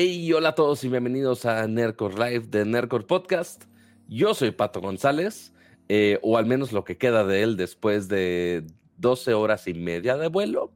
Hey, 0.00 0.32
hola 0.32 0.50
a 0.50 0.54
todos 0.54 0.84
y 0.84 0.88
bienvenidos 0.88 1.44
a 1.44 1.66
Nerdcore 1.66 2.14
Live 2.14 2.46
de 2.50 2.64
Nerdcore 2.64 3.02
Podcast. 3.02 3.64
Yo 4.06 4.32
soy 4.32 4.52
Pato 4.52 4.80
González, 4.80 5.52
eh, 5.88 6.20
o 6.22 6.38
al 6.38 6.46
menos 6.46 6.70
lo 6.70 6.84
que 6.84 6.96
queda 6.96 7.24
de 7.24 7.42
él 7.42 7.56
después 7.56 8.06
de 8.06 8.64
12 8.98 9.34
horas 9.34 9.66
y 9.66 9.74
media 9.74 10.16
de 10.16 10.28
vuelo, 10.28 10.72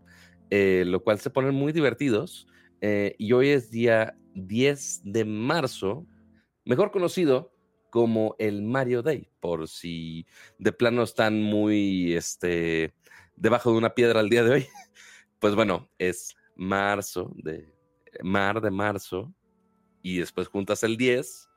eh, 0.50 0.82
lo 0.89 1.04
cual 1.04 1.21
se 1.21 1.30
ponen 1.30 1.54
muy 1.54 1.72
divertidos. 1.72 2.48
Eh, 2.81 3.14
y 3.17 3.32
hoy 3.32 3.50
es 3.50 3.71
día 3.71 4.17
10 4.35 5.03
de 5.04 5.25
marzo, 5.25 6.04
mejor 6.64 6.90
conocido 6.90 7.54
como 7.90 8.34
el 8.40 8.62
Mario 8.62 9.03
Day, 9.03 9.31
por 9.39 9.68
si 9.68 10.26
de 10.59 10.73
plano 10.73 11.04
están 11.04 11.40
muy 11.40 12.14
este, 12.14 12.93
debajo 13.36 13.70
de 13.70 13.79
una 13.79 13.95
piedra 13.95 14.18
al 14.18 14.31
día 14.31 14.43
de 14.43 14.50
hoy. 14.50 14.67
Pues 15.39 15.54
bueno, 15.54 15.89
es 15.98 16.36
marzo, 16.57 17.32
de 17.36 17.71
mar 18.22 18.61
de 18.61 18.71
marzo, 18.71 19.32
y 20.02 20.18
después 20.18 20.48
juntas 20.48 20.82
el 20.82 20.96
10. 20.96 21.48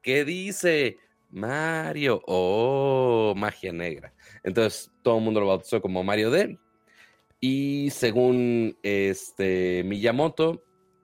¿Qué 0.00 0.24
dice? 0.24 0.98
Mario, 1.30 2.22
oh, 2.26 3.34
magia 3.36 3.72
negra. 3.72 4.14
Entonces 4.44 4.92
todo 5.02 5.18
el 5.18 5.24
mundo 5.24 5.40
lo 5.40 5.48
bautizó 5.48 5.82
como 5.82 6.04
Mario 6.04 6.30
Day. 6.30 6.58
Y 7.40 7.90
según 7.90 8.78
este 8.82 9.82
Miyamoto, 9.84 10.62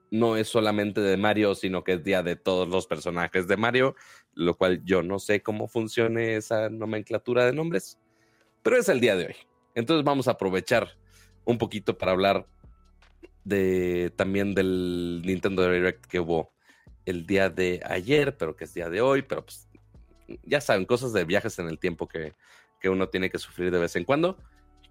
no 0.09 0.37
es 0.37 0.47
solamente 0.47 1.01
de 1.01 1.17
Mario, 1.17 1.55
sino 1.55 1.83
que 1.83 1.93
es 1.93 2.03
día 2.03 2.23
de 2.23 2.35
todos 2.35 2.67
los 2.67 2.87
personajes 2.87 3.47
de 3.47 3.57
Mario, 3.57 3.95
lo 4.33 4.55
cual 4.55 4.83
yo 4.85 5.03
no 5.03 5.19
sé 5.19 5.41
cómo 5.41 5.67
funcione 5.67 6.35
esa 6.35 6.69
nomenclatura 6.69 7.45
de 7.45 7.53
nombres, 7.53 7.99
pero 8.63 8.77
es 8.77 8.89
el 8.89 8.99
día 8.99 9.15
de 9.15 9.27
hoy. 9.27 9.35
Entonces 9.75 10.03
vamos 10.03 10.27
a 10.27 10.31
aprovechar 10.31 10.97
un 11.45 11.57
poquito 11.57 11.97
para 11.97 12.11
hablar 12.11 12.45
de 13.43 14.11
también 14.15 14.53
del 14.53 15.21
Nintendo 15.25 15.69
Direct 15.69 16.05
que 16.05 16.19
hubo 16.19 16.53
el 17.05 17.25
día 17.25 17.49
de 17.49 17.81
ayer, 17.85 18.37
pero 18.37 18.55
que 18.55 18.65
es 18.65 18.73
día 18.73 18.89
de 18.89 19.01
hoy, 19.01 19.21
pero 19.23 19.45
pues 19.45 19.67
ya 20.43 20.61
saben, 20.61 20.85
cosas 20.85 21.13
de 21.13 21.25
viajes 21.25 21.57
en 21.59 21.67
el 21.67 21.79
tiempo 21.79 22.07
que, 22.07 22.33
que 22.79 22.89
uno 22.89 23.09
tiene 23.09 23.29
que 23.29 23.39
sufrir 23.39 23.71
de 23.71 23.79
vez 23.79 23.95
en 23.95 24.05
cuando, 24.05 24.37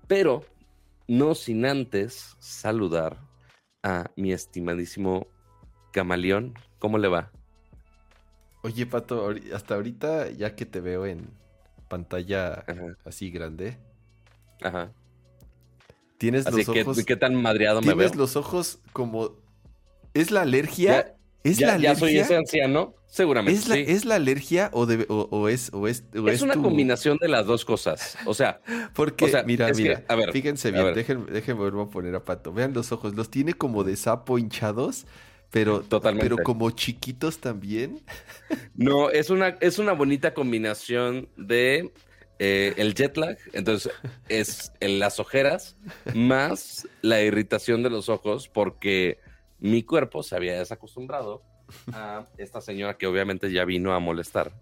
pero 0.06 0.44
no 1.08 1.34
sin 1.34 1.66
antes 1.66 2.36
saludar 2.38 3.18
a 3.82 4.10
mi 4.16 4.32
estimadísimo 4.32 5.26
camaleón. 5.92 6.54
¿Cómo 6.78 6.98
le 6.98 7.08
va? 7.08 7.30
Oye, 8.62 8.86
Pato, 8.86 9.32
hasta 9.54 9.74
ahorita, 9.74 10.30
ya 10.30 10.54
que 10.54 10.66
te 10.66 10.80
veo 10.80 11.06
en 11.06 11.30
pantalla 11.88 12.64
así 13.04 13.30
grande. 13.30 13.78
Ajá. 14.62 14.92
Tienes 16.20 16.44
los 16.44 16.68
ojos. 16.68 17.02
¿Qué 17.06 17.16
tan 17.16 17.34
madreado 17.34 17.80
me 17.80 17.86
veo? 17.86 17.96
Tienes 17.96 18.14
los 18.14 18.36
ojos 18.36 18.78
como. 18.92 19.38
¿Es 20.12 20.30
la 20.30 20.42
alergia? 20.42 21.16
¿Es 21.44 21.56
ya, 21.56 21.68
la 21.68 21.72
alergia? 21.76 21.94
Ya 21.94 21.98
soy 21.98 22.18
ese 22.18 22.36
anciano, 22.36 22.94
seguramente. 23.06 23.58
¿Es 23.58 23.68
la, 23.68 23.76
¿es 23.76 24.04
la 24.04 24.16
alergia 24.16 24.68
o, 24.74 24.84
de, 24.84 25.06
o, 25.08 25.48
es, 25.48 25.72
o 25.72 25.88
es, 25.88 26.04
es, 26.12 26.42
una 26.42 26.56
combinación 26.56 27.16
de 27.16 27.28
las 27.28 27.46
dos 27.46 27.64
cosas. 27.64 28.18
O 28.26 28.34
sea, 28.34 28.60
porque, 28.94 29.32
mira, 29.46 29.72
mira, 29.72 30.04
a 30.08 30.14
ver, 30.14 30.30
fíjense 30.30 30.70
bien, 30.70 30.92
déjenme, 30.92 31.30
déjenme 31.30 31.62
volver 31.62 31.86
a 31.86 31.90
poner 31.90 32.14
a 32.14 32.22
Pato. 32.22 32.52
Vean 32.52 32.74
los 32.74 32.92
ojos, 32.92 33.14
los 33.14 33.30
tiene 33.30 33.54
como 33.54 33.82
de 33.82 33.96
sapo 33.96 34.36
hinchados, 34.36 35.06
pero, 35.50 35.80
Totalmente. 35.80 36.28
pero 36.28 36.44
como 36.44 36.70
chiquitos 36.70 37.38
también. 37.38 38.02
No, 38.74 39.10
es 39.10 39.30
una, 39.30 39.56
es 39.60 39.78
una 39.78 39.92
bonita 39.92 40.34
combinación 40.34 41.28
de 41.36 41.92
eh, 42.42 42.72
el 42.78 42.94
jet 42.94 43.18
lag, 43.18 43.36
entonces 43.52 43.92
es 44.30 44.72
en 44.80 44.98
las 44.98 45.20
ojeras, 45.20 45.76
más 46.14 46.88
la 47.02 47.20
irritación 47.20 47.82
de 47.82 47.90
los 47.90 48.08
ojos, 48.08 48.48
porque 48.48 49.18
mi 49.58 49.82
cuerpo 49.82 50.22
se 50.22 50.36
había 50.36 50.58
desacostumbrado 50.58 51.42
a 51.92 52.26
esta 52.38 52.62
señora 52.62 52.96
que 52.96 53.06
obviamente 53.06 53.52
ya 53.52 53.66
vino 53.66 53.92
a 53.92 53.98
molestar, 53.98 54.52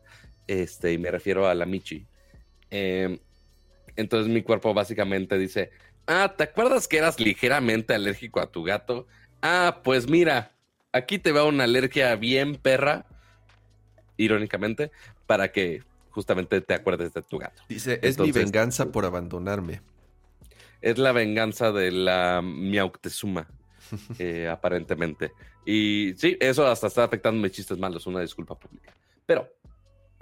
este, 0.49 0.93
y 0.93 0.99
me 0.99 1.13
refiero 1.13 1.47
a 1.47 1.55
la 1.55 1.67
Michi. 1.67 2.05
Em, 2.69 3.21
entonces 3.95 4.29
mi 4.29 4.43
cuerpo 4.43 4.75
básicamente 4.75 5.39
dice, 5.39 5.71
ah, 6.09 6.35
¿te 6.37 6.43
acuerdas 6.43 6.89
que 6.89 6.99
eras 6.99 7.21
ligeramente 7.21 7.95
alérgico 7.95 8.41
a 8.41 8.51
tu 8.51 8.65
gato? 8.65 9.07
Ah, 9.41 9.83
pues 9.85 10.11
mira, 10.11 10.51
aquí 10.91 11.21
te 11.21 11.31
va 11.31 11.45
una 11.45 11.63
alergia 11.63 12.17
bien 12.17 12.57
perra, 12.57 13.07
irónicamente, 14.17 14.91
para 15.29 15.53
que 15.53 15.85
justamente 16.19 16.61
te 16.61 16.75
acuerdes 16.75 17.15
de 17.15 17.23
tu 17.23 17.39
gato. 17.39 17.63
Dice, 17.69 18.01
es 18.03 18.19
mi 18.19 18.33
venganza 18.33 18.91
por 18.91 19.05
abandonarme. 19.05 19.83
Es 20.83 20.99
la 20.99 21.13
venganza 21.13 21.71
de 21.71 21.93
la 21.93 22.43
Miauctezuma, 22.43 23.47
eh, 24.19 24.49
aparentemente. 24.49 25.31
Y 25.65 26.15
sí, 26.17 26.37
eso 26.41 26.67
hasta 26.67 26.89
está 26.89 27.05
afectando 27.05 27.41
mis 27.41 27.53
chistes 27.53 27.79
malos, 27.79 28.05
una 28.09 28.21
disculpa 28.21 28.59
pública. 28.59 28.93
Pero 29.27 29.49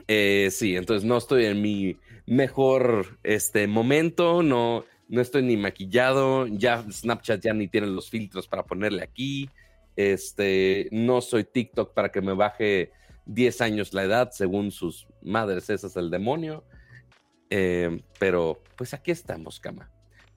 eh, 0.06 0.50
sí, 0.50 0.76
entonces 0.76 1.02
no 1.02 1.16
estoy 1.16 1.46
en 1.46 1.62
mi 1.62 1.96
mejor 2.26 3.18
este, 3.22 3.66
momento, 3.66 4.42
no, 4.42 4.84
no 5.08 5.20
estoy 5.22 5.44
ni 5.44 5.56
maquillado, 5.56 6.46
ya 6.46 6.84
Snapchat 6.90 7.40
ya 7.40 7.54
ni 7.54 7.68
tiene 7.68 7.86
los 7.86 8.10
filtros 8.10 8.46
para 8.48 8.64
ponerle 8.66 9.02
aquí, 9.02 9.48
este, 9.96 10.88
no 10.90 11.22
soy 11.22 11.44
TikTok 11.44 11.94
para 11.94 12.10
que 12.10 12.20
me 12.20 12.34
baje 12.34 12.92
10 13.26 13.60
años 13.60 13.92
la 13.92 14.04
edad, 14.04 14.30
según 14.32 14.70
sus 14.70 15.06
madres, 15.22 15.68
ese 15.70 15.86
es 15.86 15.96
el 15.96 16.10
demonio. 16.10 16.64
Eh, 17.50 18.02
pero 18.18 18.62
pues 18.76 18.94
aquí 18.94 19.10
estamos, 19.10 19.60
Cama. 19.60 19.90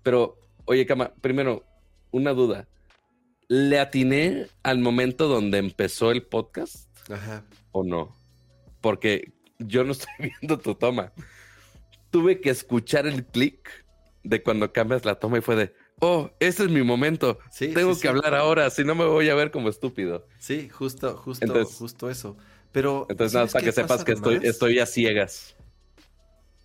Pero, 0.03 0.37
oye, 0.65 0.85
Cama, 0.85 1.13
primero, 1.21 1.63
una 2.11 2.33
duda. 2.33 2.67
¿Le 3.47 3.79
atiné 3.79 4.47
al 4.63 4.79
momento 4.79 5.27
donde 5.27 5.57
empezó 5.57 6.11
el 6.11 6.23
podcast? 6.23 6.87
Ajá. 7.09 7.43
¿O 7.71 7.83
no? 7.83 8.15
Porque 8.81 9.33
yo 9.59 9.83
no 9.83 9.91
estoy 9.93 10.13
viendo 10.19 10.59
tu 10.59 10.75
toma. 10.75 11.13
Tuve 12.11 12.41
que 12.41 12.49
escuchar 12.49 13.07
el 13.07 13.25
clic 13.25 13.85
de 14.23 14.43
cuando 14.43 14.71
cambias 14.71 15.05
la 15.05 15.15
toma 15.15 15.37
y 15.37 15.41
fue 15.41 15.55
de, 15.55 15.73
oh, 15.99 16.31
ese 16.39 16.63
es 16.63 16.69
mi 16.69 16.83
momento. 16.83 17.39
Sí, 17.51 17.73
Tengo 17.73 17.97
que 17.97 18.07
hablar 18.07 18.35
ahora, 18.35 18.69
si 18.69 18.83
no 18.83 18.95
me 18.95 19.05
voy 19.05 19.29
a 19.29 19.35
ver 19.35 19.51
como 19.51 19.69
estúpido. 19.69 20.25
Sí, 20.39 20.69
justo, 20.69 21.15
justo, 21.17 21.65
justo 21.65 22.09
eso. 22.09 22.37
Pero. 22.71 23.07
Entonces, 23.09 23.33
nada, 23.33 23.47
para 23.47 23.65
que 23.65 23.71
sepas 23.71 24.03
que 24.03 24.13
estoy, 24.13 24.39
estoy 24.43 24.79
a 24.79 24.85
ciegas. 24.85 25.55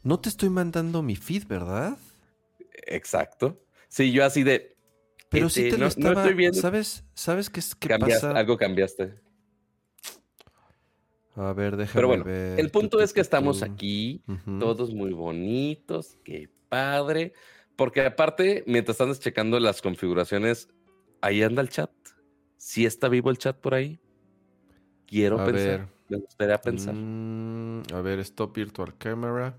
No 0.02 0.20
te 0.20 0.28
estoy 0.28 0.50
mandando 0.50 1.02
mi 1.02 1.16
feed, 1.16 1.46
¿verdad? 1.46 1.96
Exacto. 2.86 3.64
Sí, 3.88 4.12
yo 4.12 4.24
así 4.24 4.42
de. 4.42 4.76
Pero 5.30 5.48
sí 5.48 5.70
te 5.70 5.78
lo 5.78 5.86
estaba, 5.86 6.22
estoy 6.22 6.34
viendo. 6.34 6.60
¿Sabes, 6.60 7.04
¿sabes 7.14 7.50
qué, 7.50 7.60
qué 7.80 7.98
pasa? 7.98 8.30
Algo 8.32 8.56
cambiaste. 8.56 9.14
A 11.36 11.52
ver, 11.52 11.76
déjame 11.76 11.94
Pero 11.94 12.08
bueno, 12.08 12.24
ver. 12.24 12.60
el 12.60 12.70
punto 12.70 13.00
es 13.00 13.12
que 13.12 13.20
estamos 13.20 13.62
aquí, 13.62 14.22
todos 14.60 14.92
muy 14.94 15.12
bonitos, 15.12 16.16
qué 16.22 16.48
padre. 16.68 17.32
Porque 17.74 18.02
aparte, 18.02 18.62
mientras 18.68 19.00
andas 19.00 19.18
checando 19.18 19.58
las 19.58 19.82
configuraciones, 19.82 20.68
ahí 21.20 21.42
anda 21.42 21.60
el 21.60 21.70
chat. 21.70 21.90
¿Sí 22.56 22.86
está 22.86 23.08
vivo 23.08 23.30
el 23.30 23.38
chat 23.38 23.58
por 23.58 23.74
ahí? 23.74 24.00
Quiero 25.14 25.40
a 25.40 25.44
pensar. 25.44 25.78
Ver. 25.78 25.88
Me 26.08 26.16
gustaría 26.18 26.60
pensar. 26.60 26.92
Mm, 26.92 27.82
a 27.92 28.00
ver, 28.00 28.18
stop 28.18 28.52
virtual 28.52 28.98
camera. 28.98 29.56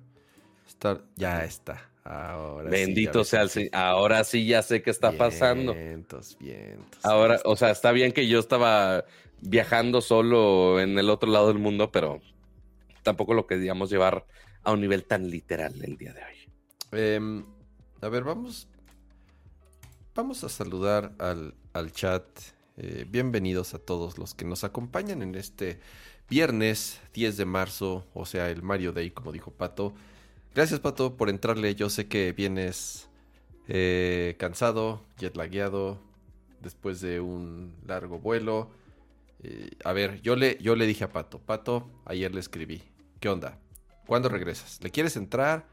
Start. 0.70 1.06
Ya 1.16 1.46
está. 1.46 1.90
Ahora 2.04 2.70
Bendito 2.70 3.24
sí, 3.24 3.32
sea 3.32 3.42
el 3.44 3.50
Señor. 3.50 3.70
Ahora 3.74 4.24
sí 4.26 4.46
ya 4.46 4.62
sé 4.62 4.82
qué 4.82 4.90
está 4.90 5.14
pasando. 5.14 5.74
Vientos, 5.74 6.38
vientos. 6.38 7.06
Ahora, 7.06 7.40
o 7.46 7.56
sea, 7.56 7.72
está 7.72 7.94
bien 7.94 8.12
que 8.12 8.28
yo 8.28 8.40
estaba 8.40 9.06
viajando 9.40 10.02
solo 10.02 10.82
en 10.82 11.00
el 11.00 11.10
otro 11.10 11.32
lado 11.32 11.48
del 11.48 11.58
mundo, 11.58 11.90
pero 11.90 12.22
tampoco 13.04 13.34
lo 13.34 13.48
queríamos 13.48 13.90
llevar 13.90 14.26
a 14.64 14.74
un 14.74 14.82
nivel 14.82 15.06
tan 15.06 15.30
literal 15.30 15.74
el 15.82 15.96
día 15.96 16.12
de 16.12 16.20
hoy. 16.22 16.54
Eh, 16.92 17.44
a 18.02 18.10
ver, 18.10 18.26
vamos. 18.26 18.68
Vamos 20.14 20.44
a 20.44 20.50
saludar 20.50 21.14
al, 21.18 21.56
al 21.72 21.94
chat. 21.94 22.26
Eh, 22.78 23.06
bienvenidos 23.10 23.74
a 23.74 23.80
todos 23.80 24.18
los 24.18 24.34
que 24.34 24.44
nos 24.44 24.66
acompañan 24.66 25.22
en 25.22 25.36
este 25.36 25.80
viernes 26.30 27.00
10 27.14 27.38
de 27.38 27.46
marzo, 27.46 28.06
o 28.14 28.26
sea, 28.26 28.50
el 28.50 28.64
Mario 28.64 28.92
Day, 28.92 29.12
como 29.12 29.32
dijo 29.32 29.52
Pato. 29.52 29.94
Gracias, 30.54 30.82
Pato, 30.82 31.16
por 31.16 31.30
entrarle. 31.30 31.76
Yo 31.76 31.90
sé 31.90 32.08
que 32.08 32.34
vienes 32.34 33.08
eh, 33.70 34.36
cansado, 34.38 35.02
jetlagueado, 35.18 36.00
después 36.62 37.00
de 37.00 37.22
un 37.22 37.74
largo 37.88 38.20
vuelo. 38.20 38.72
Eh, 39.44 39.72
a 39.86 39.94
ver, 39.94 40.22
yo 40.22 40.36
le, 40.36 40.58
yo 40.62 40.76
le 40.76 40.86
dije 40.86 41.06
a 41.06 41.14
Pato, 41.14 41.40
Pato, 41.40 41.90
ayer 42.04 42.34
le 42.34 42.42
escribí, 42.42 42.82
¿qué 43.22 43.30
onda? 43.30 43.58
¿Cuándo 44.06 44.28
regresas? 44.28 44.80
¿Le 44.84 44.92
quieres 44.92 45.16
entrar 45.16 45.66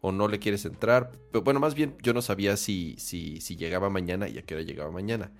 o 0.00 0.12
no 0.12 0.28
le 0.28 0.38
quieres 0.38 0.64
entrar? 0.64 1.10
Pero, 1.32 1.42
bueno, 1.42 1.58
más 1.58 1.74
bien 1.74 1.96
yo 2.02 2.14
no 2.14 2.22
sabía 2.22 2.56
si, 2.56 2.94
si, 2.98 3.40
si 3.40 3.56
llegaba 3.56 3.90
mañana 3.90 4.28
y 4.28 4.38
a 4.38 4.42
qué 4.42 4.54
hora 4.54 4.62
llegaba 4.62 4.92
mañana. 4.92 5.32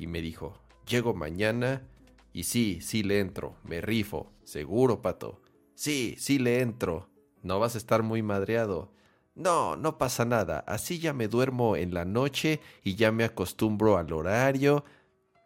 Y 0.00 0.06
me 0.06 0.22
dijo, 0.22 0.58
llego 0.86 1.12
mañana 1.12 1.82
y 2.32 2.44
sí, 2.44 2.78
sí 2.80 3.02
le 3.02 3.20
entro, 3.20 3.58
me 3.64 3.82
rifo, 3.82 4.32
seguro, 4.44 5.02
Pato. 5.02 5.42
Sí, 5.74 6.14
sí 6.18 6.38
le 6.38 6.60
entro. 6.62 7.10
No 7.42 7.58
vas 7.60 7.74
a 7.74 7.78
estar 7.78 8.02
muy 8.02 8.22
madreado. 8.22 8.94
No, 9.34 9.76
no 9.76 9.98
pasa 9.98 10.24
nada. 10.24 10.60
Así 10.60 11.00
ya 11.00 11.12
me 11.12 11.28
duermo 11.28 11.76
en 11.76 11.92
la 11.92 12.06
noche 12.06 12.60
y 12.82 12.94
ya 12.94 13.12
me 13.12 13.24
acostumbro 13.24 13.98
al 13.98 14.10
horario. 14.14 14.86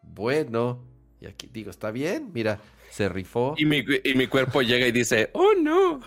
Bueno, 0.03 0.85
Y 1.21 1.27
aquí 1.27 1.49
digo, 1.53 1.71
está 1.71 1.91
bien, 1.91 2.31
mira, 2.33 2.61
se 2.89 3.09
rifó. 3.09 3.57
Y 3.57 3.67
mi, 3.67 3.85
y 4.05 4.15
mi 4.15 4.29
cuerpo 4.29 4.63
llega 4.63 4.87
y 4.87 4.93
dice, 4.93 5.31
oh 5.35 5.55
no, 5.61 6.01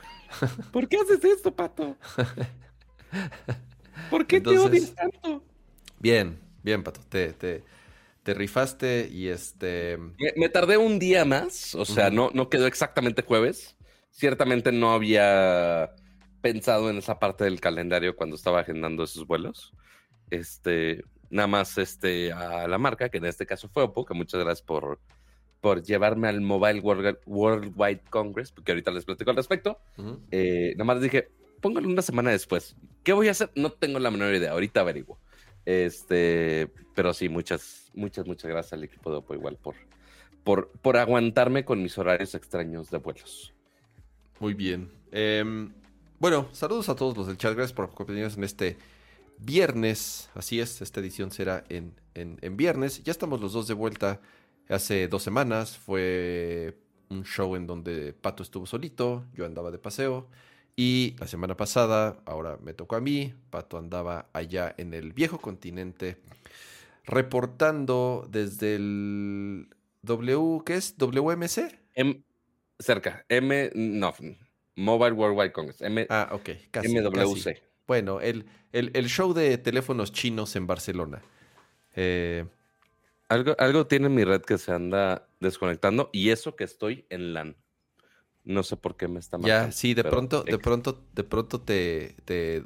¿por 0.72 0.88
qué 0.88 0.98
haces 0.98 1.24
esto, 1.26 1.54
pato? 1.56 1.98
¿Por 4.10 4.26
qué 4.28 4.42
te 4.42 4.58
odias 4.58 4.94
tanto? 4.94 5.44
Bien, 6.00 6.40
bien, 6.64 6.84
pato, 6.84 7.02
te, 7.10 7.34
te, 7.34 7.64
te 8.28 8.34
rifaste 8.34 9.08
y 9.10 9.30
este... 9.30 9.98
Me, 9.98 10.34
me, 10.36 10.50
tardé 10.50 10.76
un 10.76 11.00
día 11.00 11.24
más, 11.24 11.74
o 11.76 11.86
sea, 11.86 12.10
no, 12.10 12.30
no 12.34 12.50
quedó 12.50 12.68
exactamente 12.68 13.22
jueves. 13.22 13.78
Ciertamente 14.12 14.74
no 14.74 14.92
había 14.92 15.92
pensado 16.42 16.90
en 16.90 16.98
esa 16.98 17.20
parte 17.20 17.46
del 17.46 17.62
calendario 17.62 18.18
cuando 18.18 18.36
estaba 18.36 18.60
agendando 18.60 19.06
esos 19.06 19.26
vuelos. 19.26 19.72
Este, 20.30 21.06
nada 21.30 21.48
más 21.48 21.78
este, 21.78 22.34
a 22.34 22.68
la 22.68 22.78
marca, 22.78 23.08
que 23.08 23.20
en 23.20 23.28
este 23.28 23.46
caso 23.46 23.70
fue 23.70 23.84
Oppo, 23.84 24.04
que 24.04 24.14
muchas 24.14 24.42
gracias 24.42 24.62
por, 24.62 25.00
por 25.62 25.82
llevarme 25.82 26.28
al 26.28 26.42
Mobile 26.42 26.82
World, 26.82 27.20
Worldwide 27.28 28.02
Congress, 28.10 28.52
porque 28.52 28.74
ahorita 28.74 28.92
les 28.92 29.06
platico 29.06 29.30
al 29.30 29.38
respecto. 29.38 29.80
Uh 29.96 30.04
-huh. 30.04 30.20
eh, 30.32 30.74
nada 30.76 30.84
más 30.84 31.00
dije, 31.00 31.30
póngalo 31.62 31.88
una 31.88 32.02
semana 32.02 32.32
después. 32.32 32.76
¿Qué 33.06 33.14
voy 33.14 33.30
a 33.30 33.32
hacer? 33.32 33.52
No 33.56 33.72
tengo 33.72 34.00
la 34.00 34.12
menor 34.12 34.36
idea, 34.36 34.52
ahorita 34.52 34.82
averiguo. 34.82 35.18
Este, 35.68 36.72
pero 36.96 37.14
sí, 37.14 37.28
muchas, 37.28 37.92
muchas, 37.94 38.26
muchas 38.26 38.50
gracias 38.50 38.72
al 38.72 38.86
equipo 38.86 39.12
de 39.12 39.18
Oppo 39.18 39.34
igual 39.34 39.58
por, 39.58 39.76
por, 40.46 40.70
por 40.70 40.96
aguantarme 40.96 41.66
con 41.66 41.84
mis 41.84 41.98
horarios 41.98 42.36
extraños 42.36 42.90
de 42.90 43.00
vuelos. 43.00 43.54
Muy 44.40 44.54
bien. 44.54 44.90
Eh, 45.12 45.44
bueno, 46.20 46.48
saludos 46.54 46.88
a 46.88 46.96
todos 46.96 47.18
los 47.18 47.28
del 47.28 47.36
chat. 47.36 47.54
Gracias 47.54 47.74
por 47.74 47.84
acompañarnos 47.84 48.38
en 48.38 48.46
este 48.46 48.78
viernes. 49.40 50.30
Así 50.36 50.62
es, 50.62 50.82
esta 50.82 51.02
edición 51.02 51.32
será 51.32 51.66
en, 51.68 52.00
en, 52.14 52.38
en, 52.42 52.56
viernes. 52.56 53.04
Ya 53.04 53.12
estamos 53.12 53.42
los 53.42 53.52
dos 53.52 53.68
de 53.68 53.74
vuelta. 53.74 54.22
Hace 54.70 55.10
dos 55.10 55.22
semanas 55.22 55.78
fue 55.78 56.78
un 57.10 57.26
show 57.26 57.58
en 57.58 57.68
donde 57.68 58.14
Pato 58.14 58.42
estuvo 58.42 58.66
solito, 58.66 59.26
yo 59.34 59.46
andaba 59.46 59.70
de 59.70 59.80
paseo. 59.80 60.30
Y 60.80 61.16
la 61.20 61.26
semana 61.26 61.58
pasada, 61.58 62.22
ahora 62.28 62.60
me 62.62 62.72
tocó 62.76 62.96
a 62.96 63.02
mí, 63.02 63.34
Pato 63.50 63.80
andaba 63.80 64.30
allá 64.32 64.76
en 64.78 64.94
el 64.94 65.12
viejo 65.12 65.40
continente, 65.40 66.18
reportando 67.04 68.28
desde 68.30 68.76
el 68.76 69.70
W, 70.04 70.62
¿qué 70.64 70.76
es? 70.76 70.96
¿WMC? 70.96 71.80
M, 71.96 72.22
cerca, 72.78 73.26
M, 73.28 73.72
no, 73.74 74.14
Mobile 74.76 75.14
Worldwide 75.14 75.52
Congress, 75.52 75.82
M, 75.82 76.06
ah, 76.12 76.30
ok, 76.32 76.50
casi, 76.70 76.90
MWC. 76.90 77.44
Casi. 77.44 77.60
Bueno, 77.88 78.22
el, 78.22 78.46
el, 78.72 78.92
el, 78.94 79.10
show 79.10 79.34
de 79.34 79.58
teléfonos 79.58 80.12
chinos 80.12 80.56
en 80.56 80.68
Barcelona. 80.68 81.24
Eh, 81.96 82.46
algo, 83.30 83.56
algo 83.58 83.88
tiene 83.88 84.10
mi 84.10 84.24
red 84.24 84.44
que 84.44 84.60
se 84.60 84.72
anda 84.72 85.28
desconectando 85.40 86.12
y 86.14 86.30
eso 86.30 86.56
que 86.56 86.66
estoy 86.66 87.08
en 87.10 87.34
LAN. 87.34 87.56
No 88.48 88.64
sé 88.64 88.78
por 88.78 88.96
qué 88.96 89.10
me 89.10 89.20
está 89.20 89.38
marcando. 89.38 89.68
Ya, 89.68 89.72
sí, 89.74 89.94
de 89.94 90.06
pronto, 90.06 90.42
de 90.44 90.58
pronto, 90.58 91.04
de 91.14 91.24
pronto 91.26 91.60
te, 91.60 92.16
te, 92.24 92.64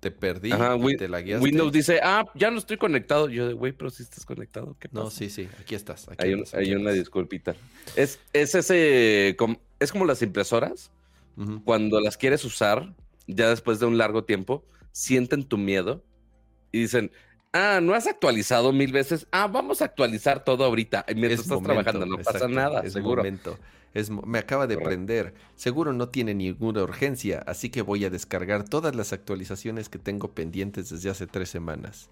te 0.00 0.10
perdí 0.10 0.50
Ajá, 0.50 0.78
y 0.80 0.96
te 0.96 1.08
la 1.08 1.20
guiaste. 1.20 1.44
Windows 1.44 1.70
dice, 1.72 2.00
ah, 2.02 2.24
ya 2.34 2.50
no 2.50 2.56
estoy 2.56 2.78
conectado. 2.78 3.28
Yo 3.28 3.46
de, 3.46 3.52
güey, 3.52 3.72
pero 3.72 3.90
si 3.90 3.98
sí 3.98 4.04
estás 4.04 4.24
conectado. 4.24 4.76
¿Qué 4.80 4.88
pasa? 4.88 5.04
No, 5.04 5.10
sí, 5.10 5.28
sí, 5.28 5.46
aquí 5.60 5.74
estás. 5.74 6.08
Aquí 6.08 6.26
hay, 6.28 6.34
un, 6.34 6.40
aquí 6.40 6.56
hay 6.56 6.74
una 6.74 6.92
disculpita. 6.92 7.54
Es, 7.96 8.18
es 8.32 8.54
ese, 8.54 9.34
como, 9.38 9.60
es 9.78 9.92
como 9.92 10.06
las 10.06 10.22
impresoras. 10.22 10.90
Uh 11.36 11.42
-huh. 11.42 11.64
Cuando 11.64 12.00
las 12.00 12.16
quieres 12.16 12.42
usar, 12.46 12.94
ya 13.26 13.50
después 13.50 13.78
de 13.78 13.84
un 13.84 13.98
largo 13.98 14.24
tiempo, 14.24 14.64
sienten 14.90 15.44
tu 15.44 15.58
miedo 15.58 16.02
y 16.72 16.80
dicen, 16.80 17.12
ah, 17.52 17.80
no 17.82 17.94
has 17.94 18.06
actualizado 18.06 18.72
mil 18.72 18.90
veces, 18.90 19.26
ah, 19.32 19.48
vamos 19.48 19.82
a 19.82 19.84
actualizar 19.84 20.44
todo 20.44 20.64
ahorita 20.64 21.04
mientras 21.08 21.32
Es 21.34 21.40
estás 21.40 21.60
momento, 21.60 21.82
trabajando, 21.82 22.06
no 22.06 22.22
pasa 22.22 22.48
nada, 22.48 22.80
es 22.80 22.94
seguro. 22.94 23.22
momento. 23.22 23.58
Es, 23.94 24.10
me 24.10 24.38
acaba 24.38 24.66
de 24.66 24.78
Correcto. 24.78 24.80
prender. 24.80 25.34
Seguro 25.56 25.92
no 25.92 26.08
tiene 26.10 26.34
ninguna 26.34 26.82
urgencia, 26.82 27.40
así 27.46 27.70
que 27.70 27.82
voy 27.82 28.04
a 28.04 28.10
descargar 28.10 28.64
todas 28.68 28.94
las 28.94 29.12
actualizaciones 29.12 29.88
que 29.88 29.98
tengo 29.98 30.34
pendientes 30.34 30.90
desde 30.90 31.10
hace 31.10 31.26
tres 31.26 31.50
semanas. 31.50 32.10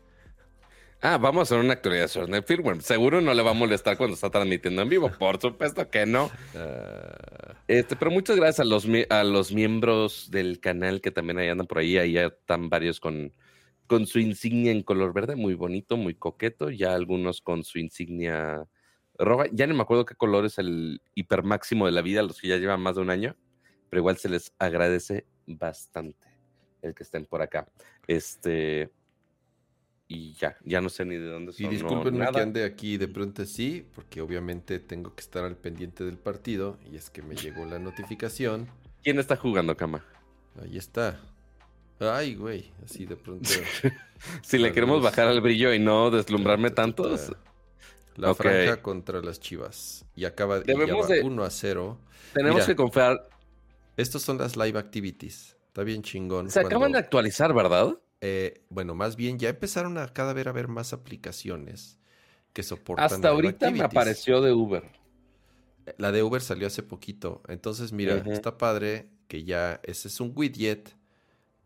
Ah, 1.00 1.16
vamos 1.19 1.40
a 1.40 1.54
hacer 1.54 1.64
una 1.64 1.75
actualización 1.75 2.30
de 2.32 2.42
firmware. 2.42 2.82
Seguro 2.82 3.20
no 3.20 3.32
le 3.32 3.42
va 3.42 3.50
a 3.52 3.54
molestar 3.54 3.96
cuando 3.96 4.14
está 4.14 4.30
transmitiendo 4.30 4.82
en 4.82 4.88
vivo. 4.88 5.16
Por 5.16 5.40
supuesto 5.40 5.88
que 5.90 6.06
no. 6.06 6.32
Ah, 6.54 7.54
Este, 7.69 7.96
pero 7.96 8.10
muchas 8.10 8.36
gracias 8.36 8.60
a 8.60 8.64
los, 8.64 8.86
a 9.10 9.25
los 9.25 9.52
miembros 9.52 10.30
del 10.30 10.58
canal 10.60 11.00
que 11.00 11.10
también 11.10 11.38
ahí 11.38 11.48
andan 11.48 11.66
por 11.66 11.78
ahí. 11.78 11.98
Ahí 11.98 12.12
ya 12.14 12.26
están 12.26 12.69
varios 12.70 12.98
con, 13.00 13.34
con 13.86 14.06
su 14.06 14.19
insignia 14.20 14.72
en 14.72 14.82
color 14.82 15.12
verde, 15.12 15.36
muy 15.36 15.54
bonito, 15.54 15.96
muy 15.96 16.14
coqueto. 16.14 16.70
Ya 16.70 16.94
algunos 16.94 17.40
con 17.42 17.64
su 17.64 17.78
insignia 17.78 18.66
roja. 19.19 19.44
Ya 19.53 19.67
no 19.67 19.75
me 19.75 19.82
acuerdo 19.82 20.05
qué 20.05 20.15
color 20.15 20.44
es 20.47 20.59
el 20.59 21.00
hiper 21.15 21.43
máximo 21.43 21.87
de 21.87 21.93
la 21.93 22.03
vida, 22.03 22.23
los 22.23 22.41
que 22.41 22.49
ya 22.49 22.56
llevan 22.56 22.81
más 22.81 22.97
de 22.97 23.03
un 23.03 23.11
año. 23.11 23.37
Pero 23.91 24.00
igual 24.00 24.19
se 24.19 24.29
les 24.29 24.53
agradece 24.59 25.26
bastante 25.47 26.29
el 26.82 26.94
que 26.94 27.03
estén 27.03 27.26
por 27.26 27.43
acá. 27.43 27.69
Este. 28.06 28.91
Y 30.11 30.32
ya, 30.35 30.56
ya 30.65 30.81
no 30.81 30.88
sé 30.88 31.05
ni 31.05 31.17
de 31.17 31.26
dónde 31.26 31.53
son. 31.53 31.65
y 31.65 31.67
no, 31.67 31.70
discúlpenme 31.73 32.19
nada. 32.20 32.32
que 32.32 32.41
ande 32.41 32.65
aquí 32.65 32.97
de 32.97 33.09
pronto 33.09 33.44
sí, 33.44 33.87
porque 33.94 34.23
obviamente 34.23 34.79
tengo 34.79 35.15
que 35.15 35.21
estar 35.21 35.44
al 35.44 35.56
pendiente 35.56 36.03
del 36.03 36.17
partido 36.17 36.79
y 36.91 36.97
es 36.97 37.11
que 37.11 37.21
me 37.21 37.35
llegó 37.35 37.67
la 37.67 37.79
notificación. 37.79 38.69
¿Quién 39.03 39.19
está 39.19 39.37
jugando, 39.37 39.76
Cama? 39.76 40.03
Ahí 40.62 40.79
está. 40.79 41.21
Ay, 42.00 42.37
güey, 42.37 42.73
así 42.85 43.05
de 43.05 43.17
pronto. 43.17 43.49
Si 44.43 44.59
le 44.59 44.73
queremos 44.73 45.00
bajar 45.00 45.29
al 45.29 45.41
brillo 45.41 45.73
y 45.73 45.79
no 45.79 46.11
deslumbrarme 46.11 46.71
tanto. 46.71 47.17
La 48.19 48.35
franja 48.35 48.82
contra 48.82 49.20
las 49.23 49.41
Chivas. 49.41 50.05
Y 50.15 50.25
acaba 50.25 50.59
y 50.59 50.62
Debemos 50.65 51.05
va 51.05 51.15
de- 51.15 51.23
1 51.23 51.44
a 51.44 51.50
0. 51.50 51.99
Tenemos 52.35 52.56
Mira. 52.56 52.67
que 52.67 52.76
confiar. 52.76 53.29
Estos 53.97 54.23
son 54.23 54.38
las 54.38 54.56
live 54.56 54.79
activities. 54.79 55.56
Está 55.69 55.82
bien 55.85 56.03
chingón. 56.03 56.50
Se 56.50 56.61
acaban 56.61 56.93
de 56.93 56.99
actualizar, 56.99 57.55
¿verdad? 57.55 57.97
eh, 58.20 58.65
bueno, 58.69 58.97
más 58.97 59.15
bien 59.15 59.38
ya 59.38 59.49
empezaron 59.49 59.97
a 59.97 60.09
cada 60.09 60.32
vez 60.32 60.47
a 60.49 60.50
haber 60.50 60.67
más 60.67 60.93
aplicaciones 60.93 61.99
que 62.53 62.65
soportan 62.65 63.05
Hasta 63.06 63.17
live 63.19 63.31
ahorita 63.31 63.71
me 63.71 63.81
apareció 63.83 64.40
de 64.40 64.52
Uber. 64.52 64.83
La 65.99 66.11
de 66.11 66.25
Uber 66.25 66.42
salió 66.42 66.66
hace 66.66 66.83
poquito. 66.83 67.42
Entonces, 67.47 67.92
mira, 67.92 68.16
está 68.26 68.59
padre 68.59 69.09
que 69.28 69.45
ya 69.45 69.81
ese 69.85 70.09
es 70.09 70.21
un 70.21 70.33
widget 70.35 70.97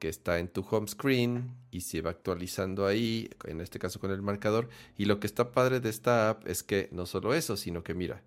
que 0.02 0.08
está 0.08 0.40
en 0.40 0.48
tu 0.48 0.66
home 0.68 0.88
screen 0.88 1.54
y 1.70 1.82
se 1.82 2.00
va 2.00 2.10
actualizando 2.10 2.88
ahí, 2.88 3.30
en 3.44 3.60
este 3.60 3.78
caso 3.78 4.00
con 4.00 4.10
el 4.10 4.20
marcador. 4.20 4.68
Y 4.98 5.04
lo 5.04 5.20
que 5.20 5.28
está 5.28 5.52
padre 5.52 5.78
de 5.78 5.90
esta 5.90 6.28
app 6.28 6.44
es 6.48 6.64
que 6.64 6.88
no 6.90 7.06
solo 7.06 7.34
eso, 7.34 7.56
sino 7.56 7.84
que 7.84 7.94
mira, 7.94 8.20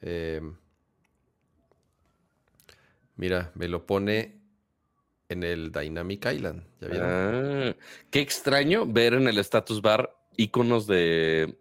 eh, 0.00 0.40
mira, 3.16 3.50
me 3.56 3.66
lo 3.66 3.84
pone 3.84 4.36
en 5.28 5.42
el 5.42 5.72
Dynamic 5.72 6.24
Island. 6.32 6.62
¿Ya 6.80 6.86
vieron? 6.86 7.10
Ah, 7.10 7.74
qué 8.12 8.20
extraño 8.20 8.86
ver 8.86 9.14
en 9.14 9.26
el 9.26 9.38
status 9.38 9.82
bar 9.82 10.14
iconos 10.36 10.86
de, 10.86 11.58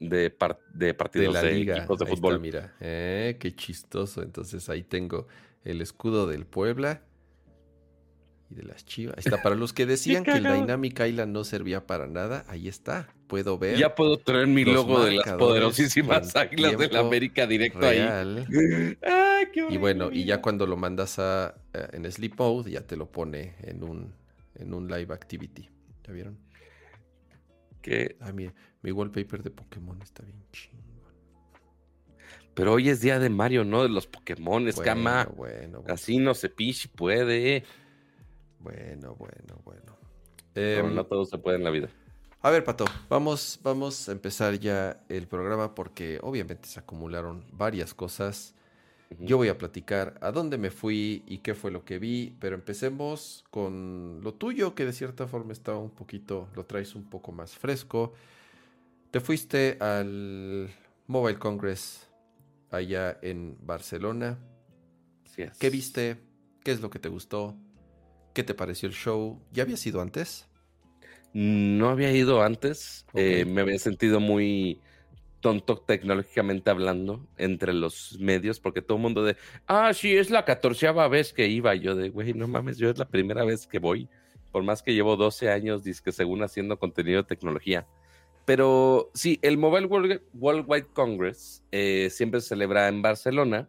de, 0.00 0.28
par- 0.28 0.60
de 0.74 0.92
de 0.92 0.94
partidos 0.94 1.32
la 1.32 1.42
de, 1.44 1.54
liga. 1.54 1.78
equipos 1.78 1.98
de 1.98 2.04
Ahí 2.04 2.12
está, 2.12 2.20
fútbol. 2.28 2.40
mira. 2.40 2.74
Eh, 2.80 3.38
qué 3.40 3.54
chistoso. 3.56 4.20
Entonces 4.22 4.68
ahí 4.68 4.82
tengo 4.82 5.26
el 5.64 5.80
escudo 5.80 6.26
del 6.26 6.44
Puebla 6.44 7.00
y 8.50 8.54
de 8.54 8.62
las 8.62 8.84
Chivas. 8.86 9.16
Ahí 9.18 9.22
está. 9.26 9.42
Para 9.42 9.54
los 9.54 9.72
que 9.72 9.84
decían 9.86 10.24
que 10.24 10.32
el. 10.32 10.44
Dynamic 10.44 11.00
Island 11.00 11.32
no 11.32 11.44
servía 11.44 11.86
para 11.86 12.06
nada, 12.06 12.44
ahí 12.48 12.68
está. 12.68 13.08
Puedo 13.26 13.58
ver 13.58 13.76
ya 13.76 13.94
puedo 13.94 14.16
traer 14.16 14.46
mi 14.46 14.64
logo 14.64 15.04
de 15.04 15.16
las 15.16 15.34
poderosísimas 15.34 16.34
águilas 16.34 16.78
de 16.78 16.88
la 16.88 17.00
América 17.00 17.46
directo 17.46 17.86
ahí. 17.86 17.98
Ay, 19.02 19.46
qué 19.52 19.66
Y 19.68 19.76
bueno, 19.76 20.10
y 20.10 20.24
ya 20.24 20.40
cuando 20.40 20.66
lo 20.66 20.76
mandas 20.78 21.18
a, 21.18 21.54
eh, 21.74 21.88
en 21.92 22.10
Sleep 22.10 22.34
Mode, 22.38 22.70
ya 22.70 22.86
te 22.86 22.96
lo 22.96 23.10
pone 23.12 23.54
en 23.60 23.82
un, 23.82 24.14
en 24.54 24.72
un 24.72 24.88
live 24.88 25.12
activity. 25.12 25.68
¿Ya 26.06 26.12
vieron? 26.14 26.38
Que- 27.82 28.16
Ah, 28.20 28.32
mi, 28.32 28.50
mi 28.82 28.92
wallpaper 28.92 29.42
de 29.42 29.50
Pokémon 29.50 30.00
está 30.02 30.22
bien 30.24 30.42
chingón. 30.52 30.78
Pero 32.54 32.72
hoy 32.72 32.88
es 32.88 33.00
día 33.00 33.18
de 33.20 33.28
Mario, 33.30 33.64
no 33.64 33.82
de 33.82 33.88
los 33.88 34.06
Pokémon, 34.06 34.68
cama. 34.82 35.28
bueno, 35.36 35.80
bueno. 35.82 35.92
Así 35.94 36.18
no 36.18 36.34
se 36.34 36.48
pichi 36.48 36.88
puede. 36.88 37.62
Bueno, 38.60 39.14
bueno, 39.14 39.60
bueno. 39.64 39.96
Pero 40.52 40.88
Em, 40.88 40.94
no 40.94 41.06
todo 41.06 41.24
se 41.24 41.38
puede 41.38 41.56
en 41.56 41.64
la 41.64 41.70
vida. 41.70 41.88
A 42.40 42.50
ver, 42.50 42.64
Pato, 42.64 42.84
vamos, 43.08 43.58
vamos 43.62 44.08
a 44.08 44.12
empezar 44.12 44.58
ya 44.58 45.00
el 45.08 45.26
programa 45.26 45.74
porque 45.74 46.20
obviamente 46.22 46.68
se 46.68 46.78
acumularon 46.78 47.44
varias 47.52 47.94
cosas. 47.94 48.54
Yo 49.20 49.38
voy 49.38 49.48
a 49.48 49.56
platicar 49.56 50.18
a 50.20 50.30
dónde 50.32 50.58
me 50.58 50.70
fui 50.70 51.24
y 51.26 51.38
qué 51.38 51.54
fue 51.54 51.70
lo 51.70 51.82
que 51.84 51.98
vi, 51.98 52.36
pero 52.40 52.54
empecemos 52.54 53.44
con 53.50 54.20
lo 54.22 54.34
tuyo, 54.34 54.74
que 54.74 54.84
de 54.84 54.92
cierta 54.92 55.26
forma 55.26 55.54
está 55.54 55.74
un 55.76 55.90
poquito, 55.90 56.48
lo 56.54 56.66
traes 56.66 56.94
un 56.94 57.08
poco 57.08 57.32
más 57.32 57.56
fresco. 57.56 58.12
Te 59.10 59.20
fuiste 59.20 59.78
al 59.80 60.68
Mobile 61.06 61.38
Congress 61.38 62.06
allá 62.70 63.18
en 63.22 63.56
Barcelona. 63.62 64.38
Así 65.24 65.42
es. 65.42 65.56
¿Qué 65.56 65.70
viste? 65.70 66.18
¿Qué 66.62 66.72
es 66.72 66.82
lo 66.82 66.90
que 66.90 66.98
te 66.98 67.08
gustó? 67.08 67.56
¿Qué 68.38 68.44
te 68.44 68.54
pareció 68.54 68.88
el 68.88 68.94
show? 68.94 69.42
¿Ya 69.50 69.64
habías 69.64 69.84
ido 69.84 70.00
antes? 70.00 70.46
No 71.32 71.88
había 71.88 72.12
ido 72.12 72.40
antes. 72.40 73.04
Eh, 73.14 73.44
me 73.44 73.62
había 73.62 73.80
sentido 73.80 74.20
muy 74.20 74.78
tonto 75.40 75.78
tecnológicamente 75.78 76.70
hablando 76.70 77.26
entre 77.36 77.72
los 77.72 78.16
medios, 78.20 78.60
porque 78.60 78.80
todo 78.80 78.96
el 78.98 79.02
mundo 79.02 79.24
de, 79.24 79.36
ah, 79.66 79.92
sí, 79.92 80.16
es 80.16 80.30
la 80.30 80.44
catorceava 80.44 81.08
vez 81.08 81.32
que 81.32 81.48
iba. 81.48 81.74
yo 81.74 81.96
de, 81.96 82.10
güey, 82.10 82.32
no 82.32 82.46
mames, 82.46 82.78
yo 82.78 82.88
es 82.88 82.96
la 82.96 83.08
primera 83.08 83.44
vez 83.44 83.66
que 83.66 83.80
voy. 83.80 84.08
Por 84.52 84.62
más 84.62 84.84
que 84.84 84.94
llevo 84.94 85.16
12 85.16 85.50
años, 85.50 85.82
que 86.00 86.12
según 86.12 86.44
haciendo 86.44 86.78
contenido 86.78 87.22
de 87.22 87.26
tecnología. 87.26 87.88
Pero 88.44 89.10
sí, 89.14 89.40
el 89.42 89.58
Mobile 89.58 89.86
World, 89.86 90.22
Worldwide 90.34 90.86
Congress 90.92 91.64
eh, 91.72 92.08
siempre 92.12 92.40
se 92.40 92.50
celebra 92.50 92.86
en 92.86 93.02
Barcelona. 93.02 93.68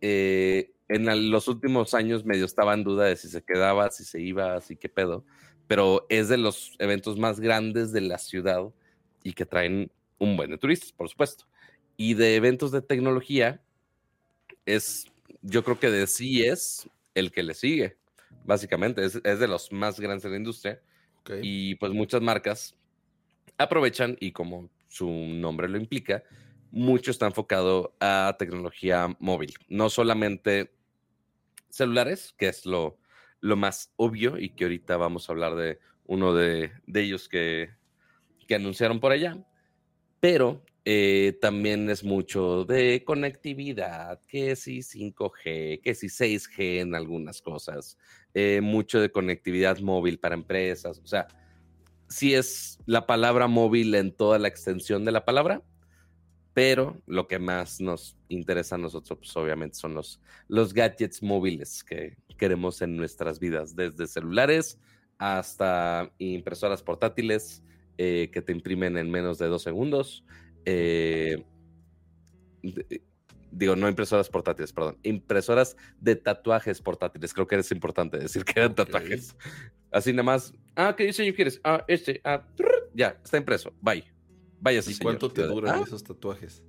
Eh, 0.00 0.70
en 0.88 1.30
los 1.30 1.48
últimos 1.48 1.94
años 1.94 2.24
medio 2.24 2.44
estaba 2.44 2.74
en 2.74 2.84
duda 2.84 3.04
de 3.04 3.16
si 3.16 3.28
se 3.28 3.42
quedaba, 3.42 3.90
si 3.90 4.04
se 4.04 4.20
iba, 4.20 4.54
así 4.54 4.76
que 4.76 4.88
pedo. 4.88 5.24
Pero 5.66 6.06
es 6.08 6.28
de 6.28 6.38
los 6.38 6.74
eventos 6.78 7.18
más 7.18 7.40
grandes 7.40 7.92
de 7.92 8.00
la 8.00 8.18
ciudad 8.18 8.62
y 9.22 9.34
que 9.34 9.44
traen 9.44 9.90
un 10.18 10.36
buen 10.36 10.50
de 10.50 10.58
turistas, 10.58 10.92
por 10.92 11.08
supuesto. 11.08 11.44
Y 11.96 12.14
de 12.14 12.36
eventos 12.36 12.70
de 12.70 12.80
tecnología, 12.80 13.60
es, 14.64 15.06
yo 15.42 15.62
creo 15.64 15.78
que 15.78 15.90
de 15.90 16.06
sí 16.06 16.44
es 16.44 16.88
el 17.14 17.32
que 17.32 17.42
le 17.42 17.54
sigue, 17.54 17.98
básicamente. 18.44 19.04
Es, 19.04 19.22
de 19.22 19.48
los 19.48 19.72
más 19.72 20.00
grandes 20.00 20.22
de 20.22 20.30
la 20.30 20.36
industria. 20.36 20.80
Y 21.42 21.74
pues 21.74 21.92
muchas 21.92 22.22
marcas 22.22 22.74
aprovechan 23.58 24.16
y 24.18 24.32
como 24.32 24.70
su 24.88 25.10
nombre 25.10 25.68
lo 25.68 25.76
implica, 25.76 26.22
mucho 26.70 27.10
está 27.10 27.26
enfocado 27.26 27.94
a 28.00 28.36
tecnología 28.38 29.14
móvil. 29.18 29.52
No 29.68 29.90
solamente 29.90 30.72
celulares, 31.70 32.34
que 32.36 32.48
es 32.48 32.66
lo, 32.66 32.98
lo 33.40 33.56
más 33.56 33.92
obvio 33.96 34.38
y 34.38 34.50
que 34.50 34.64
ahorita 34.64 34.96
vamos 34.96 35.28
a 35.28 35.32
hablar 35.32 35.54
de 35.56 35.78
uno 36.04 36.34
de, 36.34 36.72
de 36.86 37.00
ellos 37.02 37.28
que, 37.28 37.70
que 38.46 38.54
anunciaron 38.54 39.00
por 39.00 39.12
allá, 39.12 39.36
pero 40.20 40.64
eh, 40.90 41.36
también 41.42 41.90
es 41.90 42.02
mucho 42.02 42.64
de 42.64 43.04
conectividad, 43.04 44.22
que 44.26 44.56
si 44.56 44.78
5G, 44.78 45.82
que 45.82 45.94
si 45.94 46.06
6G 46.06 46.80
en 46.80 46.94
algunas 46.94 47.42
cosas, 47.42 47.98
eh, 48.32 48.60
mucho 48.62 48.98
de 48.98 49.10
conectividad 49.10 49.80
móvil 49.80 50.18
para 50.18 50.34
empresas, 50.34 50.98
o 50.98 51.06
sea, 51.06 51.28
sí 52.08 52.34
es 52.34 52.78
la 52.86 53.06
palabra 53.06 53.48
móvil 53.48 53.94
en 53.94 54.12
toda 54.12 54.38
la 54.38 54.48
extensión 54.48 55.04
de 55.04 55.12
la 55.12 55.26
palabra, 55.26 55.62
pero 56.58 57.00
lo 57.06 57.28
que 57.28 57.38
más 57.38 57.80
nos 57.80 58.16
interesa 58.28 58.74
a 58.74 58.78
nosotros, 58.78 59.16
pues, 59.16 59.36
obviamente, 59.36 59.76
son 59.76 59.94
los, 59.94 60.20
los 60.48 60.74
gadgets 60.74 61.22
móviles 61.22 61.84
que 61.84 62.16
queremos 62.36 62.82
en 62.82 62.96
nuestras 62.96 63.38
vidas, 63.38 63.76
desde 63.76 64.08
celulares 64.08 64.76
hasta 65.18 66.10
impresoras 66.18 66.82
portátiles, 66.82 67.62
eh, 67.96 68.30
que 68.32 68.42
te 68.42 68.50
imprimen 68.50 68.96
en 68.96 69.08
menos 69.08 69.38
de 69.38 69.46
dos 69.46 69.62
segundos. 69.62 70.24
Eh, 70.64 71.44
digo, 73.52 73.76
no 73.76 73.88
impresoras 73.88 74.28
portátiles, 74.28 74.72
perdón, 74.72 74.98
impresoras 75.04 75.76
de 76.00 76.16
tatuajes 76.16 76.82
portátiles. 76.82 77.34
Creo 77.34 77.46
que 77.46 77.54
es 77.54 77.70
importante 77.70 78.18
decir 78.18 78.44
que 78.44 78.58
eran 78.58 78.74
tatuajes. 78.74 79.36
Así 79.92 80.12
nada 80.12 80.24
más. 80.24 80.52
Ah, 80.74 80.92
¿qué 80.96 81.04
diseño 81.04 81.32
quieres? 81.34 81.60
Ah, 81.62 81.84
este. 81.86 82.20
Ah, 82.24 82.44
ya, 82.94 83.16
está 83.22 83.36
impreso. 83.36 83.72
Bye. 83.80 84.17
Vaya, 84.60 84.80
¿Y 84.86 84.96
cuánto 84.98 85.30
te 85.30 85.42
duran 85.42 85.80
ah. 85.80 85.84
esos 85.86 86.02
tatuajes? 86.02 86.62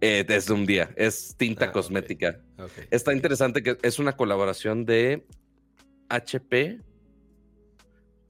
Eh, 0.00 0.24
desde 0.26 0.52
un 0.52 0.64
día. 0.64 0.90
Es 0.96 1.34
tinta 1.36 1.66
ah, 1.66 1.72
cosmética. 1.72 2.40
Está 2.90 3.12
interesante 3.12 3.62
que 3.62 3.78
es 3.82 3.98
una 3.98 4.16
colaboración 4.16 4.84
de 4.84 5.26
HP 6.08 6.80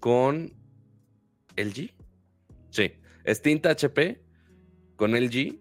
con 0.00 0.54
LG. 1.56 1.92
Sí, 2.70 2.92
es 3.24 3.42
tinta 3.42 3.70
HP 3.70 4.22
con 4.96 5.12
LG. 5.12 5.58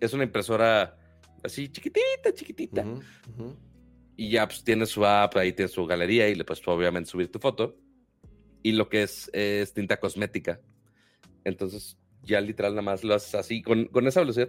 Es 0.00 0.12
una 0.12 0.24
impresora 0.24 0.96
así 1.42 1.68
chiquitita, 1.68 2.32
chiquitita. 2.34 2.84
Y 4.16 4.30
ya 4.30 4.46
pues 4.46 4.62
tiene 4.62 4.86
su 4.86 5.04
app, 5.04 5.36
ahí 5.36 5.52
tiene 5.52 5.68
su 5.68 5.86
galería 5.86 6.28
y 6.28 6.34
le 6.34 6.44
puedes 6.44 6.66
obviamente 6.68 7.10
subir 7.10 7.32
tu 7.32 7.40
foto. 7.40 7.76
Y 8.62 8.72
lo 8.72 8.88
que 8.88 9.02
es, 9.02 9.28
es 9.32 9.72
tinta 9.72 9.98
cosmética. 9.98 10.60
Entonces 11.44 11.96
ya 12.22 12.40
literal 12.40 12.72
nada 12.72 12.82
más 12.82 13.04
lo 13.04 13.14
haces 13.14 13.34
así 13.34 13.62
con, 13.62 13.86
con 13.86 14.06
esa 14.06 14.20
velocidad 14.20 14.48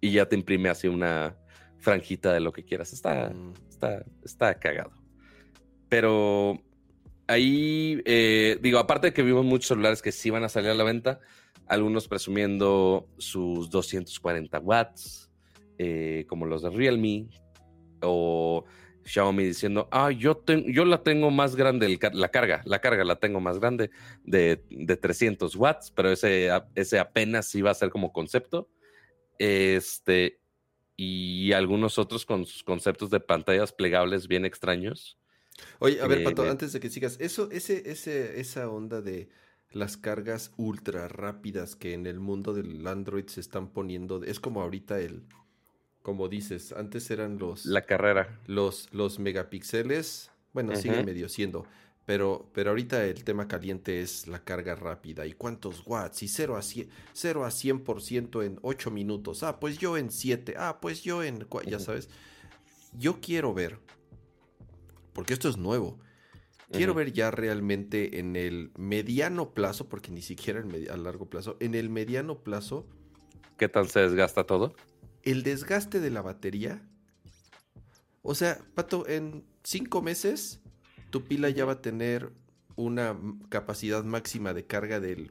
y 0.00 0.12
ya 0.12 0.28
te 0.28 0.36
imprime 0.36 0.68
así 0.68 0.86
una 0.86 1.36
franjita 1.78 2.32
de 2.32 2.40
lo 2.40 2.52
que 2.52 2.64
quieras. 2.64 2.92
Está, 2.92 3.30
mm. 3.30 3.52
está, 3.70 4.04
está 4.22 4.58
cagado. 4.58 4.92
Pero 5.88 6.60
ahí, 7.26 8.02
eh, 8.04 8.58
digo, 8.60 8.78
aparte 8.78 9.08
de 9.08 9.12
que 9.12 9.22
vimos 9.22 9.44
muchos 9.44 9.68
celulares 9.68 10.02
que 10.02 10.12
sí 10.12 10.30
van 10.30 10.44
a 10.44 10.48
salir 10.48 10.70
a 10.70 10.74
la 10.74 10.84
venta, 10.84 11.20
algunos 11.66 12.08
presumiendo 12.08 13.08
sus 13.18 13.70
240 13.70 14.58
watts, 14.58 15.30
eh, 15.78 16.26
como 16.28 16.46
los 16.46 16.62
de 16.62 16.70
Realme, 16.70 17.28
o 18.02 18.64
Xiaomi 19.04 19.44
diciendo, 19.44 19.88
ah, 19.90 20.10
yo, 20.10 20.42
yo 20.46 20.84
la 20.84 21.02
tengo 21.02 21.30
más 21.30 21.56
grande, 21.56 21.98
la 22.12 22.28
carga, 22.30 22.62
la 22.64 22.80
carga 22.80 23.04
la 23.04 23.16
tengo 23.16 23.40
más 23.40 23.58
grande 23.58 23.90
de, 24.24 24.64
de 24.70 24.96
300 24.96 25.54
watts, 25.56 25.90
pero 25.90 26.10
ese, 26.10 26.50
ese 26.74 26.98
apenas 26.98 27.54
iba 27.54 27.70
a 27.70 27.74
ser 27.74 27.90
como 27.90 28.12
concepto. 28.12 28.68
Este, 29.38 30.40
y 30.96 31.52
algunos 31.52 31.98
otros 31.98 32.24
con 32.24 32.46
sus 32.46 32.62
conceptos 32.62 33.10
de 33.10 33.20
pantallas 33.20 33.72
plegables 33.72 34.28
bien 34.28 34.44
extraños. 34.44 35.18
Oye, 35.78 36.00
a 36.00 36.06
ver, 36.06 36.24
Pato, 36.24 36.48
antes 36.48 36.72
de 36.72 36.80
que 36.80 36.90
sigas, 36.90 37.16
eso, 37.20 37.50
ese, 37.50 37.90
ese, 37.90 38.40
esa 38.40 38.68
onda 38.68 39.00
de 39.00 39.28
las 39.70 39.96
cargas 39.96 40.52
ultra 40.56 41.08
rápidas 41.08 41.76
que 41.76 41.94
en 41.94 42.06
el 42.06 42.20
mundo 42.20 42.54
del 42.54 42.86
Android 42.86 43.26
se 43.26 43.40
están 43.40 43.72
poniendo, 43.72 44.22
es 44.22 44.40
como 44.40 44.62
ahorita 44.62 45.00
el, 45.00 45.24
como 46.04 46.28
dices, 46.28 46.72
antes 46.72 47.10
eran 47.10 47.38
los... 47.38 47.64
La 47.64 47.86
carrera. 47.86 48.38
Los, 48.46 48.92
los 48.92 49.18
megapíxeles, 49.18 50.30
bueno, 50.52 50.76
sigue 50.76 51.02
medio 51.02 51.30
siendo, 51.30 51.66
pero, 52.04 52.50
pero 52.52 52.70
ahorita 52.70 53.04
el 53.06 53.24
tema 53.24 53.48
caliente 53.48 54.02
es 54.02 54.28
la 54.28 54.44
carga 54.44 54.74
rápida 54.74 55.26
y 55.26 55.32
cuántos 55.32 55.82
watts 55.86 56.22
y 56.22 56.28
0 56.28 56.56
a 56.56 56.60
100%, 56.60 56.88
0 57.14 57.44
a 57.46 57.50
100 57.50 58.30
en 58.42 58.58
8 58.60 58.90
minutos. 58.90 59.42
Ah, 59.42 59.58
pues 59.58 59.78
yo 59.78 59.96
en 59.96 60.10
7. 60.10 60.56
Ah, 60.58 60.78
pues 60.78 61.02
yo 61.02 61.22
en... 61.22 61.46
Ya 61.66 61.78
sabes. 61.78 62.10
Yo 62.98 63.20
quiero 63.22 63.54
ver 63.54 63.78
porque 65.14 65.32
esto 65.32 65.48
es 65.48 65.56
nuevo. 65.56 65.98
Quiero 66.70 66.92
ver 66.92 67.12
ya 67.12 67.30
realmente 67.30 68.18
en 68.18 68.34
el 68.34 68.72
mediano 68.76 69.54
plazo, 69.54 69.88
porque 69.88 70.10
ni 70.10 70.22
siquiera 70.22 70.60
en 70.60 70.90
a 70.90 70.96
largo 70.96 71.30
plazo, 71.30 71.56
en 71.60 71.76
el 71.76 71.88
mediano 71.88 72.38
plazo. 72.42 72.84
¿Qué 73.56 73.68
tal 73.68 73.88
se 73.88 74.00
desgasta 74.00 74.44
todo? 74.44 74.74
El 75.24 75.42
desgaste 75.42 76.00
de 76.00 76.10
la 76.10 76.22
batería. 76.22 76.82
O 78.22 78.34
sea, 78.34 78.58
Pato, 78.74 79.06
en 79.08 79.44
cinco 79.62 80.02
meses 80.02 80.60
tu 81.10 81.24
pila 81.24 81.48
ya 81.50 81.64
va 81.64 81.74
a 81.74 81.82
tener 81.82 82.32
una 82.76 83.16
capacidad 83.48 84.02
máxima 84.02 84.52
de 84.52 84.66
carga 84.66 84.98
del 85.00 85.30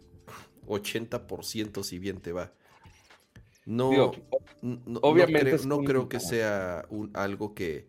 80% 0.68 1.84
si 1.84 2.00
bien 2.00 2.22
te 2.22 2.32
va. 2.32 2.54
No, 3.66 4.12
obviamente 5.02 5.58
no 5.66 5.84
creo, 5.84 6.10
que 6.10 6.20
sea 6.20 6.86
un, 6.90 7.12
algo 7.14 7.54
que, 7.54 7.88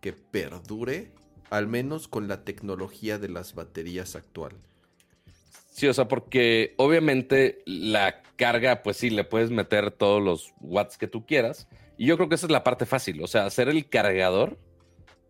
que 0.00 0.12
perdure 0.12 1.12
al 1.50 1.68
menos 1.68 2.08
con 2.08 2.26
la 2.26 2.44
tecnología 2.44 3.18
de 3.18 3.28
las 3.28 3.54
baterías 3.54 4.16
actual. 4.16 4.56
Sí, 5.74 5.88
o 5.88 5.92
sea, 5.92 6.06
porque 6.06 6.72
obviamente 6.76 7.58
la 7.66 8.22
carga, 8.36 8.84
pues 8.84 8.96
sí, 8.96 9.10
le 9.10 9.24
puedes 9.24 9.50
meter 9.50 9.90
todos 9.90 10.22
los 10.22 10.54
watts 10.60 10.96
que 10.96 11.08
tú 11.08 11.26
quieras. 11.26 11.66
Y 11.98 12.06
yo 12.06 12.16
creo 12.16 12.28
que 12.28 12.36
esa 12.36 12.46
es 12.46 12.52
la 12.52 12.62
parte 12.62 12.86
fácil. 12.86 13.20
O 13.24 13.26
sea, 13.26 13.44
hacer 13.44 13.68
el 13.68 13.88
cargador 13.88 14.56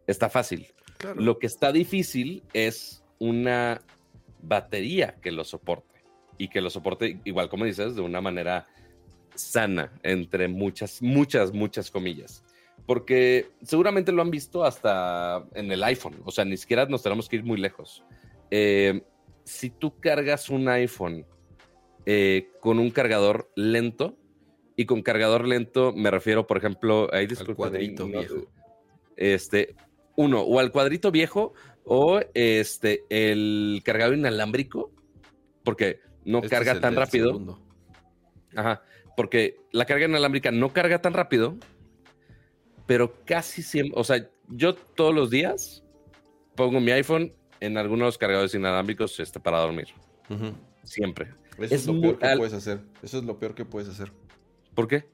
está 0.06 0.28
fácil. 0.28 0.66
Lo 1.16 1.38
que 1.38 1.46
está 1.46 1.72
difícil 1.72 2.42
es 2.52 3.02
una 3.18 3.80
batería 4.42 5.16
que 5.22 5.32
lo 5.32 5.44
soporte. 5.44 6.04
Y 6.36 6.48
que 6.48 6.60
lo 6.60 6.68
soporte, 6.68 7.20
igual 7.24 7.48
como 7.48 7.64
dices, 7.64 7.94
de 7.94 8.02
una 8.02 8.20
manera 8.20 8.68
sana, 9.34 9.94
entre 10.02 10.48
muchas, 10.48 11.00
muchas, 11.00 11.54
muchas 11.54 11.90
comillas 11.90 12.44
porque 12.86 13.48
seguramente 13.62 14.12
lo 14.12 14.20
han 14.20 14.30
visto 14.30 14.62
hasta 14.62 15.42
en 15.54 15.72
el 15.72 15.82
iPhone, 15.84 16.20
o 16.26 16.30
sea, 16.30 16.44
ni 16.44 16.58
siquiera 16.58 16.84
nos 16.84 17.02
tenemos 17.02 17.30
que 17.30 17.36
ir 17.36 17.44
muy 17.44 17.56
lejos. 17.56 18.04
Eh, 18.50 19.02
si 19.44 19.70
tú 19.70 19.98
cargas 20.00 20.48
un 20.48 20.68
iPhone 20.68 21.26
eh, 22.06 22.50
con 22.60 22.78
un 22.78 22.90
cargador 22.90 23.50
lento, 23.56 24.16
y 24.76 24.86
con 24.86 25.02
cargador 25.02 25.46
lento 25.46 25.92
me 25.92 26.10
refiero, 26.10 26.46
por 26.46 26.58
ejemplo, 26.58 27.08
ahí 27.12 27.28
al 27.38 27.54
cuadrito 27.54 28.06
viejo. 28.06 28.46
Este, 29.16 29.76
uno, 30.16 30.40
o 30.40 30.58
al 30.58 30.72
cuadrito 30.72 31.12
viejo, 31.12 31.54
o 31.84 32.20
este, 32.34 33.04
el 33.08 33.82
cargador 33.84 34.16
inalámbrico, 34.16 34.90
porque 35.62 36.00
no 36.24 36.38
este 36.38 36.50
carga 36.50 36.80
tan 36.80 36.96
rápido. 36.96 37.60
Ajá, 38.56 38.82
porque 39.16 39.56
la 39.70 39.84
carga 39.84 40.06
inalámbrica 40.06 40.50
no 40.50 40.72
carga 40.72 41.00
tan 41.00 41.12
rápido 41.12 41.56
pero 42.86 43.14
casi 43.24 43.62
siempre, 43.62 43.98
o 43.98 44.04
sea, 44.04 44.28
yo 44.48 44.74
todos 44.74 45.14
los 45.14 45.30
días 45.30 45.82
pongo 46.54 46.80
mi 46.80 46.92
iPhone 46.92 47.32
en 47.64 47.78
algunos 47.78 48.18
cargadores 48.18 48.54
inalámbricos 48.54 49.18
este, 49.20 49.40
para 49.40 49.58
dormir. 49.60 49.88
Siempre. 50.82 51.32
Eso 51.58 51.74
es, 51.74 51.86
lo 51.86 52.00
peor 52.00 52.18
que 52.18 52.36
puedes 52.36 52.52
hacer. 52.52 52.80
Eso 53.02 53.18
es 53.18 53.24
lo 53.24 53.38
peor 53.38 53.54
que 53.54 53.64
puedes 53.64 53.88
hacer. 53.88 54.12
¿Por 54.74 54.88
qué? 54.88 55.06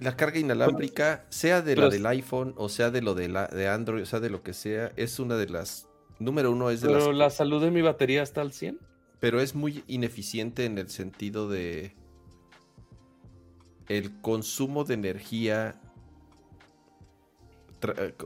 La 0.00 0.16
carga 0.16 0.38
inalámbrica, 0.38 1.26
sea 1.28 1.62
de 1.62 1.76
la 1.76 1.88
del 1.88 2.06
iPhone 2.06 2.54
o 2.56 2.68
sea 2.68 2.90
de 2.90 3.02
lo 3.02 3.14
de, 3.14 3.28
la, 3.28 3.46
de 3.46 3.68
Android, 3.68 4.02
o 4.02 4.06
sea 4.06 4.18
de 4.18 4.30
lo 4.30 4.42
que 4.42 4.52
sea, 4.54 4.92
es 4.96 5.18
una 5.18 5.36
de 5.36 5.48
las. 5.48 5.88
Número 6.18 6.50
uno 6.50 6.70
es 6.70 6.80
de 6.80 6.88
Pero 6.88 7.12
la 7.12 7.30
salud 7.30 7.62
de 7.62 7.70
mi 7.70 7.82
batería 7.82 8.22
está 8.22 8.40
al 8.40 8.52
100. 8.52 8.78
Pero 9.20 9.40
es 9.40 9.54
muy 9.54 9.84
ineficiente 9.86 10.64
en 10.64 10.78
el 10.78 10.88
sentido 10.88 11.48
de. 11.48 11.94
El 13.88 14.20
consumo 14.20 14.84
de 14.84 14.94
energía. 14.94 15.80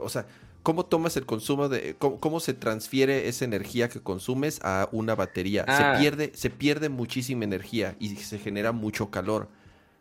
O 0.01 0.09
sea, 0.09 0.27
¿Cómo 0.67 0.85
tomas 0.85 1.17
el 1.17 1.27
consumo 1.27 1.69
de. 1.69 1.95
Cómo, 1.95 2.41
se 2.41 2.53
transfiere 2.53 3.29
esa 3.29 3.45
energía 3.45 3.89
que 3.89 4.01
consumes 4.01 4.59
a 4.65 4.89
una 4.91 5.15
batería? 5.15 5.65
Se, 5.65 5.71
ah. 5.71 5.97
pierde, 5.97 6.33
se 6.35 6.51
pierde 6.51 6.89
muchísima 6.89 7.45
energía 7.45 7.95
y 8.01 8.17
se 8.17 8.41
genera 8.41 8.73
mucho 8.73 9.09
calor. 9.09 9.49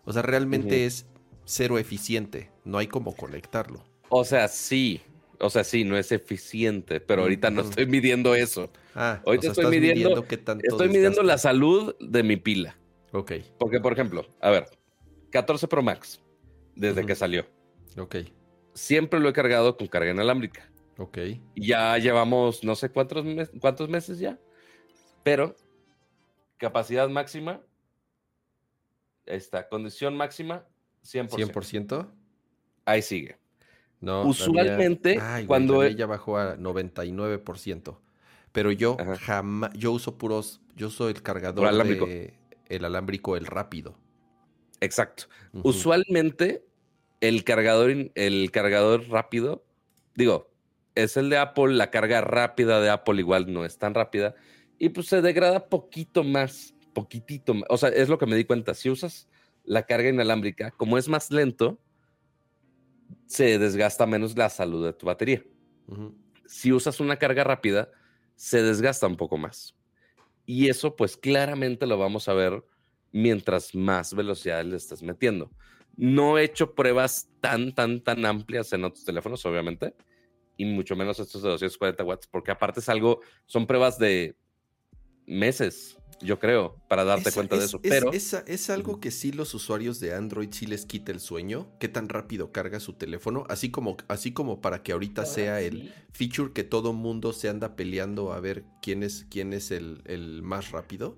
O 0.05 0.11
sea, 0.11 0.23
realmente 0.23 0.87
es 0.87 1.05
cero 1.43 1.77
eficiente. 1.77 2.49
No 2.63 2.79
hay 2.79 2.87
cómo 2.87 3.15
conectarlo. 3.15 3.83
O 4.09 4.25
sea, 4.25 4.47
sí. 4.47 5.03
O 5.39 5.51
sea, 5.51 5.63
sí, 5.63 5.83
no 5.83 5.97
es 5.97 6.11
eficiente, 6.11 6.99
pero 6.99 7.21
ahorita 7.21 7.51
no 7.51 7.61
estoy 7.61 7.85
midiendo 7.85 8.33
eso. 8.33 8.71
Ah, 8.95 9.21
ahorita 9.23 9.49
estoy 9.49 9.67
midiendo. 9.67 10.25
estoy 10.63 10.87
midiendo 10.87 11.21
la 11.21 11.37
salud 11.37 11.95
de 11.99 12.23
mi 12.23 12.37
pila. 12.37 12.75
Ok. 13.11 13.33
Porque, 13.59 13.79
por 13.79 13.93
ejemplo, 13.93 14.25
a 14.41 14.49
ver, 14.49 14.65
14 15.29 15.67
Pro 15.67 15.83
Max, 15.83 16.19
desde 16.75 17.05
que 17.05 17.13
salió. 17.13 17.45
Ok 17.99 18.15
siempre 18.75 19.19
lo 19.19 19.29
he 19.29 19.33
cargado 19.33 19.75
con 19.77 19.87
carga 19.87 20.11
inalámbrica. 20.11 20.69
Ok. 20.97 21.17
Ya 21.55 21.97
llevamos 21.97 22.63
no 22.63 22.75
sé 22.75 22.89
cuántos, 22.89 23.25
cuántos 23.59 23.89
meses 23.89 24.19
ya, 24.19 24.39
pero 25.23 25.55
capacidad 26.57 27.09
máxima, 27.09 27.61
esta 29.25 29.67
condición 29.67 30.15
máxima, 30.15 30.65
100%. 31.03 31.29
100%. 31.51 32.11
Ahí 32.85 33.01
sigue. 33.01 33.37
No, 33.99 34.23
Usualmente, 34.23 35.19
cuando. 35.47 35.83
ella 35.83 36.03
e 36.03 36.07
bajó 36.07 36.37
a 36.37 36.57
99%. 36.57 37.97
Pero 38.51 38.71
yo 38.71 38.97
jamás. 39.21 39.71
Yo 39.73 39.91
uso 39.91 40.17
puros. 40.17 40.61
Yo 40.75 40.89
soy 40.89 41.13
el 41.13 41.21
cargador 41.21 41.67
el 42.67 42.85
alámbrico, 42.85 43.35
el 43.35 43.45
rápido. 43.45 43.97
Exacto. 44.79 45.25
Usualmente 45.63 46.65
el 47.27 47.43
cargador, 47.43 48.11
el 48.15 48.51
cargador 48.51 49.07
rápido, 49.09 49.65
digo, 50.15 50.51
es 50.95 51.17
el 51.17 51.29
de 51.29 51.37
Apple, 51.37 51.73
la 51.73 51.91
carga 51.91 52.21
rápida 52.21 52.79
de 52.79 52.89
Apple 52.89 53.19
igual 53.19 53.51
no 53.51 53.65
es 53.65 53.77
tan 53.77 53.93
rápida 53.93 54.35
y 54.77 54.89
pues 54.89 55.07
se 55.07 55.21
degrada 55.21 55.67
poquito 55.67 56.23
más, 56.23 56.73
poquitito 56.93 57.53
más. 57.53 57.65
O 57.69 57.77
sea, 57.77 57.89
es 57.89 58.09
lo 58.09 58.17
que 58.17 58.25
me 58.25 58.35
di 58.35 58.45
cuenta. 58.45 58.73
Si 58.73 58.89
usas 58.89 59.27
la 59.63 59.85
carga 59.85 60.09
inalámbrica, 60.09 60.71
como 60.71 60.97
es 60.97 61.07
más 61.07 61.31
lento, 61.31 61.79
se 63.25 63.57
desgasta 63.59 64.05
menos 64.05 64.37
la 64.37 64.49
salud 64.49 64.85
de 64.85 64.93
tu 64.93 65.05
batería. 65.05 65.43
Si 66.45 66.71
usas 66.71 66.99
una 66.99 67.17
carga 67.17 67.43
rápida, 67.43 67.89
se 68.35 68.61
desgasta 68.61 69.07
un 69.07 69.17
poco 69.17 69.37
más. 69.37 69.75
Y 70.45 70.69
eso 70.69 70.95
pues 70.95 71.17
claramente 71.17 71.87
lo 71.87 71.97
vamos 71.97 72.29
a 72.29 72.33
ver 72.33 72.63
mientras 73.11 73.73
más 73.73 74.13
velocidad 74.13 74.63
le 74.63 74.75
estés 74.75 75.01
metiendo. 75.01 75.49
No 75.97 76.37
he 76.37 76.43
hecho 76.43 76.75
pruebas 76.75 77.29
tan, 77.39 77.73
tan, 77.73 78.01
tan 78.01 78.25
amplias 78.25 78.73
en 78.73 78.83
otros 78.83 79.05
teléfonos, 79.05 79.45
obviamente, 79.45 79.95
y 80.57 80.65
mucho 80.65 80.95
menos 80.95 81.19
estos 81.19 81.41
de 81.41 81.49
240 81.49 82.03
watts, 82.03 82.27
porque 82.27 82.51
aparte 82.51 82.79
es 82.79 82.89
algo, 82.89 83.21
son 83.45 83.67
pruebas 83.67 83.97
de 83.97 84.35
meses, 85.25 85.97
yo 86.21 86.39
creo, 86.39 86.81
para 86.87 87.03
darte 87.03 87.31
cuenta 87.31 87.57
de 87.57 87.65
eso. 87.65 87.81
Pero 87.81 88.11
es, 88.11 88.69
algo 88.69 88.99
que 88.99 89.11
sí 89.11 89.31
los 89.31 89.53
usuarios 89.53 89.99
de 89.99 90.13
Android 90.13 90.49
sí 90.51 90.65
les 90.65 90.85
quita 90.85 91.11
el 91.11 91.19
sueño, 91.19 91.67
qué 91.79 91.87
tan 91.87 92.09
rápido 92.09 92.51
carga 92.51 92.79
su 92.79 92.93
teléfono, 92.93 93.45
así 93.49 93.71
como, 93.71 93.97
así 94.07 94.31
como 94.31 94.61
para 94.61 94.83
que 94.83 94.91
ahorita 94.91 95.23
ah, 95.23 95.25
sea 95.25 95.61
el 95.61 95.93
feature 96.11 96.53
que 96.53 96.63
todo 96.63 96.93
mundo 96.93 97.33
se 97.33 97.49
anda 97.49 97.75
peleando 97.75 98.33
a 98.33 98.39
ver 98.39 98.65
quién 98.81 99.03
es, 99.03 99.25
quién 99.29 99.53
es 99.53 99.71
el, 99.71 100.01
el 100.05 100.41
más 100.41 100.71
rápido 100.71 101.17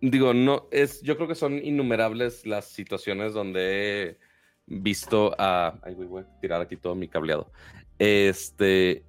digo, 0.00 0.34
no, 0.34 0.68
es, 0.70 1.02
yo 1.02 1.16
creo 1.16 1.28
que 1.28 1.34
son 1.34 1.54
innumerables 1.64 2.46
las 2.46 2.66
situaciones 2.66 3.32
donde 3.32 4.02
he 4.02 4.18
visto 4.66 5.34
a, 5.38 5.78
ay, 5.82 5.94
voy 5.94 6.22
a 6.22 6.40
tirar 6.40 6.60
aquí 6.60 6.76
todo 6.76 6.94
mi 6.94 7.08
cableado, 7.08 7.50
este, 7.98 9.04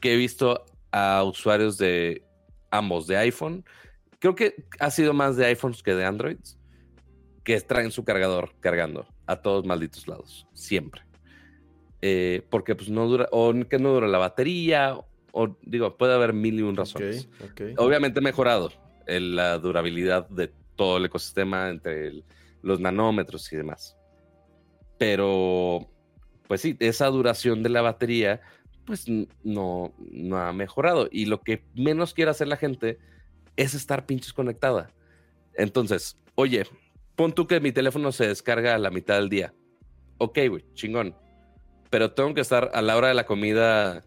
que 0.00 0.14
he 0.14 0.16
visto 0.16 0.64
a 0.92 1.22
usuarios 1.24 1.78
de 1.78 2.22
ambos, 2.70 3.06
de 3.06 3.16
iPhone, 3.16 3.64
creo 4.18 4.34
que 4.34 4.66
ha 4.78 4.90
sido 4.90 5.14
más 5.14 5.36
de 5.36 5.46
iPhones 5.46 5.82
que 5.82 5.94
de 5.94 6.04
Androids, 6.04 6.58
que 7.44 7.60
traen 7.60 7.90
su 7.90 8.04
cargador 8.04 8.54
cargando 8.60 9.06
a 9.26 9.36
todos 9.36 9.64
malditos 9.64 10.08
lados, 10.08 10.46
siempre. 10.52 11.02
Eh, 12.02 12.42
porque 12.50 12.74
pues 12.74 12.88
no 12.88 13.06
dura, 13.06 13.28
o 13.32 13.54
que 13.68 13.78
no 13.78 13.92
dura 13.92 14.06
la 14.06 14.18
batería, 14.18 14.98
o 15.32 15.56
digo, 15.62 15.96
puede 15.96 16.14
haber 16.14 16.32
mil 16.32 16.58
y 16.58 16.62
un 16.62 16.76
razones. 16.76 17.28
Obviamente 17.78 18.20
mejorado, 18.20 18.70
la 19.06 19.58
durabilidad 19.58 20.28
de 20.28 20.52
todo 20.76 20.98
el 20.98 21.06
ecosistema 21.06 21.70
entre 21.70 22.22
los 22.62 22.80
nanómetros 22.80 23.52
y 23.52 23.56
demás. 23.56 23.96
Pero, 24.98 25.88
pues 26.48 26.60
sí, 26.60 26.76
esa 26.80 27.06
duración 27.06 27.62
de 27.62 27.68
la 27.68 27.82
batería, 27.82 28.40
pues 28.84 29.06
no, 29.08 29.94
no 29.98 30.38
ha 30.38 30.52
mejorado. 30.52 31.08
Y 31.10 31.26
lo 31.26 31.40
que 31.40 31.64
menos 31.74 32.14
quiere 32.14 32.30
hacer 32.30 32.48
la 32.48 32.56
gente 32.56 32.98
es 33.56 33.74
estar 33.74 34.06
pinches 34.06 34.32
conectada. 34.32 34.90
Entonces, 35.54 36.18
oye, 36.34 36.64
pon 37.14 37.32
tú 37.32 37.46
que 37.46 37.60
mi 37.60 37.72
teléfono 37.72 38.12
se 38.12 38.28
descarga 38.28 38.74
a 38.74 38.78
la 38.78 38.90
mitad 38.90 39.16
del 39.16 39.28
día. 39.28 39.54
Ok, 40.18 40.38
güey, 40.48 40.64
chingón. 40.74 41.14
Pero 41.90 42.12
tengo 42.12 42.34
que 42.34 42.40
estar 42.40 42.70
a 42.74 42.82
la 42.82 42.96
hora 42.96 43.08
de 43.08 43.14
la 43.14 43.26
comida 43.26 44.04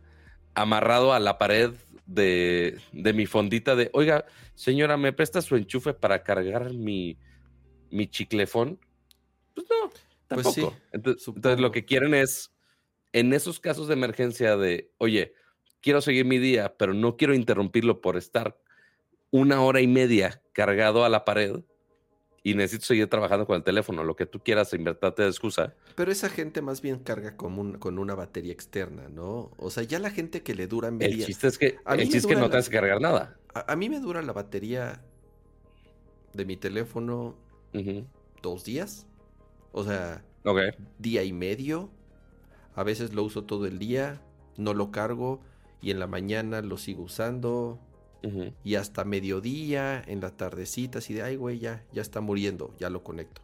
amarrado 0.54 1.14
a 1.14 1.20
la 1.20 1.38
pared 1.38 1.72
de, 2.10 2.80
mi 2.92 3.26
fondita 3.26 3.76
de, 3.76 3.90
oiga, 3.94 4.26
señora, 4.56 4.98
¿me 4.98 5.14
presta 5.14 5.42
su 5.42 5.56
enchufe 5.56 5.94
para 5.94 6.24
cargar 6.24 6.74
mi, 6.74 7.18
mi 7.92 8.08
chiclefón? 8.08 8.80
Pues 9.54 9.68
no, 9.70 9.90
pues 10.28 10.44
tampoco. 10.44 10.76
entonces, 10.92 11.60
lo 11.60 11.72
que 11.72 11.86
quieren 11.86 12.14
es, 12.14 12.52
en 13.14 13.34
esos 13.34 13.60
casos 13.60 13.88
de 13.88 13.94
emergencia 13.94 14.58
de, 14.58 14.92
oye, 14.98 15.34
quiero 15.82 16.02
seguir 16.02 16.26
mi 16.26 16.40
día, 16.40 16.76
pero 16.78 16.94
no 16.94 17.16
quiero 17.16 17.36
interrumpirlo 17.36 18.02
por 18.02 18.18
estar 18.18 18.58
una 19.32 19.62
hora 19.62 19.82
y 19.82 19.88
media 19.88 20.42
cargado 20.54 21.06
a 21.06 21.10
la 21.10 21.26
pared, 21.26 21.64
y 22.44 22.54
necesito 22.54 22.86
seguir 22.86 23.08
trabajando 23.08 23.46
con 23.46 23.56
el 23.56 23.64
teléfono, 23.64 24.04
lo 24.04 24.16
que 24.16 24.26
tú 24.26 24.40
quieras, 24.40 24.74
invertirte 24.74 25.24
de 25.24 25.30
excusa. 25.30 25.74
Pero 25.96 26.12
esa 26.12 26.30
gente 26.30 26.62
más 26.62 26.82
bien 26.82 27.00
carga 27.00 27.36
con, 27.36 27.78
con 27.78 28.00
una 28.00 28.16
batería 28.16 28.54
externa, 28.54 29.10
¿no? 29.10 29.52
O 29.58 29.70
sea, 29.70 29.84
ya 29.84 30.00
la 30.00 30.10
gente 30.10 30.42
que 30.44 30.56
le 30.56 30.68
dura 30.68 30.92
media... 30.92 31.18
El 31.18 31.26
chiste 31.26 31.48
es 31.48 31.58
que, 31.58 31.78
el 31.86 32.00
chiste 32.02 32.18
es 32.20 32.26
que 32.26 32.36
no 32.36 32.50
te 32.50 32.58
hace 32.58 32.72
cargar 32.72 33.02
nada. 33.02 33.38
A, 33.54 33.76
mí 33.76 33.90
me 33.90 34.00
dura 34.00 34.22
la 34.22 34.32
batería 34.32 35.02
de 36.34 36.46
mi 36.46 36.56
teléfono 36.56 37.36
dos 38.42 38.64
días. 38.64 39.06
O 39.72 39.84
sea, 39.84 40.24
día 40.98 41.24
y 41.24 41.34
medio. 41.34 41.90
A 42.76 42.84
veces 42.84 43.14
lo 43.14 43.24
uso 43.24 43.44
todo 43.44 43.66
el 43.66 43.80
día, 43.80 44.22
no 44.56 44.74
lo 44.74 44.92
cargo 44.92 45.42
y 45.82 45.92
en 45.92 46.00
la 46.00 46.08
mañana 46.08 46.62
lo 46.62 46.78
sigo 46.78 47.04
usando 47.04 47.80
y 48.64 48.76
hasta 48.76 49.06
mediodía, 49.06 50.04
en 50.06 50.22
la 50.22 50.36
tardecita, 50.36 51.00
así 51.00 51.14
de, 51.14 51.22
ay, 51.22 51.36
güey, 51.36 51.60
ya, 51.60 51.84
ya 51.94 52.02
está 52.02 52.22
muriendo, 52.22 52.76
ya 52.78 52.90
lo 52.90 53.04
conecto. 53.04 53.42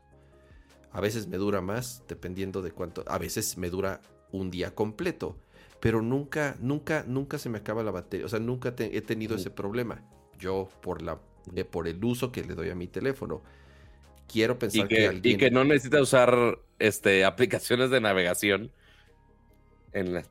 A 0.92 1.02
veces 1.02 1.28
me 1.28 1.38
dura 1.38 1.62
más, 1.62 2.04
dependiendo 2.08 2.62
de 2.62 2.72
cuánto. 2.72 3.04
A 3.08 3.18
veces 3.18 3.58
me 3.58 3.70
dura 3.70 4.02
un 4.32 4.52
día 4.52 4.74
completo, 4.74 5.38
pero 5.80 6.02
nunca, 6.02 6.56
nunca, 6.60 7.04
nunca 7.08 7.38
se 7.38 7.50
me 7.50 7.58
acaba 7.58 7.84
la 7.84 7.92
batería. 7.92 8.26
O 8.26 8.30
sea, 8.30 8.40
nunca 8.40 8.74
he 8.78 9.02
tenido 9.02 9.36
ese 9.36 9.50
problema. 9.50 10.04
Yo, 10.40 10.70
por, 10.82 11.02
la, 11.02 11.20
eh, 11.56 11.66
por 11.66 11.88
el 11.88 12.04
uso 12.04 12.32
que 12.32 12.44
le 12.44 12.56
doy 12.56 12.70
a 12.70 12.76
mi 12.76 12.88
teléfono. 12.88 13.42
Quiero 14.28 14.58
pensar 14.58 14.88
que, 14.88 15.08
alguien... 15.08 15.36
Y 15.36 15.38
que 15.38 15.52
no 15.52 15.64
necesita 15.64 16.02
usar 16.02 16.60
este, 16.80 17.26
aplicaciones 17.26 17.90
de 17.90 18.02
navegación 18.02 18.72
en 19.92 20.14
la, 20.14 20.24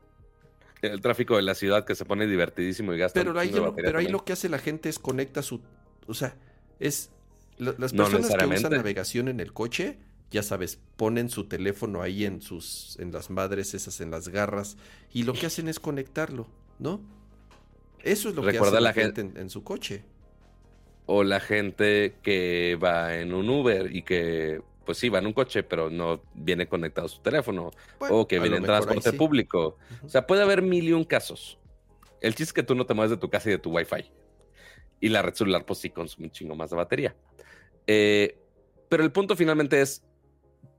el 0.92 1.00
tráfico 1.00 1.36
de 1.36 1.42
la 1.42 1.54
ciudad 1.54 1.84
que 1.84 1.94
se 1.94 2.04
pone 2.04 2.26
divertidísimo 2.26 2.92
y 2.92 2.98
gasta. 2.98 3.20
Pero 3.20 3.38
ahí, 3.38 3.50
lo, 3.50 3.74
pero 3.74 3.98
ahí 3.98 4.08
lo 4.08 4.24
que 4.24 4.32
hace 4.32 4.48
la 4.48 4.58
gente 4.58 4.88
es 4.88 4.98
conecta 4.98 5.42
su. 5.42 5.60
O 6.06 6.14
sea, 6.14 6.36
es. 6.78 7.10
las 7.58 7.92
personas 7.92 8.34
que 8.34 8.46
usan 8.46 8.72
navegación 8.72 9.28
en 9.28 9.40
el 9.40 9.52
coche, 9.52 9.98
ya 10.30 10.42
sabes, 10.42 10.78
ponen 10.96 11.28
su 11.28 11.44
teléfono 11.44 12.02
ahí 12.02 12.24
en 12.24 12.42
sus. 12.42 12.96
en 13.00 13.12
las 13.12 13.30
madres, 13.30 13.74
esas 13.74 14.00
en 14.00 14.10
las 14.10 14.28
garras. 14.28 14.76
Y 15.12 15.22
lo 15.22 15.32
que 15.32 15.46
hacen 15.46 15.68
es 15.68 15.80
conectarlo, 15.80 16.46
¿no? 16.78 17.00
Eso 18.02 18.28
es 18.28 18.34
lo 18.34 18.42
que 18.42 18.58
hace 18.58 18.80
la, 18.80 18.92
gente, 18.92 19.20
en 19.20 19.48
su 19.48 19.64
coche. 19.64 20.04
O 21.06 21.24
la 21.24 21.40
gente 21.40 22.14
que 22.22 22.78
va 22.82 23.16
en 23.16 23.32
un 23.32 23.48
Uber 23.48 23.94
y 23.94 24.02
que 24.02 24.60
pues 24.84 24.98
sí, 24.98 25.08
va 25.08 25.18
en 25.18 25.26
un 25.26 25.32
coche, 25.32 25.62
pero 25.62 25.90
no 25.90 26.22
viene 26.34 26.66
conectado 26.68 27.06
a 27.06 27.10
su 27.10 27.20
teléfono, 27.20 27.70
o 27.98 28.28
que 28.28 28.38
viene 28.38 28.56
en 28.58 28.64
transporte 28.64 29.12
público. 29.12 29.78
O 30.02 30.08
sea, 30.08 30.26
puede 30.26 30.42
haber 30.42 30.62
mil 30.62 30.84
y 30.84 30.92
un 30.92 31.04
casos. 31.04 31.58
El 32.20 32.32
chiste 32.34 32.44
es 32.44 32.52
que 32.52 32.62
tú 32.62 32.74
no 32.74 32.86
te 32.86 32.94
mueves 32.94 33.10
de 33.10 33.16
tu 33.16 33.28
casa 33.28 33.48
y 33.48 33.52
de 33.52 33.58
tu 33.58 33.70
Wi-Fi. 33.70 34.10
y 35.00 35.08
la 35.08 35.20
red 35.20 35.34
celular 35.34 35.66
pues 35.66 35.80
sí 35.80 35.90
consume 35.90 36.28
un 36.28 36.32
chingo 36.32 36.54
más 36.54 36.70
de 36.70 36.76
batería. 36.76 37.14
Eh, 37.86 38.38
pero 38.88 39.02
el 39.02 39.12
punto 39.12 39.36
finalmente 39.36 39.80
es, 39.80 40.02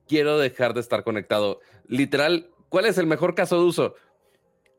quiero 0.07 0.37
dejar 0.39 0.73
de 0.73 0.79
estar 0.79 1.03
conectado. 1.03 1.59
Literal, 1.87 2.49
¿cuál 2.69 2.85
es 2.85 2.97
el 2.97 3.07
mejor 3.07 3.35
caso 3.35 3.59
de 3.59 3.65
uso? 3.65 3.95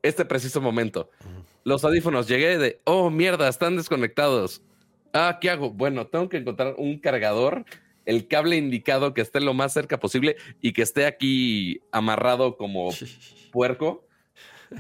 Este 0.03 0.25
preciso 0.25 0.61
momento. 0.61 1.11
Los 1.65 1.85
audífonos, 1.85 2.29
llegué 2.29 2.59
de, 2.59 2.81
oh, 2.85 3.11
mierda, 3.11 3.49
están 3.49 3.77
desconectados. 3.77 4.63
Ah, 5.13 5.39
¿qué 5.41 5.51
hago? 5.51 5.71
Bueno, 5.71 6.07
tengo 6.07 6.29
que 6.29 6.37
encontrar 6.37 6.75
un 6.79 6.99
cargador, 6.99 7.65
el 8.07 8.29
cable 8.29 8.57
indicado 8.57 9.13
que 9.13 9.21
esté 9.21 9.41
lo 9.41 9.53
más 9.53 9.73
cerca 9.73 9.99
posible 9.99 10.37
y 10.63 10.73
que 10.73 10.83
esté 10.83 11.07
aquí 11.07 11.81
amarrado 11.93 12.57
como 12.57 12.91
puerco. 13.53 14.07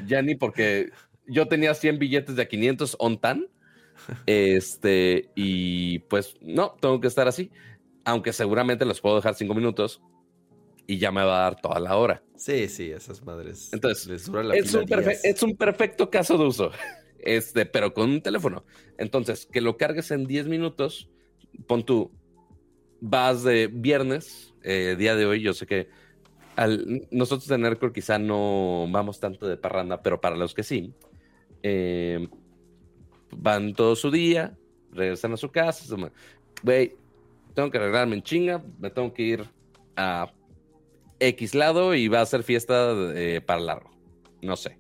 Ya 0.06 0.22
ni 0.22 0.34
porque 0.34 0.90
yo 1.26 1.46
tenía 1.46 1.74
100 1.74 1.98
billetes 1.98 2.36
de 2.36 2.42
a 2.42 2.48
500 2.48 2.96
on 2.98 3.20
tan. 3.20 3.46
Este, 4.26 5.30
y 5.34 6.00
pues 6.00 6.36
no, 6.40 6.76
tengo 6.80 7.00
que 7.00 7.08
estar 7.08 7.28
así. 7.28 7.50
Aunque 8.04 8.32
seguramente 8.32 8.84
los 8.84 9.00
puedo 9.00 9.16
dejar 9.16 9.34
cinco 9.34 9.54
minutos 9.54 10.00
y 10.86 10.98
ya 10.98 11.10
me 11.10 11.24
va 11.24 11.38
a 11.38 11.42
dar 11.42 11.60
toda 11.60 11.80
la 11.80 11.96
hora. 11.96 12.22
Sí, 12.36 12.68
sí, 12.68 12.90
esas 12.90 13.24
madres. 13.24 13.72
Entonces, 13.72 14.06
es, 14.08 14.28
un 14.28 14.52
es, 14.52 15.42
un 15.42 15.56
perfecto 15.56 16.10
caso 16.10 16.38
de 16.38 16.44
uso, 16.44 16.70
este, 17.18 17.66
pero 17.66 17.92
con 17.92 18.10
un 18.10 18.22
teléfono. 18.22 18.64
Entonces, 18.98 19.46
que 19.46 19.60
lo 19.60 19.76
cargues 19.76 20.10
en 20.10 20.26
10 20.26 20.46
minutos, 20.46 21.10
pon 21.66 21.84
tú, 21.84 22.12
vas 23.00 23.42
de 23.42 23.68
viernes, 23.68 24.54
eh, 24.62 24.96
día 24.98 25.14
de 25.14 25.26
hoy, 25.26 25.40
yo 25.40 25.52
sé 25.52 25.66
que 25.66 25.88
al, 26.56 27.06
nosotros 27.10 27.48
de 27.48 27.58
Nerdcore 27.58 27.92
quizá 27.92 28.18
no 28.18 28.86
vamos 28.90 29.20
tanto 29.20 29.46
de 29.46 29.56
parranda, 29.56 30.02
pero 30.02 30.20
para 30.20 30.36
los 30.36 30.54
que 30.54 30.62
sí, 30.62 30.94
eh, 31.62 32.28
van 33.30 33.74
todo 33.74 33.96
su 33.96 34.10
día, 34.10 34.56
regresan 34.92 35.32
a 35.32 35.36
su 35.36 35.50
casa, 35.50 35.96
güey, 36.62 36.94
tengo 37.54 37.70
que 37.70 37.78
arreglarme 37.78 38.16
en 38.16 38.22
chinga, 38.22 38.64
me 38.78 38.90
tengo 38.90 39.12
que 39.12 39.22
ir 39.22 39.50
a 39.96 40.32
X 41.18 41.54
lado 41.54 41.94
y 41.94 42.08
va 42.08 42.20
a 42.20 42.26
ser 42.26 42.42
fiesta 42.42 42.92
eh, 43.14 43.40
para 43.40 43.60
largo. 43.60 43.90
No 44.42 44.56
sé. 44.56 44.78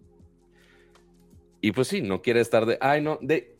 Y 1.60 1.72
pues 1.72 1.88
sí, 1.88 2.02
no 2.02 2.22
quiere 2.22 2.40
estar 2.40 2.66
de, 2.66 2.78
ay, 2.80 3.00
no, 3.00 3.18
de, 3.22 3.55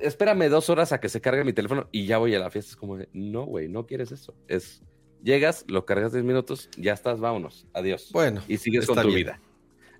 espérame 0.00 0.48
dos 0.48 0.70
horas 0.70 0.92
a 0.92 1.00
que 1.00 1.08
se 1.08 1.20
cargue 1.20 1.44
mi 1.44 1.52
teléfono 1.52 1.88
y 1.92 2.06
ya 2.06 2.18
voy 2.18 2.34
a 2.34 2.38
la 2.38 2.50
fiesta. 2.50 2.70
Es 2.70 2.76
como 2.76 2.96
de, 2.96 3.08
no, 3.12 3.44
güey, 3.44 3.68
no 3.68 3.86
quieres 3.86 4.12
eso. 4.12 4.34
Es, 4.48 4.82
llegas, 5.22 5.64
lo 5.68 5.84
cargas 5.84 6.12
10 6.12 6.24
minutos, 6.24 6.70
ya 6.76 6.92
estás, 6.92 7.20
vámonos, 7.20 7.66
adiós. 7.72 8.10
Bueno, 8.12 8.42
y 8.48 8.58
sigues 8.58 8.86
con 8.86 9.00
tu 9.00 9.08
vida. 9.08 9.40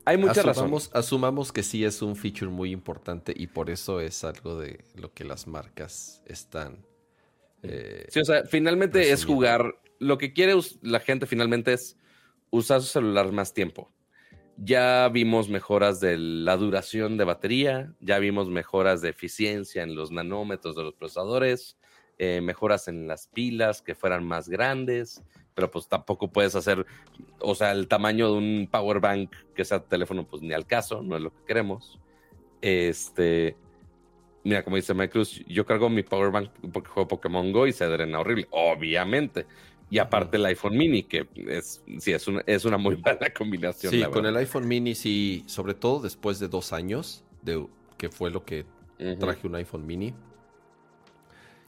Hay 0.04 0.16
muchas 0.16 0.44
razones. 0.44 0.90
Asumamos 0.94 1.52
que 1.52 1.62
sí 1.62 1.84
es 1.84 2.00
un 2.00 2.16
feature 2.16 2.50
muy 2.50 2.72
importante 2.72 3.34
y 3.36 3.48
por 3.48 3.68
eso 3.68 4.00
es 4.00 4.24
algo 4.24 4.58
de 4.58 4.84
lo 4.94 5.12
que 5.12 5.24
las 5.24 5.46
marcas 5.46 6.22
están. 6.26 6.86
Eh, 7.62 8.06
sí, 8.08 8.20
o 8.20 8.24
sea, 8.24 8.44
finalmente 8.44 9.10
es 9.10 9.24
jugar 9.26 9.74
lo 9.98 10.18
que 10.18 10.32
quiere 10.32 10.54
la 10.82 11.00
gente 11.00 11.26
finalmente 11.26 11.72
es 11.72 11.96
usar 12.50 12.80
su 12.80 12.88
celular 12.88 13.30
más 13.32 13.52
tiempo. 13.52 13.92
Ya 14.60 15.08
vimos 15.08 15.48
mejoras 15.48 16.00
de 16.00 16.18
la 16.18 16.56
duración 16.56 17.16
de 17.16 17.24
batería, 17.24 17.92
ya 18.00 18.18
vimos 18.18 18.50
mejoras 18.50 19.00
de 19.00 19.10
eficiencia 19.10 19.84
en 19.84 19.94
los 19.94 20.10
nanómetros 20.10 20.74
de 20.74 20.82
los 20.82 20.94
procesadores, 20.94 21.78
eh, 22.18 22.40
mejoras 22.40 22.88
en 22.88 23.06
las 23.06 23.28
pilas 23.28 23.82
que 23.82 23.94
fueran 23.94 24.24
más 24.24 24.48
grandes, 24.48 25.22
pero 25.54 25.70
pues 25.70 25.86
tampoco 25.86 26.32
puedes 26.32 26.56
hacer, 26.56 26.84
o 27.38 27.54
sea, 27.54 27.70
el 27.70 27.86
tamaño 27.86 28.32
de 28.32 28.38
un 28.38 28.68
power 28.68 28.98
bank 28.98 29.30
que 29.54 29.64
sea 29.64 29.78
teléfono, 29.78 30.26
pues 30.26 30.42
ni 30.42 30.52
al 30.52 30.66
caso, 30.66 31.02
no 31.02 31.16
es 31.16 31.22
lo 31.22 31.30
que 31.30 31.44
queremos. 31.46 32.00
Este, 32.60 33.56
mira, 34.42 34.64
como 34.64 34.74
dice 34.74 34.92
Mike 34.92 35.10
Cruz, 35.10 35.44
yo 35.46 35.64
cargo 35.64 35.88
mi 35.88 36.02
power 36.02 36.32
bank 36.32 36.50
porque 36.72 36.88
juego 36.88 37.06
Pokémon 37.06 37.52
Go 37.52 37.68
y 37.68 37.72
se 37.72 37.86
drena 37.86 38.18
horrible, 38.18 38.48
obviamente. 38.50 39.46
Y 39.90 39.98
aparte 39.98 40.36
el 40.36 40.44
iPhone 40.46 40.76
mini, 40.76 41.04
que 41.04 41.26
es, 41.46 41.82
sí, 41.98 42.12
es 42.12 42.28
una, 42.28 42.42
es 42.46 42.64
una 42.64 42.76
muy 42.76 42.96
mala 43.04 43.32
combinación. 43.32 43.92
Sí, 43.92 44.02
con 44.04 44.26
el 44.26 44.36
iPhone 44.36 44.68
mini, 44.68 44.94
sí, 44.94 45.44
sobre 45.46 45.74
todo 45.74 46.00
después 46.00 46.38
de 46.38 46.48
dos 46.48 46.72
años, 46.72 47.24
de, 47.42 47.66
que 47.96 48.10
fue 48.10 48.30
lo 48.30 48.44
que 48.44 48.66
traje 49.18 49.46
un 49.46 49.54
iPhone 49.54 49.86
mini, 49.86 50.12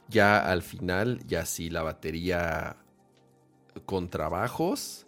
ya 0.07 0.39
al 0.51 0.61
final, 0.61 1.19
ya 1.25 1.45
sí 1.45 1.69
la 1.69 1.83
batería 1.83 2.77
con 3.85 4.09
trabajos 4.09 5.07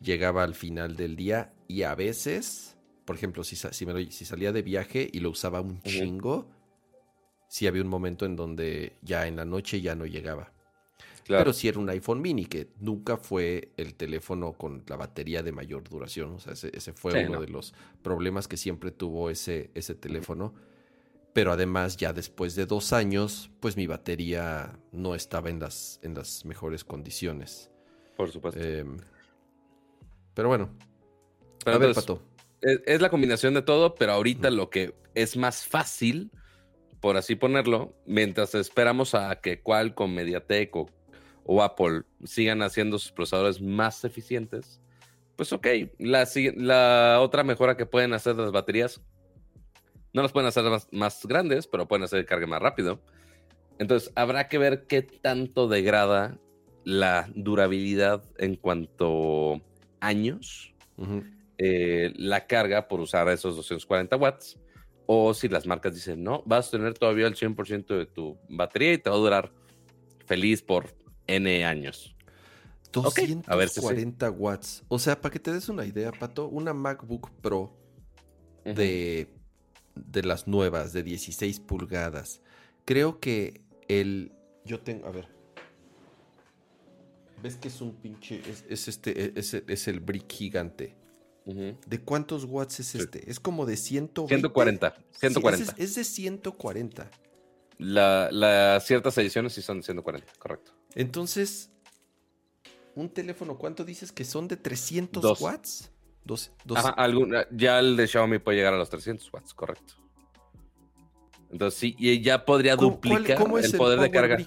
llegaba 0.00 0.42
al 0.44 0.54
final 0.54 0.96
del 0.96 1.16
día 1.16 1.52
y 1.66 1.82
a 1.82 1.94
veces, 1.94 2.76
por 3.04 3.16
ejemplo, 3.16 3.44
si, 3.44 3.56
si, 3.56 4.24
salía 4.24 4.52
de 4.52 4.62
viaje 4.62 5.08
y 5.12 5.20
lo 5.20 5.30
usaba 5.30 5.60
un 5.60 5.82
chingo, 5.82 6.46
sí 7.48 7.66
había 7.66 7.82
un 7.82 7.88
momento 7.88 8.26
en 8.26 8.36
donde 8.36 8.96
ya 9.02 9.26
en 9.26 9.36
la 9.36 9.44
noche 9.44 9.80
ya 9.80 9.94
no 9.94 10.06
llegaba. 10.06 10.52
Pero 11.28 11.52
sí 11.52 11.68
era 11.68 11.78
un 11.78 11.88
iPhone 11.90 12.20
mini, 12.20 12.46
que 12.46 12.68
nunca 12.80 13.16
fue 13.16 13.72
el 13.76 13.94
teléfono 13.94 14.54
con 14.54 14.82
la 14.86 14.96
batería 14.96 15.42
de 15.42 15.52
mayor 15.52 15.88
duración. 15.88 16.32
O 16.32 16.38
sea, 16.40 16.54
ese, 16.54 16.92
fue 16.94 17.26
uno 17.26 17.40
de 17.40 17.48
los 17.48 17.74
problemas 18.02 18.48
que 18.48 18.56
siempre 18.56 18.90
tuvo 18.90 19.30
ese, 19.30 19.70
ese 19.74 19.94
teléfono. 19.94 20.54
Pero 21.34 21.52
además, 21.52 21.96
ya 21.96 22.12
después 22.12 22.54
de 22.54 22.66
dos 22.66 22.92
años, 22.92 23.50
pues 23.60 23.76
mi 23.76 23.86
batería 23.86 24.78
no 24.90 25.14
estaba 25.14 25.50
en 25.50 25.60
las, 25.60 26.00
en 26.02 26.14
las 26.14 26.44
mejores 26.44 26.82
condiciones. 26.82 27.70
Por 28.16 28.30
supuesto. 28.30 28.60
Em, 28.60 28.96
pero 30.34 30.48
bueno. 30.48 30.70
a 31.66 31.78
ver, 31.78 31.94
Pato. 31.94 32.22
Es, 32.60 33.00
la 33.00 33.10
combinación 33.10 33.54
de 33.54 33.62
todo, 33.62 33.94
pero 33.94 34.12
ahorita 34.12 34.50
lo 34.50 34.68
que 34.68 34.94
es 35.14 35.36
más 35.36 35.64
fácil, 35.64 36.32
por 37.00 37.16
así 37.16 37.36
ponerlo, 37.36 37.94
mientras 38.04 38.54
esperamos 38.54 39.14
a 39.14 39.40
que 39.40 39.62
Qualcomm, 39.62 40.12
Mediatek 40.12 40.74
o 40.74 40.86
o 41.50 41.62
Apple 41.62 42.02
sigan 42.24 42.60
haciendo 42.60 42.98
sus 42.98 43.10
procesadores 43.10 43.58
más 43.58 44.04
eficientes, 44.04 44.82
pues 45.34 45.50
ok, 45.50 45.66
la, 45.98 46.28
la 46.56 47.20
otra 47.22 47.42
mejora 47.42 47.74
que 47.74 47.86
pueden 47.86 48.12
hacer 48.12 48.36
las 48.36 48.52
baterías, 48.52 49.00
no 50.12 50.20
las 50.20 50.30
pueden 50.30 50.46
hacer 50.46 50.64
más, 50.92 51.24
grandes, 51.24 51.66
pero 51.66 51.88
pueden 51.88 52.04
hacer 52.04 52.18
el 52.18 52.26
cargue 52.26 52.46
más 52.46 52.60
rápido. 52.60 53.00
Entonces, 53.78 54.12
habrá 54.14 54.48
que 54.48 54.58
ver 54.58 54.86
qué 54.86 55.00
tanto 55.00 55.68
degrada 55.68 56.38
la 56.84 57.30
durabilidad 57.34 58.24
en 58.36 58.56
cuanto 58.56 59.62
años 60.00 60.74
eh, 61.56 62.12
la 62.16 62.46
carga 62.46 62.88
por 62.88 63.00
usar 63.00 63.26
esos 63.30 63.56
240 63.56 64.16
watts. 64.16 64.58
O 65.06 65.32
si 65.32 65.48
las 65.48 65.66
marcas 65.66 65.94
dicen, 65.94 66.22
no, 66.22 66.42
vas 66.44 66.68
a 66.68 66.72
tener 66.72 66.92
todavía 66.92 67.26
el 67.26 67.36
100% 67.36 67.86
de 67.86 68.04
tu 68.04 68.36
batería 68.50 68.92
y 68.92 68.98
te 68.98 69.08
va 69.08 69.16
a 69.16 69.18
durar 69.18 69.52
feliz 70.26 70.60
por 70.60 70.97
N 71.28 71.64
años. 71.64 72.14
240 72.92 74.30
watts. 74.30 74.82
O 74.88 74.98
sea, 74.98 75.20
para 75.20 75.32
que 75.32 75.38
te 75.38 75.52
des 75.52 75.68
una 75.68 75.84
idea, 75.84 76.10
Pato, 76.10 76.48
una 76.48 76.72
MacBook 76.72 77.30
Pro 77.40 77.76
de, 78.64 79.28
de 79.94 80.22
las 80.22 80.48
nuevas, 80.48 80.92
de 80.92 81.02
16 81.02 81.60
pulgadas. 81.60 82.40
Creo 82.84 83.20
que 83.20 83.60
el. 83.88 84.32
Yo 84.64 84.80
tengo. 84.80 85.06
A 85.06 85.10
ver. 85.10 85.28
¿Ves 87.42 87.56
que 87.56 87.68
es 87.68 87.80
un 87.80 87.94
pinche. 87.94 88.42
Es, 88.68 88.88
este. 88.88 89.38
Es, 89.38 89.88
el 89.88 90.00
brick 90.00 90.30
gigante. 90.30 90.96
¿De 91.86 92.00
cuántos 92.00 92.44
watts 92.44 92.80
es 92.80 92.94
este? 92.94 93.30
Es 93.30 93.40
como 93.40 93.64
de 93.64 93.76
120. 93.76 94.34
140. 94.34 94.94
140. 95.12 95.74
es, 95.78 95.94
de 95.94 96.04
140. 96.04 97.10
Las 97.78 98.86
ciertas 98.86 99.16
ediciones 99.16 99.54
sí 99.54 99.62
son 99.62 99.78
de 99.78 99.84
140, 99.84 100.30
correcto. 100.38 100.72
Entonces, 100.98 101.70
un 102.96 103.08
teléfono, 103.08 103.56
¿cuánto 103.56 103.84
dices 103.84 104.10
que 104.10 104.24
son 104.24 104.48
de 104.48 104.56
300 104.56 105.40
watts? 105.40 105.92
Dos, 106.24 106.50
ya 107.52 107.78
el 107.78 107.96
de 107.96 108.06
Xiaomi 108.08 108.40
puede 108.40 108.58
llegar 108.58 108.74
a 108.74 108.76
los 108.76 108.90
300 108.90 109.32
watts, 109.32 109.54
correcto. 109.54 109.94
Entonces 111.52 111.78
sí, 111.78 111.94
y 111.98 112.20
ya 112.20 112.44
podría 112.44 112.74
duplicar 112.74 113.40
el, 113.40 113.72
poder 113.78 114.00
de 114.00 114.10
carga. 114.10 114.38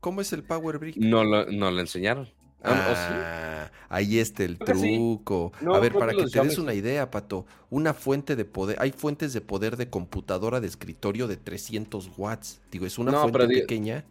¿Cómo 0.00 0.20
es 0.20 0.32
el 0.32 0.42
Power 0.42 0.78
Brick? 0.78 0.96
No 0.96 1.22
lo, 1.22 1.46
no 1.46 1.70
lo 1.70 1.80
enseñaron. 1.80 2.28
Ah, 2.64 3.70
ahí 3.88 4.18
está 4.18 4.42
el 4.42 4.58
truco. 4.58 5.52
a 5.72 5.78
ver, 5.78 5.92
para 5.92 6.12
que 6.12 6.26
te 6.26 6.40
des 6.40 6.58
una 6.58 6.74
idea, 6.74 7.08
Pato, 7.08 7.46
una 7.70 7.94
fuente 7.94 8.34
de 8.34 8.44
poder, 8.44 8.76
hay 8.80 8.90
fuentes 8.90 9.32
de 9.32 9.40
poder 9.40 9.76
de 9.76 9.88
computadora 9.88 10.60
de 10.60 10.66
escritorio 10.66 11.28
de 11.28 11.36
300 11.36 12.10
watts. 12.18 12.60
Digo, 12.72 12.84
es 12.84 12.98
una 12.98 13.12
fuente 13.12 13.46
pequeña. 13.46 14.04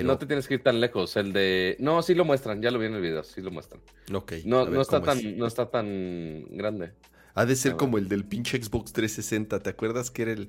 No 0.00 0.16
te 0.16 0.26
tienes 0.26 0.48
que 0.48 0.54
ir 0.54 0.62
tan 0.62 0.80
lejos. 0.80 1.16
El 1.16 1.32
de. 1.32 1.76
No, 1.78 2.02
sí 2.02 2.14
lo 2.14 2.24
muestran, 2.24 2.62
ya 2.62 2.70
lo 2.70 2.78
vi 2.78 2.86
en 2.86 2.94
el 2.94 3.02
video, 3.02 3.22
sí 3.24 3.42
lo 3.42 3.50
muestran. 3.50 3.82
Ok. 4.12 4.32
No, 4.44 4.64
no, 4.66 4.80
está, 4.80 5.02
tan, 5.02 5.36
no 5.36 5.46
está 5.46 5.70
tan 5.70 6.46
grande. 6.50 6.92
Ha 7.34 7.44
de 7.44 7.56
ser 7.56 7.76
como 7.76 7.98
el 7.98 8.08
del 8.08 8.24
pinche 8.24 8.62
Xbox 8.62 8.92
360. 8.92 9.62
¿Te 9.62 9.70
acuerdas 9.70 10.10
que 10.10 10.22
era 10.22 10.32
el, 10.32 10.48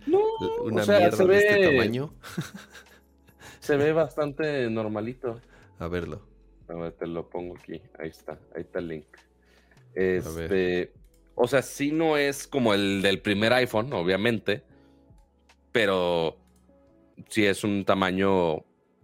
una 0.61 0.85
mierda 0.85 1.25
de 1.25 1.37
este 1.37 1.71
tamaño? 1.71 2.13
se 3.59 3.75
ve 3.75 3.91
bastante 3.93 4.69
normalito. 4.69 5.41
A 5.79 5.87
verlo. 5.87 6.21
A 6.69 6.75
ver, 6.75 6.93
te 6.93 7.07
lo 7.07 7.29
pongo 7.29 7.55
aquí. 7.57 7.81
Ahí 7.99 8.09
está. 8.09 8.39
Ahí 8.55 8.61
está 8.61 8.79
el 8.79 8.87
link. 8.87 9.07
Este. 9.93 10.93
O 11.35 11.47
sea, 11.47 11.61
sí 11.61 11.91
no 11.91 12.15
es 12.15 12.47
como 12.47 12.73
el 12.73 13.01
del 13.01 13.19
primer 13.19 13.51
iPhone, 13.53 13.91
obviamente. 13.91 14.63
Pero 15.71 16.37
si 17.29 17.45
es 17.45 17.63
un 17.63 17.83
tamaño 17.83 18.63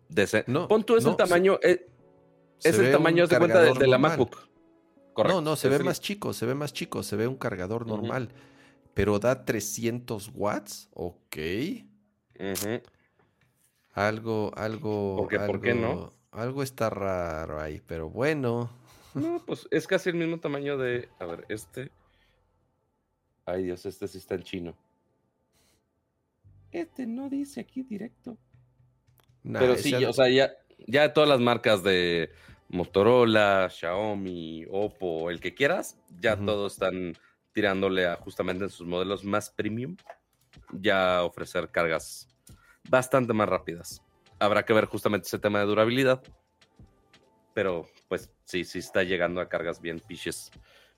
decente. 0.10 0.52
No, 0.52 0.67
Pon 0.67 0.84
tú 0.84 0.98
es 0.98 1.06
no, 1.06 1.12
el 1.12 1.15
tamaño, 1.17 1.58
eh, 1.63 1.88
Se 2.58 2.69
es 2.69 2.80
el 2.80 2.91
tamaño 2.91 3.26
de 3.28 3.38
cuenta 3.38 3.62
de, 3.62 3.74
de 3.74 3.88
la. 3.88 3.98
MacBook. 3.98 4.36
Correcto. 5.13 5.41
No, 5.41 5.41
no, 5.52 5.56
se 5.56 5.67
Es 5.67 5.72
ve 5.72 5.78
el- 5.78 5.84
más 5.86 6.02
chico, 6.02 6.34
se 6.34 6.45
ve 6.45 6.56
más 6.56 6.74
chico, 6.74 7.02
se 7.04 7.15
ve 7.15 7.28
un 7.28 7.38
cargador 7.38 7.88
normal. 7.88 8.30
Pero 8.93 9.17
da 9.19 9.45
300 9.45 10.32
watts, 10.34 10.89
ok. 10.93 11.38
Ujú. 12.39 12.82
Algo, 13.93 14.52
algo. 14.56 15.15
¿Por 15.17 15.28
qué- 15.30 15.39
por 15.39 15.62
qué 15.62 15.74
no? 15.74 15.88
algo- 15.91 16.13
Algo 16.32 16.63
está 16.63 16.89
raro 16.89 17.60
ahí, 17.60 17.82
pero 17.86 18.10
bueno. 18.10 18.69
No, 19.15 19.41
pues 19.45 19.67
es 19.72 19.88
casi 19.88 20.10
el 20.10 20.15
mismo 20.15 20.39
tamaño 20.39 20.78
de. 20.78 21.10
A 21.19 21.26
ver, 21.26 21.45
este. 21.50 21.91
Ay, 23.45 23.63
Dios, 23.63 23.86
este 23.88 24.08
sí 24.08 24.19
está 24.19 24.36
en 24.36 24.43
chino. 24.43 24.76
Este 26.72 27.08
no 27.08 27.30
dice 27.30 27.62
aquí 27.62 27.82
directo. 27.82 28.38
Nah, 29.43 29.60
Pero 29.60 29.75
sí, 29.75 29.93
o 29.93 30.13
sea, 30.13 30.30
ya, 30.30 30.54
ya 30.88 31.13
todas 31.13 31.30
las 31.30 31.39
marcas 31.39 31.84
de 31.84 32.32
Motorola, 32.69 33.69
Xiaomi, 33.69 34.65
Oppo, 34.69 35.30
el 35.30 35.39
que 35.39 35.54
quieras, 35.54 35.97
ya 36.19 36.38
todos 36.38 36.73
están 36.73 37.17
tirándole 37.52 38.06
a 38.06 38.15
justamente 38.15 38.65
en 38.65 38.69
sus 38.69 38.88
modelos 38.88 39.23
más 39.23 39.49
premium, 39.49 39.97
ya 40.71 41.23
ofrecer 41.23 41.69
cargas 41.69 42.28
bastante 42.89 43.34
más 43.34 43.49
rápidas. 43.49 44.02
Habrá 44.39 44.63
que 44.63 44.73
ver 44.73 44.86
justamente 44.86 45.28
ese 45.28 45.39
tema 45.39 45.60
de 45.60 45.65
durabilidad, 45.65 46.21
pero 47.54 47.88
pues 48.08 48.30
sí, 48.45 48.63
sí 48.63 48.80
está 48.80 49.04
llegando 49.04 49.41
a 49.41 49.49
cargas 49.49 49.82
bien 49.82 49.99
piches, 49.99 50.52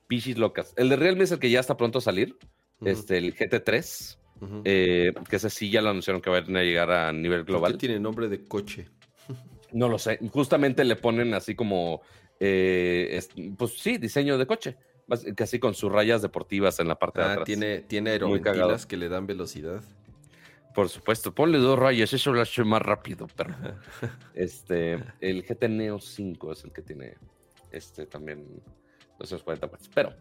pichis 0.07 0.37
locas. 0.37 0.73
El 0.77 0.89
de 0.89 0.97
Realme 0.97 1.23
es 1.23 1.31
el 1.31 1.39
que 1.39 1.49
ya 1.49 1.59
está 1.59 1.77
pronto 1.77 1.99
a 1.99 2.01
salir, 2.01 2.37
este, 2.83 3.17
el 3.17 3.35
GT3, 3.35 4.17
eh, 4.63 5.13
que 5.29 5.35
ese 5.35 5.49
sí 5.49 5.69
ya 5.69 5.81
lo 5.81 5.89
anunciaron 5.89 6.21
que 6.21 6.29
va 6.29 6.37
a 6.37 6.41
llegar 6.41 6.91
a 6.91 7.11
nivel 7.13 7.39
¿Por 7.39 7.45
qué 7.45 7.51
global. 7.51 7.77
tiene 7.77 7.99
nombre 7.99 8.27
de 8.27 8.43
coche. 8.45 8.87
No 9.71 9.87
lo 9.87 9.97
sé. 9.99 10.19
Justamente 10.31 10.83
le 10.83 10.95
ponen 10.95 11.33
así 11.33 11.55
como, 11.55 12.01
eh, 12.39 13.07
es- 13.11 13.29
pues 13.57 13.77
sí, 13.79 13.97
diseño 13.97 14.37
de 14.37 14.45
coche. 14.45 14.77
Casi 15.35 15.59
con 15.59 15.73
sus 15.73 15.91
rayas 15.91 16.21
deportivas 16.21 16.79
en 16.79 16.87
la 16.87 16.97
parte 16.97 17.19
de 17.19 17.25
Ah, 17.25 17.31
atrás. 17.31 17.45
tiene, 17.45 17.79
tiene 17.81 18.11
aeroventilas 18.11 18.85
que 18.85 18.95
le 18.97 19.09
dan 19.09 19.27
velocidad. 19.27 19.81
Por 20.73 20.87
supuesto. 20.87 21.33
Ponle 21.35 21.57
dos 21.57 21.77
rayas, 21.77 22.13
eso 22.13 22.31
lo 22.31 22.41
hace 22.41 22.63
más 22.63 22.81
rápido, 22.81 23.27
pero. 23.35 23.53
este, 24.33 25.03
el 25.19 25.43
GT 25.43 25.67
Neo 25.69 25.99
5 25.99 26.53
es 26.53 26.63
el 26.63 26.71
que 26.71 26.81
tiene 26.81 27.15
este 27.71 28.05
también 28.05 28.61
240 29.19 29.67
watts. 29.67 29.89
Pero 29.93 30.13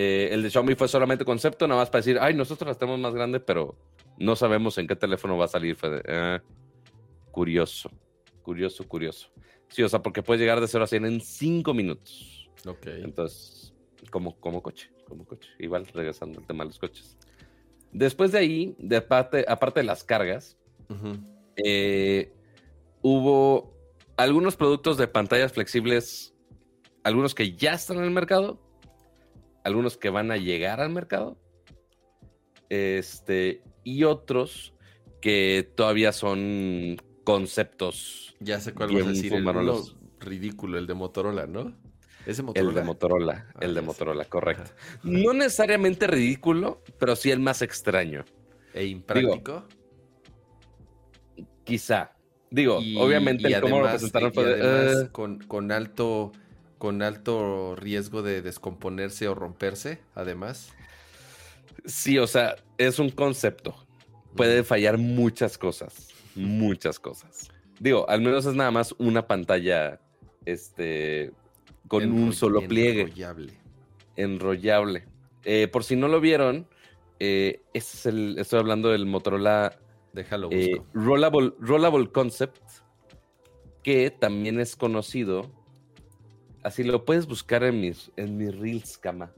eh, 0.00 0.28
el 0.30 0.44
de 0.44 0.50
Xiaomi 0.50 0.76
fue 0.76 0.86
solamente 0.86 1.24
concepto, 1.24 1.66
nada 1.66 1.80
más 1.80 1.90
para 1.90 1.98
decir, 2.02 2.18
ay, 2.20 2.32
nosotros 2.32 2.68
las 2.68 2.78
tenemos 2.78 3.00
más 3.00 3.12
grande, 3.14 3.40
pero 3.40 3.74
no 4.16 4.36
sabemos 4.36 4.78
en 4.78 4.86
qué 4.86 4.94
teléfono 4.94 5.36
va 5.36 5.46
a 5.46 5.48
salir. 5.48 5.74
Fue 5.74 5.90
de, 5.90 6.02
"Ah, 6.06 6.40
curioso, 7.32 7.90
curioso, 8.42 8.86
curioso. 8.86 9.28
Sí, 9.66 9.82
o 9.82 9.88
sea, 9.88 10.00
porque 10.00 10.22
puedes 10.22 10.40
llegar 10.40 10.60
de 10.60 10.68
0 10.68 10.84
a 10.84 10.86
100 10.86 11.04
en 11.04 11.20
5 11.20 11.74
minutos. 11.74 12.48
Ok. 12.64 12.86
Entonces, 12.86 13.74
como, 14.12 14.38
como 14.38 14.62
coche, 14.62 14.88
como 15.08 15.24
coche. 15.24 15.50
Igual 15.58 15.84
regresando 15.86 16.38
al 16.38 16.46
tema 16.46 16.62
de 16.62 16.68
los 16.68 16.78
coches. 16.78 17.18
Después 17.90 18.30
de 18.30 18.38
ahí, 18.38 18.76
de 18.78 18.98
aparte, 18.98 19.44
aparte 19.48 19.80
de 19.80 19.84
las 19.84 20.04
cargas, 20.04 20.56
eh, 21.56 22.32
hubo 23.02 23.74
algunos 24.16 24.54
productos 24.54 24.96
de 24.96 25.08
pantallas 25.08 25.52
flexibles, 25.52 26.34
algunos 27.02 27.34
que 27.34 27.52
ya 27.56 27.72
están 27.72 27.98
en 27.98 28.04
el 28.04 28.10
mercado, 28.12 28.60
algunos 29.68 29.96
que 29.96 30.10
van 30.10 30.30
a 30.32 30.36
llegar 30.36 30.80
al 30.80 30.90
mercado, 30.90 31.38
este, 32.68 33.62
y 33.84 34.04
otros 34.04 34.74
que 35.20 35.70
todavía 35.76 36.12
son 36.12 36.96
conceptos. 37.24 38.36
Ya 38.40 38.60
sé 38.60 38.72
cuál 38.74 38.92
vas 38.92 39.06
a 39.06 39.08
decir. 39.10 39.32
El 39.32 39.40
fumarolos. 39.40 39.96
ridículo, 40.20 40.78
el 40.78 40.86
de 40.86 40.94
Motorola, 40.94 41.46
¿no? 41.46 41.76
¿Ese 42.26 42.40
El 42.42 42.46
Motorola? 42.46 42.80
de 42.80 42.86
Motorola, 42.86 43.46
Ah, 43.54 43.58
el 43.60 43.68
de 43.70 43.74
ya 43.76 43.80
sé. 43.80 43.86
Motorola, 43.86 44.24
correcto. 44.26 44.70
Ajá. 44.76 44.98
No 45.04 45.32
necesariamente 45.32 46.06
ridículo, 46.06 46.82
pero 46.98 47.16
sí 47.16 47.30
el 47.30 47.38
más 47.40 47.62
extraño. 47.62 48.24
E 48.74 48.84
impráctico. 48.86 49.64
Quizá. 51.64 52.12
Digo, 52.50 52.80
Y- 52.82 52.96
obviamente 52.98 53.48
y 53.48 53.52
el 53.52 53.60
cómo 53.60 53.78
lo 53.80 53.86
además- 53.86 54.10
presentaron 54.10 54.30
y 54.30 54.34
fue 54.34 54.44
de, 54.44 54.62
además 54.62 55.04
"Eh". 55.04 55.08
con, 55.12 55.38
con 55.40 55.70
alto 55.72 56.32
con 56.78 57.02
alto 57.02 57.76
riesgo 57.76 58.22
de 58.22 58.42
descomponerse 58.42 59.28
o 59.28 59.34
romperse, 59.34 60.00
además. 60.14 60.72
Sí, 61.84 62.18
o 62.18 62.26
sea, 62.26 62.56
es 62.78 62.98
un 62.98 63.10
concepto. 63.10 63.74
Puede 64.36 64.64
fallar 64.64 64.98
muchas 64.98 65.58
cosas. 65.58 66.08
Muchas 66.34 66.98
cosas. 66.98 67.50
Digo, 67.80 68.08
al 68.08 68.20
menos 68.20 68.46
es 68.46 68.54
nada 68.54 68.70
más 68.70 68.94
una 68.98 69.26
pantalla 69.26 70.00
este, 70.44 71.32
con 71.88 72.10
un 72.12 72.32
solo 72.32 72.60
pliegue 72.62 73.02
enrollable. 73.02 73.54
enrollable. 74.16 75.04
Eh, 75.44 75.68
por 75.68 75.84
si 75.84 75.96
no 75.96 76.08
lo 76.08 76.20
vieron, 76.20 76.68
eh, 77.20 77.62
es 77.74 78.06
el, 78.06 78.38
estoy 78.38 78.60
hablando 78.60 78.90
del 78.90 79.06
Motorola 79.06 79.78
Déjalo 80.12 80.48
eh. 80.50 80.82
Rollable, 80.94 81.52
Rollable 81.60 82.10
Concept, 82.10 82.58
que 83.82 84.10
también 84.10 84.58
es 84.58 84.76
conocido. 84.76 85.50
Así 86.68 86.84
lo 86.84 87.06
puedes 87.06 87.26
buscar 87.26 87.64
en 87.64 87.80
mis, 87.80 88.12
en 88.16 88.36
mis 88.36 88.54
reels, 88.54 88.98
cama. 88.98 89.32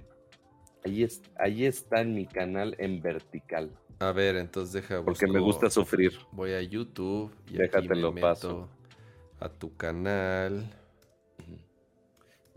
Ahí, 0.85 1.05
es, 1.05 1.23
ahí 1.39 1.65
está 1.65 2.01
en 2.01 2.13
mi 2.13 2.27
canal 2.27 2.75
en 2.77 3.01
vertical. 3.01 3.71
A 4.01 4.11
ver, 4.11 4.35
entonces 4.35 4.73
deja 4.73 5.05
Porque 5.05 5.29
me 5.29 5.39
gusta 5.39 5.71
sufrir. 5.71 6.11
Voy 6.33 6.55
a 6.55 6.61
YouTube 6.61 7.33
y 7.47 7.63
aquí 7.63 7.89
me 7.89 8.21
paso. 8.21 8.49
meto 8.49 8.69
a 9.39 9.49
tu 9.49 9.77
canal. 9.77 10.69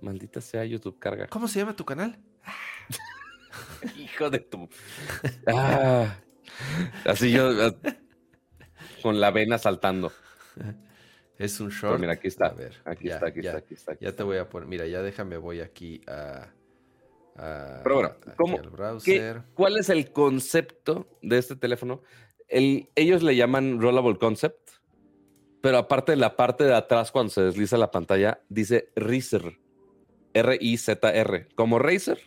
Maldita 0.01 0.41
sea 0.41 0.65
YouTube 0.65 0.97
carga. 0.97 1.27
¿Cómo 1.27 1.47
se 1.47 1.59
llama 1.59 1.75
tu 1.75 1.85
canal? 1.85 2.17
Hijo 3.95 4.31
de 4.31 4.39
tu. 4.39 4.67
Ah, 5.45 6.17
así 7.05 7.31
yo. 7.31 7.47
ah, 7.61 7.75
Con 9.03 9.21
la 9.21 9.29
vena 9.29 9.59
saltando. 9.59 10.11
Es 11.37 11.59
un 11.59 11.69
short. 11.69 11.99
mira, 11.99 12.13
aquí 12.13 12.27
está. 12.27 12.47
A 12.47 12.53
ver, 12.53 12.73
Aquí 12.85 13.07
ya, 13.07 13.15
está, 13.15 13.27
aquí 13.27 13.41
ya, 13.41 13.49
está, 13.51 13.59
aquí 13.59 13.73
está. 13.73 13.91
aquí 13.93 14.03
Ya 14.03 14.09
está. 14.09 14.17
te 14.17 14.23
voy 14.23 14.37
a 14.37 14.49
poner. 14.49 14.67
Mira, 14.67 14.85
ya 14.87 15.01
déjame, 15.01 15.37
voy 15.37 15.61
aquí 15.61 16.01
a. 16.07 16.49
a- 17.35 17.79
Pero 17.83 17.95
bueno, 17.95 18.09
aquí 18.21 18.31
¿cómo- 18.37 18.57
al 18.57 18.63
¿Qué- 18.63 18.69
browser. 18.69 19.41
¿Cuál 19.55 19.77
es 19.77 19.89
el 19.89 20.11
concepto 20.11 21.07
de 21.21 21.37
este 21.39 21.55
teléfono? 21.55 22.01
El, 22.47 22.89
ellos 22.95 23.23
le 23.23 23.35
llaman 23.35 23.81
Rollable 23.81 24.17
Concept, 24.19 24.69
pero 25.61 25.77
aparte 25.79 26.11
de 26.11 26.17
la 26.17 26.35
parte 26.35 26.65
de 26.65 26.75
atrás, 26.75 27.11
cuando 27.11 27.31
se 27.31 27.41
desliza 27.41 27.77
la 27.77 27.89
pantalla, 27.89 28.41
dice 28.49 28.91
Razer. 28.95 29.57
R-I-Z-R. 30.35 31.47
Como 31.55 31.79
Razer, 31.79 32.19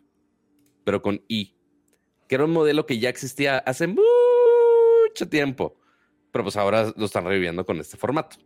pero 0.84 1.02
con 1.02 1.22
I. 1.28 1.56
Que 2.28 2.34
era 2.36 2.44
un 2.44 2.52
modelo 2.52 2.86
que 2.86 2.98
ya 2.98 3.08
existía 3.08 3.58
hace 3.58 3.86
mucho 3.88 5.28
tiempo. 5.28 5.76
Pero 6.32 6.44
pues 6.44 6.56
ahora 6.56 6.92
lo 6.96 7.04
están 7.06 7.24
reviviendo 7.24 7.64
con 7.64 7.78
este 7.80 7.96
formato. 7.96 8.36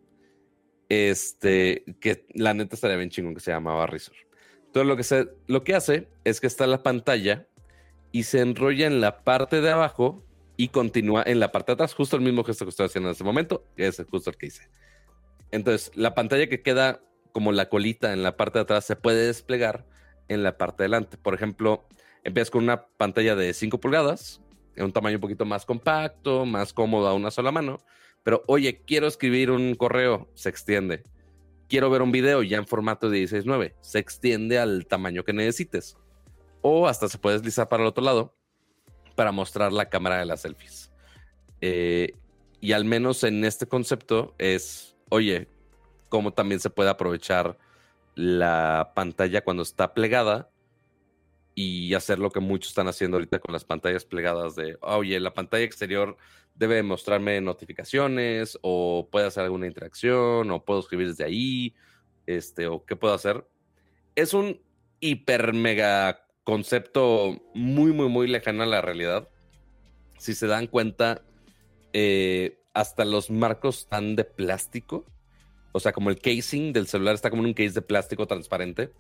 Este, 0.91 1.85
que 2.01 2.27
la 2.35 2.53
neta 2.53 2.75
estaría 2.75 2.97
bien 2.97 3.09
chingón 3.09 3.35
que 3.35 3.41
se 3.41 3.53
llamaba 3.53 3.87
Razer. 3.87 4.17
Entonces 4.67 4.89
lo 4.89 4.97
que, 4.97 5.05
se, 5.05 5.29
lo 5.47 5.65
que 5.65 5.75
hace 5.75 6.09
es 6.25 6.41
que 6.41 6.47
está 6.47 6.67
la 6.67 6.83
pantalla 6.83 7.47
y 8.13 8.25
se 8.25 8.41
enrolla 8.41 8.87
en 8.87 9.01
la 9.01 9.25
parte 9.25 9.61
de 9.61 9.71
abajo 9.71 10.23
y 10.57 10.69
continúa 10.69 11.23
en 11.25 11.41
la 11.41 11.53
parte 11.53 11.71
de 11.71 11.75
atrás, 11.75 11.95
justo 11.95 12.17
el 12.17 12.23
mismo 12.23 12.45
gesto 12.45 12.67
que 12.67 12.71
estoy 12.71 12.87
haciendo 12.87 13.09
en 13.09 13.13
este 13.13 13.25
momento, 13.25 13.65
que 13.77 13.87
es 13.87 14.05
justo 14.11 14.31
el 14.31 14.37
que 14.37 14.47
hice. 14.47 14.69
Entonces, 15.53 15.91
la 15.95 16.15
pantalla 16.15 16.49
que 16.49 16.61
queda 16.61 17.01
como 17.33 17.53
la 17.53 17.69
colita 17.69 18.13
en 18.13 18.23
la 18.23 18.37
parte 18.37 18.59
de 18.59 18.65
atrás 18.65 18.85
se 18.85 18.97
puede 18.97 19.27
desplegar 19.27 19.87
en 20.29 20.43
la 20.43 20.59
parte 20.59 20.83
de 20.83 20.89
delante. 20.89 21.17
Por 21.17 21.35
ejemplo, 21.35 21.89
empiezas 22.25 22.51
con 22.51 22.65
una 22.65 22.87
pantalla 22.87 23.37
de 23.37 23.55
5 23.55 23.81
pulgadas, 23.81 24.43
en 24.77 24.85
un 24.85 24.93
tamaño 24.93 25.17
un 25.17 25.21
poquito 25.21 25.45
más 25.45 25.65
compacto, 25.65 26.47
más 26.47 26.73
cómodo 26.73 27.09
a 27.09 27.15
una 27.15 27.31
sola 27.31 27.53
mano, 27.53 27.79
pero 28.23 28.43
oye, 28.47 28.83
quiero 28.87 29.07
escribir 29.07 29.51
un 29.51 29.75
correo, 29.75 30.29
se 30.35 30.49
extiende. 30.49 31.03
Quiero 31.69 31.89
ver 31.91 32.03
un 32.03 32.13
video 32.13 32.43
ya 32.43 32.59
en 32.59 32.67
formato 32.67 33.09
de 33.09 33.23
16.9, 33.23 33.75
se 33.81 33.99
extiende 33.99 34.59
al 34.59 34.87
tamaño 34.87 35.25
que 35.25 35.33
necesites 35.33 35.97
o 36.63 36.87
hasta 36.87 37.09
se 37.09 37.19
puede 37.19 37.37
deslizar 37.37 37.69
para 37.69 37.83
el 37.83 37.89
otro 37.89 38.05
lado 38.05 38.35
para 39.15 39.33
mostrar 39.33 39.73
la 39.73 39.89
cámara 39.89 40.19
de 40.19 40.27
las 40.27 40.43
selfies. 40.43 40.91
Eh, 41.61 42.15
y 42.61 42.73
al 42.73 42.85
menos 42.85 43.25
en 43.25 43.45
este 43.45 43.67
concepto 43.67 44.35
es, 44.39 44.97
oye, 45.09 45.49
cómo 46.09 46.33
también 46.33 46.61
se 46.61 46.71
puede 46.71 46.91
aprovechar 46.91 47.59
la 48.15 48.93
pantalla 48.95 49.43
cuando 49.43 49.63
está 49.63 49.95
plegada 49.95 50.50
y 51.55 51.95
hacer 51.95 52.19
lo 52.19 52.31
que 52.31 52.41
muchos 52.41 52.71
están 52.71 52.89
haciendo 52.89 53.17
ahorita 53.17 53.39
con 53.39 53.53
las 53.53 53.65
pantallas 53.65 54.05
plegadas 54.05 54.55
de, 54.55 54.79
oye, 54.83 55.19
la 55.21 55.35
pantalla 55.35 55.65
exterior 55.65 56.17
debe 56.55 56.83
mostrarme 56.83 57.41
notificaciones 57.41 58.59
o 58.63 59.09
puede 59.11 59.27
hacer 59.27 59.45
alguna 59.45 59.67
interacción 59.67 60.51
o 60.51 60.65
puedo 60.65 60.81
escribir 60.81 61.09
desde 61.09 61.25
ahí, 61.25 61.75
este, 62.27 62.67
o 62.67 62.85
qué 62.85 62.97
puedo 62.97 63.15
hacer. 63.15 63.47
Es 64.15 64.35
un 64.35 64.61
hiper 65.01 65.53
mega 65.53 66.27
concepto 66.45 67.41
muy, 67.55 67.93
muy, 67.93 68.09
muy 68.09 68.29
lejano 68.29 68.63
a 68.63 68.67
la 68.67 68.83
realidad. 68.83 69.29
Si 70.19 70.35
se 70.35 70.47
dan 70.47 70.67
cuenta, 70.67 71.23
eh, 71.93 72.61
hasta 72.75 73.05
los 73.05 73.31
marcos 73.31 73.81
están 73.81 74.17
de 74.17 74.25
plástico. 74.25 75.05
O 75.73 75.81
sea, 75.81 75.93
como 75.93 76.11
el 76.11 76.21
casing 76.21 76.73
del 76.73 76.87
celular 76.87 77.15
está 77.15 77.31
como 77.31 77.43
en 77.43 77.49
un 77.49 77.55
case 77.55 77.71
de 77.71 77.83
plástico 77.83 78.27
transparente 78.27 78.93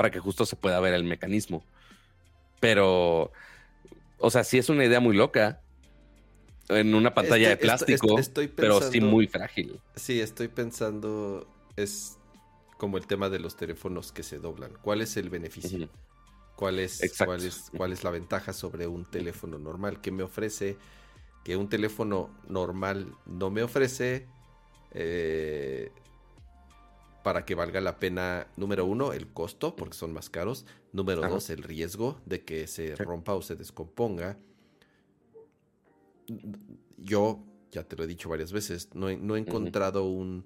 para 0.00 0.10
que 0.10 0.18
justo 0.18 0.46
se 0.46 0.56
pueda 0.56 0.80
ver 0.80 0.94
el 0.94 1.04
mecanismo. 1.04 1.62
Pero, 2.58 3.30
o 4.16 4.30
sea, 4.30 4.44
sí 4.44 4.56
es 4.56 4.70
una 4.70 4.82
idea 4.82 4.98
muy 4.98 5.14
loca 5.14 5.60
en 6.70 6.94
una 6.94 7.12
pantalla 7.12 7.50
de 7.50 7.58
plástico, 7.58 8.16
pero 8.56 8.80
sí 8.80 9.02
muy 9.02 9.26
frágil. 9.26 9.78
Sí, 9.96 10.18
estoy 10.18 10.48
pensando, 10.48 11.46
es 11.76 12.16
como 12.78 12.96
el 12.96 13.06
tema 13.06 13.28
de 13.28 13.40
los 13.40 13.58
teléfonos 13.58 14.10
que 14.10 14.22
se 14.22 14.38
doblan. 14.38 14.72
¿Cuál 14.80 15.02
es 15.02 15.18
el 15.18 15.28
beneficio? 15.28 15.90
¿Cuál 16.56 16.78
es, 16.78 17.02
cuál, 17.22 17.44
es, 17.44 17.70
¿Cuál 17.76 17.92
es 17.92 18.02
la 18.02 18.08
ventaja 18.08 18.54
sobre 18.54 18.86
un 18.86 19.04
teléfono 19.04 19.58
normal? 19.58 20.00
¿Qué 20.00 20.10
me 20.10 20.22
ofrece? 20.22 20.78
Que 21.44 21.58
un 21.58 21.68
teléfono 21.68 22.30
normal 22.48 23.14
no 23.26 23.50
me 23.50 23.62
ofrece. 23.62 24.26
Eh, 24.92 25.92
para 27.22 27.44
que 27.44 27.54
valga 27.54 27.80
la 27.80 27.98
pena, 27.98 28.48
número 28.56 28.84
uno, 28.86 29.12
el 29.12 29.28
costo, 29.28 29.76
porque 29.76 29.96
son 29.96 30.12
más 30.12 30.30
caros. 30.30 30.66
Número 30.92 31.20
dos, 31.20 31.50
el 31.50 31.62
riesgo 31.62 32.20
de 32.26 32.44
que 32.44 32.66
se 32.66 32.96
rompa 32.96 33.34
o 33.34 33.42
se 33.42 33.56
descomponga. 33.56 34.38
Yo, 36.96 37.44
ya 37.72 37.84
te 37.84 37.96
lo 37.96 38.04
he 38.04 38.06
dicho 38.06 38.28
varias 38.28 38.52
veces, 38.52 38.88
no 38.94 39.08
he, 39.08 39.16
no 39.16 39.36
he 39.36 39.40
encontrado 39.40 40.04
un 40.04 40.44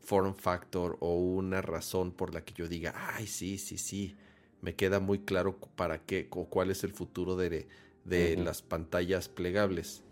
form 0.00 0.34
factor 0.34 0.96
o 1.00 1.16
una 1.16 1.62
razón 1.62 2.12
por 2.12 2.32
la 2.32 2.44
que 2.44 2.54
yo 2.54 2.68
diga, 2.68 2.94
ay, 2.96 3.26
sí, 3.26 3.58
sí, 3.58 3.78
sí, 3.78 4.16
me 4.60 4.74
queda 4.74 5.00
muy 5.00 5.20
claro 5.20 5.58
para 5.76 6.04
qué 6.04 6.28
o 6.30 6.48
cuál 6.48 6.70
es 6.70 6.84
el 6.84 6.92
futuro 6.92 7.36
de, 7.36 7.68
de 8.04 8.36
las 8.36 8.62
pantallas 8.62 9.28
plegables. 9.28 10.02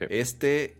Este 0.00 0.76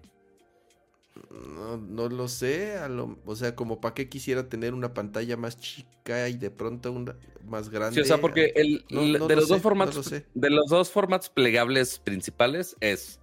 no, 1.31 1.77
no 1.77 2.09
lo 2.09 2.29
sé, 2.29 2.79
o 3.25 3.37
sea, 3.37 3.55
como 3.55 3.81
para 3.81 3.95
qué 3.95 4.09
quisiera 4.09 4.49
tener 4.49 4.75
una 4.75 4.95
pantalla 4.95 5.37
más 5.37 5.59
chica 5.59 6.29
y 6.29 6.35
de 6.35 6.51
pronto 6.51 6.93
una 6.93 7.17
más 7.45 7.71
grande. 7.71 7.95
Sí, 7.95 8.01
o 8.01 8.05
sea, 8.05 8.21
porque 8.21 8.53
el, 8.57 8.85
de, 8.89 9.37
los 9.37 9.49
dos 9.49 9.63
formatos, 9.63 10.11
de 10.11 10.51
los 10.51 10.69
dos 10.69 10.91
formatos 10.91 11.31
plegables 11.31 11.99
principales 11.99 12.77
es 12.81 13.21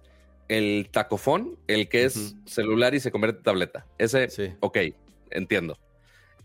el 0.48 0.88
tacofón, 0.90 1.58
el 1.66 1.88
que 1.88 2.04
es 2.04 2.36
celular 2.46 2.94
y 2.94 3.00
se 3.00 3.10
convierte 3.10 3.38
en 3.38 3.44
tableta. 3.44 3.86
Ese, 3.98 4.28
sí. 4.30 4.52
ok, 4.60 4.78
entiendo. 5.30 5.78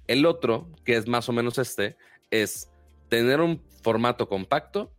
El 0.08 0.26
otro, 0.26 0.68
que 0.86 0.96
es 0.96 1.08
más 1.08 1.30
o 1.30 1.34
menos 1.34 1.58
este, 1.58 1.98
es 2.32 2.70
tener 3.10 3.42
un 3.42 3.62
formato 3.82 4.28
compacto 4.28 4.92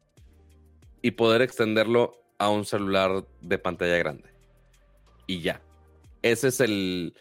y 1.02 1.12
poder 1.12 1.42
extenderlo 1.42 2.22
a 2.38 2.50
un 2.50 2.64
celular 2.64 3.24
de 3.40 3.58
pantalla 3.58 3.96
grande. 3.98 4.30
Y 5.26 5.40
ya. 5.40 5.60
Ese 6.22 6.48
es 6.48 6.60
el, 6.60 7.14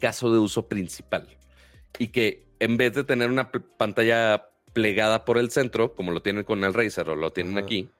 caso 0.00 0.32
de 0.32 0.38
uso 0.38 0.68
principal. 0.68 1.28
Y 1.98 2.08
que 2.08 2.46
en 2.60 2.76
vez 2.76 2.94
de 2.94 3.04
tener 3.04 3.30
una 3.30 3.50
pantalla 3.50 4.50
plegada 4.72 5.24
por 5.24 5.38
el 5.38 5.50
centro, 5.50 5.94
como 5.94 6.12
lo 6.12 6.22
tienen 6.22 6.44
con 6.44 6.64
el 6.64 6.74
Razer 6.74 7.08
o 7.08 7.16
lo 7.16 7.32
tienen 7.32 7.58
aquí, 7.58 7.90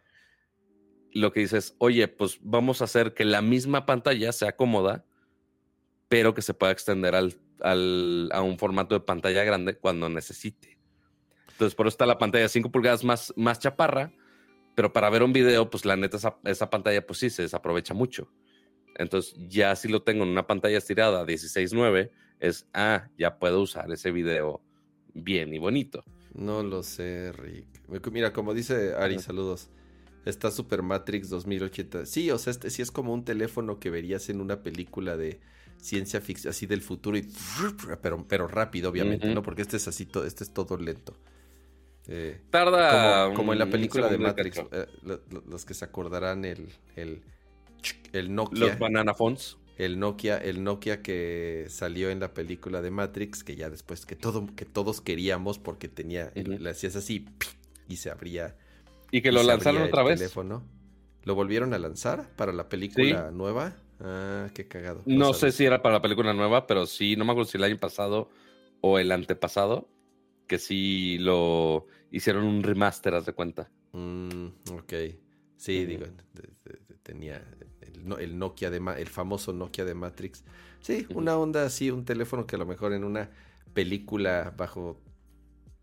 lo 1.12 1.32
que 1.32 1.40
dices, 1.40 1.74
oye, 1.78 2.08
pues 2.08 2.38
vamos 2.42 2.80
a 2.80 2.84
hacer 2.84 3.14
que 3.14 3.24
la 3.24 3.40
misma 3.40 3.86
pantalla 3.86 4.32
sea 4.32 4.54
cómoda, 4.54 5.04
pero 6.08 6.34
que 6.34 6.42
se 6.42 6.54
pueda 6.54 6.72
extender 6.72 7.14
a 7.14 8.42
un 8.42 8.58
formato 8.58 8.94
de 8.94 9.00
pantalla 9.00 9.42
grande 9.44 9.78
cuando 9.78 10.08
necesite. 10.08 10.78
Entonces, 11.52 11.74
por 11.74 11.86
eso 11.86 11.94
está 11.94 12.04
la 12.04 12.18
pantalla 12.18 12.48
5 12.48 12.70
pulgadas 12.70 13.02
más, 13.02 13.32
más 13.34 13.58
chaparra, 13.58 14.12
pero 14.74 14.92
para 14.92 15.08
ver 15.08 15.22
un 15.22 15.32
video, 15.32 15.70
pues 15.70 15.86
la 15.86 15.96
neta, 15.96 16.18
esa, 16.18 16.36
esa 16.44 16.68
pantalla, 16.68 17.06
pues 17.06 17.18
sí, 17.18 17.30
se 17.30 17.42
desaprovecha 17.42 17.94
mucho. 17.94 18.30
Entonces, 18.98 19.34
ya 19.48 19.74
si 19.76 19.88
lo 19.88 20.02
tengo 20.02 20.24
en 20.24 20.30
una 20.30 20.46
pantalla 20.46 20.78
estirada 20.78 21.24
16.9, 21.24 22.10
es, 22.40 22.66
ah, 22.74 23.08
ya 23.18 23.38
puedo 23.38 23.60
usar 23.60 23.90
ese 23.90 24.10
video 24.10 24.60
bien 25.14 25.52
y 25.54 25.58
bonito. 25.58 26.04
No 26.34 26.62
lo 26.62 26.82
sé, 26.82 27.32
Rick. 27.32 27.66
Mira, 28.10 28.32
como 28.32 28.52
dice 28.52 28.94
Ari, 28.94 29.18
saludos. 29.18 29.70
Está 30.24 30.50
Super 30.50 30.82
Matrix 30.82 31.30
2080. 31.30 32.04
Sí, 32.04 32.30
o 32.30 32.38
sea, 32.38 32.50
este 32.50 32.68
sí 32.70 32.82
es 32.82 32.90
como 32.90 33.14
un 33.14 33.24
teléfono 33.24 33.78
que 33.78 33.90
verías 33.90 34.28
en 34.28 34.40
una 34.40 34.62
película 34.62 35.16
de 35.16 35.40
ciencia 35.78 36.20
ficción, 36.20 36.50
así 36.50 36.66
del 36.66 36.82
futuro, 36.82 37.16
y, 37.16 37.22
pero, 38.02 38.26
pero 38.26 38.48
rápido, 38.48 38.90
obviamente, 38.90 39.32
¿no? 39.32 39.42
Porque 39.42 39.62
este 39.62 39.76
es 39.76 39.88
así, 39.88 40.08
este 40.26 40.44
es 40.44 40.52
todo 40.52 40.76
lento. 40.76 41.16
Eh, 42.08 42.40
Tarda. 42.50 43.32
Como, 43.34 43.52
en 43.52 43.58
la 43.58 43.66
película 43.66 44.08
de 44.08 44.18
Matrix. 44.18 44.62
Eh, 44.72 44.86
los 45.46 45.64
que 45.64 45.74
se 45.74 45.84
acordarán 45.84 46.44
el, 46.44 46.68
el 46.94 47.22
el 48.12 48.34
Nokia. 48.34 48.58
Los 48.58 48.78
banana 48.78 49.14
phones. 49.14 49.56
El 49.76 49.98
Nokia, 49.98 50.38
el 50.38 50.64
Nokia 50.64 51.02
que 51.02 51.66
salió 51.68 52.08
en 52.08 52.18
la 52.18 52.32
película 52.32 52.80
de 52.80 52.90
Matrix, 52.90 53.44
que 53.44 53.56
ya 53.56 53.68
después 53.68 54.06
que 54.06 54.16
todo, 54.16 54.46
que 54.56 54.64
todos 54.64 55.02
queríamos 55.02 55.58
porque 55.58 55.88
tenía, 55.88 56.32
le 56.34 56.70
hacías 56.70 56.96
así 56.96 57.26
y 57.86 57.96
se 57.96 58.10
abría. 58.10 58.56
Y 59.10 59.20
que 59.20 59.32
lo 59.32 59.42
lanzaron 59.42 59.82
otra 59.82 60.02
vez. 60.02 60.18
Teléfono. 60.18 60.64
¿Lo 61.24 61.34
volvieron 61.34 61.74
a 61.74 61.78
lanzar 61.78 62.30
para 62.36 62.52
la 62.52 62.68
película 62.68 63.30
nueva? 63.32 63.76
Ah, 64.00 64.48
qué 64.54 64.66
cagado. 64.66 65.02
No, 65.06 65.34
sé 65.34 65.52
si 65.52 65.64
era 65.64 65.82
para 65.82 65.96
la 65.96 66.02
película 66.02 66.32
nueva, 66.32 66.66
pero 66.66 66.86
sí, 66.86 67.16
no 67.16 67.24
me 67.24 67.32
acuerdo 67.32 67.50
si 67.50 67.58
el 67.58 67.64
año 67.64 67.78
pasado 67.78 68.30
o 68.80 68.98
el 68.98 69.10
antepasado, 69.10 69.88
que 70.46 70.58
sí 70.58 71.18
lo 71.18 71.86
hicieron 72.10 72.44
un 72.44 72.62
remaster, 72.62 73.14
haz 73.14 73.26
de 73.26 73.32
cuenta. 73.32 73.70
Mm, 73.92 74.46
ok. 74.72 74.92
Sí, 75.56 75.84
digo, 75.84 76.06
tenía 77.06 77.42
el, 78.18 78.38
Nokia 78.38 78.68
de 78.70 78.78
el 78.98 79.08
famoso 79.08 79.52
Nokia 79.52 79.84
de 79.84 79.94
Matrix. 79.94 80.42
Sí, 80.80 81.06
una 81.14 81.38
onda 81.38 81.64
así, 81.64 81.90
un 81.90 82.04
teléfono 82.04 82.46
que 82.46 82.56
a 82.56 82.58
lo 82.58 82.66
mejor 82.66 82.92
en 82.92 83.04
una 83.04 83.30
película 83.72 84.52
bajo, 84.56 85.00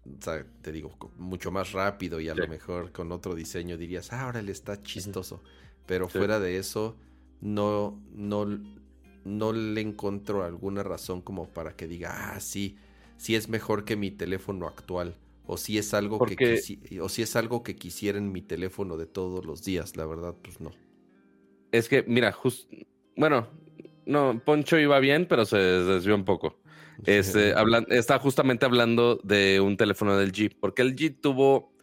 o 0.05 0.21
sea, 0.21 0.45
te 0.62 0.71
digo, 0.71 0.91
mucho 1.17 1.49
más 1.51 1.71
rápido 1.71 2.19
y 2.19 2.27
a 2.27 2.36
lo 2.36 2.47
mejor 2.47 2.91
con 2.91 3.12
otro 3.12 3.36
diseño 3.36 3.77
dirías, 3.77 4.12
ah, 4.12 4.23
ahora 4.23 4.41
le 4.41 4.51
está 4.51 4.81
chistoso. 4.81 5.41
Pero 5.86 6.09
fuera 6.09 6.39
de 6.39 6.57
eso, 6.57 6.97
no, 7.41 8.01
no, 8.12 8.45
no 9.25 9.53
le 9.53 9.81
encuentro 9.81 10.43
alguna 10.43 10.83
razón 10.83 11.21
como 11.21 11.49
para 11.49 11.75
que 11.75 11.88
diga, 11.88 12.33
ah, 12.33 12.39
sí, 12.39 12.77
sí 13.17 13.36
es 13.36 13.47
mejor 13.47 13.86
que 13.86 13.95
mi 13.95 14.12
teléfono 14.12 14.67
actual. 14.67 15.15
O 15.45 15.57
si 15.57 15.77
es 15.77 15.93
algo 15.93 16.19
que 16.19 16.62
o 17.01 17.09
si 17.09 17.21
es 17.21 17.36
algo 17.36 17.63
que 17.63 17.75
quisiera 17.75 18.17
en 18.17 18.31
mi 18.31 18.41
teléfono 18.41 18.95
de 18.95 19.05
todos 19.05 19.45
los 19.45 19.62
días, 19.63 19.97
la 19.97 20.05
verdad, 20.05 20.36
pues 20.41 20.62
no. 20.62 20.71
Es 21.73 21.89
que, 21.89 22.03
mira, 22.03 22.31
justo, 22.31 22.67
bueno, 23.15 23.47
no, 24.05 24.39
Poncho 24.45 24.77
iba 24.77 24.99
bien, 24.99 25.25
pero 25.25 25.43
se 25.43 25.57
desvió 25.57 26.13
un 26.13 26.23
poco. 26.23 26.62
Este, 27.03 27.55
está 27.89 28.19
justamente 28.19 28.65
hablando 28.65 29.19
de 29.23 29.59
un 29.59 29.75
teléfono 29.75 30.15
del 30.15 30.31
G, 30.31 30.55
porque 30.59 30.83
el 30.83 30.95
G 30.95 31.19
tuvo 31.19 31.73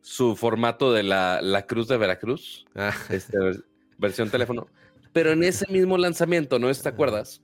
su 0.00 0.34
formato 0.34 0.92
de 0.92 1.04
la, 1.04 1.64
Cruz 1.68 1.86
de 1.86 1.96
Veracruz, 1.96 2.66
ah. 2.74 2.92
este, 3.08 3.38
versión 3.98 4.30
teléfono, 4.30 4.66
pero 5.12 5.30
en 5.30 5.44
ese 5.44 5.70
mismo 5.72 5.96
lanzamiento, 5.96 6.58
¿no 6.58 6.72
te 6.74 6.88
acuerdas? 6.88 7.40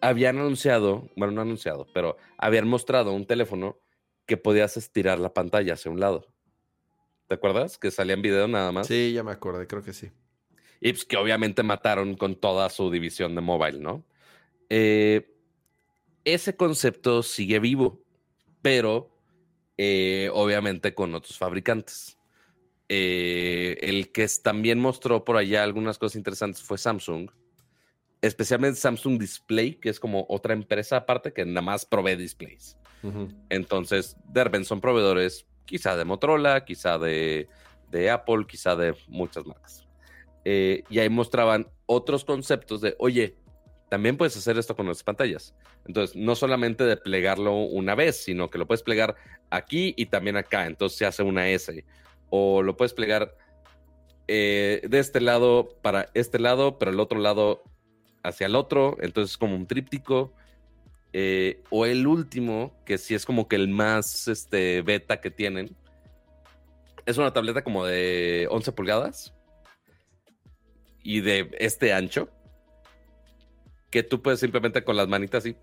Habían 0.00 0.38
anunciado, 0.38 1.10
bueno, 1.16 1.34
no 1.34 1.42
anunciado, 1.42 1.86
pero 1.92 2.16
habían 2.38 2.66
mostrado 2.66 3.12
un 3.12 3.26
teléfono 3.26 3.78
que 4.24 4.38
podías 4.38 4.78
estirar 4.78 5.18
la 5.18 5.34
pantalla 5.34 5.74
hacia 5.74 5.90
un 5.90 6.00
lado. 6.00 6.26
¿Te 7.28 7.34
acuerdas? 7.34 7.76
Que 7.76 7.90
salía 7.90 8.14
en 8.14 8.22
video 8.22 8.48
nada 8.48 8.72
más. 8.72 8.86
Sí, 8.86 9.12
ya 9.12 9.22
me 9.22 9.32
acordé, 9.32 9.66
creo 9.66 9.82
que 9.82 9.92
sí. 9.92 10.10
Y 10.80 10.92
pues 10.92 11.04
que 11.04 11.16
obviamente 11.16 11.62
mataron 11.62 12.16
con 12.16 12.36
toda 12.36 12.68
su 12.70 12.90
división 12.90 13.34
de 13.34 13.40
mobile, 13.40 13.80
¿no? 13.80 14.04
Eh, 14.68 15.32
ese 16.24 16.56
concepto 16.56 17.22
sigue 17.22 17.58
vivo, 17.60 18.02
pero 18.62 19.16
eh, 19.78 20.30
obviamente 20.32 20.94
con 20.94 21.14
otros 21.14 21.38
fabricantes. 21.38 22.18
Eh, 22.88 23.78
el 23.82 24.12
que 24.12 24.26
también 24.42 24.78
mostró 24.78 25.24
por 25.24 25.36
allá 25.36 25.62
algunas 25.62 25.98
cosas 25.98 26.16
interesantes 26.16 26.62
fue 26.62 26.78
Samsung, 26.78 27.30
especialmente 28.22 28.78
Samsung 28.78 29.18
Display, 29.18 29.74
que 29.74 29.88
es 29.88 29.98
como 29.98 30.26
otra 30.28 30.54
empresa 30.54 30.98
aparte 30.98 31.32
que 31.32 31.44
nada 31.44 31.62
más 31.62 31.84
provee 31.84 32.16
displays. 32.16 32.76
Entonces, 33.50 34.16
de 34.24 34.64
son 34.64 34.80
proveedores 34.80 35.46
quizá 35.64 35.96
de 35.96 36.04
Motorola, 36.04 36.64
quizá 36.64 36.98
de, 36.98 37.48
de 37.90 38.10
Apple, 38.10 38.46
quizá 38.48 38.74
de 38.74 38.96
muchas 39.06 39.46
marcas. 39.46 39.85
Eh, 40.48 40.84
y 40.88 41.00
ahí 41.00 41.08
mostraban 41.08 41.66
otros 41.86 42.24
conceptos 42.24 42.80
de, 42.80 42.94
oye, 43.00 43.34
también 43.88 44.16
puedes 44.16 44.36
hacer 44.36 44.56
esto 44.56 44.76
con 44.76 44.86
las 44.86 45.02
pantallas. 45.02 45.56
Entonces, 45.86 46.14
no 46.14 46.36
solamente 46.36 46.84
de 46.84 46.96
plegarlo 46.96 47.56
una 47.56 47.96
vez, 47.96 48.22
sino 48.22 48.48
que 48.48 48.56
lo 48.56 48.64
puedes 48.64 48.84
plegar 48.84 49.16
aquí 49.50 49.92
y 49.96 50.06
también 50.06 50.36
acá. 50.36 50.68
Entonces 50.68 50.98
se 50.98 51.04
hace 51.04 51.24
una 51.24 51.48
S. 51.48 51.84
O 52.30 52.62
lo 52.62 52.76
puedes 52.76 52.94
plegar 52.94 53.36
eh, 54.28 54.82
de 54.88 54.98
este 55.00 55.20
lado 55.20 55.68
para 55.82 56.10
este 56.14 56.38
lado, 56.38 56.78
pero 56.78 56.92
el 56.92 57.00
otro 57.00 57.18
lado 57.18 57.64
hacia 58.22 58.46
el 58.46 58.54
otro. 58.54 58.98
Entonces 59.00 59.32
es 59.32 59.38
como 59.38 59.56
un 59.56 59.66
tríptico. 59.66 60.32
Eh, 61.12 61.60
o 61.70 61.86
el 61.86 62.06
último, 62.06 62.72
que 62.84 62.98
sí 62.98 63.16
es 63.16 63.26
como 63.26 63.48
que 63.48 63.56
el 63.56 63.66
más 63.66 64.28
este, 64.28 64.82
beta 64.82 65.20
que 65.20 65.32
tienen. 65.32 65.74
Es 67.04 67.18
una 67.18 67.32
tableta 67.32 67.64
como 67.64 67.84
de 67.84 68.46
11 68.48 68.70
pulgadas 68.70 69.35
y 71.06 71.20
de 71.20 71.48
este 71.60 71.92
ancho, 71.92 72.28
que 73.90 74.02
tú 74.02 74.22
puedes 74.22 74.40
simplemente 74.40 74.82
con 74.82 74.96
las 74.96 75.06
manitas 75.06 75.46
y 75.46 75.56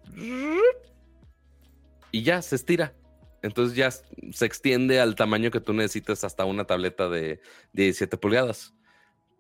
y 2.12 2.24
ya 2.24 2.42
se 2.42 2.56
estira. 2.56 2.94
Entonces 3.42 3.76
ya 3.76 3.92
se 3.92 4.46
extiende 4.46 5.02
al 5.02 5.16
tamaño 5.16 5.52
que 5.52 5.60
tú 5.60 5.74
necesites 5.74 6.24
hasta 6.24 6.46
una 6.46 6.64
tableta 6.64 7.10
de 7.10 7.42
17 7.74 8.18
pulgadas. 8.18 8.74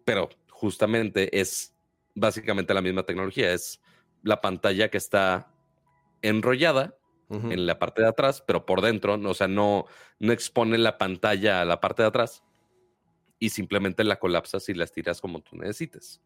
Pero 0.04 0.28
justamente 0.50 1.40
es 1.40 1.74
básicamente 2.16 2.74
la 2.74 2.82
misma 2.82 3.04
tecnología. 3.04 3.54
Es 3.54 3.80
la 4.24 4.42
pantalla 4.42 4.90
que 4.90 4.98
está 4.98 5.54
enrollada 6.22 6.98
en 7.30 7.66
la 7.66 7.80
parte 7.80 8.02
de 8.02 8.10
atrás, 8.10 8.44
pero 8.46 8.66
por 8.66 8.82
dentro, 8.82 9.16
o 9.16 9.34
sea, 9.34 9.48
no, 9.48 9.86
no 10.20 10.34
expone 10.34 10.78
la 10.78 10.98
pantalla 11.00 11.62
a 11.62 11.66
la 11.66 11.80
parte 11.80 12.04
de 12.04 12.10
atrás 12.10 12.44
y 13.40 13.50
simplemente 13.50 14.04
la 14.04 14.20
colapsas 14.20 14.68
y 14.70 14.74
la 14.74 14.84
estiras 14.84 15.22
como 15.22 15.42
tú 15.42 15.56
necesites. 15.56 16.22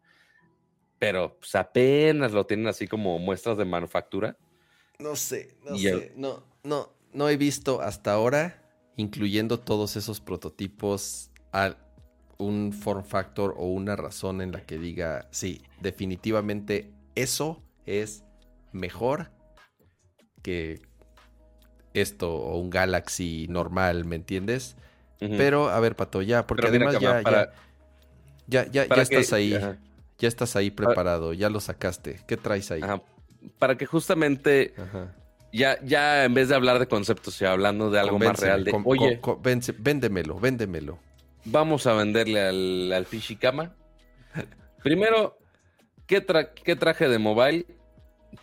Pero 0.98 1.38
pues, 1.38 1.54
apenas 1.54 2.32
lo 2.32 2.46
tienen 2.46 2.66
así 2.66 2.86
como 2.86 3.18
muestras 3.18 3.56
de 3.56 3.64
manufactura. 3.64 4.36
No 4.98 5.14
sé, 5.14 5.56
no 5.64 5.76
sé, 5.78 6.12
no, 6.16 6.44
no, 6.64 6.92
no 7.12 7.28
he 7.28 7.36
visto 7.36 7.80
hasta 7.80 8.12
ahora, 8.12 8.62
incluyendo 8.96 9.60
todos 9.60 9.96
esos 9.96 10.20
prototipos, 10.20 11.30
un 12.38 12.72
form 12.72 13.04
factor 13.04 13.54
o 13.56 13.66
una 13.66 13.96
razón 13.96 14.40
en 14.40 14.52
la 14.52 14.64
que 14.64 14.78
diga, 14.78 15.28
sí, 15.30 15.62
definitivamente 15.80 16.92
eso 17.14 17.62
es 17.86 18.24
mejor 18.72 19.30
que 20.42 20.82
esto 21.94 22.34
o 22.34 22.58
un 22.58 22.70
Galaxy 22.70 23.46
normal, 23.48 24.04
¿me 24.04 24.16
entiendes? 24.16 24.76
Pero, 25.18 25.68
a 25.68 25.80
ver, 25.80 25.96
Pato, 25.96 26.22
ya, 26.22 26.46
porque 26.46 26.68
además 26.68 26.98
ya, 27.00 27.22
ya, 28.46 28.66
ya, 28.70 28.86
ya, 28.86 29.02
estás 29.02 29.32
ahí, 29.32 29.50
ya 29.50 30.28
estás 30.28 30.56
ahí 30.56 30.70
preparado, 30.70 31.32
ya 31.32 31.50
lo 31.50 31.60
sacaste. 31.60 32.20
¿Qué 32.26 32.36
traes 32.36 32.70
ahí? 32.70 32.82
Para 33.58 33.76
que 33.76 33.86
justamente 33.86 34.74
ya, 35.52 35.78
ya 35.82 36.24
en 36.24 36.34
vez 36.34 36.48
de 36.48 36.54
hablar 36.54 36.78
de 36.78 36.86
conceptos 36.86 37.40
y 37.40 37.44
hablando 37.44 37.90
de 37.90 37.98
algo 37.98 38.18
más 38.18 38.38
real, 38.38 38.64
de, 38.64 38.80
oye, 38.84 39.20
véndemelo, 39.78 40.38
véndemelo. 40.38 40.98
Vamos 41.44 41.86
a 41.86 41.94
venderle 41.94 42.40
al, 42.40 42.92
al 42.92 43.06
Fishikama. 43.06 43.74
Primero, 44.82 45.38
¿qué, 46.06 46.24
¿qué 46.64 46.76
traje 46.76 47.08
de 47.08 47.18
mobile? 47.18 47.66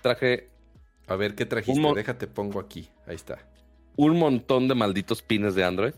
Traje 0.02 0.50
a 1.08 1.16
ver, 1.16 1.36
¿qué 1.36 1.46
trajiste? 1.46 1.94
Déjate, 1.96 2.28
pongo 2.28 2.60
aquí. 2.60 2.90
Ahí 3.08 3.16
está. 3.16 3.38
Un 3.96 4.18
montón 4.18 4.68
de 4.68 4.76
malditos 4.76 5.22
pines 5.22 5.56
de 5.56 5.64
Android. 5.64 5.94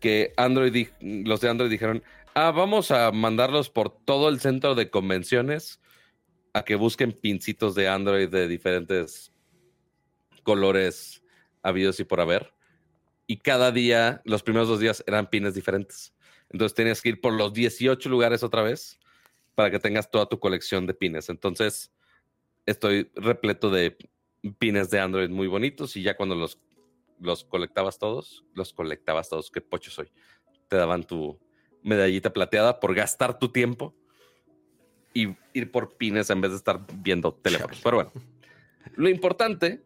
Que 0.00 0.32
Android, 0.36 0.88
los 1.00 1.40
de 1.40 1.48
Android 1.48 1.70
dijeron, 1.70 2.02
ah, 2.34 2.50
vamos 2.50 2.90
a 2.90 3.10
mandarlos 3.12 3.70
por 3.70 3.90
todo 3.90 4.28
el 4.28 4.40
centro 4.40 4.74
de 4.74 4.90
convenciones 4.90 5.80
a 6.52 6.64
que 6.64 6.76
busquen 6.76 7.12
pincitos 7.12 7.74
de 7.74 7.88
Android 7.88 8.28
de 8.28 8.48
diferentes 8.48 9.32
colores 10.42 11.22
habidos 11.62 12.00
y 12.00 12.04
por 12.04 12.20
haber. 12.20 12.52
Y 13.26 13.38
cada 13.38 13.72
día, 13.72 14.22
los 14.24 14.42
primeros 14.42 14.68
dos 14.68 14.80
días 14.80 15.04
eran 15.06 15.28
pines 15.28 15.54
diferentes. 15.54 16.14
Entonces 16.50 16.74
tenías 16.74 17.02
que 17.02 17.10
ir 17.10 17.20
por 17.20 17.34
los 17.34 17.52
18 17.52 18.08
lugares 18.08 18.42
otra 18.42 18.62
vez 18.62 18.98
para 19.54 19.70
que 19.70 19.78
tengas 19.78 20.10
toda 20.10 20.26
tu 20.26 20.38
colección 20.38 20.86
de 20.86 20.94
pines. 20.94 21.28
Entonces, 21.28 21.92
estoy 22.64 23.10
repleto 23.14 23.70
de 23.70 23.96
pines 24.58 24.90
de 24.90 25.00
Android 25.00 25.28
muy 25.28 25.46
bonitos 25.46 25.96
y 25.96 26.02
ya 26.02 26.16
cuando 26.16 26.34
los, 26.34 26.58
los 27.20 27.44
colectabas 27.44 27.98
todos, 27.98 28.44
los 28.54 28.72
colectabas 28.72 29.28
todos, 29.28 29.50
qué 29.50 29.60
pocho 29.60 29.90
soy. 29.90 30.10
Te 30.68 30.76
daban 30.76 31.04
tu 31.04 31.38
medallita 31.82 32.32
plateada 32.32 32.80
por 32.80 32.94
gastar 32.94 33.38
tu 33.38 33.50
tiempo 33.50 33.94
y 35.14 35.36
ir 35.52 35.70
por 35.70 35.96
pines 35.96 36.30
en 36.30 36.40
vez 36.40 36.50
de 36.50 36.56
estar 36.58 36.84
viendo 36.94 37.32
teléfonos. 37.34 37.80
Pero 37.82 37.96
bueno, 37.96 38.12
lo 38.94 39.08
importante, 39.08 39.82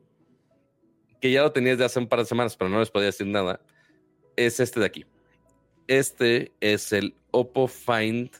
que 1.20 1.30
ya 1.30 1.42
lo 1.42 1.52
tenías 1.52 1.78
de 1.78 1.84
hace 1.84 1.98
un 1.98 2.08
par 2.08 2.18
de 2.18 2.24
semanas, 2.24 2.56
pero 2.56 2.68
no 2.68 2.80
les 2.80 2.90
podía 2.90 3.06
decir 3.06 3.26
nada, 3.26 3.60
es 4.36 4.60
este 4.60 4.80
de 4.80 4.86
aquí. 4.86 5.06
Este 5.86 6.52
es 6.60 6.92
el 6.92 7.16
Oppo 7.30 7.68
Find 7.68 8.30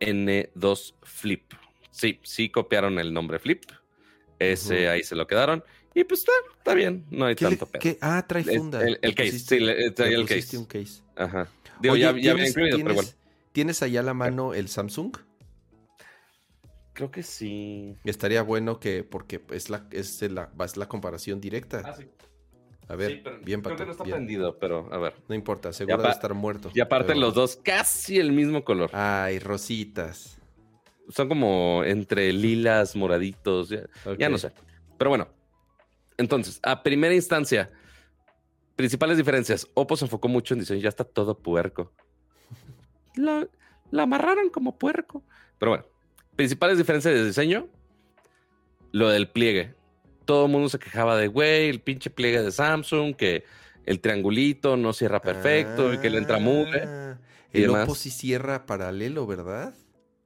N2 0.00 0.94
Flip. 1.02 1.52
Sí, 1.90 2.20
sí 2.22 2.50
copiaron 2.50 2.98
el 2.98 3.12
nombre 3.12 3.38
Flip. 3.38 3.64
Ese 4.38 4.88
ahí 4.88 5.02
se 5.02 5.14
lo 5.14 5.26
quedaron. 5.26 5.62
Y 5.94 6.04
pues 6.04 6.20
está, 6.20 6.32
está 6.56 6.74
bien, 6.74 7.04
no 7.10 7.26
hay 7.26 7.34
tanto 7.34 7.66
pedo. 7.66 7.80
¿Qué? 7.80 7.98
Ah, 8.00 8.24
trae 8.26 8.44
funda. 8.44 8.80
El, 8.84 9.14
case, 9.14 9.38
sí, 9.38 9.58
trae 9.94 10.14
el 10.14 10.26
case. 10.26 10.56
un 10.56 10.64
case. 10.64 11.02
Ajá. 11.16 11.48
Digo, 11.80 11.96
ya, 11.96 12.12
ya 12.12 12.34
¿tienes, 12.34 12.50
incluido, 12.50 12.78
pero 12.78 12.94
bueno. 12.94 13.08
¿Tienes 13.52 13.82
allá 13.82 14.00
a 14.00 14.02
la 14.04 14.14
mano 14.14 14.54
el 14.54 14.68
Samsung? 14.68 15.16
Creo 16.92 17.10
que 17.10 17.22
sí. 17.22 17.96
Estaría 18.04 18.42
bueno 18.42 18.78
que, 18.78 19.02
porque 19.02 19.42
es 19.50 19.70
la, 19.70 19.86
es 19.90 20.22
la, 20.22 20.50
es 20.64 20.76
la 20.76 20.86
comparación 20.86 21.40
directa. 21.40 21.82
Ah, 21.84 21.94
sí. 21.96 22.06
A 22.88 22.96
ver, 22.96 23.22
bien, 23.44 23.62
Creo 23.62 23.76
que 23.76 23.86
no 23.86 23.92
está 23.92 24.04
prendido, 24.04 24.58
pero 24.58 24.92
a 24.92 24.98
ver. 24.98 25.14
No 25.28 25.34
importa, 25.34 25.72
seguro 25.72 26.02
de 26.02 26.10
estar 26.10 26.34
muerto. 26.34 26.70
Y 26.74 26.80
aparte 26.80 27.14
los 27.14 27.34
dos 27.34 27.56
casi 27.62 28.18
el 28.18 28.32
mismo 28.32 28.64
color. 28.64 28.90
Ay, 28.92 29.38
rositas 29.38 30.40
son 31.10 31.28
como 31.28 31.82
entre 31.84 32.32
lilas, 32.32 32.96
moraditos, 32.96 33.68
ya, 34.18 34.28
no 34.28 34.38
sé. 34.38 34.52
Pero 34.98 35.10
bueno, 35.10 35.28
entonces, 36.20 36.60
a 36.62 36.82
primera 36.82 37.14
instancia, 37.14 37.70
principales 38.76 39.16
diferencias. 39.16 39.66
Oppo 39.74 39.96
se 39.96 40.04
enfocó 40.04 40.28
mucho 40.28 40.54
en 40.54 40.60
diseño, 40.60 40.80
ya 40.80 40.88
está 40.88 41.04
todo 41.04 41.38
puerco. 41.38 41.92
La, 43.14 43.48
amarraron 43.92 44.50
como 44.50 44.78
puerco. 44.78 45.24
Pero 45.58 45.72
bueno, 45.72 45.84
principales 46.36 46.78
diferencias 46.78 47.14
de 47.14 47.24
diseño, 47.24 47.68
lo 48.92 49.08
del 49.08 49.28
pliegue. 49.28 49.74
Todo 50.24 50.46
el 50.46 50.52
mundo 50.52 50.68
se 50.68 50.78
quejaba 50.78 51.16
de, 51.16 51.26
güey, 51.26 51.68
el 51.68 51.80
pinche 51.80 52.10
pliegue 52.10 52.42
de 52.42 52.52
Samsung, 52.52 53.16
que 53.16 53.44
el 53.86 54.00
triangulito 54.00 54.76
no 54.76 54.92
cierra 54.92 55.20
perfecto 55.20 55.92
y 55.92 55.98
que 55.98 56.10
le 56.10 56.18
entra 56.18 56.38
mugre. 56.38 56.84
Ah, 56.86 57.18
el 57.52 57.70
Oppo 57.70 57.94
sí 57.94 58.10
cierra 58.10 58.66
paralelo, 58.66 59.26
¿verdad? 59.26 59.74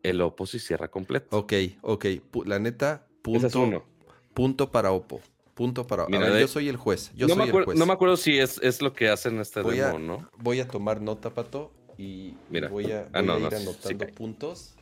el 0.04 0.20
Oppo 0.20 0.46
sí 0.46 0.60
cierra 0.60 0.88
completo. 0.88 1.36
Ok, 1.36 1.54
ok. 1.80 2.06
La 2.44 2.58
neta, 2.60 3.06
punto, 3.22 3.84
punto 4.34 4.70
para 4.70 4.92
Oppo. 4.92 5.20
Punto 5.54 5.86
para 5.86 6.06
Mira, 6.08 6.38
yo 6.38 6.48
soy 6.48 6.68
el 6.68 6.76
juez. 6.76 7.12
Yo 7.14 7.28
no 7.28 7.34
soy 7.34 7.48
el 7.48 7.64
juez. 7.64 7.78
No 7.78 7.86
me 7.86 7.92
acuerdo 7.92 8.16
si 8.16 8.38
es, 8.38 8.58
es 8.62 8.82
lo 8.82 8.92
que 8.92 9.08
hacen 9.08 9.38
este 9.38 9.62
voy 9.62 9.78
demo, 9.78 9.98
¿no? 9.98 10.28
Voy 10.38 10.60
a 10.60 10.66
tomar 10.66 11.00
nota, 11.00 11.30
Pato, 11.30 11.72
y 11.96 12.34
Mira. 12.50 12.68
voy 12.68 12.90
a, 12.90 13.08
ah, 13.12 13.22
ir 13.22 13.30
anotando 13.30 13.72
puntos. 14.16 14.74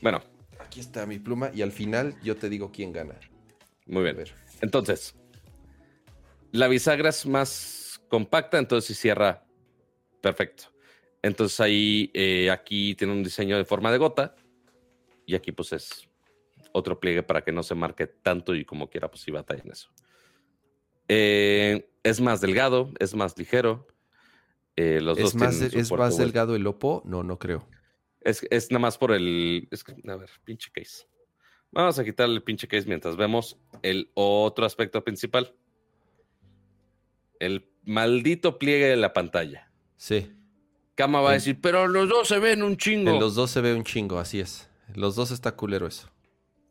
Bueno. 0.00 0.22
Aquí 0.58 0.80
está 0.80 1.06
mi 1.06 1.18
pluma 1.18 1.50
y 1.54 1.62
al 1.62 1.70
final 1.70 2.16
yo 2.22 2.36
te 2.36 2.48
digo 2.48 2.72
quién 2.72 2.92
gana. 2.92 3.14
Muy 3.86 4.02
bien. 4.02 4.24
Entonces, 4.60 5.14
la 6.50 6.66
bisagra 6.66 7.10
es 7.10 7.26
más 7.26 8.00
compacta, 8.08 8.58
entonces 8.58 8.88
sí 8.88 9.00
cierra 9.00 9.44
perfecto. 10.20 10.64
Entonces 11.22 11.60
ahí, 11.60 12.10
eh, 12.14 12.50
aquí 12.50 12.94
tiene 12.94 13.12
un 13.12 13.22
diseño 13.22 13.56
de 13.56 13.64
forma 13.64 13.92
de 13.92 13.98
gota 13.98 14.34
y 15.24 15.34
aquí 15.34 15.52
pues 15.52 15.72
es 15.72 16.08
otro 16.76 17.00
pliegue 17.00 17.22
para 17.22 17.42
que 17.42 17.52
no 17.52 17.62
se 17.62 17.74
marque 17.74 18.06
tanto 18.06 18.54
y 18.54 18.64
como 18.64 18.88
quiera 18.90 19.10
pues 19.10 19.22
sí 19.22 19.30
batalla 19.30 19.62
en 19.64 19.72
eso. 19.72 19.90
Eh, 21.08 21.88
es 22.02 22.20
más 22.20 22.40
delgado, 22.40 22.92
es 22.98 23.14
más 23.14 23.36
ligero. 23.38 23.86
Eh, 24.76 25.00
los 25.00 25.16
¿Es 25.16 25.24
dos 25.24 25.34
más, 25.36 25.60
¿Es 25.60 25.90
más 25.90 26.18
delgado 26.18 26.54
el 26.54 26.66
Oppo? 26.66 27.02
No, 27.06 27.22
no 27.22 27.38
creo. 27.38 27.66
Es, 28.20 28.46
es 28.50 28.70
nada 28.70 28.80
más 28.80 28.98
por 28.98 29.12
el... 29.12 29.68
a 30.06 30.16
ver, 30.16 30.30
pinche 30.44 30.70
case. 30.72 31.06
Vamos 31.72 31.98
a 31.98 32.04
quitar 32.04 32.28
el 32.28 32.42
pinche 32.42 32.68
case 32.68 32.86
mientras 32.86 33.16
vemos 33.16 33.58
el 33.82 34.10
otro 34.14 34.66
aspecto 34.66 35.02
principal. 35.02 35.54
El 37.38 37.70
maldito 37.84 38.58
pliegue 38.58 38.86
de 38.86 38.96
la 38.96 39.12
pantalla. 39.12 39.70
Sí. 39.96 40.32
Kama 40.94 41.20
va 41.20 41.30
a 41.30 41.34
decir, 41.34 41.58
pero 41.60 41.86
los 41.86 42.08
dos 42.08 42.28
se 42.28 42.38
ven 42.38 42.62
un 42.62 42.76
chingo. 42.76 43.10
En 43.10 43.20
los 43.20 43.34
dos 43.34 43.50
se 43.50 43.60
ve 43.60 43.74
un 43.74 43.84
chingo, 43.84 44.18
así 44.18 44.40
es. 44.40 44.70
Los 44.94 45.14
dos 45.16 45.30
está 45.30 45.54
culero 45.56 45.86
eso. 45.86 46.10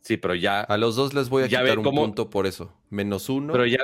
Sí, 0.05 0.17
pero 0.17 0.35
ya. 0.35 0.61
A 0.61 0.77
los 0.77 0.95
dos 0.95 1.15
les 1.15 1.29
voy 1.29 1.43
a 1.43 1.47
quitar 1.47 1.79
un 1.79 1.83
punto 1.83 2.29
por 2.29 2.45
eso. 2.45 2.71
Menos 2.91 3.27
uno. 3.27 3.51
Pero 3.51 3.65
ya, 3.65 3.79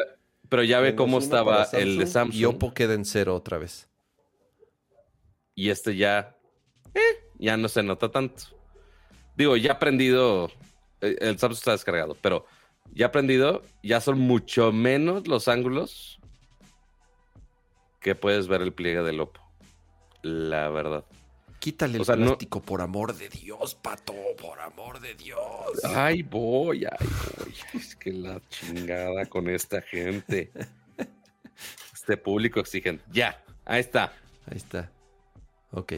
pero 0.49 0.63
ya 0.63 0.79
ve 0.79 0.95
cómo 0.95 1.17
estaba 1.17 1.67
el 1.73 1.97
de 1.97 2.05
Samsung. 2.05 2.39
Y 2.39 2.45
Oppo 2.45 2.75
queda 2.75 2.93
en 2.93 3.05
cero 3.05 3.35
otra 3.35 3.57
vez. 3.57 3.89
Y 5.55 5.71
este 5.71 5.95
ya. 5.95 6.37
Eh, 6.93 6.99
ya 7.39 7.57
no 7.57 7.67
se 7.67 7.81
nota 7.81 8.11
tanto. 8.11 8.43
Digo, 9.35 9.57
ya 9.57 9.71
aprendido. 9.71 10.51
Eh, 11.01 11.17
el 11.21 11.39
Samsung 11.39 11.57
está 11.57 11.71
descargado, 11.71 12.15
pero 12.21 12.45
ya 12.93 13.07
aprendido. 13.07 13.63
Ya 13.81 13.99
son 13.99 14.19
mucho 14.19 14.71
menos 14.71 15.27
los 15.27 15.47
ángulos 15.47 16.19
que 17.99 18.13
puedes 18.13 18.47
ver 18.47 18.61
el 18.61 18.73
pliegue 18.73 19.01
del 19.01 19.21
Oppo 19.21 19.41
la 20.21 20.69
verdad. 20.69 21.03
Quítale 21.61 21.99
el 21.99 22.03
plástico, 22.03 22.59
por 22.59 22.81
amor 22.81 23.15
de 23.15 23.29
Dios, 23.29 23.75
pato, 23.75 24.15
por 24.41 24.59
amor 24.59 24.99
de 24.99 25.13
Dios. 25.13 25.39
Ay, 25.83 26.23
voy, 26.23 26.85
ay, 26.85 27.07
voy. 27.37 27.53
Es 27.79 27.95
que 27.95 28.11
la 28.11 28.41
chingada 28.49 29.27
con 29.27 29.47
esta 29.47 29.79
gente. 29.83 30.51
Este 31.93 32.17
público 32.17 32.59
exigente. 32.59 33.03
Ya, 33.11 33.43
ahí 33.63 33.79
está. 33.79 34.11
Ahí 34.47 34.57
está. 34.57 34.91
Ok. 35.69 35.93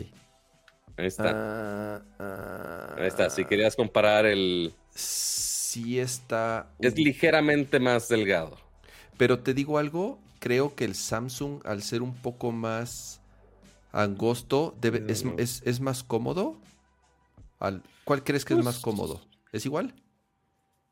Ahí 0.98 1.08
está. 1.08 1.32
Ah, 1.34 2.02
ah, 2.20 2.96
Ahí 2.98 3.08
está. 3.08 3.30
Si 3.30 3.46
querías 3.46 3.78
comparar 3.78 4.26
el. 4.26 4.74
Sí 4.90 5.98
está. 5.98 6.68
Es 6.80 6.98
ligeramente 6.98 7.80
más 7.80 8.10
delgado. 8.10 8.58
Pero 9.18 9.40
te 9.40 9.54
digo 9.54 9.78
algo, 9.78 10.20
creo 10.40 10.76
que 10.76 10.84
el 10.84 10.94
Samsung, 10.94 11.62
al 11.66 11.84
ser 11.84 12.02
un 12.02 12.16
poco 12.16 12.52
más 12.52 13.23
angosto, 13.94 14.76
debe, 14.82 15.04
es, 15.12 15.24
es- 15.38 15.62
es 15.66 15.80
más 15.80 16.04
cómodo. 16.04 16.60
Al, 17.60 17.84
¿Cuál 18.04 18.24
crees 18.24 18.44
que 18.44 18.54
es 18.56 18.64
más 18.64 18.76
Pues- 18.76 18.84
cómodo? 18.84 19.22
¿Es 19.54 19.66
igual? 19.66 19.96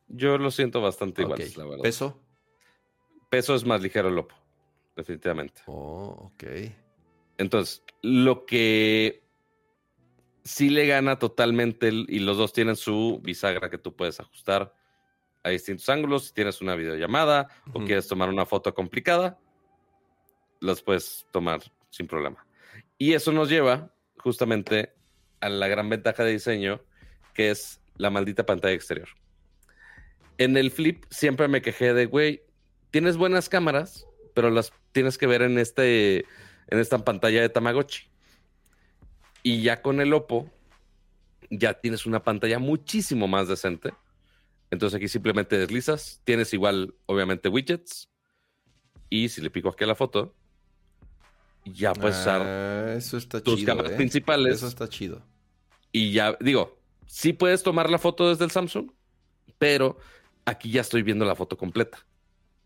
Yo 0.08 0.38
lo 0.38 0.52
siento 0.52 0.82
bastante 0.82 1.24
igual, 1.24 1.42
Ok. 1.42 1.58
la 1.58 1.66
verdad. 1.66 1.82
¿Peso? 1.84 2.22
Peso 3.30 3.56
es 3.56 3.66
más 3.66 3.82
ligero 3.82 4.10
el 4.10 4.18
Oppo. 4.20 4.36
Definitivamente. 4.96 5.62
Oh, 5.66 6.32
ok. 6.34 6.44
Entonces, 7.38 7.82
lo 8.02 8.46
que 8.46 9.24
sí 10.44 10.70
le 10.70 10.86
gana 10.86 11.18
totalmente, 11.18 11.90
y 11.92 12.20
los 12.20 12.38
dos 12.38 12.52
tienen 12.54 12.76
su 12.76 13.20
bisagra 13.24 13.70
que 13.70 13.78
tú 13.78 13.96
puedes 13.96 14.20
ajustar 14.20 14.76
a 15.44 15.50
distintos 15.50 15.88
ángulos. 15.90 16.26
Si 16.28 16.34
tienes 16.34 16.62
una 16.62 16.76
videollamada 16.76 17.48
o 17.74 17.80
quieres 17.86 18.08
tomar 18.08 18.30
una 18.30 18.46
foto 18.46 18.74
complicada, 18.74 19.40
las 20.60 20.82
puedes 20.84 21.26
tomar 21.32 21.62
sin 21.90 22.06
problema. 22.08 22.46
Y 23.02 23.16
eso 23.16 23.32
nos 23.32 23.50
lleva 23.50 23.96
justamente 24.18 24.94
a 25.40 25.50
la 25.50 25.68
gran 25.68 25.90
ventaja 25.90 26.24
de 26.24 26.34
diseño, 26.34 26.84
que 27.34 27.50
es 27.50 27.82
la 27.96 28.12
maldita 28.12 28.46
pantalla 28.46 28.76
exterior. 28.76 29.08
En 30.38 30.56
el 30.56 30.70
flip 30.70 31.06
siempre 31.10 31.48
me 31.48 31.64
quejé 31.64 31.96
de, 31.96 32.06
güey, 32.06 32.44
tienes 32.92 33.18
buenas 33.18 33.50
cámaras, 33.50 34.06
pero 34.36 34.52
las 34.52 34.72
tienes 34.92 35.18
que 35.18 35.26
ver 35.26 35.42
en 35.42 35.58
este 35.58 36.26
en 36.68 36.78
esta 36.78 37.04
pantalla 37.04 37.42
de 37.42 37.50
Tamagotchi. 37.50 38.08
Y 39.42 39.64
ya 39.64 39.82
con 39.82 40.00
el 40.00 40.14
Oppo 40.14 40.52
ya 41.50 41.74
tienes 41.74 42.06
una 42.06 42.22
pantalla 42.24 42.60
muchísimo 42.60 43.28
más 43.28 43.48
decente. 43.48 43.96
Entonces 44.70 44.96
aquí 44.96 45.08
simplemente 45.08 45.58
deslizas, 45.58 46.22
tienes 46.24 46.54
igual 46.54 46.94
obviamente 47.08 47.50
widgets 47.50 48.12
y 49.10 49.30
si 49.30 49.42
le 49.42 49.50
pico 49.50 49.70
aquí 49.70 49.86
a 49.86 49.88
la 49.88 49.96
foto 49.96 50.36
ya 51.66 51.94
puedes 51.94 52.18
usar 52.20 52.42
Ah, 52.44 52.94
eso 52.98 53.18
está 53.18 53.42
tus 53.42 53.56
chido. 53.60 53.68
cámaras 53.68 53.92
¿eh? 53.94 53.96
principales 53.96 54.56
Eso 54.56 54.68
está 54.68 54.88
chido. 54.88 55.22
y 55.92 56.12
ya 56.14 56.38
digo, 56.40 56.80
sí 57.06 57.34
puedes 57.34 57.64
tomar 57.64 57.90
la 57.90 57.98
foto 57.98 58.30
desde 58.30 58.46
el 58.46 58.52
Samsung, 58.52 58.92
pero 59.58 59.98
aquí 60.46 60.72
ya 60.72 60.82
estoy 60.82 61.04
viendo 61.04 61.26
la 61.26 61.36
foto 61.36 61.58
completa. 61.58 62.06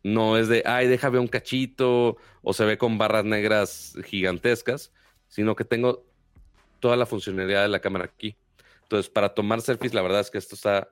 No 0.04 0.38
es 0.38 0.48
de, 0.48 0.62
ay, 0.66 0.88
déjame 0.88 1.18
un 1.20 1.28
cachito 1.28 2.18
o 2.44 2.54
se 2.54 2.64
ve 2.64 2.78
con 2.78 2.98
barras 3.00 3.26
negras 3.26 3.96
gigantescas, 4.06 4.94
sino 5.28 5.56
que 5.56 5.66
tengo 5.66 6.06
toda 6.80 6.96
la 6.96 7.08
funcionalidad 7.08 7.64
de 7.64 7.70
la 7.70 7.80
cámara 7.80 8.06
aquí. 8.06 8.38
Entonces, 8.84 9.10
para 9.10 9.34
tomar 9.34 9.62
selfies, 9.62 9.96
la 9.96 10.04
verdad 10.04 10.20
es 10.22 10.30
que 10.30 10.38
esto 10.38 10.54
está 10.54 10.90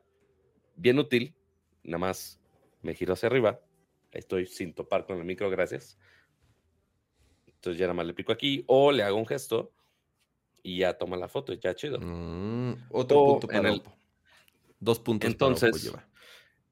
bien 0.76 0.97
útil. 0.97 1.36
Nada 1.84 1.99
más 1.99 2.39
me 2.82 2.95
giro 2.95 3.14
hacia 3.14 3.28
arriba. 3.28 3.60
Ahí 4.12 4.20
estoy 4.20 4.47
sin 4.47 4.74
topar 4.74 5.06
con 5.06 5.20
el 5.20 5.26
micro, 5.26 5.47
gracias. 5.51 5.99
Entonces 7.64 7.80
ya 7.80 7.86
nada 7.86 7.93
más 7.93 8.05
le 8.05 8.14
pico 8.14 8.34
aquí 8.34 8.66
o 8.68 8.91
le 8.91 9.03
hago 9.03 9.16
un 9.16 9.26
gesto 9.26 9.72
y 10.64 10.80
ya 10.80 10.97
toma 10.97 11.16
la 11.16 11.30
foto, 11.30 11.53
ya 11.53 11.74
chido. 11.74 11.97
Mm, 12.01 12.74
otro 12.89 13.18
O 13.20 13.26
punto 13.39 13.47
para 13.47 13.70
el-. 13.70 13.82
Dos 14.82 14.99
puntos 14.99 15.32
Entonces, 15.32 15.70
para 15.72 15.78
Oppo 15.78 16.01
lleva. 16.01 16.09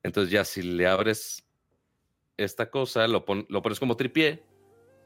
Entonces 0.03 0.33
ya 0.33 0.43
si 0.43 0.61
le 0.61 0.87
abres 0.87 1.45
esta 2.35 2.69
cosa, 2.69 3.07
lo, 3.07 3.23
pon- 3.23 3.45
lo 3.47 3.61
pones 3.61 3.79
como 3.79 3.95
tripié, 3.95 4.43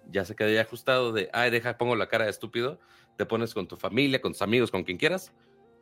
ya 0.09 0.25
se 0.25 0.35
queda 0.35 0.49
ya 0.49 0.61
ajustado 0.61 1.11
de, 1.13 1.29
ay, 1.33 1.51
deja, 1.51 1.77
pongo 1.77 1.95
la 1.95 2.07
cara 2.07 2.25
de 2.25 2.31
estúpido, 2.31 2.79
te 3.15 3.27
pones 3.27 3.53
con 3.53 3.67
tu 3.67 3.77
familia, 3.77 4.21
con 4.21 4.31
tus 4.31 4.41
amigos, 4.41 4.71
con 4.71 4.85
quien 4.85 4.97
quieras, 4.97 5.33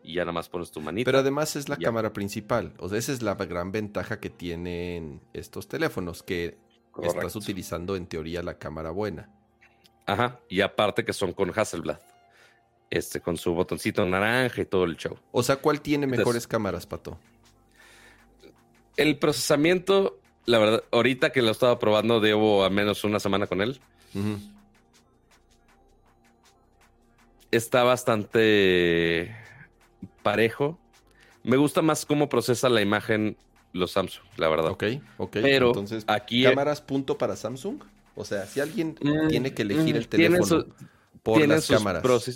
y 0.04 0.16
ya 0.16 0.24
nada 0.24 0.34
más 0.34 0.49
pones 0.49 0.70
tu 0.72 0.82
manita. 0.82 1.06
Pero 1.06 1.20
además 1.20 1.56
es 1.56 1.70
la 1.70 1.78
Ya. 1.78 1.86
cámara 1.86 2.12
principal. 2.12 2.74
O 2.80 2.89
sea, 2.89 2.97
esa 2.97 3.14
es 3.14 3.22
la 3.22 3.36
gran 3.36 3.72
ventaja 3.72 4.20
que 4.20 4.30
tienen 4.30 5.22
estos 5.32 5.70
teléfonos, 5.70 6.24
que 6.24 6.58
Correcto. 6.91 7.20
estás 7.20 7.38
utilizando 7.38 7.95
en 7.95 8.06
teoría 8.08 8.43
la 8.43 8.58
cámara 8.60 8.91
buena. 8.91 9.30
Ajá, 10.06 10.39
y 10.49 10.62
aparte 10.62 11.06
que 11.06 11.14
son 11.14 11.34
con 11.34 11.51
Hasselblad, 11.58 11.99
este, 12.89 13.22
con 13.22 13.38
su 13.38 13.54
botoncito 13.54 14.06
naranja 14.06 14.62
y 14.62 14.66
todo 14.66 14.84
el 14.84 14.97
show. 14.97 15.18
O 15.32 15.43
sea, 15.43 15.58
¿cuál 15.58 15.82
tiene 15.82 16.04
Entonces- 16.06 16.20
mejores 16.26 16.47
cámaras, 16.47 16.86
Pato? 16.86 17.18
El 18.97 19.18
procesamiento, 19.18 20.20
la 20.45 20.60
verdad, 20.60 20.84
ahorita 20.91 21.32
que 21.32 21.41
lo 21.41 21.47
he 21.49 21.51
estado 21.51 21.80
probando, 21.80 22.22
llevo 22.22 22.64
al 22.66 22.72
menos 22.72 23.04
una 23.04 23.20
semana 23.20 23.47
con 23.47 23.62
él, 23.62 23.80
está 27.51 27.84
bastante 27.84 29.36
parejo. 30.22 30.78
Me 31.43 31.58
gusta 31.58 31.82
más 31.82 32.06
cómo 32.06 32.30
procesa 32.30 32.70
la 32.70 32.82
imagen 32.82 33.38
los 33.74 33.91
Samsung, 33.91 34.26
la 34.38 34.49
verdad. 34.49 34.72
Ok, 34.72 34.84
ok. 35.18 35.38
Pero 35.41 35.68
Entonces, 35.68 36.04
aquí 36.08 36.43
¿cámaras 36.43 36.82
punto 36.82 37.18
para 37.18 37.36
Samsung? 37.36 37.82
O 38.16 38.26
sea, 38.26 38.45
si 38.45 38.59
alguien 38.59 38.95
Mm, 39.01 39.28
tiene 39.28 39.53
que 39.53 39.64
elegir 39.64 39.95
mm, 39.95 39.97
el 39.97 40.07
teléfono 40.07 40.45
su- 40.45 40.74
por 41.24 41.47
las 41.47 41.68
cámaras, 41.68 42.01
pros 42.03 42.28
y- 42.28 42.32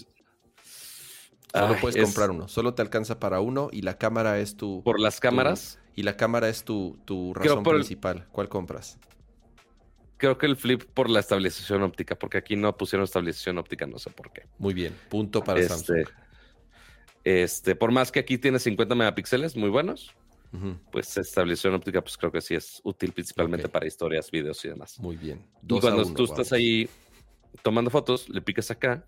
solo 1.54 1.74
Ay, 1.74 1.76
puedes 1.82 1.96
es- 1.96 2.04
comprar 2.04 2.32
uno. 2.32 2.48
Solo 2.48 2.74
te 2.74 2.82
alcanza 2.82 3.20
para 3.20 3.40
uno 3.42 3.70
y 3.72 3.82
la 3.84 3.98
cámara 3.98 4.40
es 4.40 4.56
tu... 4.58 4.82
por 4.84 5.00
las 5.00 5.20
cámaras. 5.20 5.80
Y 5.96 6.04
la 6.04 6.16
cámara 6.16 6.48
es 6.50 6.64
tu, 6.64 7.00
tu 7.06 7.34
razón 7.34 7.60
el- 7.60 7.64
principal. 7.64 8.28
¿Cuál 8.32 8.50
compras? 8.50 9.00
Creo 10.18 10.38
que 10.38 10.46
el 10.48 10.56
flip 10.58 10.84
por 10.84 11.10
la 11.10 11.20
estabilización 11.20 11.84
óptica, 11.84 12.16
porque 12.16 12.38
aquí 12.40 12.56
no 12.56 12.76
pusieron 12.76 13.04
estabilización 13.04 13.58
óptica, 13.60 13.86
no 13.86 14.00
sé 14.00 14.10
por 14.10 14.32
qué. 14.32 14.44
Muy 14.58 14.74
bien. 14.74 14.96
Punto 15.10 15.44
para 15.44 15.60
Este, 15.60 15.74
Samsung. 15.74 16.08
Este, 17.24 17.76
por 17.76 17.92
más 17.92 18.12
que 18.12 18.20
aquí 18.20 18.38
tiene 18.38 18.58
50 18.60 18.96
megapíxeles 18.96 19.56
muy 19.56 19.70
buenos, 19.70 20.14
Pues 20.92 21.16
estabilización 21.18 21.74
óptica, 21.76 22.02
pues 22.02 22.18
creo 22.18 22.32
que 22.32 22.42
sí 22.42 22.56
es 22.56 22.82
útil 22.84 23.12
principalmente 23.12 23.68
para 23.70 23.86
historias, 23.86 24.32
videos 24.32 24.64
y 24.66 24.70
demás. 24.70 25.00
Muy 25.00 25.18
bien. 25.18 25.40
Y 25.40 25.68
Dos 25.68 25.82
cuando 25.82 26.04
uno, 26.04 26.14
tú 26.16 26.24
estás 26.24 26.52
ahí 26.54 26.90
tomando 27.64 27.90
fotos, 27.92 28.30
le 28.30 28.42
picas 28.42 28.72
acá, 28.72 29.04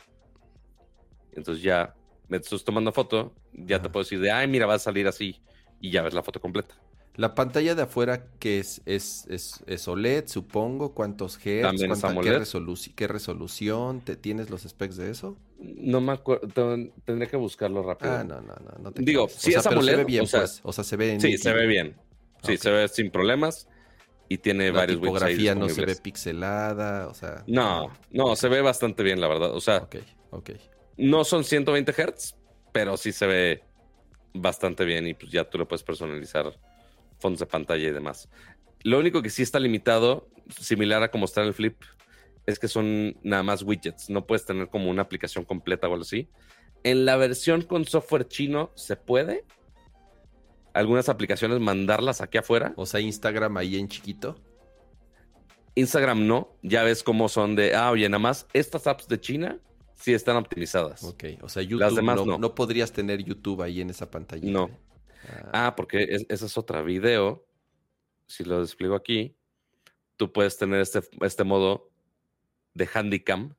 entonces 1.32 1.64
ya 1.64 1.94
me 2.28 2.38
estás 2.38 2.64
tomando 2.64 2.92
foto, 2.92 3.34
ya 3.54 3.82
te 3.82 3.90
puedo 3.90 4.04
decir 4.04 4.20
de, 4.20 4.32
ay, 4.32 4.48
mira, 4.48 4.66
va 4.66 4.76
a 4.76 4.80
salir 4.80 5.08
así, 5.08 5.42
y 5.80 5.92
ya 5.92 6.02
ves 6.02 6.14
la 6.14 6.24
foto 6.24 6.40
completa. 6.40 6.76
La 7.16 7.36
pantalla 7.36 7.76
de 7.76 7.82
afuera, 7.82 8.28
que 8.40 8.60
es, 8.60 8.82
es, 8.86 9.26
es, 9.30 9.62
es 9.68 9.88
OLED, 9.88 10.28
supongo. 10.28 10.94
¿Cuántos 10.94 11.36
hertz? 11.46 11.82
Cuánta- 11.88 12.08
qué, 12.22 12.40
resolu- 12.40 12.94
¿Qué 12.96 13.08
resolución? 13.08 14.02
¿Te, 14.02 14.16
¿Tienes 14.16 14.50
los 14.50 14.62
specs 14.62 14.96
de 14.96 15.10
eso? 15.12 15.38
No 15.62 16.00
me 16.00 16.14
acuerdo, 16.14 16.48
tendré 17.06 17.28
que 17.28 17.36
buscarlo 17.36 17.84
rápido. 17.84 18.12
Ah, 18.14 18.24
no, 18.24 18.40
no, 18.42 18.56
no. 18.56 18.78
no 18.82 18.92
te 18.92 19.02
Digo, 19.04 19.28
sí 19.28 19.50
es 19.54 19.56
pero 19.56 19.62
se 19.64 19.70
ve 19.70 19.92
AMOLED, 19.92 20.06
bien, 20.06 20.24
o 20.24 20.28
sea, 20.28 20.40
pues. 20.42 20.62
O 20.64 20.72
sea, 20.72 20.84
se 20.84 20.96
ve 20.96 21.20
Sí, 21.20 21.28
nítido. 21.28 21.44
se 21.44 21.54
ve 21.54 21.68
bien. 21.68 21.98
Sí, 22.44 22.56
se 22.58 22.72
ve 22.72 22.88
sin 22.88 23.12
problemas 23.12 23.68
y 24.30 24.38
tiene 24.38 24.68
La 24.72 24.80
varios 24.80 25.02
tipografía 25.02 25.56
no 25.56 25.68
se 25.68 25.84
ve 25.86 25.96
pixelada, 25.98 27.08
o 27.10 27.14
sea... 27.14 27.44
No, 27.48 27.92
no, 28.12 28.36
se 28.38 28.48
ve 28.48 28.62
bastante 28.62 29.04
bien, 29.04 29.20
la 29.20 29.28
verdad. 29.28 29.54
O 29.54 29.60
sea, 29.60 29.78
Ok, 29.78 29.98
ok. 30.30 30.52
no 30.98 31.26
son 31.26 31.44
120 31.44 31.92
Hz, 31.92 32.36
pero 32.72 32.96
sí 32.96 33.12
se 33.12 33.28
ve 33.28 33.64
bastante 34.34 34.86
bien 34.86 35.08
y 35.08 35.14
pues 35.16 35.32
ya 35.32 35.44
tú 35.50 35.58
le 35.58 35.66
puedes 35.66 35.84
personalizar 35.84 36.54
fondos 37.20 37.40
de 37.40 37.46
pantalla 37.48 37.88
y 37.88 37.92
demás. 37.92 38.30
Lo 38.84 39.00
único 39.00 39.22
que 39.22 39.30
sí 39.30 39.42
está 39.42 39.60
limitado, 39.60 40.30
similar 40.58 41.04
a 41.04 41.12
como 41.12 41.26
está 41.26 41.42
en 41.42 41.48
el 41.48 41.54
Flip, 41.54 41.76
es 42.50 42.60
que 42.60 42.68
son 42.68 43.18
nada 43.24 43.44
más 43.44 43.64
widgets. 43.64 44.10
No 44.10 44.26
puedes 44.26 44.46
tener 44.46 44.70
como 44.70 44.90
una 44.90 45.02
aplicación 45.04 45.46
completa 45.46 45.88
o 45.88 45.94
algo 45.94 46.04
así. 46.04 46.30
En 46.84 47.06
la 47.06 47.16
versión 47.18 47.62
con 47.62 47.86
software 47.86 48.28
chino 48.28 48.72
se 48.76 48.96
puede. 48.96 49.46
Algunas 50.74 51.10
aplicaciones 51.10 51.60
mandarlas 51.60 52.22
aquí 52.22 52.38
afuera. 52.38 52.74
O 52.76 52.86
sea, 52.86 53.00
Instagram 53.00 53.58
ahí 53.58 53.78
en 53.78 53.88
chiquito. 53.88 54.36
Instagram 55.76 56.28
no. 56.28 56.56
Ya 56.62 56.84
ves 56.84 57.04
cómo 57.04 57.30
son 57.30 57.56
de, 57.56 57.76
ah, 57.76 57.92
oye, 57.92 58.08
nada 58.10 58.20
más 58.20 58.48
estas 58.54 58.88
apps 58.88 59.08
de 59.08 59.20
China 59.20 59.60
sí 59.96 60.14
están 60.14 60.38
optimizadas. 60.38 61.04
Ok, 61.04 61.24
o 61.42 61.50
sea, 61.50 61.62
YouTube 61.62 61.82
Las 61.82 61.96
demás 61.96 62.16
no, 62.18 62.26
no. 62.26 62.38
no 62.38 62.56
podrías 62.56 62.92
tener 62.92 63.22
YouTube 63.24 63.62
ahí 63.62 63.82
en 63.82 63.90
esa 63.90 64.10
pantalla. 64.10 64.50
No. 64.50 64.70
Ah, 65.52 65.74
porque 65.76 66.04
es- 66.10 66.26
esa 66.30 66.46
es 66.46 66.58
otra 66.58 66.82
video. 66.82 67.46
Si 68.26 68.44
lo 68.44 68.62
despliego 68.62 68.96
aquí, 68.96 69.36
tú 70.16 70.32
puedes 70.32 70.58
tener 70.58 70.80
este, 70.82 71.02
este 71.22 71.44
modo 71.44 71.90
de 72.80 72.90
handicam. 72.92 73.56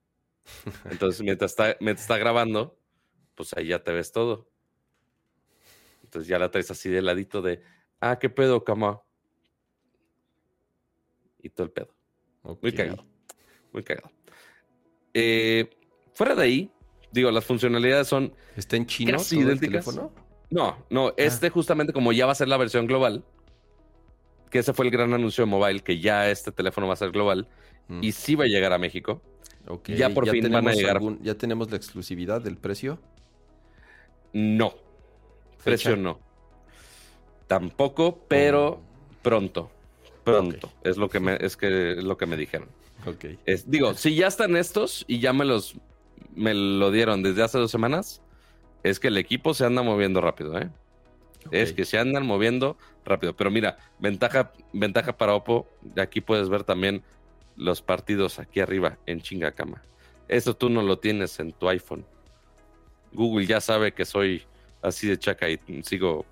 Entonces, 0.90 1.22
mientras 1.22 1.52
está, 1.52 1.76
mientras 1.78 2.02
está 2.02 2.18
grabando, 2.18 2.76
pues 3.36 3.52
ahí 3.54 3.68
ya 3.68 3.84
te 3.84 3.92
ves 3.92 4.10
todo. 4.10 4.50
Entonces 6.02 6.26
ya 6.26 6.38
la 6.40 6.50
traes 6.50 6.70
así 6.72 6.88
de 6.88 7.02
ladito 7.02 7.40
de, 7.40 7.62
ah, 8.00 8.18
qué 8.18 8.28
pedo, 8.28 8.64
cama. 8.64 9.00
Y 11.38 11.50
todo 11.50 11.66
el 11.66 11.72
pedo. 11.72 11.94
Muy 12.60 12.72
cagado. 12.72 13.06
Muy 13.72 13.84
cagado. 13.84 14.10
Eh, 15.14 15.70
fuera 16.14 16.34
de 16.34 16.42
ahí, 16.42 16.72
digo, 17.12 17.30
las 17.30 17.44
funcionalidades 17.44 18.08
son 18.08 18.34
¿Está 18.56 18.76
en 18.76 18.86
chino 18.86 19.12
Casi 19.12 19.40
todo 19.40 19.52
el 19.52 19.60
teléfono? 19.60 20.12
No, 20.50 20.84
no, 20.90 21.14
este 21.16 21.48
justamente 21.50 21.92
como 21.92 22.12
ya 22.12 22.26
va 22.26 22.32
a 22.32 22.34
ser 22.34 22.48
la 22.48 22.56
versión 22.56 22.86
global, 22.86 23.24
que 24.50 24.58
ese 24.58 24.72
fue 24.72 24.84
el 24.86 24.90
gran 24.90 25.12
anuncio 25.14 25.44
de 25.44 25.50
mobile, 25.50 25.80
que 25.80 25.98
ya 26.00 26.28
este 26.30 26.52
teléfono 26.52 26.86
va 26.86 26.94
a 26.94 26.96
ser 26.96 27.10
global 27.10 27.48
Mm, 27.88 28.04
y 28.04 28.12
sí 28.12 28.34
va 28.36 28.44
a 28.44 28.46
llegar 28.46 28.72
a 28.72 28.78
México. 28.78 29.20
ya 29.86 30.10
por 30.10 30.28
fin 30.28 30.50
van 30.50 30.68
a 30.68 30.72
llegar. 30.72 30.96
algún- 30.96 31.20
¿Ya 31.22 31.34
tenemos 31.34 31.70
la 31.70 31.76
exclusividad 31.76 32.40
del 32.40 32.56
precio? 32.56 33.00
No. 34.32 34.74
Precio 35.64 35.96
no. 35.96 36.20
Tampoco, 37.46 38.24
pero 38.28 38.80
pronto. 39.22 39.70
Pronto. 40.24 40.68
Ok. 40.68 40.72
Es 40.86 40.96
lo 40.96 41.08
que 41.08 41.20
me, 41.20 41.36
es 41.40 41.56
que 41.56 41.92
es 41.98 42.04
lo 42.04 42.16
que 42.16 42.26
me 42.26 42.36
dijeron. 42.36 42.68
Es- 43.46 43.70
digo, 43.70 43.94
si 43.94 44.14
ya 44.14 44.26
están 44.28 44.56
estos 44.56 45.04
y 45.08 45.18
ya 45.20 45.32
me 45.32 45.44
los 45.44 45.74
me 46.36 46.54
lo 46.54 46.90
dieron 46.92 47.22
desde 47.24 47.42
hace 47.42 47.58
dos 47.58 47.70
semanas, 47.72 48.22
es 48.84 49.00
que 49.00 49.08
el 49.08 49.16
equipo 49.16 49.52
se 49.52 49.64
anda 49.64 49.82
moviendo 49.82 50.20
rápido, 50.20 50.56
¿eh? 50.58 50.70
Es 51.50 51.72
que 51.72 51.84
se 51.84 51.98
andan 51.98 52.24
moviendo 52.26 52.76
rápido. 53.10 53.36
Pero 53.36 53.50
mira, 53.50 53.76
ventaja, 53.98 54.52
ventaja 54.72 55.16
para 55.16 55.34
Oppo. 55.34 55.68
de 55.82 56.00
Aquí 56.02 56.20
puedes 56.20 56.48
ver 56.48 56.64
también 56.64 57.02
los 57.56 57.82
partidos 57.82 58.38
aquí 58.38 58.60
arriba 58.60 58.98
en 59.06 59.20
chingacama. 59.20 59.82
Eso 60.28 60.54
tú 60.56 60.70
no 60.70 60.82
lo 60.82 60.98
tienes 60.98 61.38
en 61.40 61.52
tu 61.52 61.68
iPhone. 61.68 62.06
Google 63.12 63.46
ya 63.46 63.60
sabe 63.60 63.92
que 63.92 64.04
soy 64.04 64.44
así 64.82 65.08
de 65.08 65.18
chaca 65.18 65.48
y 65.48 65.58
sigo 65.82 66.24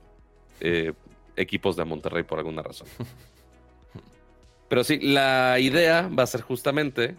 eh, 0.61 0.93
equipos 1.37 1.77
de 1.77 1.85
Monterrey 1.85 2.23
por 2.23 2.39
alguna 2.39 2.63
razón. 2.63 2.89
Pero 4.69 4.85
sí, 4.85 5.01
la 5.01 5.59
idea 5.59 6.09
va 6.09 6.23
a 6.23 6.27
ser 6.27 6.43
justamente 6.43 7.17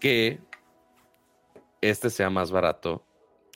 que 0.00 0.38
este 1.80 2.08
sea 2.08 2.30
más 2.30 2.50
barato 2.50 3.04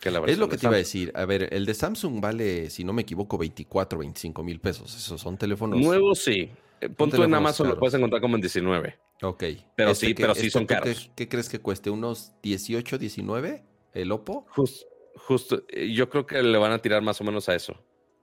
que 0.00 0.10
la 0.10 0.20
versión 0.20 0.32
Es 0.34 0.38
lo 0.38 0.48
que 0.48 0.56
te 0.56 0.66
iba 0.66 0.74
a 0.74 0.78
decir. 0.78 1.12
A 1.14 1.24
ver, 1.24 1.48
el 1.52 1.66
de 1.66 1.74
Samsung 1.74 2.20
vale, 2.20 2.70
si 2.70 2.84
no 2.84 2.92
me 2.92 3.02
equivoco, 3.02 3.38
24, 3.38 3.98
25 3.98 4.42
mil 4.44 4.60
pesos. 4.60 4.94
Esos 4.96 5.20
son 5.20 5.36
teléfonos. 5.38 5.78
Nuevo 5.80 6.14
sí. 6.14 6.50
Eh, 6.80 6.88
Pon 6.88 7.10
tú 7.10 7.22
en 7.22 7.34
Amazon 7.34 7.68
lo 7.68 7.78
puedes 7.78 7.94
encontrar 7.94 8.20
como 8.22 8.36
en 8.36 8.40
19. 8.40 8.98
Ok. 9.22 9.44
Pero 9.74 9.94
sí, 9.94 10.14
pero 10.14 10.34
sí 10.34 10.48
son 10.50 10.62
tú 10.62 10.68
qué- 10.68 10.74
caros. 10.80 11.10
¿qué, 11.16 11.28
crees 11.28 11.48
que 11.48 11.58
cueste? 11.58 11.90
¿Unos 11.90 12.32
18, 12.42 12.98
19? 12.98 13.64
¿El 13.94 14.12
Oppo? 14.12 14.46
Jus- 14.54 14.86
justo, 15.16 15.64
eh, 15.68 15.92
yo 15.92 16.08
creo 16.08 16.24
que 16.26 16.40
le 16.42 16.56
van 16.58 16.70
a 16.72 16.78
tirar 16.78 17.02
más 17.02 17.20
o 17.20 17.24
menos 17.24 17.48
a 17.48 17.54
eso. 17.56 17.74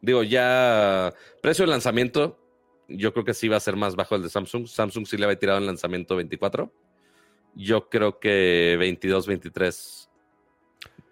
Digo, 0.02 0.24
ya 0.24 1.14
precio 1.42 1.66
de 1.66 1.72
lanzamiento, 1.72 2.40
yo 2.88 3.12
creo 3.12 3.26
que 3.26 3.34
sí 3.34 3.48
va 3.50 3.58
a 3.58 3.60
ser 3.60 3.76
más 3.76 3.96
bajo 3.98 4.16
el 4.16 4.22
de 4.24 4.30
Samsung. 4.30 4.68
Samsung 4.68 5.06
sí 5.06 5.18
le 5.18 5.26
había 5.26 5.38
tirado 5.40 5.58
en 5.60 5.66
lanzamiento 5.66 6.16
24. 6.16 6.72
Yo 7.56 7.90
creo 7.90 8.20
que 8.20 8.76
22, 8.80 9.28
23 9.28 10.05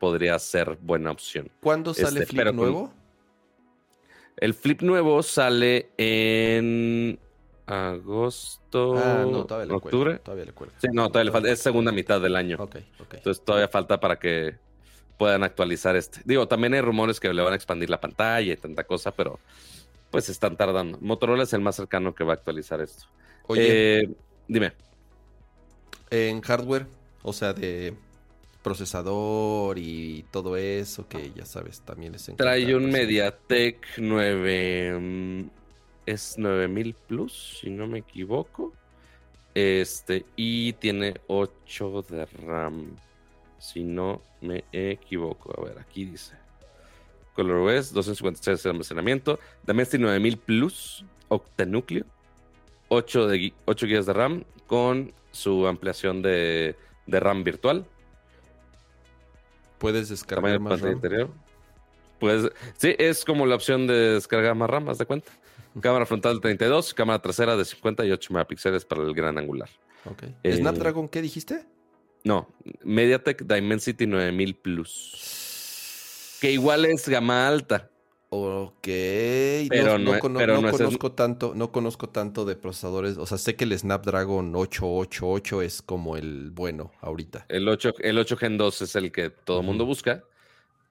podría 0.04 0.38
ser 0.38 0.78
buena 0.82 1.12
opción. 1.12 1.50
¿Cuándo 1.62 1.94
sale 1.94 2.20
Este, 2.24 2.34
Flip 2.34 2.46
con- 2.48 2.56
nuevo? 2.58 2.94
El 4.36 4.54
flip 4.54 4.82
nuevo 4.82 5.24
sale 5.24 5.92
en 5.98 7.18
agosto, 7.66 8.98
Ah, 8.98 9.26
no, 9.26 9.46
todavía 9.46 9.68
le 9.68 9.74
octubre. 9.76 10.20
Todavía 10.20 10.44
le 10.44 10.52
cuelgo. 10.52 10.76
Sí, 10.82 10.88
no, 10.92 11.08
todavía 11.08 11.26
le 11.26 11.32
falta. 11.32 11.50
Es 11.52 11.60
segunda 11.60 11.94
mitad 11.94 12.20
del 12.20 12.36
año. 12.36 12.58
Ok, 12.60 12.76
ok. 13.00 13.14
Entonces 13.14 13.46
todavía 13.46 13.70
falta 13.70 14.02
para 14.02 14.20
que 14.20 14.58
puedan 15.18 15.42
actualizar 15.46 15.96
este. 15.96 16.20
Digo, 16.26 16.50
también 16.50 16.74
hay 16.74 16.82
rumores 16.82 17.22
que 17.22 17.34
le 17.34 17.42
van 17.42 17.54
a 17.54 17.56
expandir 17.56 17.90
la 17.90 18.02
pantalla 18.02 18.52
y 18.52 18.58
tanta 18.58 18.84
cosa, 18.84 19.12
pero 19.12 19.40
pues 20.12 20.28
están 20.28 20.58
tardando. 20.58 20.98
Motorola 21.00 21.44
es 21.44 21.54
el 21.54 21.62
más 21.62 21.78
cercano 21.78 22.14
que 22.14 22.26
va 22.26 22.34
a 22.34 22.36
actualizar 22.36 22.82
esto. 22.82 23.06
Oye, 23.48 24.02
Eh, 24.02 24.10
dime. 24.50 24.74
en 26.10 26.42
hardware, 26.42 26.88
o 27.22 27.32
sea, 27.32 27.54
de 27.54 27.96
procesador 28.64 29.78
y 29.78 30.26
todo 30.32 30.58
eso, 30.58 31.08
que 31.08 31.32
ya 31.36 31.46
sabes, 31.46 31.82
también 31.82 32.16
es 32.16 32.32
Trae 32.38 32.76
un 32.76 32.90
MediaTek 32.90 33.86
9. 33.98 35.00
mm, 35.00 35.50
Es 36.06 36.38
9000 36.38 36.94
Plus, 36.96 37.60
si 37.62 37.70
no 37.70 37.88
me 37.88 38.00
equivoco. 38.00 38.74
Este, 39.54 40.26
y 40.36 40.74
tiene 40.74 41.14
8 41.28 42.04
de 42.10 42.26
RAM. 42.26 42.96
Si 43.60 43.84
no 43.84 44.22
me 44.42 44.64
equivoco. 44.72 45.54
A 45.58 45.66
ver, 45.66 45.80
aquí 45.80 46.06
dice. 46.06 46.36
ColorOS, 47.36 47.94
256 47.94 48.64
de 48.64 48.70
almacenamiento. 48.70 49.40
Dimensity 49.66 50.02
9000 50.04 50.38
Plus, 50.38 51.06
octanúcleo. 51.30 52.06
8, 52.90 53.28
de, 53.28 53.38
gui- 53.40 53.54
8 53.66 53.88
GB 53.88 54.06
de 54.06 54.14
RAM 54.14 54.44
con 54.68 55.14
su 55.32 55.66
ampliación 55.68 56.22
de, 56.22 56.76
de 57.08 57.20
RAM 57.20 57.44
virtual. 57.44 57.86
Puedes 59.84 60.08
descargar 60.08 60.62
más 60.62 60.70
pantalla 60.80 60.94
RAM. 60.94 60.96
interior. 60.96 61.30
Pues 62.18 62.50
sí, 62.78 62.96
es 62.98 63.26
como 63.26 63.46
la 63.46 63.56
opción 63.56 63.86
de 63.86 64.14
descargar 64.14 64.56
más 64.56 64.70
RAM, 64.70 64.88
haz 64.88 64.98
de 64.98 65.06
cuenta. 65.06 65.30
Cámara 65.82 66.06
frontal 66.06 66.36
de 66.36 66.40
32, 66.40 66.94
cámara 66.94 67.22
trasera 67.22 67.58
de 67.58 67.66
58 67.66 68.34
megapíxeles 68.34 68.86
para 68.86 69.02
el 69.04 69.14
gran 69.14 69.38
angular. 69.38 69.68
Ok. 70.06 70.24
Eh, 70.42 70.56
¿Snapdragon 70.56 71.10
qué 71.10 71.22
dijiste? 71.22 71.66
No, 72.24 72.48
MediaTek 72.86 73.44
Dimensity 73.44 74.08
9000 74.08 74.56
Plus. 74.56 76.38
Que 76.40 76.54
igual 76.54 76.86
es 76.86 77.10
gama 77.10 77.46
alta. 77.46 77.90
Ok, 78.36 78.82
Pero 79.70 79.84
no, 79.84 79.98
no 80.00 80.04
no 80.06 80.14
es- 80.16 80.22
cono- 80.22 80.40
pero 80.40 80.56
no 80.56 80.62
no 80.62 80.70
es- 80.70 80.78
conozco 80.78 81.12
tanto, 81.12 81.54
no 81.56 81.72
conozco 81.72 82.10
tanto 82.10 82.46
de 82.46 82.56
procesadores. 82.56 83.18
O 83.18 83.26
sea, 83.26 83.38
sé 83.38 83.56
que 83.56 83.64
el 83.66 83.78
Snapdragon 83.78 84.56
888 84.56 85.62
es 85.62 85.82
como 85.84 86.18
el 86.18 86.50
bueno 86.52 86.92
ahorita. 87.02 87.46
El 87.50 87.68
8, 87.70 87.94
el 88.00 88.18
8 88.18 88.36
Gen 88.38 88.58
2 88.58 88.82
es 88.82 88.96
el 88.96 89.12
que 89.12 89.30
todo 89.30 89.60
el 89.60 89.66
mundo 89.66 89.86
busca. 89.86 90.24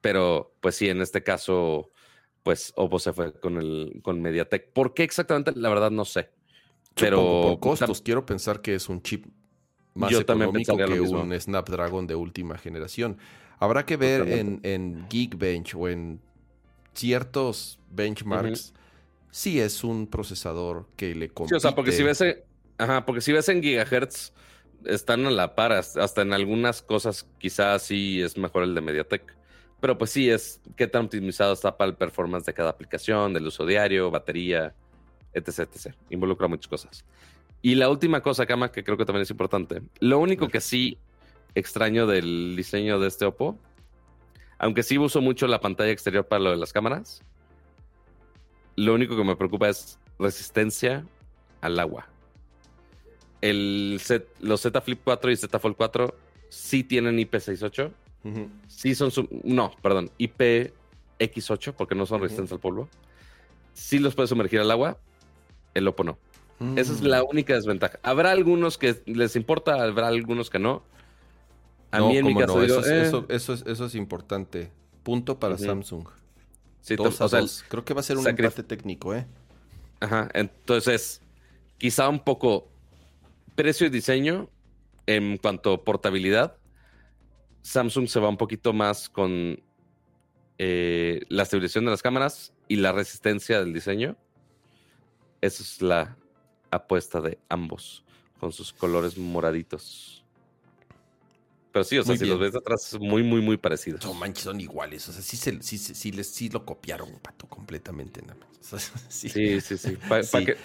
Pero, 0.01 0.53
pues 0.61 0.75
sí, 0.75 0.89
en 0.89 1.01
este 1.01 1.23
caso, 1.23 1.91
pues 2.43 2.71
Oppo 2.75 2.99
se 2.99 3.13
fue 3.13 3.33
con 3.39 3.57
el 3.57 3.99
con 4.01 4.21
MediaTek. 4.21 4.71
¿Por 4.71 4.93
qué 4.93 5.03
exactamente? 5.03 5.51
La 5.55 5.69
verdad 5.69 5.91
no 5.91 6.05
sé. 6.05 6.29
Pero 6.95 7.17
Supongo 7.17 7.41
por 7.59 7.59
costos, 7.59 8.01
quiero 8.01 8.25
pensar 8.25 8.61
que 8.61 8.75
es 8.75 8.87
un 8.89 9.01
chip 9.01 9.25
más 9.95 10.11
Yo 10.11 10.19
económico 10.21 10.77
que 10.77 11.01
un 11.01 11.37
Snapdragon 11.39 12.07
de 12.07 12.15
última 12.15 12.57
generación. 12.57 13.17
Habrá 13.59 13.85
que 13.85 13.95
ver 13.97 14.27
en, 14.29 14.59
en 14.63 15.07
Geekbench 15.09 15.73
o 15.75 15.87
en 15.87 16.19
ciertos 16.93 17.79
benchmarks 17.91 18.73
si 19.31 19.59
es 19.59 19.83
un 19.83 20.07
procesador 20.07 20.87
que 20.95 21.15
le 21.15 21.27
Sí, 21.27 21.33
compite. 21.33 21.55
o 21.55 21.59
sea, 21.59 21.73
porque 21.73 21.91
si 21.91 22.03
ves 22.03 22.21
en, 22.21 22.37
ajá, 22.77 23.05
porque 23.05 23.21
si 23.21 23.31
ves 23.31 23.49
en 23.49 23.61
gigahertz, 23.63 24.31
están 24.85 25.25
a 25.25 25.31
la 25.31 25.55
par, 25.55 25.71
hasta 25.71 26.21
en 26.21 26.33
algunas 26.33 26.81
cosas 26.81 27.27
quizás 27.39 27.83
sí 27.83 28.21
es 28.21 28.37
mejor 28.37 28.63
el 28.63 28.75
de 28.75 28.81
MediaTek. 28.81 29.35
Pero 29.79 29.97
pues 29.97 30.11
sí, 30.11 30.29
es 30.29 30.61
qué 30.77 30.87
tan 30.87 31.05
optimizado 31.05 31.53
está 31.53 31.75
para 31.77 31.89
el 31.89 31.97
performance 31.97 32.45
de 32.45 32.53
cada 32.53 32.69
aplicación, 32.69 33.33
del 33.33 33.47
uso 33.47 33.65
diario, 33.65 34.11
batería, 34.11 34.73
etc, 35.33 35.59
etc. 35.73 35.93
Involucra 36.09 36.47
muchas 36.47 36.67
cosas. 36.67 37.03
Y 37.61 37.75
la 37.75 37.89
última 37.89 38.21
cosa, 38.21 38.45
Kama, 38.45 38.71
que 38.71 38.83
creo 38.83 38.97
que 38.97 39.05
también 39.05 39.23
es 39.23 39.31
importante. 39.31 39.81
Lo 39.99 40.19
único 40.19 40.47
que 40.47 40.61
sí 40.61 40.97
extraño 41.55 42.07
del 42.07 42.55
diseño 42.55 42.99
de 42.99 43.07
este 43.07 43.25
Oppo, 43.25 43.57
aunque 44.63 44.81
sí 44.81 44.97
uso 44.97 45.19
mucho 45.21 45.45
la 45.47 45.59
pantalla 45.59 45.91
exterior 45.91 46.25
para 46.25 46.39
lo 46.41 46.51
de 46.51 46.57
las 46.57 46.71
cámaras, 46.71 47.21
lo 48.77 48.93
único 48.93 49.15
que 49.17 49.23
me 49.25 49.35
preocupa 49.35 49.67
es 49.67 49.99
resistencia 50.17 51.05
al 51.61 51.77
agua. 51.79 52.07
El 53.41 53.97
Z- 54.01 54.25
los 54.39 54.61
Z 54.61 54.79
Flip 54.81 55.01
4 55.03 55.31
y 55.31 55.35
Z 55.35 55.59
Fold 55.59 55.75
4 55.75 56.15
sí 56.49 56.83
tienen 56.83 57.17
IP68. 57.17 57.91
Ujú. 58.23 58.49
Sí 58.67 58.95
son 58.95 59.11
su- 59.11 59.27
no, 59.43 59.73
perdón, 59.81 60.09
IPX8 60.17 61.73
porque 61.73 61.93
no 61.95 62.05
son 62.05 62.15
Ujú. 62.17 62.23
resistentes 62.23 62.53
al 62.53 62.59
polvo. 62.59 62.87
Sí 63.73 63.99
los 63.99 64.15
puedes 64.15 64.29
sumergir 64.29 64.61
al 64.61 64.71
agua. 64.71 64.97
El 65.73 65.87
Oppo 65.87 66.03
no. 66.05 66.17
Esa 66.77 66.93
es 66.93 67.01
Mm. 67.01 67.05
la 67.07 67.23
única 67.23 67.53
desventaja. 67.55 67.99
Habrá 68.03 68.31
algunos 68.31 68.77
que 68.77 69.01
les 69.07 69.35
importa, 69.35 69.83
habrá 69.83 70.07
algunos 70.07 70.49
que 70.49 70.59
no. 70.59 70.83
A 71.93 71.99
No, 71.99 72.09
mí 72.09 72.17
en 72.17 72.25
mi 72.25 72.33
caso 72.35 72.55
no, 72.55 72.61
digo, 72.61 72.79
eso, 72.79 72.81
es, 72.81 72.87
eh, 72.91 73.07
eso, 73.07 73.25
eso 73.29 73.53
es, 73.53 73.63
eso 73.67 73.85
es 73.85 73.93
importante. 73.93 74.71
Punto 75.03 75.39
para. 75.39 75.57
Samsung. 75.59 76.07
sí, 76.81 76.95
Dos 76.95 77.21
o 77.21 77.25
a 77.25 77.29
sea, 77.29 77.41
dos. 77.41 77.63
Creo 77.69 77.85
que 77.85 77.93
va 77.93 77.99
a 77.99 78.03
ser 78.03 78.17
un 78.17 78.27
empate 78.27 78.63
técnico, 78.63 79.13
¿eh? 79.13 79.27
Ajá, 79.99 80.27
entonces, 80.33 81.21
quizá 81.77 82.09
un 82.09 82.19
poco 82.19 82.67
precio 83.55 83.85
y 83.85 83.91
diseño 83.91 84.49
en 85.05 85.37
cuanto 85.37 85.73
a 85.73 85.83
portabilidad. 85.83 86.57
Samsung 87.61 88.07
se 88.07 88.19
va 88.19 88.27
un 88.27 88.37
poquito 88.37 88.73
más 88.73 89.07
con 89.07 89.61
eh, 90.57 91.21
la 91.29 91.43
estabilización 91.43 91.85
de 91.85 91.91
las 91.91 92.01
cámaras 92.01 92.53
y 92.67 92.77
la 92.77 92.91
resistencia 92.91 93.59
del 93.59 93.71
diseño. 93.71 94.17
Esa 95.41 95.61
es 95.61 95.81
la 95.81 96.17
apuesta 96.71 97.21
de 97.21 97.37
ambos, 97.49 98.03
con 98.39 98.51
sus 98.51 98.73
colores 98.73 99.15
moraditos. 99.17 100.22
Pero 101.73 101.83
sí, 101.83 101.97
o 101.97 102.03
sea, 102.05 102.13
Muy 102.13 102.19
si 102.19 102.25
bien. 102.25 102.35
los 102.35 102.39
ves 102.39 102.53
de 102.53 102.59
atrás, 102.59 102.97
muy, 103.01 103.23
muy, 103.23 103.41
muy 103.41 103.57
parecidos. 103.57 104.05
No 104.05 104.13
manches, 104.13 104.45
son 104.45 104.61
iguales. 104.61 105.09
O 105.09 105.11
sea, 105.11 105.21
sí, 105.23 105.37
se- 105.37 105.61
sí, 105.63 105.77
sí 105.79 106.11
les, 106.13 106.27
sí 106.29 106.49
lo 106.49 106.65
copiaron, 106.65 107.19
pato, 107.21 107.47
completamente. 107.49 108.21
nada 108.21 108.35
más. 108.35 108.73
O 108.73 108.79
sea, 108.79 108.79
sí, 109.09 109.29
Sí, 109.29 109.59
sí, 109.61 109.77
sí. 109.77 109.97
Pa- 109.97 110.23
pa 110.31 110.39
Sí. 110.39 110.45
que- 110.45 110.57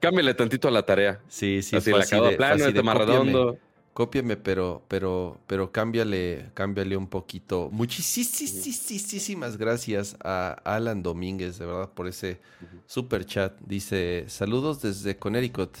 Cámbiale 0.00 0.34
tantito 0.34 0.68
a 0.68 0.70
la 0.70 0.84
tarea. 0.84 1.20
sí, 1.28 1.62
sí, 1.62 1.76
así 1.76 1.90
de- 1.92 2.36
plano, 2.36 2.54
así 2.54 2.62
el 2.68 2.74
de, 2.74 2.80
tema 2.80 2.92
cópiame, 2.92 3.32
redondo. 3.32 3.58
Cópiame, 3.94 4.36
pero, 4.36 4.84
pero, 4.88 5.40
pero 5.48 5.72
cámbiale, 5.72 6.50
cámbiale 6.54 6.96
un 6.96 7.08
poquito. 7.08 7.68
Muchísimas 7.72 9.56
gracias 9.56 10.16
a 10.22 10.52
Alan 10.64 11.02
Domínguez, 11.02 11.58
de 11.58 11.66
verdad, 11.66 11.90
por 11.92 12.06
ese 12.06 12.40
super 12.86 13.24
chat. 13.26 13.58
Dice, 13.60 14.24
saludos 14.28 14.80
desde 14.82 15.16
Connecticut. 15.18 15.76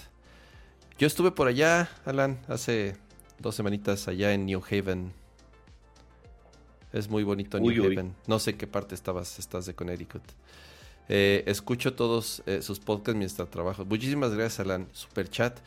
Yo 0.98 1.06
estuve 1.06 1.30
por 1.30 1.46
allá, 1.48 1.88
Alan, 2.04 2.40
hace 2.48 2.96
dos 3.38 3.54
semanitas 3.54 4.08
allá 4.08 4.32
en 4.32 4.46
New 4.46 4.62
Haven. 4.70 5.12
Es 6.92 7.08
muy 7.08 7.22
bonito 7.22 7.58
New 7.60 7.84
Haven. 7.84 8.14
No 8.26 8.38
sé 8.38 8.56
qué 8.56 8.66
parte 8.66 8.94
estabas, 8.94 9.38
estás 9.38 9.66
de 9.66 9.74
Connecticut. 9.74 10.22
Eh, 11.08 11.44
escucho 11.46 11.94
todos 11.94 12.42
eh, 12.46 12.60
sus 12.62 12.80
podcasts 12.80 13.18
mientras 13.18 13.50
trabajo. 13.50 13.84
Muchísimas 13.84 14.34
gracias, 14.34 14.60
Alan. 14.60 14.88
Super 14.92 15.28
chat. 15.28 15.58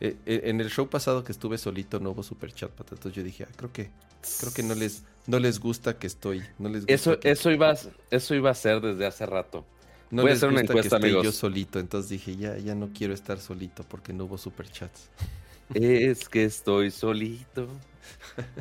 Eh, 0.00 0.16
en 0.26 0.60
el 0.60 0.70
show 0.70 0.88
pasado 0.88 1.22
que 1.22 1.32
estuve 1.32 1.56
solito 1.56 2.00
no 2.00 2.10
hubo 2.10 2.22
super 2.22 2.52
chat, 2.52 2.70
entonces 2.78 3.12
yo 3.12 3.22
dije, 3.22 3.44
ah, 3.48 3.52
creo 3.56 3.72
que 3.72 3.90
creo 4.40 4.52
que 4.52 4.62
no 4.64 4.74
les 4.74 5.04
no 5.26 5.38
les 5.38 5.60
gusta 5.60 5.98
que 5.98 6.08
estoy, 6.08 6.42
no 6.58 6.68
les 6.68 6.84
eso 6.88 7.16
eso 7.22 7.50
iba 7.52 7.74
eso 8.10 8.34
iba 8.34 8.50
a 8.50 8.54
ser 8.54 8.80
desde 8.80 9.06
hace 9.06 9.24
rato. 9.24 9.64
No 10.10 10.22
Voy 10.22 10.32
a 10.32 10.34
hacer 10.34 10.48
una 10.48 10.60
encuesta, 10.60 10.98
que 11.00 11.10
yo 11.10 11.32
solito, 11.32 11.78
entonces 11.78 12.10
dije, 12.10 12.36
ya 12.36 12.58
ya 12.58 12.74
no 12.74 12.90
quiero 12.92 13.14
estar 13.14 13.38
solito 13.38 13.84
porque 13.84 14.12
no 14.12 14.24
hubo 14.24 14.36
super 14.36 14.68
chats. 14.68 15.08
Es 15.74 16.28
que 16.28 16.44
estoy 16.44 16.90
solito. 16.90 17.68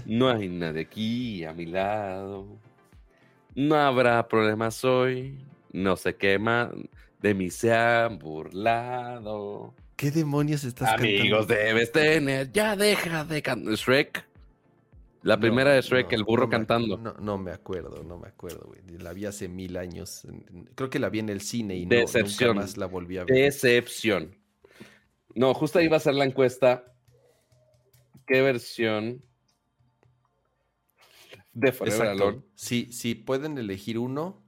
No 0.06 0.30
hay 0.30 0.50
nadie 0.50 0.82
aquí 0.82 1.44
a 1.46 1.54
mi 1.54 1.66
lado. 1.66 2.46
No 3.56 3.76
habrá 3.76 4.28
problemas 4.28 4.84
hoy. 4.84 5.40
No 5.72 5.96
se 5.96 6.16
quema. 6.16 6.72
De 7.22 7.34
mí 7.34 7.50
se 7.50 7.74
han 7.74 8.20
burlado. 8.20 9.74
¿Qué 9.96 10.12
demonios 10.12 10.64
estás 10.64 10.90
cantando? 10.90 11.20
Amigos 11.20 11.48
debes 11.48 11.92
tener. 11.92 12.52
Ya 12.52 12.76
deja 12.76 13.24
de 13.26 13.42
cantar. 13.42 13.74
Shrek. 13.76 14.26
La 15.22 15.40
primera 15.40 15.72
de 15.72 15.82
Shrek, 15.82 16.12
el 16.12 16.26
burro 16.26 16.50
cantando. 16.50 16.98
no, 16.98 17.38
me 17.38 17.52
acuerdo, 17.52 18.04
no 18.04 18.18
me 18.18 18.28
acuerdo, 18.28 18.66
güey. 18.68 18.82
La 19.00 19.14
vi 19.14 19.26
hace 19.26 19.48
mil 19.48 19.78
años. 19.78 20.28
Creo 20.76 20.90
que 20.90 21.00
la 21.00 21.10
vi 21.10 21.20
en 21.20 21.30
el 21.30 21.40
cine 21.40 21.76
y 21.76 21.86
Decepción. 21.86 22.50
nunca 22.50 22.62
más 22.62 22.76
la 22.78 22.88
volví 22.88 23.18
a 23.18 23.24
ver. 23.24 23.34
Decepción. 23.34 24.36
No, 25.34 25.54
justo 25.54 25.80
ahí 25.80 25.88
va 25.88 25.98
a 25.98 26.02
ser 26.02 26.16
la 26.16 26.26
encuesta. 26.26 26.93
¿Qué 28.34 28.42
versión 28.42 29.22
de 31.54 31.72
Forever 31.72 32.08
Alone? 32.08 32.42
Si, 32.56 32.92
si 32.92 33.14
pueden 33.14 33.60
elegir 33.60 34.00
uno, 34.00 34.44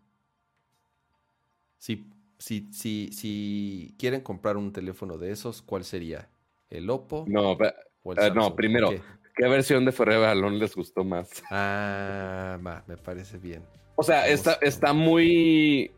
si 1.77 2.09
si, 2.39 2.67
si, 2.73 3.11
si 3.11 3.95
quieren 3.99 4.21
comprar 4.21 4.57
un 4.57 4.73
teléfono 4.73 5.19
de 5.19 5.31
esos, 5.31 5.61
¿cuál 5.61 5.83
sería? 5.83 6.29
¿El 6.71 6.89
Oppo? 6.89 7.25
No, 7.27 7.53
eh, 7.61 8.31
no 8.33 8.55
primero, 8.55 8.89
¿Qué? 8.89 9.47
versión 9.47 9.86
de 9.86 9.91
Forever 9.91 10.29
Alone 10.29 10.57
les 10.57 10.75
gustó 10.75 11.03
más? 11.03 11.43
Ah, 11.51 12.57
me 12.88 12.97
parece 12.97 13.38
bien. 13.38 13.63
O 13.97 14.01
sea, 14.01 14.27
está, 14.27 14.53
está 14.61 14.93
muy 14.93 15.91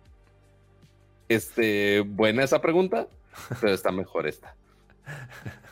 este, 1.29 2.01
buena 2.01 2.43
esa 2.43 2.59
pregunta, 2.59 3.07
pero 3.61 3.73
está 3.73 3.93
mejor 3.93 4.27
esta. 4.27 4.57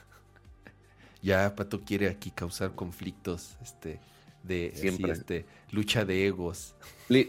ya, 1.25 1.55
Pato 1.55 1.81
quiere 1.81 2.07
aquí 2.07 2.31
causar 2.31 2.73
conflictos, 2.75 3.57
este, 3.61 3.99
de 4.43 4.71
Siempre. 4.75 5.11
este, 5.11 5.45
lucha 5.71 6.05
de 6.05 6.27
egos 6.27 6.75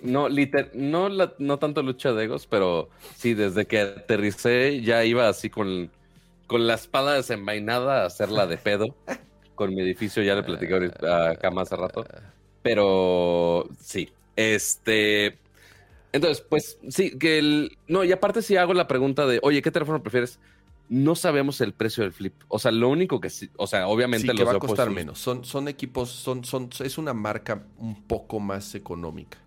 no, 0.02 0.28
no, 0.28 1.32
no 1.38 1.58
tanto 1.58 1.82
lucha 1.82 2.12
de 2.12 2.24
egos, 2.24 2.46
pero 2.46 2.88
sí, 3.16 3.34
desde 3.34 3.66
que 3.66 3.80
aterricé 3.80 4.80
ya 4.82 5.04
iba 5.04 5.28
así 5.28 5.50
con, 5.50 5.90
con 6.46 6.66
la 6.66 6.74
espada 6.74 7.14
desenvainada 7.14 8.02
a 8.02 8.06
hacerla 8.06 8.46
de 8.46 8.56
pedo. 8.56 8.86
con 9.54 9.74
mi 9.74 9.82
edificio, 9.82 10.22
ya 10.22 10.34
le 10.34 10.42
platicé 10.42 10.74
acá 11.08 11.50
más 11.50 11.72
hace 11.72 11.80
rato. 11.80 12.04
Pero 12.62 13.68
sí, 13.80 14.10
este... 14.36 15.38
Entonces, 16.12 16.44
pues 16.48 16.78
sí, 16.88 17.18
que 17.18 17.38
el... 17.38 17.78
No, 17.88 18.04
y 18.04 18.12
aparte 18.12 18.40
si 18.42 18.56
hago 18.56 18.74
la 18.74 18.86
pregunta 18.86 19.26
de, 19.26 19.38
oye, 19.42 19.60
¿qué 19.60 19.70
teléfono 19.70 20.02
prefieres? 20.02 20.38
No 20.88 21.14
sabemos 21.16 21.60
el 21.60 21.72
precio 21.72 22.04
del 22.04 22.12
flip. 22.12 22.34
O 22.48 22.58
sea, 22.58 22.70
lo 22.70 22.88
único 22.88 23.20
que 23.20 23.30
sí, 23.30 23.50
o 23.56 23.66
sea, 23.66 23.88
obviamente 23.88 24.28
sí, 24.28 24.36
que 24.36 24.44
va 24.44 24.52
a 24.52 24.58
costar 24.58 24.90
menos. 24.90 25.18
Son, 25.18 25.44
son 25.44 25.68
equipos, 25.68 26.10
son, 26.10 26.44
son, 26.44 26.70
es 26.80 26.98
una 26.98 27.12
marca 27.12 27.66
un 27.78 28.04
poco 28.06 28.38
más 28.38 28.74
económica. 28.74 29.38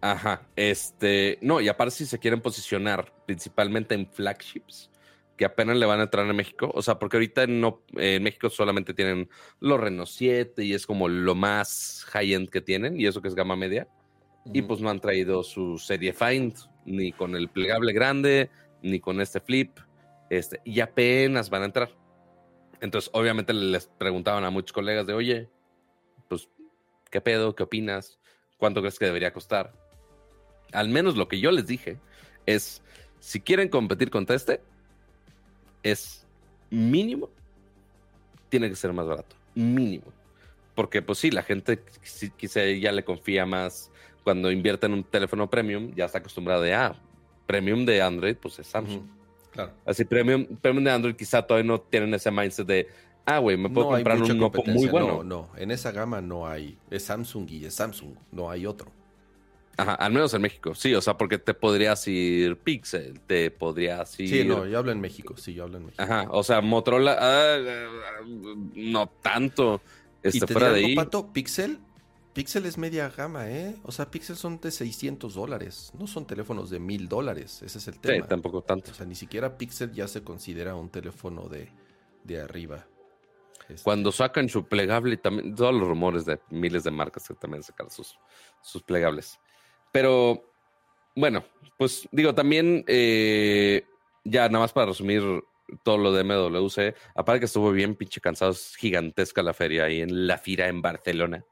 Ajá, 0.00 0.46
este, 0.54 1.38
no, 1.40 1.60
y 1.60 1.68
aparte 1.68 1.96
si 1.96 2.06
se 2.06 2.18
quieren 2.18 2.40
posicionar 2.40 3.12
principalmente 3.24 3.94
en 3.94 4.06
flagships, 4.06 4.90
que 5.36 5.44
apenas 5.44 5.76
le 5.76 5.86
van 5.86 6.00
a 6.00 6.04
entrar 6.04 6.26
en 6.28 6.36
México, 6.36 6.70
o 6.74 6.82
sea, 6.82 6.98
porque 6.98 7.16
ahorita 7.16 7.46
no, 7.46 7.82
en 7.96 8.22
México 8.22 8.50
solamente 8.50 8.94
tienen 8.94 9.28
los 9.60 9.80
Renault 9.80 10.08
7 10.08 10.64
y 10.64 10.74
es 10.74 10.86
como 10.86 11.08
lo 11.08 11.34
más 11.34 12.04
high-end 12.10 12.50
que 12.50 12.60
tienen, 12.60 13.00
y 13.00 13.06
eso 13.06 13.22
que 13.22 13.28
es 13.28 13.34
gama 13.34 13.56
media, 13.56 13.88
y 14.52 14.62
pues 14.62 14.80
no 14.80 14.90
han 14.90 15.00
traído 15.00 15.42
su 15.42 15.78
serie 15.78 16.12
Find, 16.12 16.54
ni 16.84 17.10
con 17.12 17.34
el 17.34 17.48
plegable 17.48 17.92
grande, 17.92 18.50
ni 18.82 19.00
con 19.00 19.20
este 19.20 19.40
flip, 19.40 19.76
este, 20.30 20.60
y 20.64 20.80
apenas 20.80 21.50
van 21.50 21.62
a 21.62 21.66
entrar. 21.66 21.90
Entonces, 22.80 23.10
obviamente 23.14 23.52
les 23.52 23.86
preguntaban 23.86 24.44
a 24.44 24.50
muchos 24.50 24.72
colegas 24.72 25.06
de, 25.06 25.14
oye, 25.14 25.48
pues, 26.28 26.48
¿qué 27.10 27.20
pedo? 27.20 27.54
¿Qué 27.54 27.62
opinas? 27.62 28.18
¿Cuánto 28.58 28.80
crees 28.80 28.98
que 28.98 29.06
debería 29.06 29.32
costar? 29.32 29.72
al 30.72 30.88
menos 30.88 31.16
lo 31.16 31.28
que 31.28 31.40
yo 31.40 31.50
les 31.50 31.66
dije, 31.66 31.98
es, 32.44 32.82
si 33.20 33.40
quieren 33.40 33.68
competir 33.68 34.10
contra 34.10 34.36
este, 34.36 34.60
es 35.82 36.26
mínimo, 36.70 37.30
tiene 38.48 38.68
que 38.68 38.76
ser 38.76 38.92
más 38.92 39.06
barato, 39.06 39.36
mínimo. 39.54 40.12
Porque 40.74 41.02
pues 41.02 41.18
sí, 41.18 41.30
la 41.30 41.42
gente 41.42 41.82
quizá 42.36 42.64
ya 42.66 42.92
le 42.92 43.04
confía 43.04 43.46
más 43.46 43.90
cuando 44.22 44.50
invierte 44.50 44.86
en 44.86 44.92
un 44.92 45.04
teléfono 45.04 45.48
premium, 45.48 45.94
ya 45.94 46.04
está 46.04 46.18
acostumbrada 46.18 46.60
de, 46.60 46.74
ah, 46.74 46.94
premium 47.46 47.86
de 47.86 48.02
Android, 48.02 48.36
pues 48.36 48.58
es 48.58 48.66
Samsung. 48.66 49.04
Claro. 49.56 49.72
Así, 49.84 50.04
premium, 50.04 50.46
premium 50.60 50.84
de 50.84 50.90
Android 50.90 51.16
quizá 51.16 51.42
todavía 51.42 51.66
no 51.66 51.80
tienen 51.80 52.14
ese 52.14 52.30
mindset 52.30 52.66
de, 52.66 52.88
ah, 53.24 53.38
güey, 53.38 53.56
me 53.56 53.68
puedo 53.68 53.88
comprar 53.88 54.22
un 54.22 54.42
Oppo 54.42 54.62
muy 54.64 54.86
bueno. 54.86 55.08
No, 55.08 55.24
no, 55.24 55.50
en 55.56 55.72
esa 55.72 55.90
gama 55.90 56.20
no 56.20 56.46
hay, 56.46 56.78
es 56.90 57.04
Samsung 57.04 57.50
y 57.50 57.64
es 57.64 57.74
Samsung, 57.74 58.14
no 58.30 58.50
hay 58.50 58.66
otro. 58.66 58.92
Ajá, 59.78 59.94
al 59.94 60.12
menos 60.12 60.32
en 60.32 60.40
México, 60.42 60.74
sí, 60.74 60.94
o 60.94 61.02
sea, 61.02 61.18
porque 61.18 61.38
te 61.38 61.52
podrías 61.52 62.06
ir 62.08 62.56
Pixel, 62.56 63.20
te 63.20 63.50
podrías 63.50 64.18
ir... 64.20 64.28
Sí, 64.28 64.44
no, 64.44 64.66
yo 64.66 64.78
hablo 64.78 64.92
en 64.92 65.00
México, 65.00 65.36
sí, 65.36 65.52
yo 65.52 65.64
hablo 65.64 65.78
en 65.78 65.86
México. 65.86 66.02
Ajá, 66.02 66.28
o 66.30 66.42
sea, 66.42 66.62
Motorola, 66.62 67.16
ah, 67.20 67.58
no 68.74 69.08
tanto, 69.20 69.82
este, 70.22 70.44
¿Y 70.44 70.52
fuera 70.52 70.70
de 70.70 70.84
ahí. 70.84 70.94
Pato, 70.94 71.32
Pixel, 71.32 71.78
Pixel 72.36 72.66
es 72.66 72.76
media 72.76 73.08
gama, 73.08 73.48
¿eh? 73.48 73.74
O 73.82 73.90
sea, 73.90 74.10
Pixel 74.10 74.36
son 74.36 74.60
de 74.60 74.70
600 74.70 75.32
dólares, 75.32 75.90
no 75.98 76.06
son 76.06 76.26
teléfonos 76.26 76.68
de 76.68 76.78
1000 76.78 77.08
dólares, 77.08 77.62
ese 77.62 77.78
es 77.78 77.88
el 77.88 77.98
tema. 77.98 78.24
Sí, 78.24 78.28
tampoco 78.28 78.60
tanto. 78.60 78.90
O 78.90 78.94
sea, 78.94 79.06
ni 79.06 79.14
siquiera 79.14 79.56
Pixel 79.56 79.90
ya 79.90 80.06
se 80.06 80.22
considera 80.22 80.74
un 80.74 80.90
teléfono 80.90 81.48
de, 81.48 81.70
de 82.24 82.42
arriba. 82.42 82.86
Este 83.70 83.82
Cuando 83.82 84.12
sacan 84.12 84.50
su 84.50 84.66
plegable, 84.66 85.16
también, 85.16 85.54
todos 85.54 85.74
los 85.74 85.88
rumores 85.88 86.26
de 86.26 86.38
miles 86.50 86.84
de 86.84 86.90
marcas 86.90 87.26
que 87.26 87.32
también 87.32 87.62
sacan 87.62 87.88
sus, 87.88 88.18
sus 88.60 88.82
plegables. 88.82 89.40
Pero 89.90 90.52
bueno, 91.14 91.42
pues 91.78 92.06
digo, 92.12 92.34
también 92.34 92.84
eh, 92.86 93.82
ya 94.24 94.50
nada 94.50 94.64
más 94.64 94.74
para 94.74 94.88
resumir 94.88 95.22
todo 95.82 95.96
lo 95.96 96.12
de 96.12 96.22
MWC, 96.22 96.94
aparte 97.14 97.40
que 97.40 97.46
estuvo 97.46 97.72
bien 97.72 97.94
pinche 97.94 98.20
cansado, 98.20 98.50
es 98.50 98.76
gigantesca 98.76 99.42
la 99.42 99.54
feria 99.54 99.84
ahí 99.84 100.02
en 100.02 100.26
la 100.26 100.36
Fira 100.36 100.68
en 100.68 100.82
Barcelona. 100.82 101.42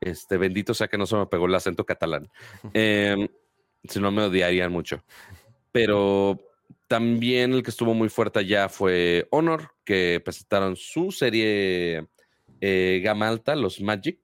Este, 0.00 0.38
bendito 0.38 0.72
sea 0.72 0.88
que 0.88 0.98
no 0.98 1.06
se 1.06 1.16
me 1.16 1.26
pegó 1.26 1.46
el 1.46 1.54
acento 1.54 1.84
catalán. 1.84 2.28
Em, 2.74 3.28
si 3.84 4.00
no 4.00 4.10
me 4.10 4.22
odiarían 4.22 4.72
mucho. 4.72 5.02
Pero 5.72 6.40
también 6.86 7.52
el 7.52 7.62
que 7.62 7.70
estuvo 7.70 7.94
muy 7.94 8.08
fuerte 8.08 8.40
allá 8.40 8.68
fue 8.68 9.26
Honor, 9.30 9.70
que 9.84 10.20
presentaron 10.24 10.76
su 10.76 11.12
serie 11.12 12.06
eh, 12.60 13.00
gama 13.02 13.28
alta, 13.28 13.54
los 13.56 13.80
Magic. 13.80 14.18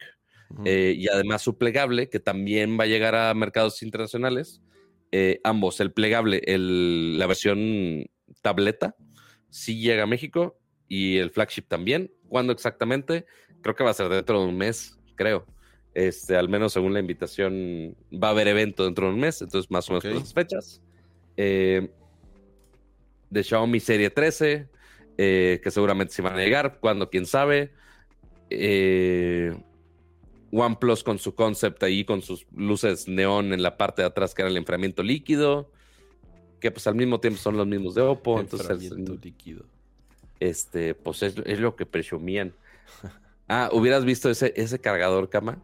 Eh, 0.65 0.95
y 0.97 1.09
además 1.09 1.43
su 1.43 1.59
plegable, 1.59 2.09
que 2.09 2.21
también 2.21 2.79
va 2.79 2.85
a 2.85 2.87
llegar 2.87 3.15
a 3.15 3.35
mercados 3.35 3.83
internacionales. 3.83 4.63
Eh, 5.11 5.41
ambos, 5.45 5.81
el 5.81 5.93
plegable, 5.93 6.43
el, 6.47 7.19
la 7.19 7.27
versión 7.27 8.05
tableta, 8.43 8.97
sí 9.51 9.81
llega 9.81 10.05
a 10.05 10.07
México 10.07 10.59
y 10.89 11.17
el 11.19 11.31
flagship 11.31 11.67
también. 11.69 12.13
¿Cuándo 12.29 12.53
exactamente? 12.53 13.27
Creo 13.63 13.75
que 13.75 13.85
va 13.85 13.91
a 13.91 13.95
ser 13.95 14.09
dentro 14.09 14.41
de 14.41 14.47
un 14.47 14.57
mes, 14.57 14.99
creo. 15.17 15.47
Este, 15.97 16.37
al 16.37 16.51
menos 16.51 16.75
según 16.75 16.93
la 16.93 17.01
invitación, 17.01 17.97
va 18.13 18.29
a 18.29 18.31
haber 18.33 18.49
evento 18.49 18.85
dentro 18.85 19.07
de 19.07 19.15
un 19.15 19.19
mes, 19.19 19.41
entonces 19.41 19.71
más 19.71 19.89
o 19.89 19.93
menos 19.93 20.05
por 20.05 20.13
esas 20.13 20.35
fechas. 20.35 20.83
Eh, 21.39 21.91
de 23.31 23.43
Xiaomi 23.43 23.81
Serie 23.81 24.11
13, 24.11 24.69
que 25.17 25.71
seguramente 25.71 26.13
se 26.13 26.21
van 26.21 26.35
a 26.35 26.45
llegar, 26.45 26.81
cuando, 26.81 27.09
quién 27.09 27.25
sabe. 27.25 27.73
Eh, 28.51 29.57
OnePlus 30.53 31.03
con 31.03 31.19
su 31.19 31.35
concept 31.35 31.83
ahí, 31.83 32.05
con 32.05 32.21
sus 32.21 32.47
luces 32.55 33.09
neón 33.09 33.55
en 33.55 33.63
la 33.63 33.79
parte 33.79 34.03
de 34.03 34.09
atrás, 34.09 34.35
que 34.35 34.43
era 34.43 34.51
el 34.51 34.59
enfriamiento 34.59 35.03
líquido, 35.03 35.71
que 36.61 36.71
pues 36.71 36.87
al 36.87 36.95
mismo 36.95 37.21
tiempo 37.21 37.41
son 37.41 37.57
los 37.57 37.67
mismos 37.67 37.95
de 37.95 38.03
Oppo. 38.03 38.39
Enfriamiento 38.39 39.15
líquido. 39.15 39.65
Este, 40.41 40.95
pues 40.95 41.23
es, 41.23 41.59
lo 41.59 41.75
que 41.75 41.87
presumían. 41.87 42.53
Ah, 43.49 43.71
hubieras 43.71 44.05
visto 44.05 44.29
ese, 44.29 44.53
ese 44.57 44.81
cargador, 44.81 45.31
cama. 45.31 45.63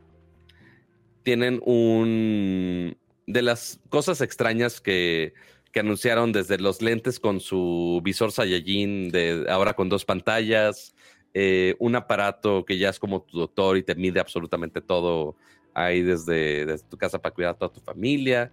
Tienen 1.23 1.61
un. 1.65 2.97
De 3.27 3.43
las 3.43 3.81
cosas 3.89 4.21
extrañas 4.21 4.81
que, 4.81 5.35
que 5.73 5.81
anunciaron 5.81 6.33
desde 6.33 6.59
los 6.59 6.83
lentes 6.83 7.19
con 7.19 7.41
su 7.41 8.01
visor 8.05 8.33
Saiyajin, 8.33 9.11
de 9.11 9.47
ahora 9.49 9.75
con 9.75 9.89
dos 9.89 10.05
pantallas, 10.05 10.95
eh, 11.35 11.77
un 11.79 11.97
aparato 11.97 12.65
que 12.65 12.77
ya 12.77 12.91
es 12.91 12.99
como 12.99 13.23
tu 13.23 13.39
doctor 13.39 13.79
y 13.79 13.83
te 13.83 13.95
mide 13.95 14.21
absolutamente 14.21 14.83
todo 14.83 15.37
ahí 15.73 16.03
desde, 16.03 16.67
desde 16.67 16.87
tu 16.89 16.99
casa 16.99 17.21
para 17.21 17.35
cuidar 17.35 17.55
a 17.55 17.59
toda 17.59 17.73
tu 17.73 17.81
familia. 17.81 18.53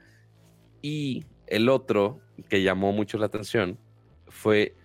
Y 0.82 1.26
el 1.48 1.68
otro 1.68 2.22
que 2.48 2.64
llamó 2.64 2.94
mucho 2.94 3.18
la 3.18 3.26
atención 3.26 3.78
fue 4.28 4.76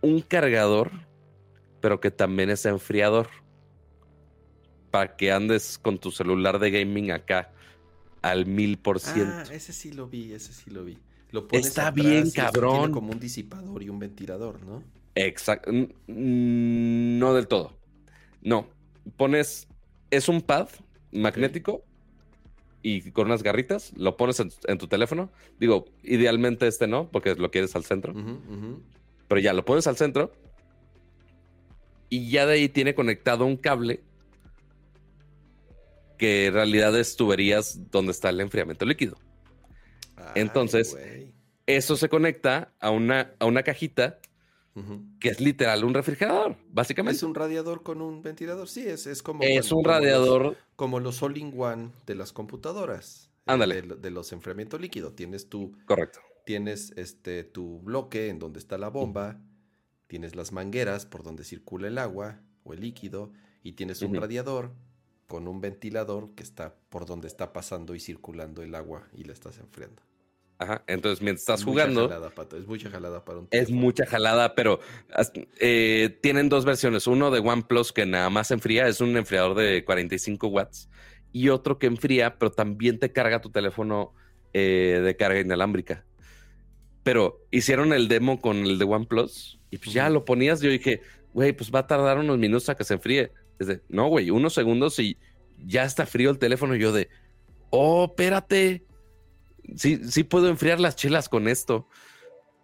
un 0.00 0.20
cargador, 0.20 0.92
pero 1.80 1.98
que 1.98 2.12
también 2.12 2.50
es 2.50 2.64
enfriador. 2.66 3.28
Para 4.90 5.16
que 5.16 5.32
andes 5.32 5.78
con 5.78 5.98
tu 5.98 6.10
celular 6.10 6.58
de 6.58 6.70
gaming 6.70 7.10
acá 7.10 7.50
al 8.22 8.46
mil 8.46 8.78
por 8.78 9.00
ciento. 9.00 9.32
Ah, 9.34 9.54
ese 9.54 9.72
sí 9.72 9.92
lo 9.92 10.08
vi, 10.08 10.32
ese 10.32 10.52
sí 10.52 10.70
lo 10.70 10.84
vi. 10.84 10.98
Lo 11.30 11.46
Está 11.52 11.90
bien, 11.90 12.30
cabrón. 12.30 12.78
Tiene 12.78 12.92
como 12.92 13.12
un 13.12 13.20
disipador 13.20 13.82
y 13.82 13.88
un 13.88 13.98
ventilador, 13.98 14.62
¿no? 14.62 14.82
Exacto. 15.14 15.70
No 16.06 17.34
del 17.34 17.46
todo. 17.48 17.74
No. 18.42 18.68
Pones. 19.16 19.68
Es 20.10 20.28
un 20.28 20.40
pad 20.40 20.68
magnético 21.12 21.84
y 22.82 23.10
con 23.10 23.26
unas 23.26 23.42
garritas. 23.42 23.92
Lo 23.96 24.16
pones 24.16 24.40
en, 24.40 24.78
tu 24.78 24.88
teléfono. 24.88 25.30
Digo, 25.60 25.84
idealmente 26.02 26.66
este 26.66 26.86
no, 26.86 27.10
porque 27.10 27.34
lo 27.34 27.50
quieres 27.50 27.76
al 27.76 27.84
centro. 27.84 28.14
Pero 29.28 29.40
ya 29.40 29.52
lo 29.52 29.64
pones 29.64 29.86
al 29.86 29.96
centro. 29.96 30.32
Y 32.08 32.30
ya 32.30 32.46
de 32.46 32.54
ahí 32.54 32.68
tiene 32.70 32.94
conectado 32.94 33.44
un 33.44 33.58
cable 33.58 34.00
que 36.18 36.46
en 36.46 36.54
realidad 36.54 36.98
es 36.98 37.16
tuberías 37.16 37.90
donde 37.90 38.12
está 38.12 38.28
el 38.28 38.40
enfriamiento 38.40 38.84
líquido. 38.84 39.16
Entonces, 40.34 40.96
eso 41.66 41.96
se 41.96 42.08
conecta 42.08 42.74
a 42.80 42.90
una, 42.90 43.32
a 43.38 43.46
una 43.46 43.62
cajita 43.62 44.18
que 45.18 45.28
es 45.28 45.40
literal 45.40 45.82
un 45.84 45.94
refrigerador, 45.94 46.56
básicamente. 46.68 47.16
Es 47.16 47.22
un 47.22 47.34
radiador 47.34 47.82
con 47.82 48.00
un 48.00 48.22
ventilador, 48.22 48.68
sí, 48.68 48.86
es, 48.86 49.06
es 49.06 49.22
como... 49.22 49.42
Es 49.42 49.72
un 49.72 49.84
radiador... 49.84 50.56
como 50.76 51.00
los 51.00 51.20
all-in-one 51.22 51.90
de 52.06 52.14
las 52.14 52.32
computadoras. 52.32 53.30
Eh, 53.40 53.52
Ándale. 53.52 53.82
De, 53.82 54.10
los 54.10 54.32
enfriamientos 54.32 54.80
líquidos. 54.80 55.16
Tienes 55.16 55.48
tu... 55.48 55.76
Correcto. 55.84 56.20
Tienes 56.44 56.92
este, 56.96 57.42
tu 57.42 57.80
bloque 57.80 58.28
en 58.28 58.38
donde 58.38 58.60
está 58.60 58.78
la 58.78 58.88
bomba, 58.88 59.40
tienes 60.06 60.36
las 60.36 60.52
mangueras 60.52 61.06
por 61.06 61.22
donde 61.22 61.44
circula 61.44 61.88
el 61.88 61.98
agua 61.98 62.40
o 62.62 62.72
el 62.72 62.80
líquido, 62.80 63.32
y 63.62 63.72
tienes 63.72 64.00
un 64.00 64.14
radiador 64.14 64.72
con 65.28 65.46
un 65.46 65.60
ventilador 65.60 66.34
que 66.34 66.42
está 66.42 66.74
por 66.88 67.06
donde 67.06 67.28
está 67.28 67.52
pasando 67.52 67.94
y 67.94 68.00
circulando 68.00 68.62
el 68.62 68.74
agua 68.74 69.06
y 69.14 69.24
la 69.24 69.34
estás 69.34 69.58
enfriando. 69.58 70.02
Ajá, 70.58 70.82
entonces 70.88 71.22
mientras 71.22 71.42
estás 71.42 71.62
jugando. 71.62 72.06
Es 72.50 72.66
mucha 72.66 72.90
jalada 72.90 73.24
para 73.24 73.38
un 73.38 73.48
Es 73.52 73.70
mucha 73.70 74.06
jalada, 74.06 74.56
pero 74.56 74.80
eh, 75.60 76.18
tienen 76.20 76.48
dos 76.48 76.64
versiones. 76.64 77.06
Uno 77.06 77.30
de 77.30 77.38
OnePlus 77.38 77.92
que 77.92 78.06
nada 78.06 78.28
más 78.28 78.50
enfría, 78.50 78.88
es 78.88 79.00
un 79.00 79.16
enfriador 79.16 79.54
de 79.54 79.84
45 79.84 80.48
watts. 80.48 80.88
Y 81.30 81.50
otro 81.50 81.78
que 81.78 81.86
enfría, 81.86 82.38
pero 82.38 82.50
también 82.50 82.98
te 82.98 83.12
carga 83.12 83.40
tu 83.40 83.50
teléfono 83.50 84.14
eh, 84.52 85.00
de 85.04 85.16
carga 85.16 85.38
inalámbrica. 85.38 86.04
Pero 87.04 87.46
hicieron 87.52 87.92
el 87.92 88.08
demo 88.08 88.40
con 88.40 88.56
el 88.56 88.78
de 88.78 88.84
OnePlus 88.84 89.60
y 89.70 89.78
pues 89.78 89.92
ya 89.92 90.10
lo 90.10 90.24
ponías. 90.24 90.60
Yo 90.60 90.70
dije, 90.70 91.02
güey, 91.34 91.52
pues 91.52 91.70
va 91.72 91.80
a 91.80 91.86
tardar 91.86 92.18
unos 92.18 92.38
minutos 92.38 92.68
a 92.68 92.74
que 92.74 92.82
se 92.82 92.94
enfríe. 92.94 93.30
Desde, 93.58 93.82
no, 93.88 94.08
güey, 94.08 94.30
unos 94.30 94.54
segundos 94.54 94.98
y 94.98 95.18
ya 95.58 95.84
está 95.84 96.06
frío 96.06 96.30
el 96.30 96.38
teléfono. 96.38 96.76
Y 96.76 96.80
yo 96.80 96.92
de, 96.92 97.08
oh, 97.70 98.06
espérate 98.06 98.84
sí, 99.76 100.00
sí 100.04 100.24
puedo 100.24 100.48
enfriar 100.48 100.80
las 100.80 100.96
chelas 100.96 101.28
con 101.28 101.48
esto. 101.48 101.88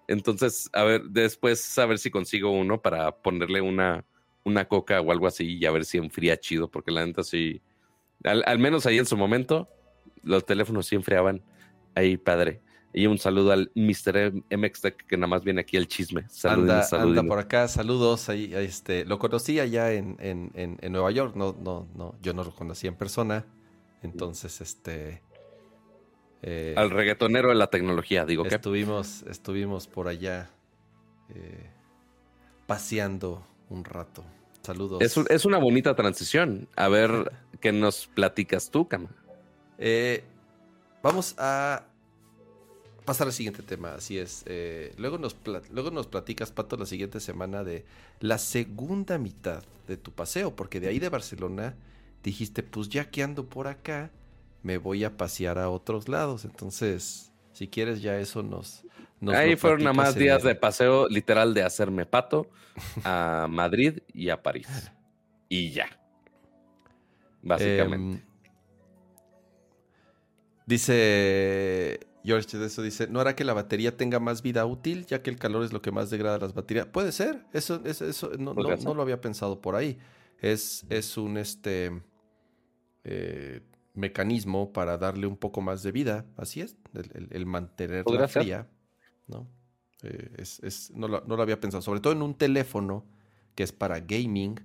Entonces, 0.09 0.69
a 0.73 0.85
ver, 0.85 1.03
después 1.05 1.79
a 1.79 1.87
ver 1.87 1.99
si 1.99 2.11
consigo 2.11 2.51
uno 2.51 2.81
para 2.81 3.17
ponerle 3.17 3.61
una, 3.61 4.05
una 4.45 4.67
coca 4.67 5.01
o 5.01 5.13
algo 5.13 5.27
así 5.27 5.57
y 5.59 5.65
a 5.65 5.71
ver 5.71 5.85
si 5.85 5.99
enfría 5.99 6.39
chido, 6.39 6.71
porque 6.71 6.91
la 6.91 7.07
neta 7.07 7.23
sí, 7.23 7.63
al, 8.23 8.59
menos 8.59 8.87
ahí 8.87 8.99
en 8.99 9.07
su 9.07 9.17
momento, 9.17 9.69
los 10.23 10.45
teléfonos 10.45 10.87
sí 10.87 10.95
enfriaban 10.95 11.43
ahí, 11.95 12.17
padre. 12.17 12.61
Y 12.97 13.07
un 13.09 13.19
saludo 13.19 13.51
al 13.51 13.73
Mr. 13.75 14.33
MX 14.57 14.83
que 15.09 15.17
nada 15.17 15.27
más 15.27 15.43
viene 15.43 15.63
aquí 15.63 15.77
el 15.77 15.89
chisme. 15.89 16.27
anda, 16.45 16.87
anda, 16.93 17.25
por 17.25 17.41
acá, 17.41 17.67
saludos. 17.67 18.29
Ahí, 18.29 18.55
este, 18.55 19.05
lo 19.05 19.19
conocí 19.19 19.59
allá 19.59 19.93
en, 19.93 20.17
en, 20.21 20.53
en, 20.55 20.93
Nueva 20.93 21.11
York, 21.11 21.35
no, 21.35 21.57
no, 21.61 21.89
no, 21.97 22.15
yo 22.23 22.33
no 22.35 22.45
lo 22.45 22.55
conocí 22.55 22.87
en 22.87 22.95
persona. 22.95 23.47
Entonces, 24.03 24.61
este, 24.61 25.23
eh, 26.43 26.75
Al 26.77 26.91
reggaetonero 26.91 27.49
de 27.49 27.57
la 27.57 27.67
tecnología, 27.67 28.25
digo 28.25 28.45
que. 28.45 28.55
Estuvimos, 28.55 29.23
estuvimos 29.23 29.89
por 29.89 30.07
allá 30.07 30.51
eh, 31.35 31.71
paseando 32.67 33.45
un 33.71 33.85
rato. 33.85 34.25
Saludos. 34.63 35.03
Es, 35.03 35.45
una 35.45 35.59
bonita 35.59 35.97
transición. 35.97 36.69
A 36.77 36.89
ver 36.89 37.33
qué 37.61 37.73
nos 37.73 38.07
platicas 38.07 38.71
tú, 38.71 38.87
Cama. 38.87 39.09
Eh, 39.79 40.23
vamos 41.03 41.35
a 41.39 41.87
pasar 43.05 43.27
al 43.27 43.33
siguiente 43.33 43.63
tema, 43.63 43.95
así 43.95 44.19
es. 44.19 44.45
luego, 44.97 45.19
nos 45.19 45.37
luego 45.71 45.91
nos 45.91 46.07
platicas, 46.07 46.51
Pato, 46.51 46.77
la 46.77 46.87
siguiente 46.87 47.21
semana 47.21 47.65
de 47.65 47.85
la 48.21 48.39
segunda 48.39 49.19
mitad 49.19 49.63
de 49.87 49.97
tu 49.97 50.13
paseo, 50.13 50.55
porque 50.57 50.81
de 50.81 50.89
ahí 50.89 50.99
de 50.99 51.09
Barcelona 51.09 51.75
dijiste, 52.23 52.63
pues 52.63 52.89
ya 52.89 53.11
que 53.11 53.23
ando 53.23 53.47
por 53.47 53.69
acá, 53.69 54.11
me 54.63 54.79
voy 54.79 55.05
a 55.05 55.17
pasear 55.17 55.59
a 55.59 55.69
otros 55.69 56.09
lados. 56.09 56.45
Entonces, 56.45 57.33
si 57.53 57.69
quieres, 57.69 58.03
ya 58.03 58.19
eso 58.19 58.43
nos. 58.43 58.85
Ahí 59.29 59.57
fueron 59.57 59.81
nada 59.85 59.93
más 59.93 60.15
días 60.15 60.43
de 60.43 60.55
paseo, 60.55 61.09
literal, 61.09 61.55
de 61.55 61.63
hacerme 61.63 62.05
pato 62.05 62.51
a 63.05 63.47
Madrid 63.51 64.01
y 64.13 64.31
a 64.31 64.43
París. 64.43 64.67
Y 65.49 65.71
ya. 65.71 65.87
Básicamente. 67.43 68.19
Em, 68.19 68.21
dice. 70.67 72.01
George 72.25 72.57
de 72.57 72.67
eso 72.67 72.83
dice, 72.83 73.07
¿no 73.07 73.21
hará 73.21 73.37
que 73.37 73.45
la 73.45 73.53
batería 73.53 73.97
tenga 73.97 74.19
más 74.19 74.43
vida 74.43 74.65
útil, 74.65 75.05
ya 75.07 75.23
que 75.23 75.31
el 75.31 75.37
calor 75.37 75.63
es 75.65 75.73
lo 75.73 75.83
que 75.83 75.91
más 75.91 76.11
degrada 76.11 76.39
las 76.39 76.55
baterías? 76.55 76.87
Puede 76.87 77.13
ser, 77.13 77.45
eso, 77.53 77.83
eso, 77.85 78.07
eso 78.07 78.31
no, 78.39 78.55
no, 78.55 78.95
lo 78.95 79.03
había 79.03 79.21
pensado 79.21 79.61
por 79.61 79.75
ahí. 79.75 79.99
Es, 80.41 80.85
es 80.89 81.17
un 81.17 81.37
este 81.37 82.03
eh, 83.05 83.61
mecanismo 83.95 84.73
para 84.73 84.99
darle 84.99 85.27
un 85.27 85.37
poco 85.37 85.61
más 85.61 85.83
de 85.83 85.93
vida, 85.93 86.27
así 86.37 86.61
es, 86.61 86.77
el, 86.95 87.29
el, 87.31 87.47
mantenerla 87.47 88.29
fría, 88.29 88.69
¿no? 89.27 89.47
Eh, 90.03 90.33
es, 90.39 90.91
no, 90.95 91.09
lo, 91.09 91.23
no, 91.27 91.37
lo, 91.37 91.43
había 91.43 91.61
pensado, 91.61 91.83
sobre 91.83 92.01
todo 92.01 92.13
en 92.13 92.23
un 92.23 92.35
teléfono 92.35 93.07
que 93.55 93.63
es 93.63 93.73
para 93.73 94.01
gaming, 94.01 94.61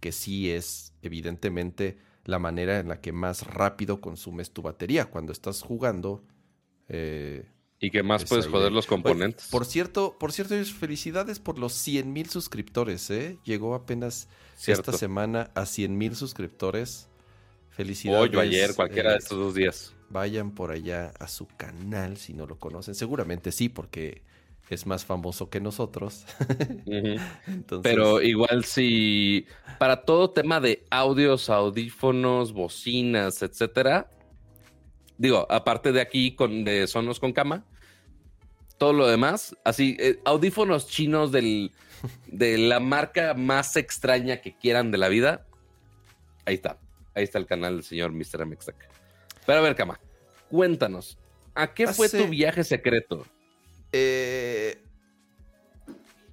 que 0.00 0.12
sí 0.12 0.50
es 0.50 0.94
evidentemente 1.02 1.98
la 2.24 2.38
manera 2.38 2.78
en 2.78 2.88
la 2.88 3.00
que 3.00 3.12
más 3.12 3.46
rápido 3.46 4.00
consumes 4.00 4.50
tu 4.50 4.62
batería 4.62 5.06
cuando 5.06 5.32
estás 5.32 5.62
jugando. 5.62 6.24
Eh, 6.90 7.46
y 7.78 7.90
que 7.90 8.02
más 8.02 8.26
puedes 8.26 8.46
joder 8.46 8.72
los 8.72 8.86
componentes. 8.86 9.48
por 9.50 9.64
cierto, 9.64 10.16
por 10.18 10.32
cierto, 10.32 10.54
felicidades 10.64 11.38
por 11.38 11.58
los 11.58 11.72
100 11.72 12.12
mil 12.12 12.28
suscriptores, 12.28 13.08
¿eh? 13.10 13.38
Llegó 13.44 13.74
apenas 13.74 14.28
esta 14.66 14.92
semana 14.92 15.50
a 15.54 15.64
100 15.64 15.96
mil 15.96 16.14
suscriptores. 16.14 17.08
Felicidades. 17.70 18.28
Hoy 18.28 18.36
o 18.36 18.40
ayer, 18.40 18.74
cualquiera 18.74 19.12
de 19.12 19.18
estos 19.18 19.38
dos 19.38 19.54
días. 19.54 19.94
Vayan 20.10 20.50
por 20.50 20.72
allá 20.72 21.12
a 21.18 21.28
su 21.28 21.46
canal 21.46 22.18
si 22.18 22.34
no 22.34 22.46
lo 22.46 22.58
conocen. 22.58 22.94
Seguramente 22.94 23.52
sí, 23.52 23.70
porque 23.70 24.22
es 24.68 24.86
más 24.86 25.04
famoso 25.04 25.48
que 25.48 25.60
nosotros. 25.60 26.26
Pero 27.82 28.20
igual 28.20 28.64
si 28.64 29.46
para 29.78 30.02
todo 30.02 30.30
tema 30.30 30.60
de 30.60 30.84
audios, 30.90 31.48
audífonos, 31.48 32.52
bocinas, 32.52 33.42
etcétera, 33.42 34.10
digo, 35.20 35.46
aparte 35.50 35.92
de 35.92 36.00
aquí 36.00 36.34
con 36.34 36.64
de 36.64 36.86
Sonos 36.86 37.20
con 37.20 37.34
cama, 37.34 37.62
todo 38.78 38.94
lo 38.94 39.06
demás, 39.06 39.54
así, 39.64 39.94
eh, 40.00 40.18
audífonos 40.24 40.88
chinos 40.88 41.30
del, 41.30 41.72
de 42.26 42.56
la 42.56 42.80
marca 42.80 43.34
más 43.34 43.76
extraña 43.76 44.40
que 44.40 44.56
quieran 44.56 44.90
de 44.90 44.96
la 44.96 45.08
vida, 45.08 45.46
ahí 46.46 46.54
está. 46.54 46.78
Ahí 47.14 47.24
está 47.24 47.38
el 47.38 47.44
canal 47.44 47.74
del 47.74 47.84
señor 47.84 48.12
Mr. 48.12 48.46
Mexac. 48.46 48.76
Pero 49.44 49.58
a 49.58 49.62
ver, 49.62 49.76
Cama, 49.76 50.00
cuéntanos, 50.48 51.18
¿a 51.54 51.74
qué 51.74 51.86
fue 51.88 52.08
tu 52.08 52.26
viaje 52.28 52.64
secreto? 52.64 53.26
Eh, 53.92 54.82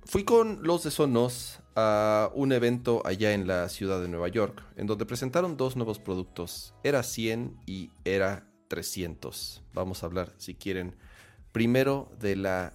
fui 0.06 0.24
con 0.24 0.64
los 0.64 0.84
de 0.84 0.92
Sonos 0.92 1.60
a 1.76 2.32
un 2.34 2.54
evento 2.54 3.02
allá 3.06 3.34
en 3.34 3.48
la 3.48 3.68
ciudad 3.68 4.02
de 4.02 4.08
Nueva 4.08 4.30
York, 4.30 4.64
en 4.78 4.88
donde 4.88 5.06
presentaron 5.06 5.58
dos 5.58 5.76
nuevos 5.76 6.00
productos, 6.00 6.74
Era 6.84 7.04
100 7.04 7.58
y 7.66 7.90
Era 8.06 8.47
300. 8.68 9.64
Vamos 9.74 10.04
a 10.04 10.06
hablar, 10.06 10.34
si 10.38 10.56
quieren, 10.56 10.96
primero 11.52 12.12
de 12.20 12.36
la 12.36 12.74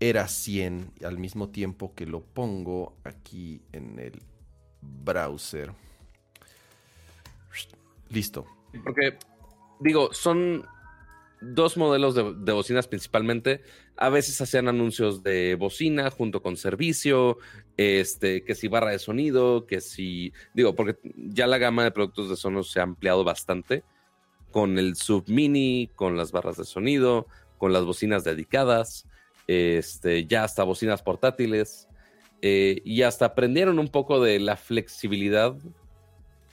Era 0.00 0.28
100, 0.28 0.92
al 1.04 1.18
mismo 1.18 1.50
tiempo 1.50 1.94
que 1.94 2.06
lo 2.06 2.22
pongo 2.22 2.96
aquí 3.04 3.62
en 3.72 3.98
el 3.98 4.22
browser. 4.80 5.72
Listo. 8.10 8.46
Porque, 8.84 9.18
digo, 9.80 10.12
son 10.12 10.66
dos 11.40 11.76
modelos 11.76 12.14
de, 12.14 12.52
bocinas 12.52 12.88
principalmente. 12.88 13.62
A 13.96 14.08
veces 14.08 14.40
hacían 14.40 14.68
anuncios 14.68 15.22
de 15.22 15.54
bocina 15.54 16.10
junto 16.10 16.42
con 16.42 16.56
servicio, 16.56 17.38
este, 17.76 18.44
que 18.44 18.54
si 18.54 18.68
barra 18.68 18.90
de 18.90 18.98
sonido, 18.98 19.66
que 19.66 19.80
si, 19.80 20.32
digo, 20.54 20.74
porque 20.74 20.98
ya 21.16 21.46
la 21.46 21.58
gama 21.58 21.84
de 21.84 21.90
productos 21.90 22.28
de 22.28 22.36
Sonos 22.36 22.70
se 22.70 22.80
ha 22.80 22.84
ampliado 22.84 23.24
bastante. 23.24 23.84
Con 24.54 24.78
el 24.78 24.94
sub 24.94 25.24
mini, 25.26 25.90
con 25.96 26.16
las 26.16 26.30
barras 26.30 26.56
de 26.56 26.64
sonido, 26.64 27.26
con 27.58 27.72
las 27.72 27.84
bocinas 27.84 28.22
dedicadas, 28.22 29.04
este, 29.48 30.26
ya 30.26 30.44
hasta 30.44 30.62
bocinas 30.62 31.02
portátiles, 31.02 31.88
eh, 32.40 32.80
y 32.84 33.02
hasta 33.02 33.24
aprendieron 33.24 33.80
un 33.80 33.88
poco 33.88 34.22
de 34.22 34.38
la 34.38 34.56
flexibilidad 34.56 35.56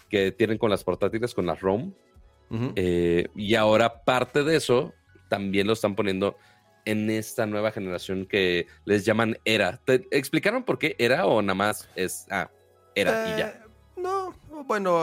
que 0.10 0.32
tienen 0.32 0.58
con 0.58 0.72
las 0.72 0.84
portátiles, 0.84 1.36
con 1.36 1.46
las 1.46 1.62
ROM. 1.62 1.94
Eh, 2.76 3.28
y 3.36 3.54
ahora 3.54 4.04
parte 4.04 4.44
de 4.44 4.56
eso 4.56 4.94
también 5.30 5.68
lo 5.68 5.74
están 5.74 5.96
poniendo 5.96 6.36
en 6.86 7.08
esta 7.12 7.46
nueva 7.46 7.72
generación 7.72 8.26
que 8.26 8.66
les 8.84 9.06
llaman 9.06 9.38
Era. 9.46 9.78
¿Te 9.78 10.08
explicaron 10.10 10.64
por 10.64 10.80
qué 10.80 10.96
Era 10.98 11.28
o 11.28 11.40
nada 11.44 11.54
más 11.54 11.88
es, 11.96 12.26
ah, 12.32 12.50
Era 12.96 13.36
y 13.36 13.40
ya? 13.40 13.61
No, 14.02 14.34
bueno, 14.66 15.00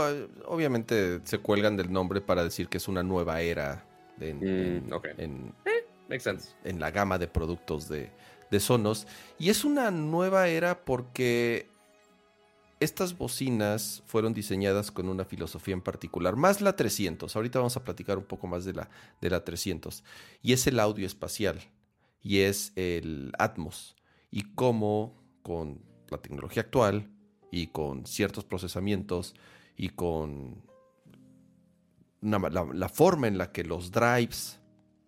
obviamente 0.47 1.21
se 1.25 1.39
cuelgan 1.39 1.77
del 1.77 1.93
nombre 1.93 2.21
para 2.21 2.43
decir 2.45 2.69
que 2.69 2.79
es 2.79 2.89
una 2.89 3.03
nueva 3.03 3.41
era 3.41 3.85
en, 4.21 4.39
Mm, 4.87 4.93
en- 5.19 5.55
Eh, 5.65 5.87
makes 6.09 6.21
sense. 6.25 6.51
en 6.65 6.81
la 6.81 6.91
gama 6.91 7.19
de 7.19 7.29
productos 7.29 7.89
de, 7.89 8.11
de 8.51 8.61
Sonos. 8.61 9.07
Y 9.39 9.51
es 9.51 9.65
una 9.65 9.91
nueva 9.91 10.49
era 10.49 10.85
porque 10.85 11.69
estas 12.81 13.17
bocinas 13.19 14.03
fueron 14.07 14.35
diseñadas 14.35 14.91
con 14.91 15.09
una 15.09 15.25
filosofía 15.25 15.75
en 15.75 15.83
particular, 15.83 16.37
más 16.37 16.61
la 16.61 16.77
300. 16.77 17.35
Ahorita 17.35 17.59
vamos 17.59 17.77
a 17.77 17.85
platicar 17.85 18.19
un 18.19 18.25
poco 18.25 18.47
más 18.47 18.65
de 18.65 18.73
la, 18.75 18.89
de 19.21 19.31
la 19.31 19.45
300. 19.45 20.05
Y 20.43 20.53
es 20.53 20.67
el 20.67 20.79
audio 20.81 21.07
espacial 21.07 21.61
y 22.23 22.41
es 22.41 22.73
el 22.77 23.33
Atmos. 23.39 23.97
Y 24.31 24.55
cómo 24.55 25.15
con 25.43 25.81
la 26.11 26.19
tecnología 26.19 26.63
actual 26.63 27.11
y 27.51 27.69
con 27.69 28.07
ciertos 28.07 28.45
procesamientos 28.45 29.35
y 29.77 29.91
con 29.91 30.63
la, 32.21 32.39
la 32.73 32.89
forma 32.89 33.29
en 33.29 33.39
la 33.39 33.53
que 33.53 33.65
los 33.65 33.91
drives 33.91 34.59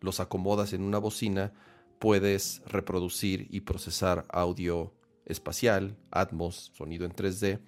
los 0.01 0.21
acomodas 0.21 0.73
en 0.73 0.83
una 0.83 0.99
bocina, 0.99 1.53
puedes 1.99 2.63
reproducir 2.67 3.47
y 3.51 3.61
procesar 3.61 4.25
audio 4.31 4.93
espacial, 5.27 5.97
Atmos, 6.11 6.73
sonido 6.75 7.05
en 7.05 7.13
3D, 7.13 7.61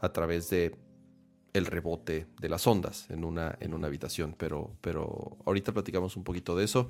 a 0.00 0.12
través 0.12 0.48
de 0.50 0.76
el 1.52 1.66
rebote 1.66 2.26
de 2.40 2.48
las 2.48 2.66
ondas 2.66 3.08
en 3.10 3.24
una, 3.24 3.56
en 3.60 3.74
una 3.74 3.86
habitación. 3.88 4.34
Pero, 4.38 4.76
pero 4.80 5.36
ahorita 5.44 5.72
platicamos 5.72 6.16
un 6.16 6.24
poquito 6.24 6.56
de 6.56 6.64
eso. 6.64 6.88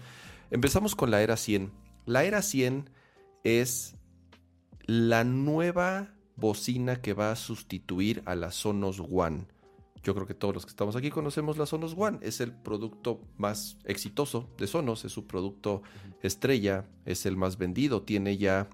Empezamos 0.51 0.95
con 0.95 1.11
la 1.11 1.23
era 1.23 1.37
100. 1.37 1.71
La 2.07 2.25
era 2.25 2.43
100 2.43 2.91
es 3.45 3.97
la 4.87 5.25
nueva 5.25 6.15
bocina 6.37 7.01
que 7.01 7.13
va 7.13 7.33
a 7.33 7.37
sustituir 7.37 8.23
a 8.27 8.35
la 8.35 8.51
Sonos 8.51 9.01
One. 9.01 9.47
Yo 10.03 10.15
creo 10.15 10.27
que 10.27 10.35
todos 10.35 10.55
los 10.55 10.67
que 10.67 10.71
estamos 10.71 10.97
aquí 10.97 11.11
conocemos 11.11 11.57
la 11.57 11.65
Sonos 11.65 11.95
One. 11.97 12.19
Es 12.21 12.41
el 12.41 12.53
producto 12.53 13.23
más 13.39 13.79
exitoso 13.85 14.51
de 14.59 14.67
Sonos. 14.67 15.05
Es 15.05 15.13
su 15.13 15.27
producto 15.27 15.83
estrella. 16.23 16.87
Es 17.07 17.25
el 17.25 17.39
más 17.39 17.57
vendido. 17.57 18.03
Tiene 18.03 18.37
ya, 18.37 18.69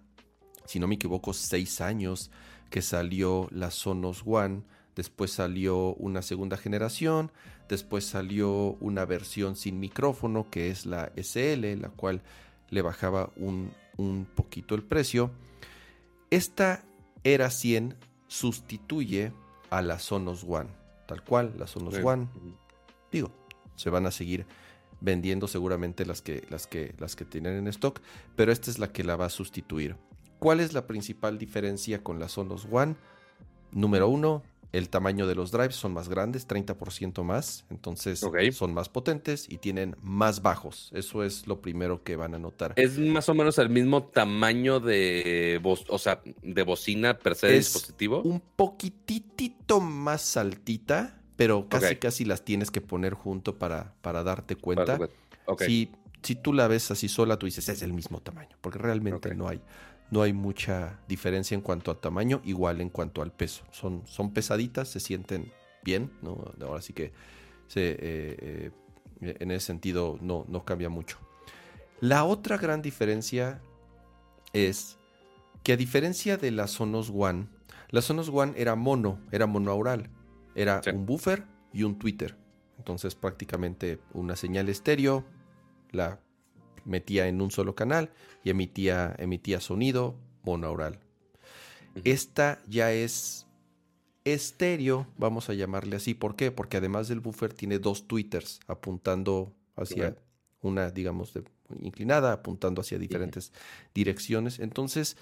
si 0.65 0.81
no 0.81 0.89
me 0.89 0.97
equivoco, 0.97 1.33
seis 1.33 1.81
años 1.81 2.33
que 2.69 2.83
salió 2.83 3.49
la 3.53 3.71
Sonos 3.71 4.25
One. 4.27 4.63
Después 4.97 5.31
salió 5.31 5.95
una 5.95 6.23
segunda 6.23 6.57
generación. 6.57 7.31
Después 7.69 8.05
salió 8.05 8.77
una 8.81 9.05
versión 9.05 9.55
sin 9.55 9.79
micrófono 9.79 10.51
que 10.51 10.71
es 10.71 10.85
la 10.85 11.13
SL, 11.15 11.81
la 11.81 11.91
cual 11.91 12.23
le 12.71 12.83
bajaba 12.83 13.31
un, 13.37 13.71
un 13.99 14.27
poquito 14.35 14.75
el 14.75 14.83
precio. 14.83 15.31
Esta 16.31 16.85
era 17.25 17.51
100 17.51 17.97
sustituye 18.27 19.33
a 19.71 19.83
la 19.83 19.99
Sonos 19.99 20.45
One. 20.47 20.71
Tal 21.07 21.23
cual, 21.25 21.55
la 21.59 21.66
Sonos 21.66 21.95
Sí. 21.95 22.01
One. 22.03 22.29
Digo, 23.11 23.33
se 23.77 23.91
van 23.91 24.07
a 24.07 24.11
seguir 24.11 24.47
vendiendo 25.01 25.49
seguramente 25.49 26.05
las 26.05 26.23
que, 26.23 26.47
las, 26.51 26.66
que, 26.66 26.95
las 26.99 27.16
que 27.16 27.25
tienen 27.25 27.57
en 27.57 27.66
stock, 27.68 28.01
pero 28.37 28.53
esta 28.53 28.71
es 28.71 28.79
la 28.79 28.93
que 28.93 29.05
la 29.05 29.16
va 29.16 29.27
a 29.27 29.31
sustituir. 29.31 29.97
¿Cuál 30.39 30.61
es 30.61 30.73
la 30.73 30.87
principal 30.87 31.39
diferencia 31.39 32.03
con 32.03 32.18
la 32.18 32.29
Sonos 32.29 32.66
One? 32.71 32.97
Número 33.73 34.09
uno, 34.09 34.43
el 34.73 34.89
tamaño 34.89 35.27
de 35.27 35.35
los 35.35 35.51
drives 35.51 35.75
son 35.75 35.93
más 35.93 36.09
grandes, 36.09 36.47
30% 36.47 37.23
más, 37.25 37.64
entonces 37.71 38.25
son 38.53 38.75
más 38.75 38.89
potentes 38.89 39.47
y 39.49 39.59
tienen 39.59 39.97
más 40.01 40.43
bajos. 40.43 40.91
Eso 40.95 41.25
es 41.25 41.47
lo 41.47 41.61
primero 41.61 42.03
que 42.05 42.16
van 42.16 42.35
a 42.35 42.39
notar. 42.39 42.75
Es 42.77 42.99
más 42.99 43.29
o 43.29 43.35
menos 43.35 43.59
el 43.59 43.68
mismo 43.68 44.05
tamaño 44.05 44.81
de, 44.81 45.61
o 45.62 45.99
sea, 45.99 46.23
de 46.43 46.62
bocina 46.62 47.18
per 47.18 47.35
se 47.35 47.49
de 47.49 47.57
Es 47.57 47.73
dispositivo. 47.73 48.23
un 48.23 48.41
poquitito 48.41 49.81
más 49.81 50.37
altita, 50.37 51.21
pero 51.37 51.68
casi 51.68 51.97
casi 51.97 52.25
las 52.25 52.45
tienes 52.45 52.71
que 52.71 52.81
poner 52.81 53.14
junto 53.14 53.59
para, 53.59 53.95
para 54.03 54.23
darte 54.23 54.57
cuenta. 54.57 54.99
Para-. 54.99 55.11
Si, 55.59 55.91
si 56.23 56.37
tú 56.37 56.53
la 56.53 56.68
ves 56.68 56.91
así 56.91 57.09
sola, 57.09 57.39
tú 57.39 57.47
dices, 57.47 57.68
es 57.68 57.83
el 57.83 57.93
mismo 57.93 58.21
tamaño, 58.21 58.57
porque 58.61 58.79
realmente 58.79 59.35
no, 59.35 59.49
hay, 59.49 59.61
no 60.11 60.23
hay 60.23 60.33
mucha 60.33 60.99
diferencia 61.09 61.55
en 61.55 61.61
cuanto 61.61 61.91
a 61.91 62.01
tamaño, 62.01 62.41
igual 62.45 62.81
en 62.81 62.91
cuanto 62.91 63.23
al 63.23 63.33
peso. 63.33 63.65
Son, 63.71 64.03
son 64.07 64.33
pesaditas, 64.33 64.89
se 64.89 65.01
sienten 65.01 65.53
bien, 65.85 66.11
¿no? 66.23 66.53
Ahora 66.63 66.83
sí 66.83 66.93
que 66.93 67.13
se, 67.69 67.91
eh, 67.93 67.97
eh, 69.21 69.37
en 69.39 69.51
ese 69.51 69.67
sentido 69.67 70.19
no, 70.21 70.45
no 70.49 70.65
cambia 70.65 70.89
mucho. 70.89 71.19
La 72.01 72.25
otra 72.25 72.57
gran 72.59 72.83
diferencia 72.83 73.61
es 74.53 74.99
que 75.63 75.75
a 75.75 75.77
diferencia 75.77 76.37
de 76.37 76.51
la 76.51 76.67
Sonos 76.67 77.13
One, 77.15 77.47
la 77.91 78.03
Sonos 78.03 78.31
One 78.33 78.55
era 78.57 78.75
mono, 78.75 79.21
era 79.31 79.47
monoaural, 79.47 80.11
era 80.55 80.83
Sí. 80.83 80.91
un 80.91 81.07
buffer 81.07 81.45
y 81.73 81.83
un 81.85 81.99
tweeter. 81.99 82.37
Entonces 82.79 83.15
prácticamente 83.15 84.01
una 84.15 84.37
señal 84.37 84.69
estéreo, 84.71 85.25
la 85.91 86.19
metía 86.91 87.26
en 87.28 87.41
un 87.41 87.51
solo 87.51 87.74
canal 87.74 88.11
y 88.45 88.51
emitía, 88.51 89.14
emitía 89.18 89.61
sonido 89.61 90.16
monoaural. 90.43 90.99
Ujú. 91.97 92.03
Esta 92.05 92.61
ya 92.68 92.93
es 92.93 93.47
estéreo, 94.24 95.07
vamos 95.16 95.49
a 95.49 95.55
llamarle 95.55 95.97
así. 95.97 96.14
¿Por 96.14 96.36
qué? 96.36 96.51
Porque 96.51 96.76
además 96.76 97.09
del 97.09 97.20
buffer 97.20 97.55
tiene 97.55 97.78
dos 97.78 98.07
tweeters 98.07 98.61
apuntando 98.66 99.55
hacia 99.76 100.16
una, 100.61 100.91
digamos, 100.91 101.32
de- 101.32 101.45
inclinada, 101.80 102.32
apuntando 102.32 102.80
hacia 102.82 102.99
diferentes 102.99 103.53
direcciones. 103.95 104.59
Entonces 104.59 105.16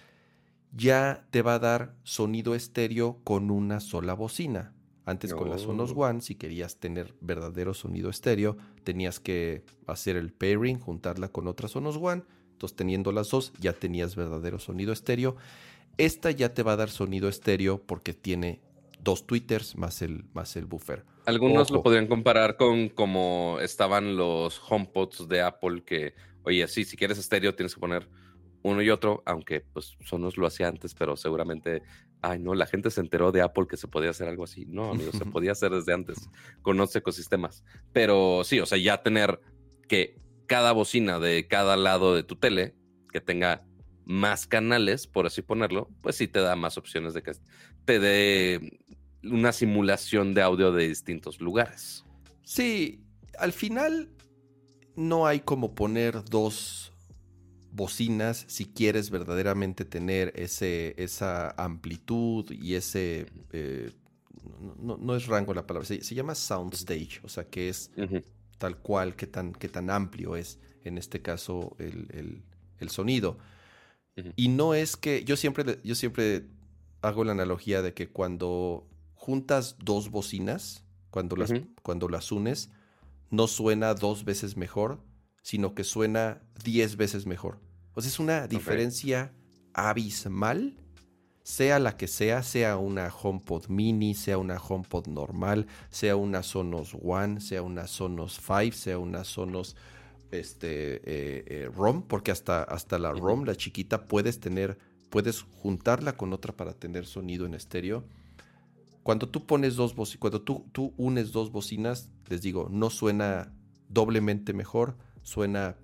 ya 0.72 1.26
te 1.30 1.42
va 1.42 1.54
a 1.54 1.58
dar 1.58 1.94
sonido 2.02 2.54
estéreo 2.54 3.20
con 3.24 3.50
una 3.50 3.80
sola 3.80 4.14
bocina. 4.14 4.74
Antes 5.08 5.32
con 5.32 5.48
la 5.48 5.56
Sonos 5.56 5.92
Oh. 5.96 6.02
One, 6.02 6.20
si 6.20 6.34
querías 6.34 6.76
tener 6.76 7.14
verdadero 7.22 7.72
sonido 7.72 8.10
estéreo, 8.10 8.58
tenías 8.84 9.20
que 9.20 9.64
hacer 9.86 10.16
el 10.16 10.32
pairing, 10.34 10.78
juntarla 10.78 11.28
con 11.28 11.48
otra 11.48 11.66
Sonos 11.66 11.96
One. 11.96 12.24
Entonces, 12.52 12.76
teniendo 12.76 13.10
las 13.10 13.30
dos, 13.30 13.54
ya 13.58 13.72
tenías 13.72 14.16
verdadero 14.16 14.58
sonido 14.58 14.92
estéreo. 14.92 15.36
Esta 15.96 16.30
ya 16.30 16.52
te 16.52 16.62
va 16.62 16.72
a 16.72 16.76
dar 16.76 16.90
sonido 16.90 17.30
estéreo 17.30 17.80
porque 17.80 18.12
tiene 18.12 18.60
dos 19.00 19.26
tweeters 19.26 19.76
más 19.76 20.02
el, 20.02 20.26
más 20.34 20.56
el 20.56 20.66
buffer. 20.66 21.06
Algunos 21.24 21.70
lo 21.70 21.82
podrían 21.82 22.06
comparar 22.06 22.58
con 22.58 22.90
como 22.90 23.58
estaban 23.62 24.14
los 24.14 24.60
HomePods 24.68 25.26
de 25.26 25.40
Apple 25.40 25.84
que, 25.84 26.12
oye, 26.42 26.68
sí, 26.68 26.84
si 26.84 26.98
quieres 26.98 27.16
estéreo 27.16 27.54
tienes 27.54 27.74
que 27.74 27.80
poner 27.80 28.08
uno 28.62 28.82
y 28.82 28.90
otro, 28.90 29.22
aunque 29.24 29.60
pues 29.60 29.96
Sonos 30.04 30.36
lo 30.36 30.46
hacía 30.46 30.68
antes, 30.68 30.94
pero 30.94 31.16
seguramente, 31.16 31.82
ay 32.22 32.38
no, 32.38 32.54
la 32.54 32.66
gente 32.66 32.90
se 32.90 33.00
enteró 33.00 33.32
de 33.32 33.42
Apple 33.42 33.66
que 33.68 33.76
se 33.76 33.88
podía 33.88 34.10
hacer 34.10 34.28
algo 34.28 34.44
así. 34.44 34.66
No, 34.66 34.90
amigo, 34.90 35.12
se 35.12 35.24
podía 35.26 35.52
hacer 35.52 35.72
desde 35.72 35.92
antes 35.92 36.28
con 36.62 36.76
los 36.76 36.94
ecosistemas. 36.94 37.64
Pero 37.92 38.42
sí, 38.44 38.60
o 38.60 38.66
sea, 38.66 38.78
ya 38.78 39.02
tener 39.02 39.40
que 39.88 40.16
cada 40.46 40.72
bocina 40.72 41.18
de 41.18 41.46
cada 41.46 41.76
lado 41.76 42.14
de 42.14 42.22
tu 42.22 42.36
tele, 42.36 42.74
que 43.12 43.20
tenga 43.20 43.64
más 44.04 44.46
canales, 44.46 45.06
por 45.06 45.26
así 45.26 45.42
ponerlo, 45.42 45.90
pues 46.00 46.16
sí 46.16 46.28
te 46.28 46.40
da 46.40 46.56
más 46.56 46.78
opciones 46.78 47.14
de 47.14 47.22
que 47.22 47.32
te 47.84 47.98
dé 47.98 48.80
una 49.22 49.52
simulación 49.52 50.34
de 50.34 50.42
audio 50.42 50.72
de 50.72 50.88
distintos 50.88 51.40
lugares. 51.40 52.04
Sí, 52.42 53.04
al 53.38 53.52
final 53.52 54.08
no 54.96 55.26
hay 55.26 55.40
como 55.40 55.74
poner 55.74 56.24
dos 56.24 56.87
bocinas 57.72 58.44
si 58.48 58.66
quieres 58.66 59.10
verdaderamente 59.10 59.84
tener 59.84 60.32
ese, 60.36 60.94
esa 60.96 61.50
amplitud 61.56 62.50
y 62.50 62.74
ese... 62.74 63.26
eh, 63.52 63.90
no, 64.80 64.96
no- 64.96 65.14
es 65.16 65.26
rango 65.26 65.52
la 65.54 65.66
palabra, 65.66 65.86
se, 65.86 66.02
se 66.02 66.14
llama 66.14 66.34
soundstage, 66.34 67.20
o 67.22 67.28
sea 67.28 67.44
que 67.44 67.68
es 67.68 67.90
tal 68.58 68.78
cual, 68.78 69.14
qué 69.16 69.26
tan, 69.26 69.52
qué 69.52 69.68
tan 69.68 69.90
amplio 69.90 70.36
es 70.36 70.58
en 70.84 70.98
este 70.98 71.20
caso 71.22 71.76
el, 71.78 72.08
el- 72.12 72.42
el 72.80 72.90
sonido. 72.90 73.38
Y 74.36 74.48
no 74.48 74.74
es 74.74 74.96
que, 74.96 75.22
yo 75.24 75.36
siempre, 75.36 75.78
yo 75.84 75.94
siempre 75.94 76.46
hago 77.02 77.22
la 77.24 77.32
analogía 77.32 77.82
de 77.82 77.94
que 77.94 78.08
cuando 78.08 78.88
juntas 79.14 79.76
dos 79.78 80.10
bocinas, 80.10 80.84
cuando 81.10 81.36
las, 81.36 81.52
cuando 81.82 82.08
las 82.08 82.32
unes, 82.32 82.70
no 83.30 83.46
suena 83.46 83.94
dos 83.94 84.24
veces 84.24 84.56
mejor, 84.56 85.00
sino 85.48 85.74
que 85.74 85.82
suena 85.82 86.42
diez 86.62 86.98
veces 86.98 87.24
mejor. 87.24 87.58
O 87.94 88.02
sea, 88.02 88.10
es 88.10 88.18
una 88.18 88.46
diferencia 88.46 89.32
abismal 89.72 90.76
sea 91.42 91.78
la 91.78 91.96
que 91.96 92.06
sea, 92.06 92.42
sea 92.42 92.76
una 92.76 93.08
HomePod 93.08 93.68
mini, 93.68 94.14
sea 94.14 94.36
una 94.36 94.58
HomePod 94.58 95.06
normal, 95.06 95.66
sea 95.88 96.16
una 96.16 96.42
Sonos 96.42 96.94
One, 97.02 97.40
sea 97.40 97.62
una 97.62 97.86
Sonos 97.86 98.38
5, 98.46 98.76
sea 98.76 98.98
una 98.98 99.24
Sonos 99.24 99.74
este, 100.32 100.96
eh, 100.96 101.44
eh, 101.46 101.70
ROM, 101.74 102.02
porque 102.02 102.30
hasta, 102.30 102.62
hasta 102.64 102.98
la 102.98 103.12
ROM, 103.12 103.44
la 103.44 103.56
chiquita, 103.56 104.04
puedes 104.04 104.40
tener, 104.40 104.76
puedes 105.08 105.40
juntarla 105.40 106.18
con 106.18 106.34
otra 106.34 106.54
para 106.54 106.74
tener 106.74 107.06
sonido 107.06 107.46
en 107.46 107.54
estéreo. 107.54 108.04
Cuando 109.02 109.30
tú 109.30 109.46
pones 109.46 109.76
dos 109.76 109.94
cuando 110.18 110.42
tú, 110.42 110.66
tú 110.72 110.92
unes 110.98 111.32
dos 111.32 111.50
bocinas, 111.50 112.10
les 112.28 112.42
digo, 112.42 112.68
no 112.70 112.90
suena 112.90 113.54
doblemente 113.88 114.52
mejor, 114.52 114.98
suena 115.28 115.76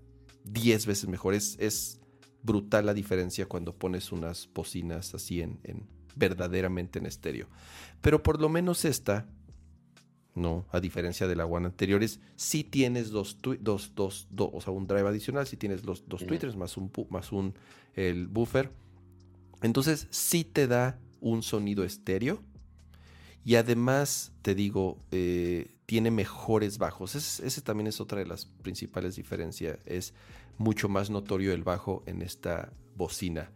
10 0.44 0.86
veces 0.86 1.08
mejor. 1.08 1.34
Es, 1.34 1.56
es 1.60 2.00
brutal 2.42 2.86
la 2.86 2.94
diferencia 2.94 3.46
cuando 3.46 3.74
pones 3.74 4.10
unas 4.10 4.48
bocinas 4.54 5.14
así 5.14 5.42
en, 5.42 5.60
en 5.64 5.86
verdaderamente 6.16 6.98
en 6.98 7.06
estéreo. 7.06 7.48
Pero 8.00 8.22
por 8.22 8.40
lo 8.40 8.48
menos 8.48 8.86
esta 8.86 9.26
no, 10.34 10.66
a 10.72 10.80
diferencia 10.80 11.28
de 11.28 11.36
la 11.36 11.46
One 11.46 11.66
anteriores, 11.66 12.20
si 12.34 12.64
tienes 12.64 13.10
dos, 13.10 13.38
dos, 13.60 13.94
dos, 13.94 14.26
dos, 14.30 14.50
o 14.52 14.60
sea, 14.60 14.72
un 14.72 14.86
drive 14.86 15.08
adicional, 15.08 15.46
si 15.46 15.56
tienes 15.56 15.84
los 15.84 16.08
dos 16.08 16.26
tweeters 16.26 16.56
más 16.56 16.76
un, 16.76 16.90
más 17.10 17.30
un 17.30 17.54
el 17.94 18.26
buffer. 18.26 18.72
Entonces, 19.62 20.08
sí 20.10 20.42
te 20.42 20.66
da 20.66 20.98
un 21.20 21.42
sonido 21.42 21.84
estéreo. 21.84 22.42
Y 23.44 23.56
además, 23.56 24.32
te 24.42 24.54
digo, 24.54 24.98
eh, 25.10 25.76
tiene 25.86 26.10
mejores 26.10 26.78
bajos. 26.78 27.14
Ese, 27.14 27.60
también 27.60 27.86
es 27.86 28.00
otra 28.00 28.18
de 28.18 28.26
las 28.26 28.46
principales 28.46 29.16
diferencias. 29.16 29.78
Es 29.84 30.14
mucho 30.56 30.88
más 30.88 31.10
notorio 31.10 31.52
el 31.52 31.62
bajo 31.62 32.02
en 32.06 32.22
esta 32.22 32.72
bocina. 32.96 33.50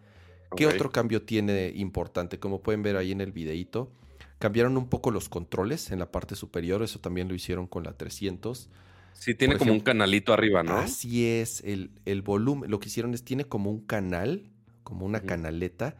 ¿Qué 0.56 0.66
otro 0.66 0.90
cambio 0.90 1.22
tiene 1.22 1.72
importante? 1.74 2.38
Como 2.38 2.62
pueden 2.62 2.82
ver 2.82 2.96
ahí 2.96 3.12
en 3.12 3.20
el 3.20 3.32
videito, 3.32 3.90
Cambiaron 4.38 4.76
un 4.76 4.88
poco 4.88 5.10
los 5.10 5.28
controles 5.28 5.90
en 5.90 5.98
la 5.98 6.12
parte 6.12 6.36
superior, 6.36 6.82
eso 6.82 7.00
también 7.00 7.28
lo 7.28 7.34
hicieron 7.34 7.66
con 7.66 7.82
la 7.82 7.94
300. 7.94 8.70
Sí, 9.12 9.34
tiene 9.34 9.58
como 9.58 9.72
un 9.72 9.80
canalito 9.80 10.32
arriba, 10.32 10.62
¿no? 10.62 10.76
Así 10.76 11.26
es, 11.26 11.60
el, 11.64 12.22
volumen, 12.22 12.70
lo 12.70 12.78
que 12.78 12.86
hicieron 12.86 13.14
es, 13.14 13.24
tiene 13.24 13.46
como 13.46 13.68
un 13.68 13.80
canal, 13.80 14.48
como 14.84 15.04
una 15.04 15.22
canaleta, 15.22 15.96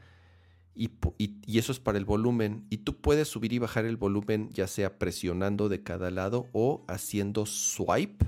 y, 0.79 1.59
eso 1.59 1.73
es 1.73 1.81
para 1.81 1.99
el 1.99 2.05
volumen. 2.05 2.65
Y 2.71 2.79
tú 2.79 2.97
puedes 2.97 3.29
subir 3.29 3.53
y 3.53 3.59
bajar 3.59 3.85
el 3.85 3.97
volumen 3.97 4.49
ya 4.53 4.69
sea 4.69 4.99
presionando 4.99 5.69
de 5.69 5.83
cada 5.83 6.11
lado 6.11 6.47
o 6.53 6.85
haciendo 6.87 7.47
swipe. 7.47 8.25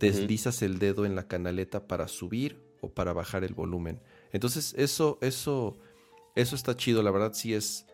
Deslizas 0.00 0.62
el 0.62 0.78
dedo 0.78 1.04
en 1.04 1.14
la 1.14 1.28
canaleta 1.28 1.86
para 1.86 2.08
subir 2.08 2.62
o 2.80 2.88
para 2.88 3.12
bajar 3.12 3.44
el 3.44 3.52
volumen. 3.52 4.00
Entonces, 4.32 4.74
eso, 4.78 5.18
eso, 5.20 5.76
eso 6.34 6.56
está 6.56 6.74
chido. 6.74 7.02
La 7.02 7.10
verdad, 7.10 7.32
sí 7.34 7.52
es 7.52 7.86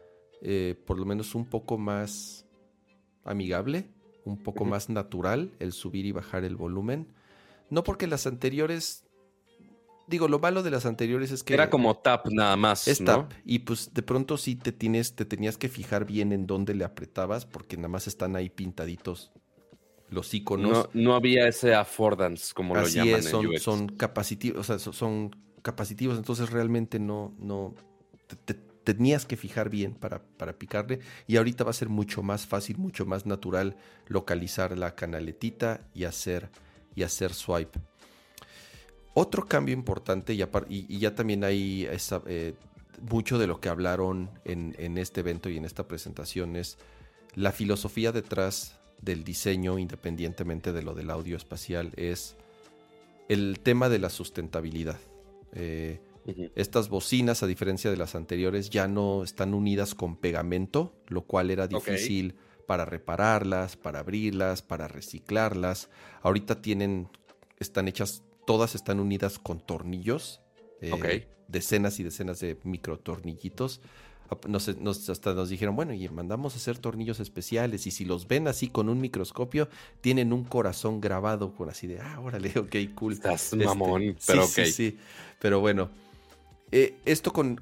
eh, 0.42 0.76
por 0.86 0.98
lo 0.98 1.06
menos 1.06 1.34
un 1.34 1.46
poco 1.46 1.76
más 1.76 2.46
amigable, 3.24 3.88
un 4.24 4.36
poco 4.36 4.64
más 4.64 4.88
natural 4.88 5.52
el 5.58 5.72
subir 5.72 6.06
y 6.06 6.12
bajar 6.12 6.44
el 6.44 6.54
volumen. 6.54 7.08
No 7.70 7.82
porque 7.82 8.06
las 8.06 8.26
anteriores, 8.26 9.03
digo, 10.06 10.28
lo 10.28 10.38
malo 10.38 10.62
de 10.62 10.70
las 10.70 10.86
anteriores 10.86 11.30
es 11.30 11.42
que... 11.42 11.54
Era 11.54 11.70
como 11.70 11.96
tap 11.96 12.26
nada 12.28 12.56
más. 12.56 12.88
Es 12.88 13.04
tap. 13.04 13.32
Y 13.44 13.60
pues 13.60 13.92
de 13.94 14.02
pronto 14.02 14.36
sí 14.36 14.56
te, 14.56 14.72
tienes, 14.72 15.14
te 15.14 15.24
tenías 15.24 15.56
que 15.56 15.68
fijar 15.68 16.04
bien 16.04 16.32
en 16.32 16.46
dónde 16.46 16.74
le 16.74 16.84
apretabas 16.84 17.46
porque 17.46 17.76
nada 17.76 17.88
más 17.88 18.06
están 18.06 18.36
ahí 18.36 18.50
pintaditos 18.50 19.32
los 20.10 20.32
iconos. 20.32 20.88
No, 20.94 21.14
había 21.14 21.48
ese 21.48 21.74
affordance, 21.74 22.54
como 22.54 22.74
lo 22.74 22.86
llaman 22.86 23.22
son, 23.22 23.58
son 23.58 23.88
capacitivos, 23.88 24.60
o 24.60 24.78
sea, 24.78 24.92
son 24.92 25.30
capacitivos, 25.62 26.16
entonces 26.16 26.50
realmente 26.50 26.98
no, 26.98 27.34
no, 27.38 27.74
tenías 28.84 29.26
que 29.26 29.36
fijar 29.36 29.70
bien 29.70 29.94
para, 29.94 30.22
para, 30.22 30.58
picarle 30.58 31.00
y 31.26 31.36
ahorita 31.36 31.64
va 31.64 31.70
a 31.70 31.74
ser 31.74 31.88
mucho 31.88 32.22
más 32.22 32.46
fácil, 32.46 32.76
mucho 32.78 33.06
más 33.06 33.26
natural 33.26 33.76
localizar 34.06 34.76
la 34.76 34.94
canaletita 34.94 35.88
y 35.94 36.04
hacer, 36.04 36.50
y 36.94 37.02
hacer 37.02 37.32
swipe. 37.32 37.80
Otro 39.14 39.46
cambio 39.46 39.74
importante, 39.74 40.34
y, 40.34 40.98
ya 40.98 41.14
también 41.14 41.44
hay 41.44 41.88
eh, 42.26 42.54
mucho 43.08 43.38
de 43.38 43.46
lo 43.46 43.60
que 43.60 43.68
hablaron 43.68 44.28
en, 44.44 44.74
en, 44.78 44.98
este 44.98 45.20
evento 45.20 45.48
y 45.48 45.56
en 45.56 45.64
esta 45.64 45.86
presentación 45.86 46.56
es 46.56 46.78
la 47.34 47.52
filosofía 47.52 48.12
detrás 48.12 48.78
del 49.00 49.24
diseño, 49.24 49.78
independientemente 49.78 50.72
de 50.72 50.82
lo 50.82 50.94
del 50.94 51.10
audio 51.10 51.36
espacial, 51.36 51.92
es 51.96 52.36
el 53.28 53.60
tema 53.62 53.88
de 53.88 53.98
la 53.98 54.10
sustentabilidad. 54.10 54.98
Eh, 55.52 56.00
estas 56.54 56.88
bocinas, 56.88 57.42
a 57.42 57.46
diferencia 57.46 57.90
de 57.90 57.96
las 57.96 58.14
anteriores, 58.14 58.70
ya 58.70 58.88
no 58.88 59.22
están 59.22 59.52
unidas 59.52 59.94
con 59.94 60.16
pegamento, 60.16 60.94
lo 61.08 61.22
cual 61.22 61.50
era 61.50 61.66
difícil 61.66 62.34
para 62.66 62.86
repararlas, 62.86 63.76
para 63.76 64.00
abrirlas, 64.00 64.62
para 64.62 64.88
reciclarlas. 64.88 65.90
Ahorita 66.22 66.62
tienen, 66.62 67.08
están 67.58 67.88
hechas, 67.88 68.22
todas 68.46 68.74
están 68.74 69.00
unidas 69.00 69.38
con 69.38 69.60
tornillos. 69.60 70.40
Eh, 70.80 71.26
decenas 71.48 72.00
y 72.00 72.02
decenas 72.02 72.40
de 72.40 72.58
microtornillitos. 72.62 73.80
Nos, 74.48 74.76
nos, 74.78 75.08
hasta 75.10 75.34
nos 75.34 75.50
dijeron, 75.50 75.76
bueno, 75.76 75.92
y 75.92 76.08
mandamos 76.08 76.54
a 76.54 76.56
hacer 76.56 76.78
tornillos 76.78 77.20
especiales. 77.20 77.86
Y 77.86 77.90
si 77.90 78.04
los 78.04 78.26
ven 78.26 78.48
así 78.48 78.68
con 78.68 78.88
un 78.88 79.00
microscopio, 79.00 79.68
tienen 80.00 80.32
un 80.32 80.44
corazón 80.44 81.00
grabado 81.00 81.54
con 81.54 81.68
así 81.68 81.86
de, 81.86 82.00
ah, 82.00 82.20
órale, 82.20 82.52
ok, 82.58 82.74
cool. 82.94 83.14
Estás 83.14 83.54
mamón, 83.54 84.02
este, 84.02 84.22
pero 84.26 84.46
sí, 84.46 84.66
sí, 84.66 84.98
Pero 85.38 85.60
bueno, 85.60 85.90
eh, 86.72 86.96
esto 87.04 87.32
con, 87.32 87.60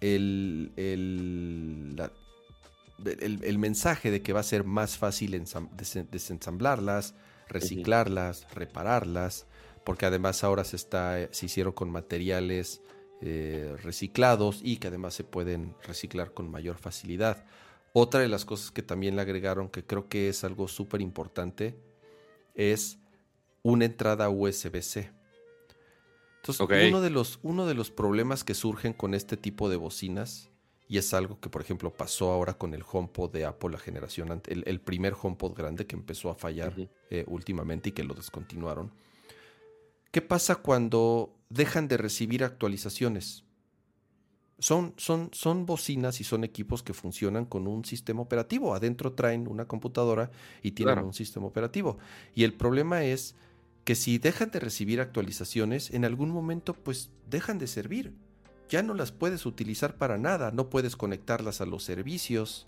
el, 0.00 0.72
el, 0.76 1.96
mensaje 3.58 4.10
de 4.10 4.22
que 4.22 4.32
va 4.32 4.40
a 4.40 4.42
ser 4.42 4.64
más 4.64 4.98
fácil 4.98 5.40
desensamblarlas, 6.10 7.14
reciclarlas, 7.52 8.46
repararlas, 8.54 9.46
porque 9.84 10.06
además 10.06 10.44
ahora 10.44 10.64
se, 10.64 10.76
está, 10.76 11.28
se 11.32 11.46
hicieron 11.46 11.72
con 11.72 11.90
materiales 11.90 12.82
eh, 13.20 13.76
reciclados 13.82 14.60
y 14.62 14.78
que 14.78 14.88
además 14.88 15.14
se 15.14 15.24
pueden 15.24 15.74
reciclar 15.84 16.32
con 16.32 16.50
mayor 16.50 16.78
facilidad. 16.78 17.44
Otra 17.92 18.20
de 18.20 18.28
las 18.28 18.44
cosas 18.44 18.70
que 18.70 18.82
también 18.82 19.16
le 19.16 19.22
agregaron, 19.22 19.68
que 19.68 19.84
creo 19.84 20.08
que 20.08 20.28
es 20.28 20.44
algo 20.44 20.66
súper 20.66 21.00
importante, 21.00 21.76
es 22.54 22.98
una 23.62 23.84
entrada 23.84 24.30
USB-C. 24.30 25.12
Entonces, 26.36 26.88
uno, 26.88 27.00
de 27.00 27.10
los, 27.10 27.38
uno 27.42 27.66
de 27.66 27.74
los 27.74 27.90
problemas 27.90 28.42
que 28.42 28.54
surgen 28.54 28.92
con 28.92 29.14
este 29.14 29.36
tipo 29.36 29.68
de 29.68 29.76
bocinas, 29.76 30.50
y 30.92 30.98
es 30.98 31.14
algo 31.14 31.40
que, 31.40 31.48
por 31.48 31.62
ejemplo, 31.62 31.90
pasó 31.90 32.32
ahora 32.32 32.52
con 32.52 32.74
el 32.74 32.84
HomePod 32.86 33.32
de 33.32 33.46
Apple, 33.46 33.70
la 33.70 33.78
generación, 33.78 34.42
el, 34.46 34.62
el 34.66 34.78
primer 34.78 35.14
HomePod 35.18 35.54
grande 35.54 35.86
que 35.86 35.96
empezó 35.96 36.28
a 36.28 36.34
fallar 36.34 36.74
eh, 37.08 37.24
últimamente 37.28 37.88
y 37.88 37.92
que 37.92 38.04
lo 38.04 38.12
descontinuaron. 38.12 38.92
¿Qué 40.10 40.20
pasa 40.20 40.56
cuando 40.56 41.34
dejan 41.48 41.88
de 41.88 41.96
recibir 41.96 42.44
actualizaciones? 42.44 43.42
Son, 44.58 44.92
son, 44.98 45.30
son 45.32 45.64
bocinas 45.64 46.20
y 46.20 46.24
son 46.24 46.44
equipos 46.44 46.82
que 46.82 46.92
funcionan 46.92 47.46
con 47.46 47.66
un 47.66 47.86
sistema 47.86 48.20
operativo. 48.20 48.74
Adentro 48.74 49.14
traen 49.14 49.48
una 49.48 49.64
computadora 49.64 50.30
y 50.62 50.72
tienen 50.72 50.98
un 50.98 51.14
sistema 51.14 51.46
operativo. 51.46 51.96
Y 52.34 52.44
el 52.44 52.52
problema 52.52 53.02
es 53.02 53.34
que 53.84 53.94
si 53.94 54.18
dejan 54.18 54.50
de 54.50 54.60
recibir 54.60 55.00
actualizaciones, 55.00 55.90
en 55.90 56.04
algún 56.04 56.28
momento 56.28 56.74
pues 56.74 57.08
dejan 57.30 57.58
de 57.58 57.66
servir. 57.66 58.12
Ya 58.72 58.82
no 58.82 58.94
las 58.94 59.12
puedes 59.12 59.44
utilizar 59.44 59.98
para 59.98 60.16
nada, 60.16 60.50
no 60.50 60.70
puedes 60.70 60.96
conectarlas 60.96 61.60
a 61.60 61.66
los 61.66 61.84
servicios. 61.84 62.66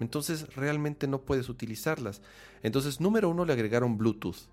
Entonces 0.00 0.54
realmente 0.56 1.06
no 1.06 1.20
puedes 1.20 1.50
utilizarlas. 1.50 2.22
Entonces, 2.62 2.98
número 2.98 3.28
uno, 3.28 3.44
le 3.44 3.52
agregaron 3.52 3.98
Bluetooth, 3.98 4.48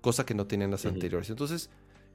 cosa 0.00 0.24
que 0.24 0.34
no 0.34 0.46
tenían 0.46 0.70
las 0.70 0.86
anteriores. 0.86 1.28
Entonces, 1.28 1.70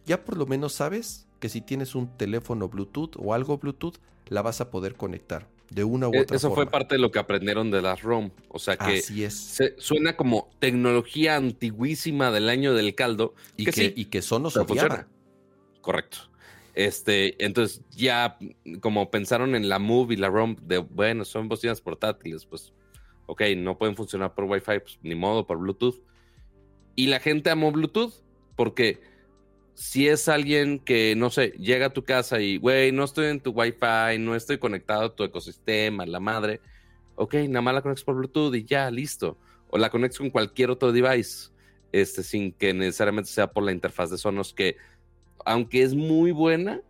ya 0.05 0.23
por 0.23 0.37
lo 0.37 0.45
menos 0.45 0.71
sabes 0.71 1.27
que 1.41 1.49
si 1.49 1.59
tienes 1.59 1.95
un 1.95 2.07
teléfono 2.15 2.69
Bluetooth 2.69 3.17
o 3.17 3.33
algo 3.33 3.57
Bluetooth, 3.57 3.97
la 4.27 4.41
vas 4.41 4.61
a 4.61 4.71
poder 4.71 4.95
conectar 4.95 5.49
de 5.69 5.83
una 5.83 6.07
u 6.07 6.13
e, 6.13 6.21
otra 6.21 6.37
Eso 6.37 6.55
fue 6.55 6.69
parte 6.69 6.95
de 6.95 6.99
lo 6.99 7.11
que 7.11 7.19
aprendieron 7.19 7.71
de 7.71 7.81
las 7.81 8.03
ROM. 8.03 8.31
O 8.47 8.57
sea 8.57 8.77
que 8.77 9.01
suena 9.79 10.15
como 10.15 10.49
tecnología 10.59 11.35
antiguísima 11.35 12.31
del 12.31 12.47
año 12.47 12.73
del 12.73 12.95
caldo. 12.95 13.35
Y 13.57 13.65
que, 13.65 13.93
y 13.93 14.05
que 14.05 14.21
son 14.21 14.49
funciona. 14.49 15.09
Correcto. 15.81 16.19
Este, 16.77 17.43
entonces 17.43 17.81
ya 17.89 18.37
como 18.81 19.09
pensaron 19.09 19.55
en 19.55 19.67
la 19.67 19.79
Move 19.79 20.13
y 20.13 20.17
la 20.17 20.29
ROM 20.29 20.57
de, 20.61 20.77
bueno, 20.77 21.25
son 21.25 21.49
bocinas 21.49 21.81
portátiles, 21.81 22.45
pues, 22.45 22.71
ok, 23.25 23.41
no 23.57 23.79
pueden 23.79 23.95
funcionar 23.95 24.35
por 24.35 24.43
Wi-Fi, 24.43 24.81
pues 24.81 24.99
ni 25.01 25.15
modo, 25.15 25.47
por 25.47 25.57
Bluetooth. 25.57 25.99
Y 26.93 27.07
la 27.07 27.19
gente 27.19 27.49
amó 27.49 27.71
Bluetooth 27.71 28.13
porque 28.55 29.01
si 29.73 30.07
es 30.07 30.29
alguien 30.29 30.77
que, 30.77 31.15
no 31.15 31.31
sé, 31.31 31.47
llega 31.57 31.87
a 31.87 31.93
tu 31.93 32.03
casa 32.03 32.39
y, 32.41 32.57
güey, 32.57 32.91
no 32.91 33.05
estoy 33.05 33.25
en 33.25 33.39
tu 33.39 33.49
Wi-Fi, 33.53 34.19
no 34.19 34.35
estoy 34.35 34.59
conectado 34.59 35.05
a 35.05 35.15
tu 35.15 35.23
ecosistema, 35.23 36.05
la 36.05 36.19
madre, 36.19 36.61
ok, 37.15 37.33
nada 37.49 37.63
más 37.63 37.73
la 37.73 37.81
conectas 37.81 38.03
por 38.03 38.17
Bluetooth 38.17 38.53
y 38.53 38.65
ya, 38.65 38.91
listo. 38.91 39.39
O 39.71 39.79
la 39.79 39.89
conectas 39.89 40.19
con 40.19 40.29
cualquier 40.29 40.69
otro 40.69 40.91
device, 40.91 41.49
este, 41.91 42.21
sin 42.21 42.51
que 42.51 42.71
necesariamente 42.75 43.31
sea 43.31 43.47
por 43.47 43.63
la 43.63 43.71
interfaz 43.71 44.11
de 44.11 44.19
Sonos, 44.19 44.53
que, 44.53 44.77
aunque 45.45 45.83
es 45.83 45.95
muy 45.95 46.31
buena, 46.31 46.81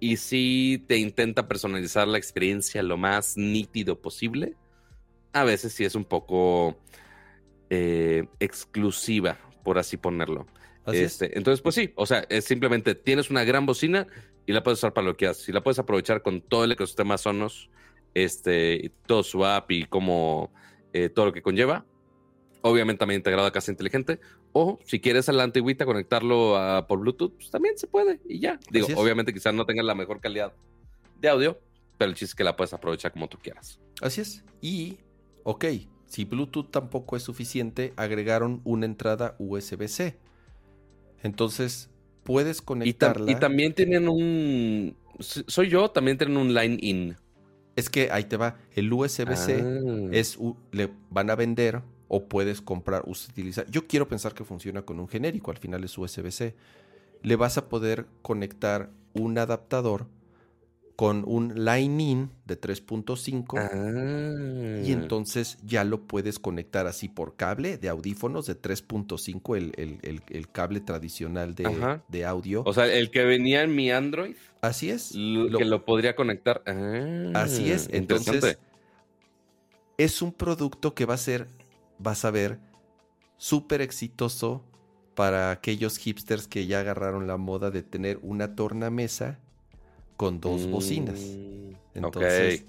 y 0.00 0.16
sí 0.16 0.84
te 0.86 0.98
intenta 0.98 1.48
personalizar 1.48 2.06
la 2.06 2.18
experiencia 2.18 2.82
lo 2.82 2.96
más 2.96 3.36
nítido 3.36 4.00
posible. 4.00 4.54
A 5.32 5.44
veces 5.44 5.72
sí 5.72 5.84
es 5.84 5.94
un 5.94 6.04
poco 6.04 6.78
eh, 7.70 8.26
exclusiva, 8.40 9.38
por 9.64 9.78
así 9.78 9.96
ponerlo. 9.96 10.46
este, 10.86 11.36
Entonces, 11.36 11.62
pues 11.62 11.74
sí, 11.74 11.92
o 11.96 12.06
sea, 12.06 12.24
es 12.28 12.44
simplemente 12.44 12.94
tienes 12.94 13.30
una 13.30 13.44
gran 13.44 13.66
bocina 13.66 14.06
y 14.46 14.52
la 14.52 14.62
puedes 14.62 14.78
usar 14.78 14.92
para 14.92 15.06
lo 15.06 15.14
que 15.14 15.18
quieras. 15.18 15.38
Si 15.38 15.52
la 15.52 15.62
puedes 15.62 15.78
aprovechar 15.78 16.22
con 16.22 16.40
todo 16.40 16.64
el 16.64 16.72
ecosistema 16.72 17.18
Sonos, 17.18 17.70
este, 18.14 18.92
todo 19.06 19.22
su 19.22 19.44
app 19.44 19.70
y 19.70 19.84
como 19.84 20.52
eh, 20.92 21.08
todo 21.08 21.26
lo 21.26 21.32
que 21.32 21.42
conlleva. 21.42 21.84
Obviamente 22.62 23.00
también 23.00 23.20
integrado 23.20 23.46
a 23.46 23.52
casa 23.52 23.70
inteligente. 23.70 24.20
O 24.58 24.78
si 24.86 25.00
quieres 25.00 25.28
a 25.28 25.32
la 25.32 25.42
antigüita 25.42 25.84
conectarlo 25.84 26.56
a, 26.56 26.86
por 26.86 27.00
Bluetooth, 27.00 27.34
pues 27.34 27.50
también 27.50 27.76
se 27.76 27.86
puede 27.86 28.20
y 28.26 28.40
ya. 28.40 28.58
Digo, 28.70 28.86
obviamente 28.96 29.34
quizás 29.34 29.52
no 29.52 29.66
tenga 29.66 29.82
la 29.82 29.94
mejor 29.94 30.18
calidad 30.18 30.54
de 31.20 31.28
audio, 31.28 31.60
pero 31.98 32.08
el 32.08 32.14
chiste 32.14 32.30
es 32.30 32.34
que 32.34 32.42
la 32.42 32.56
puedes 32.56 32.72
aprovechar 32.72 33.12
como 33.12 33.28
tú 33.28 33.36
quieras. 33.36 33.78
Así 34.00 34.22
es. 34.22 34.46
Y, 34.62 34.96
ok, 35.42 35.66
si 36.06 36.24
Bluetooth 36.24 36.70
tampoco 36.70 37.18
es 37.18 37.22
suficiente, 37.22 37.92
agregaron 37.96 38.62
una 38.64 38.86
entrada 38.86 39.36
USB-C. 39.38 40.16
Entonces, 41.22 41.90
puedes 42.24 42.62
conectarla. 42.62 43.30
Y, 43.30 43.34
también 43.34 43.74
tienen 43.74 44.08
un. 44.08 44.96
Soy 45.18 45.68
yo, 45.68 45.90
también 45.90 46.16
tienen 46.16 46.38
un 46.38 46.54
line 46.54 46.78
in. 46.80 47.16
Es 47.76 47.90
que 47.90 48.10
ahí 48.10 48.24
te 48.24 48.38
va. 48.38 48.56
El 48.74 48.90
USB-C 48.90 49.62
ah. 49.62 50.08
es 50.12 50.38
le 50.72 50.88
van 51.10 51.28
a 51.28 51.34
vender 51.34 51.82
o 52.08 52.28
puedes 52.28 52.60
comprar, 52.60 53.02
utilizar. 53.06 53.66
Yo 53.70 53.86
quiero 53.86 54.08
pensar 54.08 54.34
que 54.34 54.44
funciona 54.44 54.82
con 54.82 55.00
un 55.00 55.08
genérico, 55.08 55.50
al 55.50 55.58
final 55.58 55.84
es 55.84 55.96
USB-C. 55.96 56.54
Le 57.22 57.36
vas 57.36 57.58
a 57.58 57.68
poder 57.68 58.06
conectar 58.22 58.90
un 59.14 59.38
adaptador 59.38 60.06
con 60.96 61.24
un 61.26 61.64
line-in 61.64 62.30
de 62.46 62.58
3.5 62.58 63.58
ah. 63.58 64.82
y 64.82 64.92
entonces 64.92 65.58
ya 65.62 65.84
lo 65.84 66.00
puedes 66.00 66.38
conectar 66.38 66.86
así 66.86 67.08
por 67.08 67.36
cable 67.36 67.76
de 67.76 67.90
audífonos 67.90 68.46
de 68.46 68.60
3.5, 68.60 69.74
el, 69.76 70.48
cable 70.48 70.80
tradicional 70.80 71.54
de, 71.54 72.24
audio. 72.24 72.62
O 72.64 72.72
sea, 72.72 72.86
el 72.86 73.10
que 73.10 73.24
venía 73.24 73.62
en 73.62 73.74
mi 73.74 73.90
Android. 73.90 74.36
Así 74.62 74.90
es. 74.90 75.14
Lo, 75.14 75.58
que 75.58 75.66
lo 75.66 75.84
podría 75.84 76.16
conectar. 76.16 76.62
así 77.34 77.70
es. 77.70 77.88
Ah, 77.88 77.96
entonces, 77.96 78.58
es 79.98 80.22
un 80.22 80.32
producto 80.32 80.94
que 80.94 81.04
va 81.04 81.14
a 81.14 81.18
ser, 81.18 81.46
vas 81.98 82.24
a 82.24 82.30
ver, 82.30 82.60
súper 83.38 83.80
exitoso 83.80 84.64
para 85.14 85.50
aquellos 85.50 85.98
hipsters 85.98 86.46
que 86.48 86.66
ya 86.66 86.80
agarraron 86.80 87.26
la 87.26 87.36
moda 87.36 87.70
de 87.70 87.82
tener 87.82 88.18
una 88.22 88.54
tornamesa 88.54 89.38
con 90.16 90.40
dos 90.40 90.68
bocinas. 90.70 91.38
Mm, 91.94 91.98
Entonces, 91.98 92.64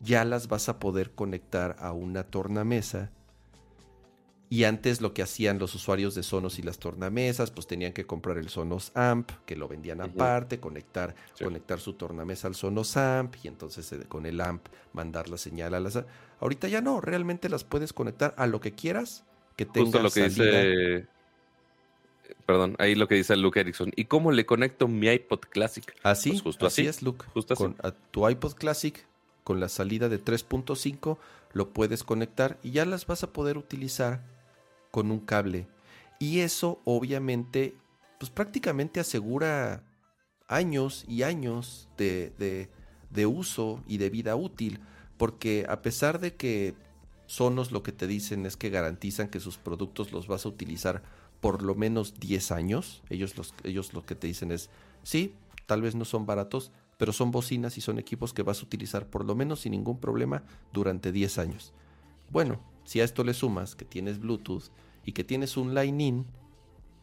ya 0.00 0.24
las 0.24 0.48
vas 0.48 0.68
a 0.68 0.78
poder 0.78 1.12
conectar 1.12 1.76
a 1.78 1.92
una 1.92 2.24
tornamesa. 2.24 3.10
Y 4.48 4.64
antes 4.64 5.00
lo 5.00 5.12
que 5.12 5.22
hacían 5.22 5.58
los 5.58 5.74
usuarios 5.74 6.14
de 6.14 6.22
Sonos 6.22 6.58
y 6.58 6.62
las 6.62 6.78
tornamesas, 6.78 7.50
pues 7.50 7.66
tenían 7.66 7.92
que 7.92 8.06
comprar 8.06 8.38
el 8.38 8.48
Sonos 8.48 8.92
Amp, 8.94 9.30
que 9.44 9.56
lo 9.56 9.66
vendían 9.66 10.00
aparte, 10.00 10.60
conectar, 10.60 11.16
conectar 11.42 11.80
su 11.80 11.94
tornamesa 11.94 12.46
al 12.46 12.54
Sonos 12.54 12.96
Amp 12.96 13.34
y 13.42 13.48
entonces 13.48 13.90
eh, 13.92 14.04
con 14.08 14.24
el 14.24 14.40
Amp 14.40 14.66
mandar 14.92 15.28
la 15.28 15.36
señal 15.36 15.74
a 15.74 15.80
las... 15.80 15.98
Ahorita 16.38 16.68
ya 16.68 16.80
no, 16.80 17.00
realmente 17.00 17.48
las 17.48 17.64
puedes 17.64 17.92
conectar 17.92 18.34
a 18.38 18.46
lo 18.46 18.60
que 18.60 18.72
quieras, 18.72 19.24
que 19.56 19.66
tenga 19.66 20.00
lo 20.00 20.10
que 20.10 20.28
dice 20.28 21.08
perdón, 22.46 22.76
ahí 22.78 22.94
lo 22.94 23.08
que 23.08 23.16
dice 23.16 23.36
Luke 23.36 23.58
Erickson. 23.58 23.92
¿Y 23.96 24.04
cómo 24.04 24.30
le 24.32 24.46
conecto 24.46 24.88
mi 24.88 25.08
iPod 25.08 25.40
Classic? 25.40 25.84
Así, 26.02 26.30
pues 26.30 26.42
justo 26.42 26.66
así, 26.66 26.86
es, 26.86 27.02
Luke. 27.02 27.26
Justo 27.34 27.54
así. 27.54 27.62
Con 27.62 27.76
a 27.82 27.90
tu 27.90 28.28
iPod 28.28 28.54
Classic, 28.54 29.04
con 29.44 29.60
la 29.60 29.68
salida 29.68 30.08
de 30.08 30.22
3.5, 30.22 31.18
lo 31.52 31.70
puedes 31.70 32.04
conectar 32.04 32.58
y 32.62 32.70
ya 32.70 32.84
las 32.84 33.06
vas 33.06 33.24
a 33.24 33.32
poder 33.32 33.58
utilizar 33.58 34.35
con 34.96 35.10
un 35.10 35.20
cable. 35.20 35.68
Y 36.18 36.38
eso, 36.38 36.80
obviamente, 36.86 37.74
pues 38.18 38.30
prácticamente 38.30 38.98
asegura 38.98 39.84
años 40.48 41.04
y 41.06 41.22
años 41.22 41.90
de, 41.98 42.70
de 43.10 43.26
uso 43.26 43.84
y 43.86 43.98
de 43.98 44.08
vida 44.08 44.36
útil. 44.36 44.80
Porque 45.18 45.66
a 45.68 45.82
pesar 45.82 46.18
de 46.18 46.34
que 46.34 46.74
Sonos 47.26 47.72
lo 47.72 47.82
que 47.82 47.92
te 47.92 48.06
dicen 48.06 48.46
es 48.46 48.56
que 48.56 48.70
garantizan 48.70 49.28
que 49.28 49.38
sus 49.38 49.58
productos 49.58 50.12
los 50.12 50.28
vas 50.28 50.46
a 50.46 50.48
utilizar 50.48 51.02
por 51.42 51.60
lo 51.60 51.74
menos 51.74 52.18
10 52.18 52.50
años. 52.52 53.02
Ellos, 53.10 53.36
los, 53.36 53.52
ellos 53.64 53.92
lo 53.92 54.06
que 54.06 54.14
te 54.14 54.28
dicen 54.28 54.50
es, 54.50 54.70
sí, 55.02 55.34
tal 55.66 55.82
vez 55.82 55.94
no 55.94 56.06
son 56.06 56.24
baratos, 56.24 56.72
pero 56.96 57.12
son 57.12 57.32
bocinas 57.32 57.76
y 57.76 57.82
son 57.82 57.98
equipos 57.98 58.32
que 58.32 58.42
vas 58.42 58.62
a 58.62 58.64
utilizar 58.64 59.10
por 59.10 59.26
lo 59.26 59.34
menos 59.34 59.60
sin 59.60 59.72
ningún 59.72 60.00
problema 60.00 60.42
durante 60.72 61.12
10 61.12 61.36
años. 61.36 61.74
Bueno, 62.30 62.62
si 62.84 63.02
a 63.02 63.04
esto 63.04 63.24
le 63.24 63.34
sumas 63.34 63.74
que 63.74 63.84
tienes 63.84 64.20
Bluetooth 64.20 64.70
y 65.06 65.12
que 65.12 65.24
tienes 65.24 65.56
un 65.56 65.74
line-in, 65.74 66.26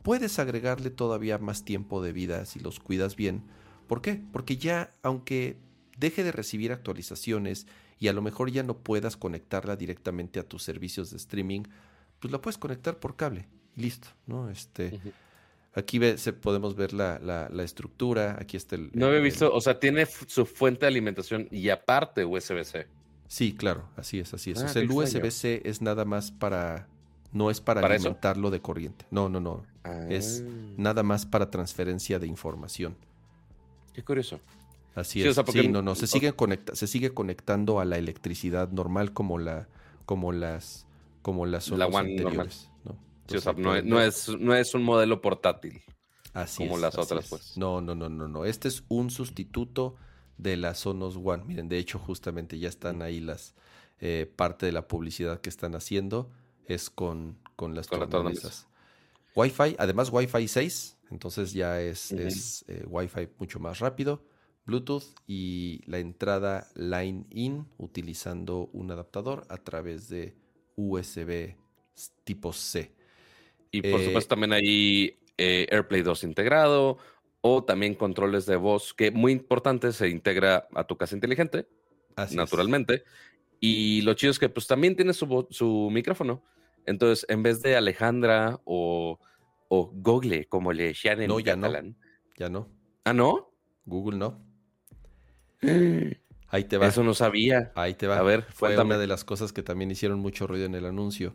puedes 0.03 0.37
agregarle 0.37 0.91
todavía 0.91 1.39
más 1.39 1.65
tiempo 1.65 2.03
de 2.03 2.13
vida 2.13 2.45
si 2.45 2.59
los 2.59 2.79
cuidas 2.79 3.15
bien. 3.15 3.41
¿Por 3.87 4.03
qué? 4.03 4.21
Porque 4.31 4.57
ya, 4.57 4.93
aunque 5.01 5.57
deje 5.97 6.23
de 6.23 6.31
recibir 6.31 6.71
actualizaciones 6.71 7.65
y 7.97 8.09
a 8.09 8.13
lo 8.13 8.21
mejor 8.21 8.51
ya 8.51 8.61
no 8.61 8.77
puedas 8.77 9.17
conectarla 9.17 9.75
directamente 9.75 10.39
a 10.39 10.47
tus 10.47 10.61
servicios 10.61 11.09
de 11.09 11.17
streaming, 11.17 11.63
pues 12.19 12.31
la 12.31 12.39
puedes 12.39 12.59
conectar 12.59 12.99
por 12.99 13.15
cable 13.15 13.47
listo, 13.75 14.07
¿no? 14.27 14.49
Este, 14.49 14.99
Aquí 15.75 15.99
se, 16.17 16.33
podemos 16.33 16.75
ver 16.75 16.93
la, 16.93 17.17
la, 17.19 17.63
estructura, 17.63 18.37
aquí 18.39 18.57
está 18.57 18.75
el... 18.75 18.91
No 18.93 19.07
había 19.07 19.21
visto, 19.21 19.51
o 19.51 19.59
sea, 19.59 19.79
tiene 19.79 20.05
su 20.05 20.45
fuente 20.45 20.81
de 20.81 20.87
alimentación 20.87 21.47
y 21.49 21.69
aparte 21.69 22.25
USB-C. 22.25 22.85
Sí, 23.27 23.55
claro, 23.55 23.89
así 23.97 24.19
es, 24.19 24.35
así 24.35 24.51
es. 24.51 24.61
Ah, 24.61 24.65
o 24.65 24.67
sea, 24.67 24.81
el 24.83 24.91
USB-C 24.91 25.63
es 25.65 25.81
nada 25.81 26.05
más 26.05 26.31
para... 26.31 26.87
No 27.33 27.49
es 27.49 27.59
para, 27.59 27.85
alimentarlo 27.85 28.51
de 28.51 28.61
corriente. 28.61 29.05
No, 29.11 29.27
no, 29.27 29.39
no. 29.39 29.63
Es 30.09 30.43
ah. 30.45 30.49
nada 30.77 31.03
más 31.03 31.25
para 31.25 31.49
transferencia 31.49 32.19
de 32.19 32.27
información. 32.27 32.95
Qué 33.93 34.03
curioso. 34.03 34.39
Así 34.95 35.23
es. 35.23 35.35
sí, 35.51 35.67
no, 35.67 35.81
no. 35.81 35.95
Se 35.95 36.07
sigue, 36.07 36.33
conecta 36.33 36.75
se 36.75 36.87
sigue 36.87 37.13
conectando 37.13 37.79
a 37.79 37.85
la 37.85 37.97
electricidad 37.97 38.69
normal 38.69 39.11
como 39.11 39.39
la, 39.39 39.67
como 40.05 40.31
las, 40.31 40.85
como 41.23 41.45
las 41.47 41.69
la 41.69 41.85
anteriores 41.85 42.69
no, 43.57 44.01
es, 44.01 44.29
no 44.39 44.55
es 44.55 44.73
un 44.73 44.83
modelo 44.83 45.21
portátil. 45.21 45.81
Así 46.33 46.63
como 46.63 46.77
las 46.77 46.97
otras, 46.97 47.27
pues. 47.29 47.57
No, 47.57 47.81
no, 47.81 47.93
no, 47.95 48.09
no, 48.09 48.27
no. 48.27 48.45
Este 48.45 48.67
es 48.67 48.83
un 48.87 49.11
sustituto 49.11 49.95
de 50.37 50.57
la 50.57 50.73
Sonos 50.73 51.17
One. 51.23 51.43
Miren, 51.45 51.69
de 51.69 51.77
hecho, 51.77 51.99
justamente 51.99 52.57
ya 52.57 52.69
están 52.69 53.01
ahí 53.01 53.19
las 53.19 53.53
eh, 53.99 54.31
parte 54.35 54.65
de 54.65 54.71
la 54.71 54.87
publicidad 54.87 55.41
que 55.41 55.49
están 55.49 55.75
haciendo 55.75 56.31
es 56.67 56.89
con, 56.89 57.37
con 57.55 57.75
las 57.75 57.87
tornamesas. 57.87 58.67
Wi-Fi, 59.35 59.75
además 59.79 60.09
Wi-Fi 60.11 60.47
6, 60.47 60.97
entonces 61.11 61.53
ya 61.53 61.81
es, 61.81 62.11
es 62.11 62.65
eh, 62.67 62.83
Wi-Fi 62.87 63.29
mucho 63.39 63.59
más 63.59 63.79
rápido. 63.79 64.23
Bluetooth 64.65 65.03
y 65.27 65.81
la 65.87 65.99
entrada 65.99 66.67
Line 66.75 67.25
In 67.31 67.67
utilizando 67.77 68.69
un 68.71 68.91
adaptador 68.91 69.45
a 69.49 69.57
través 69.57 70.07
de 70.07 70.35
USB 70.75 71.55
tipo 72.23 72.53
C. 72.53 72.91
Y 73.71 73.81
por 73.81 73.99
eh, 73.99 74.05
supuesto 74.05 74.29
también 74.29 74.53
hay 74.53 75.17
eh, 75.37 75.67
AirPlay 75.69 76.01
2 76.01 76.23
integrado 76.23 76.97
o 77.41 77.63
también 77.63 77.95
controles 77.95 78.45
de 78.45 78.55
voz 78.55 78.93
que 78.93 79.11
muy 79.11 79.31
importante 79.31 79.91
se 79.91 80.07
integra 80.09 80.67
a 80.73 80.85
tu 80.85 80.95
casa 80.95 81.15
inteligente, 81.15 81.67
naturalmente. 82.31 83.03
Y 83.59 84.01
lo 84.01 84.13
chido 84.13 84.31
es 84.31 84.39
que 84.39 84.49
pues 84.49 84.67
también 84.67 84.95
tiene 84.95 85.13
su, 85.13 85.47
su 85.49 85.89
micrófono. 85.91 86.41
Entonces, 86.85 87.25
en 87.29 87.43
vez 87.43 87.61
de 87.61 87.75
Alejandra 87.75 88.59
o, 88.65 89.19
o 89.67 89.91
Google, 89.93 90.45
como 90.45 90.73
le 90.73 90.85
decían 90.85 91.21
en 91.21 91.27
no, 91.29 91.39
ya 91.39 91.55
No. 91.55 91.71
Ya 92.37 92.49
no. 92.49 92.67
¿Ah, 93.03 93.13
no? 93.13 93.51
Google 93.85 94.17
no. 94.17 94.41
Ahí 96.49 96.65
te 96.65 96.77
va. 96.77 96.87
Eso 96.87 97.03
no 97.03 97.13
sabía. 97.13 97.71
Ahí 97.75 97.95
te 97.95 98.07
va. 98.07 98.19
A 98.19 98.23
ver, 98.23 98.43
fue 98.53 98.77
una 98.77 98.97
de 98.97 99.07
las 99.07 99.23
cosas 99.23 99.51
que 99.51 99.63
también 99.63 99.89
hicieron 99.89 100.19
mucho 100.19 100.45
ruido 100.45 100.65
en 100.65 100.75
el 100.75 100.85
anuncio. 100.85 101.33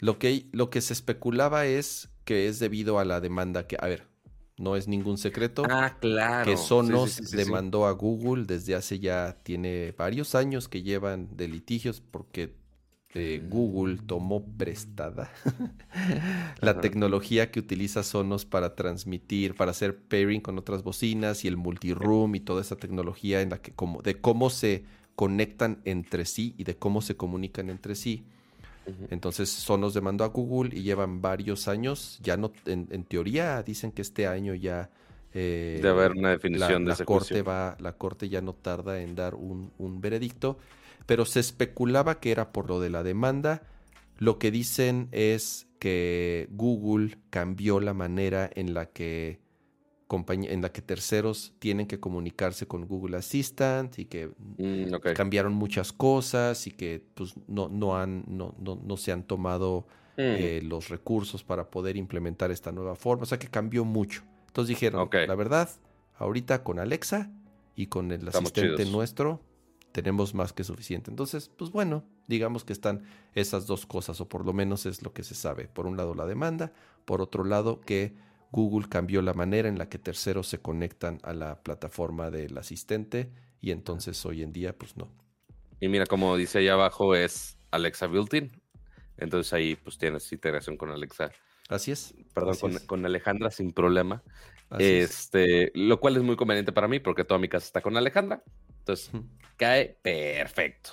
Lo 0.00 0.18
que, 0.18 0.46
lo 0.52 0.70
que 0.70 0.80
se 0.80 0.92
especulaba 0.92 1.66
es 1.66 2.08
que 2.24 2.48
es 2.48 2.58
debido 2.58 2.98
a 2.98 3.04
la 3.04 3.20
demanda 3.20 3.66
que, 3.66 3.76
a 3.78 3.86
ver, 3.86 4.08
no 4.56 4.76
es 4.76 4.88
ningún 4.88 5.18
secreto. 5.18 5.62
Ah, 5.70 5.96
claro. 6.00 6.50
Que 6.50 6.56
Sonos 6.56 7.30
demandó 7.30 7.86
a 7.86 7.92
Google 7.92 8.44
desde 8.44 8.74
hace 8.74 8.98
ya, 8.98 9.38
tiene 9.42 9.94
varios 9.96 10.34
años 10.34 10.68
que 10.68 10.82
llevan 10.82 11.36
de 11.36 11.48
litigios 11.48 12.00
porque 12.00 12.59
eh, 13.14 13.42
Google 13.48 13.98
tomó 14.06 14.44
prestada 14.56 15.32
la 16.60 16.80
tecnología 16.80 17.50
que 17.50 17.60
utiliza 17.60 18.02
Sonos 18.02 18.44
para 18.44 18.76
transmitir, 18.76 19.56
para 19.56 19.72
hacer 19.72 19.98
pairing 19.98 20.40
con 20.40 20.58
otras 20.58 20.82
bocinas 20.84 21.44
y 21.44 21.48
el 21.48 21.56
multiroom 21.56 22.34
y 22.36 22.40
toda 22.40 22.60
esa 22.62 22.76
tecnología 22.76 23.40
en 23.42 23.50
la 23.50 23.58
que 23.62 23.72
como, 23.72 24.02
de 24.02 24.20
cómo 24.20 24.50
se 24.50 24.84
conectan 25.16 25.80
entre 25.84 26.24
sí 26.24 26.54
y 26.58 26.64
de 26.64 26.76
cómo 26.76 27.02
se 27.02 27.16
comunican 27.16 27.70
entre 27.70 27.94
sí. 27.94 28.24
Entonces 29.08 29.50
Sonos 29.50 29.94
demandó 29.94 30.24
a 30.24 30.28
Google 30.28 30.76
y 30.76 30.82
llevan 30.82 31.20
varios 31.22 31.68
años, 31.68 32.18
ya 32.22 32.36
no, 32.36 32.52
en, 32.66 33.04
teoría 33.04 33.62
dicen 33.62 33.92
que 33.92 34.02
este 34.02 34.26
año 34.26 34.54
ya, 34.54 34.90
Eh, 35.32 35.78
de 35.82 35.88
haber 35.88 36.12
una 36.12 36.30
definición 36.30 36.84
la, 36.84 36.92
de 36.94 36.96
la 36.98 37.04
corte 37.04 37.42
va, 37.42 37.76
la 37.78 37.92
corte 37.96 38.28
ya 38.28 38.40
no 38.40 38.52
tarda 38.54 39.00
en 39.00 39.14
dar 39.14 39.34
un, 39.36 39.72
un 39.78 40.00
veredicto, 40.00 40.58
pero 41.10 41.24
se 41.24 41.40
especulaba 41.40 42.20
que 42.20 42.30
era 42.30 42.52
por 42.52 42.68
lo 42.68 42.78
de 42.78 42.88
la 42.88 43.02
demanda. 43.02 43.64
Lo 44.18 44.38
que 44.38 44.52
dicen 44.52 45.08
es 45.10 45.66
que 45.80 46.46
Google 46.52 47.18
cambió 47.30 47.80
la 47.80 47.94
manera 47.94 48.48
en 48.54 48.74
la 48.74 48.86
que 48.86 49.40
en 50.28 50.62
la 50.62 50.70
que 50.72 50.82
terceros 50.82 51.52
tienen 51.58 51.88
que 51.88 51.98
comunicarse 51.98 52.68
con 52.68 52.86
Google 52.86 53.16
Assistant 53.16 53.98
y 53.98 54.04
que 54.04 54.30
Mm, 54.58 54.94
cambiaron 55.16 55.52
muchas 55.52 55.92
cosas 55.92 56.68
y 56.68 56.70
que 56.70 57.04
pues 57.14 57.34
no, 57.48 57.68
no 57.68 57.96
han 57.96 58.24
no, 58.28 58.54
no, 58.60 58.76
no 58.76 58.96
se 58.96 59.10
han 59.10 59.24
tomado 59.24 59.88
Mm, 60.16 60.22
eh, 60.38 60.60
los 60.62 60.90
recursos 60.90 61.42
para 61.42 61.70
poder 61.70 61.96
implementar 61.96 62.52
esta 62.52 62.70
nueva 62.70 62.94
forma. 62.94 63.24
O 63.24 63.26
sea 63.26 63.38
que 63.40 63.48
cambió 63.48 63.84
mucho. 63.84 64.22
Entonces 64.46 64.68
dijeron, 64.68 65.08
la 65.26 65.34
verdad, 65.34 65.68
ahorita 66.18 66.62
con 66.62 66.78
Alexa 66.78 67.32
y 67.74 67.86
con 67.88 68.12
el 68.12 68.28
Estamos 68.28 68.52
asistente 68.52 68.84
chidos. 68.84 68.92
nuestro 68.92 69.40
tenemos 69.92 70.34
más 70.34 70.52
que 70.52 70.64
suficiente. 70.64 71.10
Entonces, 71.10 71.50
pues 71.56 71.70
bueno, 71.70 72.04
digamos 72.26 72.64
que 72.64 72.72
están 72.72 73.04
esas 73.34 73.66
dos 73.66 73.86
cosas, 73.86 74.20
o 74.20 74.28
por 74.28 74.44
lo 74.44 74.52
menos 74.52 74.86
es 74.86 75.02
lo 75.02 75.12
que 75.12 75.22
se 75.24 75.34
sabe. 75.34 75.68
Por 75.68 75.86
un 75.86 75.96
lado 75.96 76.14
la 76.14 76.26
demanda, 76.26 76.72
por 77.04 77.20
otro 77.20 77.44
lado 77.44 77.80
que 77.80 78.14
Google 78.52 78.88
cambió 78.88 79.22
la 79.22 79.34
manera 79.34 79.68
en 79.68 79.78
la 79.78 79.88
que 79.88 79.98
terceros 79.98 80.48
se 80.48 80.60
conectan 80.60 81.18
a 81.22 81.32
la 81.32 81.62
plataforma 81.62 82.30
del 82.30 82.56
asistente 82.58 83.32
y 83.60 83.70
entonces 83.70 84.24
hoy 84.26 84.42
en 84.42 84.52
día 84.52 84.76
pues 84.76 84.96
no. 84.96 85.08
Y 85.80 85.88
mira, 85.88 86.06
como 86.06 86.36
dice 86.36 86.58
ahí 86.58 86.68
abajo, 86.68 87.14
es 87.14 87.58
Alexa 87.70 88.06
Built-in. 88.06 88.50
Entonces 89.16 89.52
ahí 89.52 89.76
pues 89.76 89.98
tienes 89.98 90.30
integración 90.32 90.76
con 90.76 90.90
Alexa, 90.90 91.30
Así 91.68 91.92
es. 91.92 92.14
perdón, 92.34 92.56
Así 92.56 92.60
con, 92.60 92.72
es. 92.72 92.84
con 92.86 93.06
Alejandra 93.06 93.50
sin 93.50 93.72
problema. 93.72 94.22
Así 94.70 94.94
es. 94.96 95.10
Este, 95.10 95.72
lo 95.74 96.00
cual 96.00 96.16
es 96.16 96.22
muy 96.22 96.36
conveniente 96.36 96.72
para 96.72 96.88
mí 96.88 97.00
porque 97.00 97.24
toda 97.24 97.38
mi 97.40 97.48
casa 97.48 97.66
está 97.66 97.80
con 97.82 97.96
Alejandra. 97.96 98.42
Entonces, 98.80 99.10
cae 99.56 99.96
perfecto. 100.02 100.90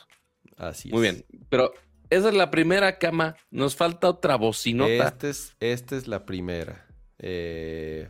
Así 0.56 0.90
Muy 0.92 1.08
es. 1.08 1.26
bien. 1.28 1.46
Pero 1.50 1.74
esa 2.10 2.30
es 2.30 2.36
la 2.36 2.50
primera 2.52 2.98
cama. 3.00 3.36
Nos 3.52 3.76
falta 3.76 4.08
otra 4.10 4.36
bocinota. 4.38 5.08
Esta 5.08 5.30
es, 5.30 5.56
esta 5.60 5.98
es 5.98 6.08
la 6.08 6.26
primera. 6.26 6.86
Eh, 7.20 8.10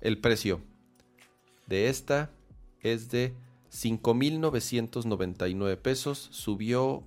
el 0.00 0.18
precio 0.18 0.60
de 1.66 1.88
esta 1.88 2.30
es 2.82 3.10
de 3.10 3.34
5.999 3.72 5.76
pesos. 5.76 6.28
Subió 6.32 7.04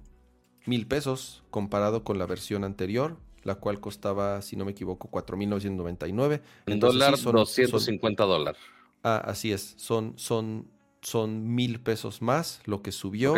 mil 0.66 0.88
pesos 0.88 1.44
comparado 1.50 2.04
con 2.04 2.18
la 2.18 2.26
versión 2.26 2.64
anterior, 2.64 3.18
la 3.44 3.56
cual 3.56 3.80
costaba, 3.80 4.42
si 4.42 4.56
no 4.56 4.66
me 4.66 4.72
equivoco, 4.72 5.10
4.999. 5.12 6.42
En 6.68 6.80
dólar, 6.80 7.18
sí, 7.18 7.24
son- 7.24 7.36
250 7.36 8.24
dólares. 8.26 8.62
Ah, 9.04 9.22
así 9.26 9.52
es. 9.52 9.74
Son, 9.78 10.14
son, 10.18 10.68
son 11.04 11.54
mil 11.54 11.80
pesos 11.80 12.22
más 12.22 12.62
lo 12.66 12.82
que 12.82 12.92
subió. 12.92 13.36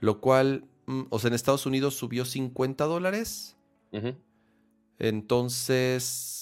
Lo 0.00 0.20
cual, 0.20 0.64
mm, 0.86 1.02
o 1.10 1.18
sea, 1.18 1.28
en 1.28 1.34
Estados 1.34 1.66
Unidos 1.66 1.94
subió 1.94 2.24
50 2.24 2.84
dólares. 2.84 3.56
Entonces, 4.98 6.40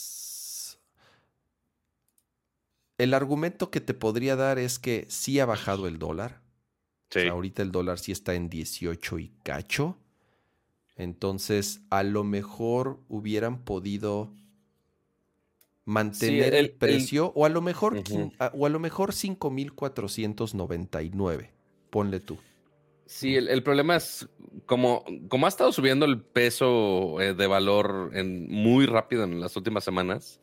el 2.98 3.14
argumento 3.14 3.70
que 3.70 3.81
te 3.81 3.94
podría 3.94 4.36
dar 4.36 4.59
es 4.59 4.78
que 4.78 5.06
sí 5.09 5.40
ha 5.40 5.47
bajado 5.47 5.86
el 5.86 5.98
dólar. 5.98 6.43
Sí. 7.10 7.20
O 7.20 7.23
sea, 7.23 7.32
ahorita 7.32 7.62
el 7.62 7.73
dólar 7.73 7.98
sí 7.98 8.12
está 8.12 8.35
en 8.35 8.48
18 8.48 9.18
y 9.18 9.28
cacho. 9.43 9.98
Entonces, 10.97 11.82
a 11.90 12.02
lo 12.02 12.24
mejor 12.24 13.01
hubieran 13.09 13.62
podido 13.64 14.32
mantener 15.86 16.52
el- 16.52 16.54
el, 16.54 16.64
el- 16.66 16.70
precio 16.72 17.32
o 17.34 17.46
a 17.46 17.48
lo 17.48 17.62
mejor 17.62 17.96
a- 18.38 18.52
o 18.54 18.66
a 18.66 18.68
lo 18.68 18.78
mejor 18.78 19.14
5499. 19.14 21.50
Ponle 21.90 22.20
tú. 22.20 22.36
Sí, 23.08 23.36
el, 23.36 23.46
el 23.48 23.62
problema 23.62 23.94
es 23.94 24.28
como, 24.66 25.04
como 25.28 25.46
ha 25.46 25.48
estado 25.48 25.70
subiendo 25.70 26.06
el 26.06 26.20
peso 26.20 27.20
eh, 27.20 27.34
de 27.34 27.46
valor 27.46 28.10
en, 28.14 28.48
muy 28.50 28.84
rápido 28.86 29.22
en 29.22 29.40
las 29.40 29.56
últimas 29.56 29.84
semanas, 29.84 30.40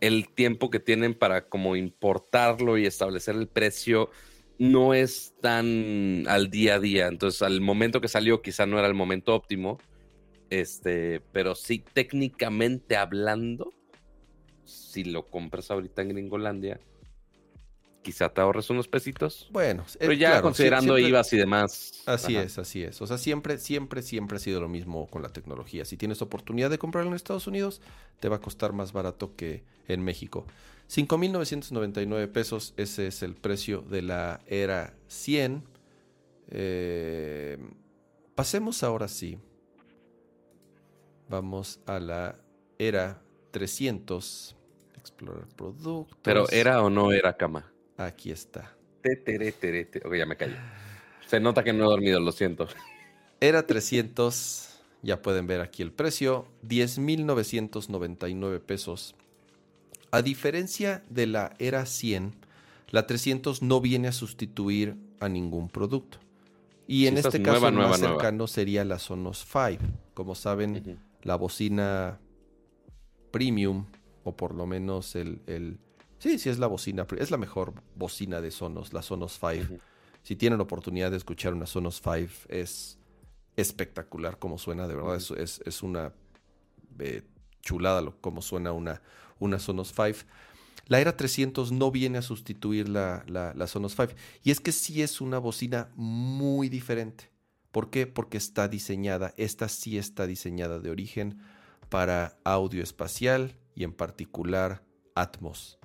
el 0.00 0.28
tiempo 0.28 0.70
que 0.70 0.78
tienen 0.78 1.14
para 1.14 1.48
como 1.48 1.74
importarlo 1.74 2.78
y 2.78 2.86
establecer 2.86 3.34
el 3.34 3.48
precio 3.48 4.10
no 4.58 4.94
es 4.94 5.34
tan 5.42 6.26
al 6.28 6.48
día 6.48 6.76
a 6.76 6.80
día. 6.80 7.08
Entonces, 7.08 7.42
al 7.42 7.60
momento 7.60 8.00
que 8.00 8.06
salió, 8.08 8.40
quizá 8.40 8.66
no 8.66 8.78
era 8.78 8.86
el 8.86 8.94
momento 8.94 9.34
óptimo. 9.34 9.78
Este, 10.48 11.20
pero 11.32 11.56
sí, 11.56 11.84
técnicamente 11.92 12.96
hablando, 12.96 13.72
si 14.66 15.04
lo 15.04 15.26
compras 15.26 15.70
ahorita 15.70 16.02
en 16.02 16.08
Gringolandia, 16.10 16.80
quizá 18.02 18.28
te 18.28 18.40
ahorres 18.40 18.70
unos 18.70 18.86
pesitos. 18.86 19.48
Bueno, 19.50 19.84
Pero 19.98 20.12
eh, 20.12 20.16
ya 20.18 20.28
claro, 20.28 20.40
sie- 20.40 20.42
considerando 20.42 20.94
siempre- 20.96 21.08
IVAs 21.10 21.32
y 21.32 21.36
demás. 21.38 22.02
Así 22.06 22.36
ajá. 22.36 22.44
es, 22.44 22.58
así 22.58 22.82
es. 22.84 23.00
O 23.02 23.06
sea, 23.06 23.18
siempre, 23.18 23.58
siempre, 23.58 24.02
siempre 24.02 24.36
ha 24.36 24.40
sido 24.40 24.60
lo 24.60 24.68
mismo 24.68 25.06
con 25.08 25.22
la 25.22 25.28
tecnología. 25.30 25.84
Si 25.84 25.96
tienes 25.96 26.22
oportunidad 26.22 26.70
de 26.70 26.78
comprarlo 26.78 27.10
en 27.10 27.16
Estados 27.16 27.46
Unidos, 27.48 27.80
te 28.20 28.28
va 28.28 28.36
a 28.36 28.40
costar 28.40 28.72
más 28.72 28.92
barato 28.92 29.34
que 29.34 29.64
en 29.88 30.02
México. 30.04 30.46
5.999 30.88 32.28
pesos, 32.28 32.74
ese 32.76 33.08
es 33.08 33.22
el 33.24 33.34
precio 33.34 33.80
de 33.82 34.02
la 34.02 34.40
era 34.46 34.94
100. 35.08 35.64
Eh, 36.50 37.58
pasemos 38.36 38.84
ahora 38.84 39.08
sí. 39.08 39.38
Vamos 41.28 41.80
a 41.86 41.98
la 41.98 42.38
era 42.78 43.20
300. 43.56 44.54
Explorar 44.98 45.46
productos. 45.56 46.18
Pero 46.20 46.46
era 46.50 46.82
o 46.82 46.90
no 46.90 47.10
era 47.10 47.38
cama. 47.38 47.72
Aquí 47.96 48.30
está. 48.30 48.76
Te, 49.00 49.14
Ok, 50.04 50.14
ya 50.14 50.26
me 50.26 50.36
callo. 50.36 50.56
Se 51.26 51.40
nota 51.40 51.64
que 51.64 51.72
no 51.72 51.84
he 51.84 51.86
dormido, 51.86 52.20
lo 52.20 52.32
siento. 52.32 52.68
Era 53.40 53.66
300, 53.66 54.78
ya 55.00 55.22
pueden 55.22 55.46
ver 55.46 55.62
aquí 55.62 55.82
el 55.82 55.90
precio, 55.90 56.46
10.999 56.68 58.60
pesos. 58.60 59.14
A 60.10 60.20
diferencia 60.20 61.02
de 61.08 61.26
la 61.26 61.54
era 61.58 61.86
100, 61.86 62.34
la 62.90 63.06
300 63.06 63.62
no 63.62 63.80
viene 63.80 64.08
a 64.08 64.12
sustituir 64.12 64.96
a 65.18 65.30
ningún 65.30 65.70
producto. 65.70 66.18
Y 66.86 67.06
en 67.06 67.16
este 67.16 67.40
caso 67.40 67.58
nueva, 67.60 67.68
el 67.68 67.74
más 67.74 68.00
nueva. 68.00 68.14
cercano 68.16 68.46
sería 68.46 68.84
la 68.84 68.98
Sonos 68.98 69.46
5. 69.50 69.82
Como 70.12 70.34
saben, 70.34 70.98
la 71.22 71.36
bocina 71.36 72.20
premium, 73.36 73.84
o 74.24 74.34
por 74.34 74.54
lo 74.54 74.66
menos 74.66 75.14
el, 75.14 75.40
el- 75.46 75.78
Sí, 76.18 76.38
sí 76.38 76.48
es 76.48 76.58
la 76.58 76.66
bocina, 76.66 77.06
es 77.18 77.30
la 77.30 77.36
mejor 77.36 77.74
bocina 77.94 78.40
de 78.40 78.50
Sonos, 78.50 78.94
la 78.94 79.02
Sonos 79.02 79.38
5. 79.38 79.74
Ujú. 79.74 79.80
Si 80.22 80.34
tienen 80.34 80.60
oportunidad 80.60 81.10
de 81.10 81.18
escuchar 81.18 81.52
una 81.52 81.66
Sonos 81.66 82.00
5, 82.02 82.32
es 82.48 82.98
espectacular 83.56 84.38
como 84.38 84.56
suena, 84.58 84.88
de 84.88 84.94
verdad, 84.94 85.16
es, 85.16 85.30
es- 85.32 85.60
es 85.66 85.82
una 85.82 86.12
eh, 86.98 87.22
chulada 87.60 88.00
lo, 88.00 88.16
como 88.22 88.40
suena 88.40 88.72
una, 88.72 89.02
una 89.38 89.58
Sonos 89.58 89.92
5. 89.94 90.26
La 90.88 91.00
Era 91.00 91.16
300 91.16 91.70
no 91.72 91.90
viene 91.90 92.16
a 92.18 92.22
sustituir 92.22 92.88
la, 92.88 93.22
la, 93.26 93.52
la 93.54 93.66
Sonos 93.66 93.94
5. 93.94 94.14
Y 94.42 94.50
es 94.52 94.60
que 94.60 94.72
sí 94.72 95.02
es 95.02 95.20
una 95.20 95.38
bocina 95.38 95.90
muy 95.96 96.68
diferente. 96.70 97.30
¿Por 97.72 97.90
qué? 97.90 98.06
Porque 98.06 98.38
está 98.38 98.68
diseñada, 98.68 99.34
esta 99.36 99.68
sí 99.68 99.98
está 99.98 100.26
diseñada 100.26 100.78
de 100.78 100.88
origen 100.90 101.38
para 101.88 102.38
audio 102.44 102.82
espacial 102.82 103.56
y 103.74 103.84
en 103.84 103.92
particular 103.92 104.82
Atmos. 105.14 105.78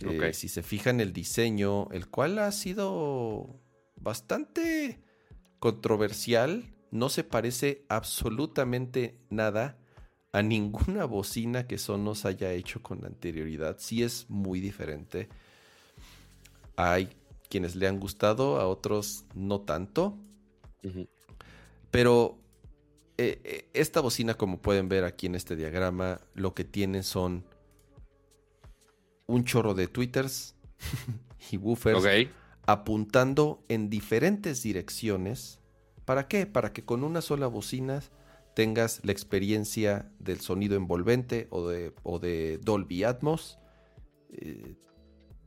Eh, 0.00 0.18
Ok. 0.18 0.32
si 0.34 0.48
se 0.48 0.62
fijan 0.62 1.00
el 1.00 1.12
diseño, 1.12 1.88
el 1.92 2.08
cual 2.08 2.38
ha 2.38 2.50
sido 2.52 3.60
bastante 3.96 5.00
controversial, 5.58 6.74
no 6.90 7.08
se 7.08 7.24
parece 7.24 7.84
absolutamente 7.88 9.18
nada 9.30 9.78
a 10.32 10.42
ninguna 10.42 11.04
bocina 11.04 11.66
que 11.66 11.78
Sonos 11.78 12.24
haya 12.24 12.52
hecho 12.52 12.82
con 12.82 13.04
anterioridad. 13.04 13.76
Sí 13.78 14.02
es 14.02 14.28
muy 14.28 14.60
diferente. 14.60 15.28
Hay 16.76 17.08
quienes 17.48 17.76
le 17.76 17.86
han 17.86 18.00
gustado, 18.00 18.58
a 18.58 18.66
otros 18.66 19.24
no 19.34 19.60
tanto. 19.60 20.18
Pero 21.90 22.38
eh, 23.16 23.40
eh, 23.44 23.68
esta 23.74 24.00
bocina, 24.00 24.34
como 24.34 24.60
pueden 24.60 24.88
ver 24.88 25.04
aquí 25.04 25.26
en 25.26 25.34
este 25.34 25.56
diagrama, 25.56 26.20
lo 26.34 26.54
que 26.54 26.64
tiene 26.64 27.02
son 27.02 27.44
un 29.26 29.44
chorro 29.44 29.74
de 29.74 29.86
tweeters 29.86 30.56
y 31.50 31.56
woofers 31.56 32.04
apuntando 32.66 33.64
en 33.68 33.90
diferentes 33.90 34.62
direcciones. 34.62 35.60
¿Para 36.04 36.28
qué? 36.28 36.46
Para 36.46 36.72
que 36.72 36.84
con 36.84 37.04
una 37.04 37.20
sola 37.20 37.46
bocina 37.46 38.02
tengas 38.54 39.00
la 39.04 39.12
experiencia 39.12 40.10
del 40.18 40.40
sonido 40.40 40.76
envolvente 40.76 41.46
o 41.50 41.68
de, 41.68 41.94
o 42.02 42.18
de 42.18 42.58
Dolby 42.58 43.04
Atmos 43.04 43.58
eh, 44.32 44.76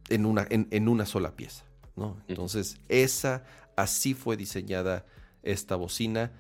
en, 0.10 0.26
una, 0.26 0.46
en, 0.50 0.68
en 0.72 0.88
una 0.88 1.06
sola 1.06 1.36
pieza. 1.36 1.66
¿no? 1.96 2.22
Entonces, 2.28 2.80
esa, 2.90 3.44
así 3.76 4.14
fue 4.14 4.38
diseñada 4.38 5.06
esta 5.44 5.76
bocina. 5.76 6.32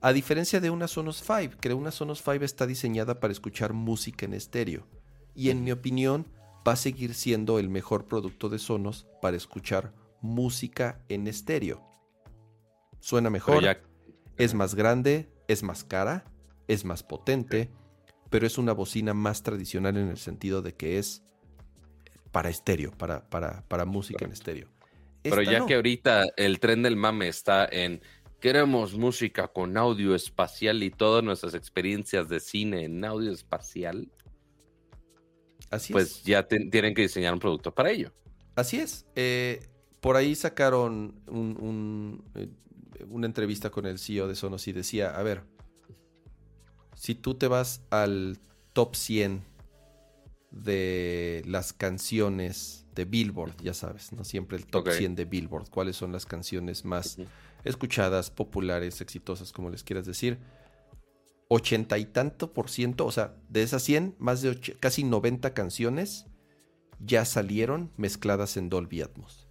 A 0.00 0.12
diferencia 0.12 0.60
de 0.60 0.70
una 0.70 0.88
Sonos 0.88 1.22
5, 1.22 1.58
que 1.60 1.72
una 1.74 1.90
Sonos 1.90 2.22
5 2.22 2.44
está 2.44 2.66
diseñada 2.66 3.18
para 3.18 3.32
escuchar 3.32 3.72
música 3.72 4.26
en 4.26 4.34
estéreo. 4.34 4.86
Y 5.34 5.50
en 5.50 5.64
mi 5.64 5.72
opinión, 5.72 6.26
va 6.66 6.72
a 6.72 6.76
seguir 6.76 7.14
siendo 7.14 7.58
el 7.58 7.68
mejor 7.68 8.06
producto 8.06 8.48
de 8.48 8.58
Sonos 8.58 9.06
para 9.22 9.36
escuchar 9.36 9.92
música 10.20 11.00
en 11.08 11.26
estéreo. 11.26 11.82
Suena 13.00 13.30
mejor, 13.30 13.62
es 14.36 14.54
más 14.54 14.74
grande, 14.74 15.28
es 15.48 15.62
más 15.62 15.84
cara, 15.84 16.24
es 16.66 16.84
más 16.84 17.02
potente, 17.02 17.70
pero 18.30 18.46
es 18.46 18.58
una 18.58 18.72
bocina 18.72 19.14
más 19.14 19.42
tradicional 19.42 19.96
en 19.96 20.08
el 20.08 20.18
sentido 20.18 20.62
de 20.62 20.74
que 20.74 20.98
es 20.98 21.22
para 22.32 22.50
estéreo, 22.50 22.90
para, 22.92 23.28
para, 23.28 23.64
para 23.68 23.84
música 23.84 24.24
en 24.24 24.32
estéreo. 24.32 24.68
Pero 25.22 25.42
ya 25.42 25.64
que 25.66 25.74
ahorita 25.74 26.24
el 26.36 26.60
tren 26.60 26.82
del 26.82 26.96
mame 26.96 27.28
está 27.28 27.66
en 27.66 28.00
queremos 28.40 28.94
música 28.94 29.48
con 29.48 29.76
audio 29.76 30.14
espacial 30.14 30.82
y 30.82 30.90
todas 30.90 31.24
nuestras 31.24 31.54
experiencias 31.54 32.28
de 32.28 32.40
cine 32.40 32.84
en 32.84 33.04
audio 33.04 33.32
espacial, 33.32 34.10
Así 35.70 35.92
pues 35.92 36.22
ya 36.22 36.46
tienen 36.46 36.94
que 36.94 37.02
diseñar 37.02 37.32
un 37.32 37.40
producto 37.40 37.74
para 37.74 37.90
ello. 37.90 38.12
Así 38.54 38.78
es. 38.78 39.06
Eh, 39.16 39.66
por 40.00 40.16
ahí 40.16 40.34
sacaron 40.34 41.20
eh, 41.26 42.48
una 43.08 43.26
entrevista 43.26 43.70
con 43.70 43.86
el 43.86 43.98
CEO 43.98 44.28
de 44.28 44.36
Sonos 44.36 44.68
y 44.68 44.72
decía, 44.72 45.16
a 45.16 45.22
ver, 45.22 45.42
si 46.94 47.14
tú 47.14 47.34
te 47.34 47.48
vas 47.48 47.82
al 47.90 48.38
top 48.72 48.94
100 48.94 49.42
de 50.50 51.42
las 51.46 51.72
canciones 51.72 52.86
de 52.94 53.04
Billboard, 53.04 53.56
ya 53.62 53.74
sabes, 53.74 54.12
¿no? 54.12 54.24
Siempre 54.24 54.56
el 54.56 54.66
top 54.66 54.88
100 54.90 55.14
de 55.14 55.24
Billboard, 55.24 55.68
cuáles 55.68 55.96
son 55.96 56.12
las 56.12 56.24
canciones 56.24 56.84
más 56.84 57.18
escuchadas, 57.66 58.30
populares, 58.30 59.00
exitosas, 59.00 59.52
como 59.52 59.70
les 59.70 59.82
quieras 59.82 60.06
decir. 60.06 60.38
Ochenta 61.48 61.98
y 61.98 62.06
tanto 62.06 62.52
por 62.52 62.70
ciento, 62.70 63.06
o 63.06 63.12
sea, 63.12 63.36
de 63.48 63.62
esas 63.62 63.82
100, 63.82 64.16
más 64.18 64.42
de 64.42 64.58
casi 64.80 65.04
90 65.04 65.54
canciones 65.54 66.26
ya 66.98 67.24
salieron 67.24 67.92
mezcladas 67.96 68.56
en 68.56 68.68
Dolby 68.68 69.02
Atmos. 69.02 69.48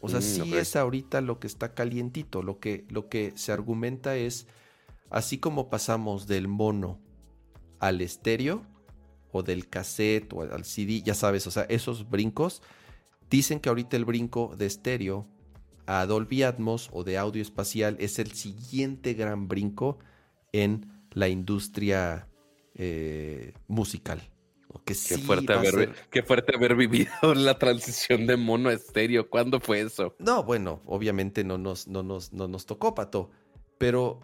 O 0.00 0.08
sea, 0.08 0.18
mm, 0.18 0.22
sí 0.22 0.54
es 0.54 0.76
ahorita 0.76 1.20
lo 1.20 1.38
que 1.38 1.46
está 1.46 1.74
calientito. 1.74 2.42
Lo 2.42 2.58
que, 2.58 2.84
lo 2.88 3.08
que 3.08 3.32
se 3.36 3.52
argumenta 3.52 4.16
es, 4.16 4.46
así 5.10 5.38
como 5.38 5.70
pasamos 5.70 6.26
del 6.26 6.48
mono 6.48 7.00
al 7.78 8.00
estéreo, 8.00 8.66
o 9.32 9.42
del 9.42 9.68
cassette, 9.68 10.32
o 10.32 10.42
al 10.42 10.64
CD, 10.64 11.02
ya 11.02 11.14
sabes, 11.14 11.46
o 11.46 11.50
sea, 11.50 11.62
esos 11.64 12.08
brincos, 12.10 12.62
dicen 13.30 13.60
que 13.60 13.70
ahorita 13.70 13.96
el 13.96 14.04
brinco 14.04 14.54
de 14.56 14.66
estéreo 14.66 15.26
a 16.00 16.06
Dolby 16.06 16.42
Atmos 16.42 16.88
o 16.92 17.04
de 17.04 17.18
audio 17.18 17.42
espacial 17.42 17.96
es 18.00 18.18
el 18.18 18.32
siguiente 18.32 19.14
gran 19.14 19.48
brinco 19.48 19.98
en 20.52 20.90
la 21.12 21.28
industria 21.28 22.28
eh, 22.74 23.52
musical. 23.68 24.22
qué, 24.84 24.94
fuerte 24.94 25.52
haber, 25.52 25.94
qué 26.10 26.22
fuerte 26.22 26.56
haber 26.56 26.74
vivido 26.76 27.12
la 27.34 27.58
transición 27.58 28.26
de 28.26 28.36
mono 28.36 28.70
a 28.70 28.72
estéreo. 28.72 29.28
¿Cuándo 29.28 29.60
fue 29.60 29.80
eso? 29.80 30.14
No, 30.18 30.44
bueno, 30.44 30.80
obviamente 30.86 31.44
no 31.44 31.58
nos, 31.58 31.88
no 31.88 32.02
nos, 32.02 32.32
no 32.32 32.48
nos 32.48 32.64
tocó, 32.64 32.94
Pato. 32.94 33.30
Pero 33.78 34.20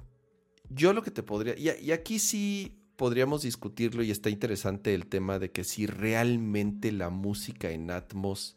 yo 0.71 0.93
lo 0.93 1.03
que 1.03 1.11
te 1.11 1.23
podría... 1.23 1.55
Y, 1.59 1.91
aquí 1.91 2.19
sí 2.19 2.81
podríamos 2.97 3.43
discutirlo 3.43 4.03
y 4.03 4.11
está 4.11 4.31
interesante 4.31 4.95
el 4.95 5.07
tema 5.07 5.39
de 5.39 5.53
que 5.53 5.65
si 5.65 5.87
realmente 5.87 6.93
la 6.93 7.11
música 7.11 7.71
en 7.71 7.91
Atmos 7.91 8.57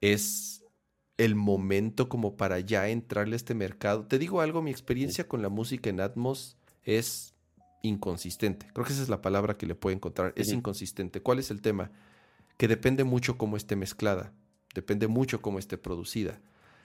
es 0.00 0.61
el 1.18 1.34
momento 1.34 2.08
como 2.08 2.36
para 2.36 2.60
ya 2.60 2.88
entrarle 2.88 3.34
a 3.34 3.36
este 3.36 3.54
mercado. 3.54 4.06
Te 4.06 4.18
digo 4.18 4.40
algo, 4.40 4.62
mi 4.62 4.70
experiencia 4.70 5.28
con 5.28 5.42
la 5.42 5.48
música 5.48 5.90
en 5.90 6.00
Atmos 6.00 6.56
es 6.82 7.34
inconsistente. 7.82 8.66
Creo 8.72 8.86
que 8.86 8.92
esa 8.92 9.02
es 9.02 9.08
la 9.08 9.22
palabra 9.22 9.56
que 9.56 9.66
le 9.66 9.74
puedo 9.74 9.94
encontrar. 9.94 10.32
Es 10.36 10.48
inconsistente. 10.52 11.20
¿Cuál 11.20 11.38
es 11.38 11.50
el 11.50 11.60
tema? 11.60 11.90
Que 12.56 12.68
depende 12.68 13.04
mucho 13.04 13.36
cómo 13.36 13.56
esté 13.56 13.76
mezclada. 13.76 14.32
Depende 14.74 15.06
mucho 15.06 15.42
cómo 15.42 15.58
esté 15.58 15.76
producida. 15.76 16.40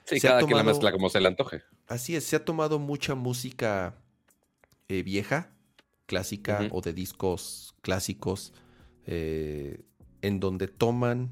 Sí, 0.06 0.20
cada 0.20 0.44
quien 0.44 0.58
la 0.58 0.64
mezcla 0.64 0.92
como 0.92 1.10
se 1.10 1.20
le 1.20 1.28
antoje. 1.28 1.64
Así 1.88 2.16
es, 2.16 2.24
se 2.24 2.36
ha 2.36 2.46
tomado 2.46 2.80
mucha 2.80 3.16
música 3.16 3.98
eh, 4.88 5.04
vieja, 5.04 5.52
clásica 6.06 6.68
o 6.72 6.82
de 6.82 6.94
discos 6.94 7.76
clásicos, 7.82 8.54
eh, 9.06 9.84
en 10.22 10.40
donde 10.40 10.68
toman 10.68 11.30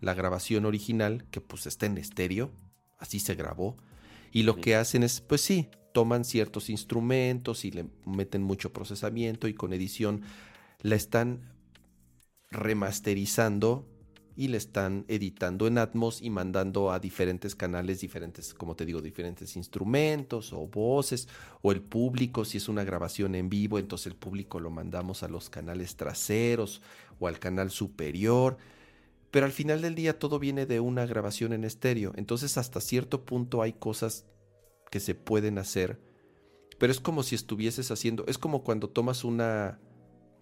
la 0.00 0.14
grabación 0.14 0.64
original, 0.64 1.24
que 1.30 1.40
pues 1.40 1.66
está 1.66 1.86
en 1.86 1.98
estéreo, 1.98 2.50
así 2.98 3.20
se 3.20 3.34
grabó, 3.34 3.76
y 4.32 4.42
lo 4.42 4.56
que 4.56 4.76
hacen 4.76 5.02
es, 5.02 5.20
pues 5.20 5.40
sí, 5.40 5.68
toman 5.92 6.24
ciertos 6.24 6.68
instrumentos 6.68 7.64
y 7.64 7.70
le 7.70 7.86
meten 8.04 8.42
mucho 8.42 8.72
procesamiento 8.72 9.48
y 9.48 9.54
con 9.54 9.72
edición 9.72 10.22
la 10.82 10.94
están 10.94 11.54
remasterizando 12.50 13.88
y 14.36 14.48
le 14.48 14.58
están 14.58 15.06
editando 15.08 15.66
en 15.66 15.78
Atmos 15.78 16.20
y 16.20 16.28
mandando 16.28 16.92
a 16.92 17.00
diferentes 17.00 17.54
canales, 17.54 18.02
diferentes, 18.02 18.52
como 18.52 18.76
te 18.76 18.84
digo, 18.84 19.00
diferentes 19.00 19.56
instrumentos 19.56 20.52
o 20.52 20.66
voces, 20.66 21.28
o 21.62 21.72
el 21.72 21.80
público, 21.80 22.44
si 22.44 22.58
es 22.58 22.68
una 22.68 22.84
grabación 22.84 23.34
en 23.34 23.48
vivo, 23.48 23.78
entonces 23.78 24.08
el 24.08 24.16
público 24.16 24.60
lo 24.60 24.70
mandamos 24.70 25.22
a 25.22 25.28
los 25.28 25.48
canales 25.48 25.96
traseros 25.96 26.82
o 27.18 27.26
al 27.26 27.38
canal 27.38 27.70
superior. 27.70 28.58
Pero 29.30 29.46
al 29.46 29.52
final 29.52 29.82
del 29.82 29.94
día 29.94 30.18
todo 30.18 30.38
viene 30.38 30.66
de 30.66 30.80
una 30.80 31.06
grabación 31.06 31.52
en 31.52 31.64
estéreo. 31.64 32.12
Entonces 32.16 32.58
hasta 32.58 32.80
cierto 32.80 33.24
punto 33.24 33.62
hay 33.62 33.72
cosas 33.72 34.26
que 34.90 35.00
se 35.00 35.14
pueden 35.14 35.58
hacer. 35.58 36.00
Pero 36.78 36.92
es 36.92 37.00
como 37.00 37.22
si 37.22 37.34
estuvieses 37.34 37.90
haciendo... 37.90 38.24
Es 38.26 38.38
como 38.38 38.62
cuando 38.62 38.88
tomas 38.88 39.24
una 39.24 39.80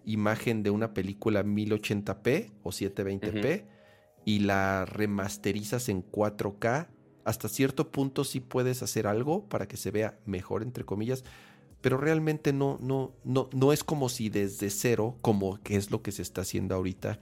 imagen 0.05 0.63
de 0.63 0.69
una 0.69 0.93
película 0.93 1.43
1080p 1.43 2.51
o 2.61 2.69
720p 2.69 3.65
y 4.25 4.39
la 4.39 4.85
remasterizas 4.85 5.89
en 5.89 6.03
4K. 6.03 6.89
Hasta 7.23 7.49
cierto 7.49 7.91
punto 7.91 8.23
sí 8.23 8.39
puedes 8.39 8.83
hacer 8.83 9.07
algo 9.07 9.49
para 9.49 9.67
que 9.67 9.77
se 9.77 9.91
vea 9.91 10.19
mejor, 10.25 10.61
entre 10.61 10.85
comillas 10.85 11.23
pero 11.85 11.97
realmente 11.97 12.51
no, 12.51 12.79
no, 12.81 13.13
no, 13.23 13.47
no 13.53 13.71
es 13.71 13.83
como 13.83 14.09
si 14.09 14.29
desde 14.29 14.71
cero, 14.71 15.19
como 15.21 15.61
que 15.61 15.75
es 15.75 15.91
lo 15.91 16.01
que 16.01 16.11
se 16.11 16.23
está 16.23 16.41
haciendo 16.41 16.73
ahorita, 16.73 17.19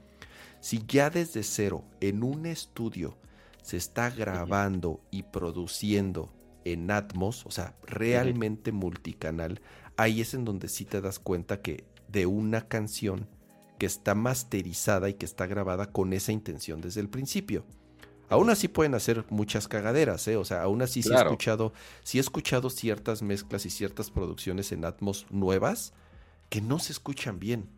si 0.64 0.82
ya 0.88 1.10
desde 1.10 1.42
cero 1.42 1.84
en 2.00 2.22
un 2.22 2.46
estudio 2.46 3.18
se 3.60 3.76
está 3.76 4.08
grabando 4.08 5.02
y 5.10 5.24
produciendo 5.24 6.32
en 6.64 6.90
Atmos, 6.90 7.44
o 7.44 7.50
sea, 7.50 7.76
realmente 7.82 8.72
multicanal, 8.72 9.60
ahí 9.98 10.22
es 10.22 10.32
en 10.32 10.46
donde 10.46 10.68
sí 10.68 10.86
te 10.86 11.02
das 11.02 11.18
cuenta 11.18 11.60
que 11.60 11.84
de 12.08 12.24
una 12.24 12.66
canción 12.66 13.28
que 13.78 13.84
está 13.84 14.14
masterizada 14.14 15.10
y 15.10 15.14
que 15.14 15.26
está 15.26 15.46
grabada 15.46 15.92
con 15.92 16.14
esa 16.14 16.32
intención 16.32 16.80
desde 16.80 17.02
el 17.02 17.10
principio. 17.10 17.66
Aún 18.30 18.48
así 18.48 18.66
pueden 18.66 18.94
hacer 18.94 19.26
muchas 19.28 19.68
cagaderas, 19.68 20.26
¿eh? 20.28 20.38
O 20.38 20.46
sea, 20.46 20.62
aún 20.62 20.80
así 20.80 21.02
sí 21.02 21.10
he 21.12 21.16
escuchado, 21.16 21.74
sí 22.04 22.16
he 22.16 22.22
escuchado 22.22 22.70
ciertas 22.70 23.20
mezclas 23.20 23.66
y 23.66 23.70
ciertas 23.70 24.10
producciones 24.10 24.72
en 24.72 24.86
Atmos 24.86 25.26
nuevas 25.28 25.92
que 26.48 26.62
no 26.62 26.78
se 26.78 26.92
escuchan 26.92 27.38
bien. 27.38 27.68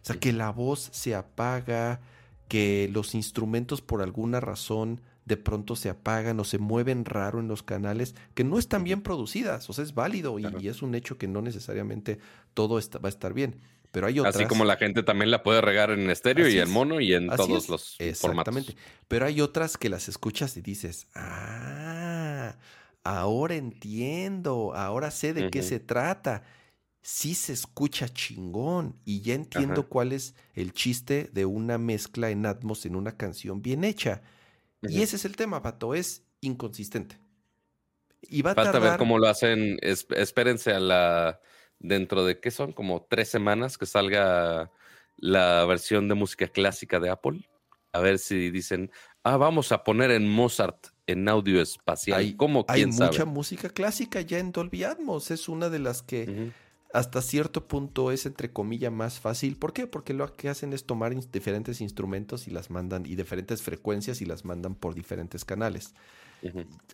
O 0.00 0.06
sea, 0.06 0.20
que 0.20 0.32
la 0.32 0.50
voz 0.50 0.90
se 0.92 1.16
apaga, 1.16 2.00
que 2.48 2.88
los 2.92 3.14
instrumentos 3.14 3.82
por 3.82 4.02
alguna 4.02 4.40
razón 4.40 5.00
de 5.24 5.36
pronto 5.36 5.74
se 5.74 5.90
apagan 5.90 6.38
o 6.38 6.44
se 6.44 6.58
mueven 6.58 7.04
raro 7.04 7.40
en 7.40 7.48
los 7.48 7.62
canales 7.62 8.14
que 8.34 8.44
no 8.44 8.58
están 8.58 8.84
bien 8.84 9.02
producidas. 9.02 9.68
O 9.68 9.72
sea, 9.72 9.84
es 9.84 9.94
válido 9.94 10.38
y, 10.38 10.68
es 10.68 10.82
un 10.82 10.94
hecho 10.94 11.18
que 11.18 11.26
no 11.26 11.42
necesariamente 11.42 12.18
todo 12.54 12.78
está, 12.78 12.98
va 12.98 13.08
a 13.08 13.10
estar 13.10 13.34
bien. 13.34 13.56
Pero 13.90 14.06
hay 14.06 14.20
otras. 14.20 14.36
Así 14.36 14.46
como 14.46 14.64
la 14.64 14.76
gente 14.76 15.02
también 15.02 15.30
la 15.30 15.42
puede 15.42 15.60
regar 15.60 15.90
en 15.90 16.10
estéreo 16.10 16.48
y 16.48 16.58
en 16.58 16.70
mono 16.70 17.00
y 17.00 17.14
en 17.14 17.28
todos 17.28 17.68
los 17.68 17.96
Exactamente. 17.98 18.72
Formatos. 18.72 18.76
Pero 19.08 19.26
hay 19.26 19.40
otras 19.40 19.76
que 19.76 19.88
las 19.88 20.08
escuchas 20.08 20.56
y 20.56 20.60
dices, 20.60 21.08
ah, 21.14 22.56
ahora 23.02 23.56
entiendo, 23.56 24.74
ahora 24.74 25.10
sé 25.10 25.34
de 25.34 25.50
qué 25.50 25.62
se 25.62 25.80
trata 25.80 26.44
sí 27.06 27.36
se 27.36 27.52
escucha 27.52 28.08
chingón 28.08 28.96
y 29.04 29.20
ya 29.20 29.34
entiendo 29.34 29.88
cuál 29.88 30.12
es 30.12 30.34
el 30.54 30.72
chiste 30.72 31.30
de 31.32 31.44
una 31.44 31.78
mezcla 31.78 32.30
en 32.30 32.44
Atmos 32.46 32.84
en 32.84 32.96
una 32.96 33.16
canción 33.16 33.62
bien 33.62 33.84
hecha. 33.84 34.22
Y 34.82 35.02
ese 35.02 35.14
es 35.14 35.24
el 35.24 35.36
tema, 35.36 35.62
Pato, 35.62 35.94
es 35.94 36.24
inconsistente. 36.40 37.20
Y 38.22 38.42
va 38.42 38.50
a 38.50 38.54
Falta 38.56 38.80
ver 38.80 38.98
cómo 38.98 39.20
lo 39.20 39.28
hacen. 39.28 39.78
espérense 39.82 40.72
a 40.72 40.80
la. 40.80 41.40
Dentro 41.78 42.24
de 42.24 42.40
qué 42.40 42.50
son, 42.50 42.72
como 42.72 43.06
tres 43.08 43.28
semanas 43.28 43.78
que 43.78 43.86
salga 43.86 44.72
la 45.16 45.64
versión 45.64 46.08
de 46.08 46.14
música 46.14 46.48
clásica 46.48 46.98
de 46.98 47.10
Apple. 47.10 47.48
A 47.92 48.00
ver 48.00 48.18
si 48.18 48.50
dicen, 48.50 48.90
ah, 49.22 49.36
vamos 49.36 49.70
a 49.70 49.84
poner 49.84 50.10
en 50.10 50.28
Mozart 50.28 50.88
en 51.06 51.28
audio 51.28 51.62
espacial. 51.62 52.18
Hay, 52.18 52.34
¿Cómo, 52.34 52.64
hay 52.66 52.86
mucha 52.86 53.24
música 53.26 53.68
clásica 53.68 54.22
ya 54.22 54.38
en 54.38 54.50
Dolby 54.50 54.82
Atmos. 54.82 55.30
Es 55.30 55.48
una 55.48 55.68
de 55.68 55.78
las 55.78 56.02
que 56.02 56.52
hasta 56.96 57.20
cierto 57.20 57.68
punto 57.68 58.10
es 58.10 58.24
entre 58.24 58.54
comillas 58.54 58.90
más 58.90 59.20
fácil. 59.20 59.56
¿Por 59.56 59.74
qué? 59.74 59.86
Porque 59.86 60.14
lo 60.14 60.32
que 60.32 60.48
hacen 60.48 60.72
es 60.72 60.86
tomar 60.86 61.14
diferentes 61.30 61.82
instrumentos 61.82 62.48
y 62.48 62.50
las 62.50 62.70
mandan 62.70 63.04
y 63.04 63.16
diferentes 63.16 63.60
frecuencias 63.60 64.22
y 64.22 64.24
las 64.24 64.46
mandan 64.46 64.74
por 64.74 64.94
diferentes 64.94 65.44
canales. 65.44 65.92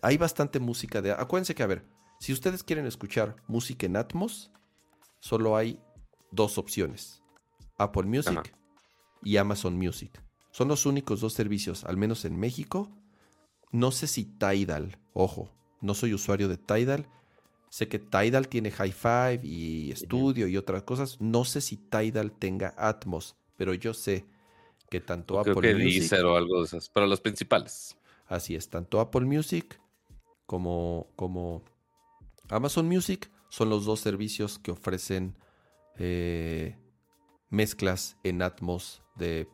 Hay 0.01 0.17
bastante 0.17 0.59
música 0.59 1.01
de... 1.01 1.13
Acuérdense 1.13 1.55
que, 1.55 1.63
a 1.63 1.67
ver, 1.67 1.85
si 2.19 2.33
ustedes 2.33 2.63
quieren 2.63 2.85
escuchar 2.85 3.37
música 3.47 3.85
en 3.85 3.95
Atmos, 3.95 4.51
solo 5.21 5.55
hay 5.55 5.79
dos 6.31 6.57
opciones. 6.57 7.23
Apple 7.77 8.03
Music 8.03 8.53
y 9.23 9.37
Amazon 9.37 9.77
Music. 9.77 10.21
Son 10.51 10.67
los 10.67 10.85
únicos 10.85 11.21
dos 11.21 11.31
servicios, 11.31 11.85
al 11.85 11.95
menos 11.95 12.25
en 12.25 12.37
México. 12.37 12.89
No 13.71 13.93
sé 13.93 14.07
si 14.07 14.25
Tidal, 14.25 14.99
ojo, 15.13 15.49
no 15.79 15.93
soy 15.93 16.13
usuario 16.13 16.49
de 16.49 16.57
Tidal. 16.57 17.07
Sé 17.73 17.87
que 17.87 17.97
Tidal 17.97 18.49
tiene 18.49 18.69
Hi-Fi 18.69 19.39
y 19.41 19.91
Studio 19.95 20.47
y 20.47 20.57
otras 20.57 20.83
cosas. 20.83 21.19
No 21.19 21.43
sé 21.43 21.59
si 21.59 21.77
Tidal 21.77 22.31
tenga 22.31 22.75
Atmos, 22.77 23.35
pero 23.57 23.73
yo 23.73 23.95
sé 23.95 24.27
que 24.91 25.01
tanto 25.01 25.41
Creo 25.41 25.57
Apple 25.57 25.73
que 25.75 25.83
Music, 25.83 26.19
o 26.23 26.35
algo 26.35 26.59
de 26.59 26.65
esas, 26.65 26.87
pero 26.89 27.07
los 27.07 27.19
principales. 27.19 27.97
así 28.27 28.53
es, 28.53 28.69
tanto 28.69 28.99
Apple 28.99 29.25
Music 29.25 29.81
como, 30.45 31.07
como 31.15 31.63
Amazon 32.49 32.87
Music 32.87 33.31
son 33.49 33.71
los 33.71 33.85
dos 33.85 34.01
servicios 34.01 34.59
que 34.59 34.69
ofrecen 34.69 35.35
eh, 35.97 36.77
mezclas 37.49 38.17
en 38.23 38.43
Atmos 38.43 39.01
de, 39.15 39.47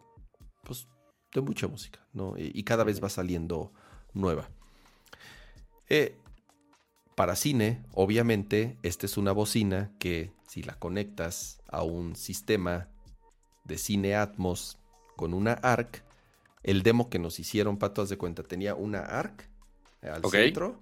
pues, 0.66 0.90
de 1.34 1.40
mucha 1.40 1.70
música, 1.70 2.06
¿no? 2.12 2.38
Y, 2.38 2.52
y 2.54 2.64
cada 2.64 2.84
vez 2.84 3.02
va 3.02 3.08
saliendo 3.08 3.72
nueva. 4.14 4.50
Eh, 5.88 6.18
para 7.20 7.36
cine, 7.36 7.84
obviamente, 7.92 8.78
esta 8.82 9.06
es 9.06 9.18
una 9.18 9.34
bocina 9.34 9.92
que 10.00 10.32
si 10.48 10.64
la 10.64 10.80
conectas 10.80 11.60
a 11.68 11.84
un 11.84 12.16
sistema 12.16 12.88
de 13.66 13.78
cine 13.78 14.16
Atmos 14.16 14.78
con 15.18 15.34
una 15.34 15.52
ARC, 15.52 16.02
el 16.64 16.82
demo 16.82 17.10
que 17.10 17.20
nos 17.20 17.38
hicieron, 17.38 17.78
Pato, 17.78 18.02
haz 18.02 18.08
de 18.08 18.18
cuenta, 18.18 18.42
tenía 18.44 18.74
una 18.74 19.02
ARC 19.02 19.50
al 20.02 20.24
centro, 20.32 20.82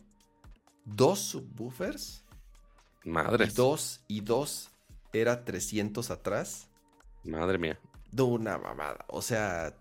dos 0.86 1.22
subwoofers 1.22 2.24
y 3.04 3.10
Madres. 3.10 3.56
dos, 3.56 4.02
y 4.08 4.22
dos 4.22 4.70
era 5.14 5.44
300 5.44 6.12
atrás 6.12 6.70
Madre 7.24 7.58
mía. 7.58 7.80
de 8.12 8.22
una 8.22 8.60
mamada. 8.60 9.06
O 9.08 9.24
sea, 9.24 9.76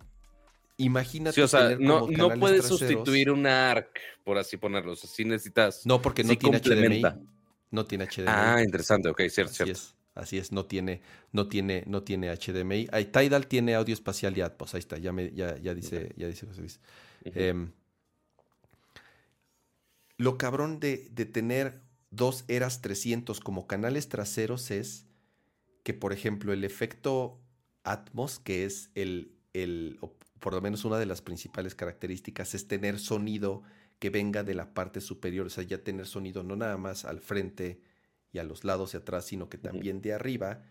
imagínate. 0.77 1.35
Sí, 1.35 1.41
o 1.41 1.49
sea, 1.49 1.77
no, 1.79 2.09
no 2.09 2.29
puedes 2.39 2.67
traseros. 2.67 2.79
sustituir 2.79 3.31
una 3.31 3.71
ARC, 3.71 3.99
por 4.25 4.39
así 4.39 4.57
ponerlo. 4.57 4.93
O 4.93 4.97
sea, 4.97 5.09
sí 5.11 5.25
necesitas. 5.25 5.87
No, 5.87 6.01
porque 6.03 6.23
no 6.23 6.31
sí 6.31 6.37
tiene 6.37 6.61
complementa. 6.61 7.11
HDMI. 7.11 7.29
No 7.71 7.85
tiene 7.87 8.07
HDMI. 8.07 8.25
Ah, 8.29 8.63
interesante, 8.65 9.09
ok, 9.09 9.23
cierto, 9.29 9.51
así 9.51 9.65
cierto. 9.65 9.73
es. 9.73 9.97
Así 10.17 10.39
es, 10.39 10.51
no 10.51 10.65
tiene, 10.65 11.03
no 11.33 11.47
tiene, 11.47 11.85
no 11.87 12.03
tiene 12.03 12.35
HDMI. 12.35 12.89
Ahí, 12.91 13.05
Tidal 13.05 13.47
tiene 13.49 13.75
audio 13.75 13.93
espacial 13.93 14.37
y 14.39 14.41
Atmos. 14.41 14.75
Ahí 14.75 14.79
está, 14.79 14.97
ya, 14.97 15.13
me, 15.13 15.31
ya, 15.33 15.59
ya 15.59 15.75
dice, 15.75 16.15
ya 16.17 16.27
dice 16.27 16.47
José 16.47 16.61
Luis. 16.61 16.81
Em, 17.23 17.71
lo 20.17 20.39
cabrón 20.39 20.81
de, 20.81 21.09
de 21.11 21.27
tener 21.27 21.83
dos 22.11 22.47
eras 22.49 22.81
300 22.81 23.41
como 23.41 23.67
canales 23.67 24.09
traseros 24.09 24.71
es 24.71 25.05
que, 25.83 25.93
por 25.93 26.15
ejemplo, 26.15 26.55
el 26.55 26.65
efecto 26.65 27.39
Atmos, 27.85 28.41
que 28.41 28.65
es 28.65 28.91
el, 28.95 29.37
el, 29.53 29.99
por 30.41 30.55
lo 30.55 30.61
menos 30.61 30.85
una 30.85 30.99
de 30.99 31.07
las 31.07 31.23
principales 31.23 31.75
características, 31.75 32.55
es 32.55 32.69
tener 32.69 32.99
sonido 32.99 33.63
que 33.99 34.11
venga 34.11 34.43
de 34.43 34.55
la 34.55 34.75
parte 34.75 35.01
superior, 35.01 35.47
o 35.47 35.51
sea, 35.51 35.65
ya 35.65 35.83
tener 35.83 36.07
sonido 36.07 36.43
no 36.43 36.57
nada 36.57 36.77
más 36.77 37.05
al 37.05 37.21
frente 37.21 37.81
y 38.33 38.39
a 38.39 38.45
los 38.45 38.65
lados 38.65 38.95
y 38.95 38.99
atrás, 38.99 39.25
sino 39.27 39.49
que 39.49 39.59
también 39.59 40.03
de 40.03 40.13
arriba. 40.13 40.63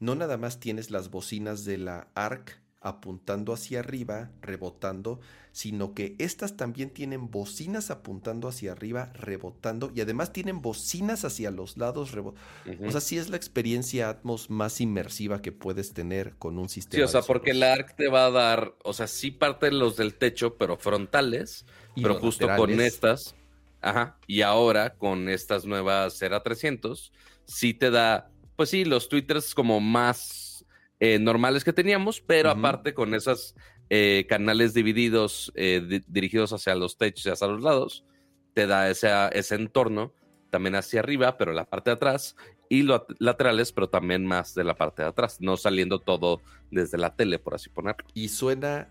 No 0.00 0.14
nada 0.14 0.36
más 0.36 0.58
tienes 0.58 0.90
las 0.90 1.10
bocinas 1.10 1.64
de 1.64 1.78
la 1.78 2.08
ARC 2.14 2.63
apuntando 2.84 3.54
hacia 3.54 3.80
arriba, 3.80 4.30
rebotando, 4.42 5.18
sino 5.52 5.94
que 5.94 6.14
estas 6.18 6.56
también 6.56 6.90
tienen 6.90 7.30
bocinas 7.30 7.90
apuntando 7.90 8.46
hacia 8.46 8.72
arriba, 8.72 9.10
rebotando, 9.14 9.90
y 9.94 10.02
además 10.02 10.32
tienen 10.32 10.60
bocinas 10.60 11.24
hacia 11.24 11.50
los 11.50 11.78
lados, 11.78 12.12
rebotando. 12.12 12.46
O 12.86 12.90
sea, 12.90 13.00
sí 13.00 13.16
es 13.16 13.30
la 13.30 13.38
experiencia 13.38 14.10
Atmos 14.10 14.50
más 14.50 14.82
inmersiva 14.82 15.40
que 15.40 15.50
puedes 15.50 15.94
tener 15.94 16.34
con 16.36 16.58
un 16.58 16.68
sistema. 16.68 16.98
Sí, 16.98 17.02
o 17.02 17.08
sea, 17.08 17.22
de 17.22 17.26
porque 17.26 17.54
la 17.54 17.72
ARC 17.72 17.96
te 17.96 18.08
va 18.08 18.26
a 18.26 18.30
dar, 18.30 18.74
o 18.84 18.92
sea, 18.92 19.06
sí 19.06 19.30
parte 19.30 19.72
los 19.72 19.96
del 19.96 20.14
techo, 20.14 20.56
pero 20.58 20.76
frontales, 20.76 21.64
Y 21.94 22.02
pero 22.02 22.20
justo 22.20 22.46
con 22.54 22.80
estas, 22.80 23.34
ajá, 23.80 24.18
y 24.26 24.42
ahora 24.42 24.94
con 24.94 25.30
estas 25.30 25.64
nuevas 25.64 26.18
Cera 26.18 26.42
300, 26.42 27.12
sí 27.46 27.72
te 27.72 27.90
da, 27.90 28.30
pues 28.56 28.68
sí, 28.68 28.84
los 28.84 29.08
twitters 29.08 29.54
como 29.54 29.80
más 29.80 30.43
eh, 31.00 31.18
normales 31.18 31.64
que 31.64 31.72
teníamos, 31.72 32.20
pero 32.20 32.50
aparte 32.50 32.94
con 32.94 33.14
esos 33.14 33.54
canales 34.28 34.74
divididos, 34.74 35.52
eh, 35.54 35.80
di- 35.86 36.02
dirigidos 36.08 36.52
hacia 36.52 36.74
los 36.74 36.96
techos 36.96 37.26
y 37.26 37.30
hacia 37.30 37.46
los 37.46 37.62
lados, 37.62 38.04
te 38.54 38.66
da 38.66 38.88
ese, 38.90 39.08
ese 39.32 39.54
entorno 39.56 40.12
también 40.50 40.74
hacia 40.76 41.00
arriba, 41.00 41.36
pero 41.36 41.52
la 41.52 41.64
parte 41.64 41.90
de 41.90 41.94
atrás, 41.96 42.36
y 42.68 42.82
los 42.82 43.02
laterales, 43.18 43.72
pero 43.72 43.88
también 43.88 44.24
más 44.24 44.54
de 44.54 44.64
la 44.64 44.74
parte 44.74 45.02
de 45.02 45.08
atrás, 45.08 45.38
no 45.40 45.56
saliendo 45.56 45.98
todo 45.98 46.40
desde 46.70 46.96
la 46.98 47.14
tele, 47.14 47.38
por 47.38 47.54
así 47.54 47.68
ponerlo. 47.70 48.06
Y 48.14 48.28
suena 48.28 48.88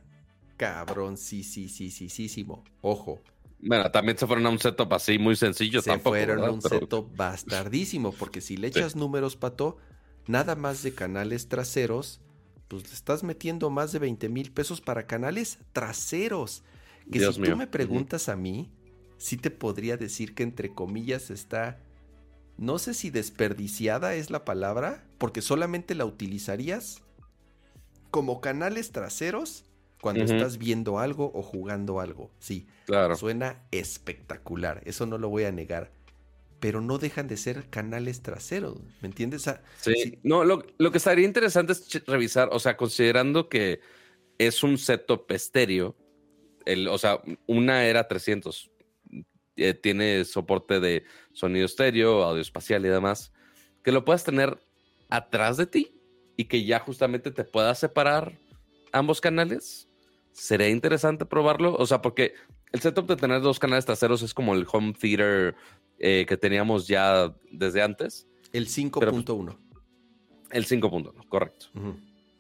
cabrón, 0.58 1.18
sí, 1.18 1.44
sí, 1.44 1.68
sí, 1.70 1.90
sí, 1.90 2.10
sí, 2.10 2.30
sí, 2.30 2.46
Ojo, 2.82 3.22
Bueno, 3.60 3.90
también 3.92 4.18
se 4.18 4.28
fueron 4.28 4.46
a 4.46 4.50
un 4.50 4.60
setup 4.60 4.94
así 4.94 5.18
muy 5.18 5.36
sencillo 5.38 5.82
se 5.82 5.90
tampoco. 5.90 6.18
fueron 6.18 6.44
a 6.44 6.52
un 6.52 6.62
Pero- 6.62 6.80
setup 6.80 7.16
bastardísimo, 7.16 8.12
porque 8.14 8.42
si 8.42 8.58
le 8.58 8.72
Sí. 8.72 8.80
echas 8.80 8.96
números, 8.96 9.38
Pato, 9.38 9.78
nada 10.28 10.56
más 10.56 10.84
de 10.84 10.94
canales 10.94 11.48
traseros, 11.48 12.22
pues 12.68 12.88
le 12.88 12.94
estás 12.94 13.24
metiendo 13.24 13.70
más 13.70 13.92
de 13.92 14.00
20 14.00 14.30
mil 14.30 14.52
pesos 14.52 14.82
para 14.82 15.06
canales 15.08 15.60
traseros. 15.74 16.64
Que 17.12 17.20
Dios 17.20 17.36
si 17.36 17.42
mío. 17.42 17.52
tú 17.52 17.58
me 17.58 17.68
preguntas 17.68 18.30
a 18.30 18.36
mí, 18.36 18.72
sí 19.18 19.38
te 19.38 19.52
podría 19.52 19.98
decir 19.98 20.34
que 20.36 20.44
entre 20.44 20.74
comillas 20.74 21.30
está, 21.30 21.80
no 22.58 22.80
sé 22.80 22.94
si 22.94 23.10
desperdiciada 23.10 24.16
es 24.16 24.30
la 24.30 24.46
palabra, 24.46 25.06
porque 25.18 25.42
solamente 25.42 25.96
la 25.96 26.06
utilizarías 26.06 27.02
como 28.12 28.42
canales 28.42 28.92
traseros 28.92 29.66
cuando 30.02 30.24
estás 30.24 30.58
viendo 30.58 31.00
algo 31.00 31.32
o 31.34 31.42
jugando 31.42 32.00
algo. 32.00 32.32
Sí, 32.40 32.68
Claro. 32.86 33.16
Suena 33.16 33.64
espectacular, 33.72 34.82
eso 34.86 35.06
no 35.06 35.18
lo 35.18 35.30
voy 35.30 35.46
a 35.46 35.52
negar. 35.52 35.92
Pero 36.64 36.80
no 36.80 36.98
dejan 36.98 37.28
de 37.28 37.36
ser 37.36 37.70
canales 37.70 38.22
traseros, 38.22 38.78
¿me 39.02 39.10
entiendes? 39.10 39.44
Sí. 39.82 39.94
sí. 40.02 40.20
No, 40.24 40.46
lo, 40.46 40.66
lo 40.78 40.92
que 40.94 40.98
estaría 40.98 41.26
interesante 41.26 41.74
es 41.74 42.06
revisar, 42.06 42.48
o 42.54 42.60
sea, 42.60 42.78
considerando 42.78 43.50
que 43.50 43.82
es 44.38 44.64
un 44.64 44.78
setup 44.78 45.30
estéreo, 45.30 45.94
el, 46.66 46.88
o 46.88 46.98
sea, 46.98 47.20
una 47.48 47.84
era 47.84 48.08
300, 48.08 48.72
eh, 49.58 49.74
tiene 49.74 50.24
soporte 50.24 50.80
de 50.80 51.04
sonido 51.34 51.66
estéreo, 51.66 52.24
audio 52.24 52.42
espacial 52.42 52.86
y 52.86 52.88
demás, 52.88 53.34
que 53.84 53.92
lo 53.92 54.06
puedas 54.06 54.24
tener 54.24 54.58
atrás 55.10 55.58
de 55.58 55.66
ti 55.66 56.00
y 56.38 56.46
que 56.46 56.64
ya 56.64 56.80
justamente 56.80 57.30
te 57.32 57.44
puedas 57.44 57.78
separar 57.78 58.40
ambos 58.94 59.20
canales. 59.20 59.90
Sería 60.32 60.70
interesante 60.70 61.26
probarlo, 61.26 61.76
o 61.76 61.86
sea, 61.86 62.02
porque 62.02 62.36
el 62.74 62.82
setup 62.82 63.08
de 63.08 63.16
tener 63.16 63.42
dos 63.42 63.60
canales 63.60 63.86
traseros 63.86 64.22
es 64.24 64.34
como 64.34 64.54
el 64.54 64.66
home 64.70 64.94
theater 64.94 65.56
eh, 66.00 66.26
que 66.28 66.36
teníamos 66.36 66.88
ya 66.88 67.34
desde 67.52 67.82
antes. 67.82 68.28
el 68.52 68.68
5.1. 68.68 69.58
El 70.52 70.66
5.1, 70.66 71.28
correcto. 71.30 71.68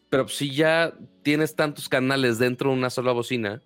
Pero 0.10 0.28
si 0.28 0.54
ya 0.54 0.94
tienes 1.22 1.56
tantos 1.56 1.88
canales 1.88 2.40
dentro 2.40 2.72
de 2.72 2.78
una 2.78 2.90
sola 2.90 3.12
bocina, 3.12 3.62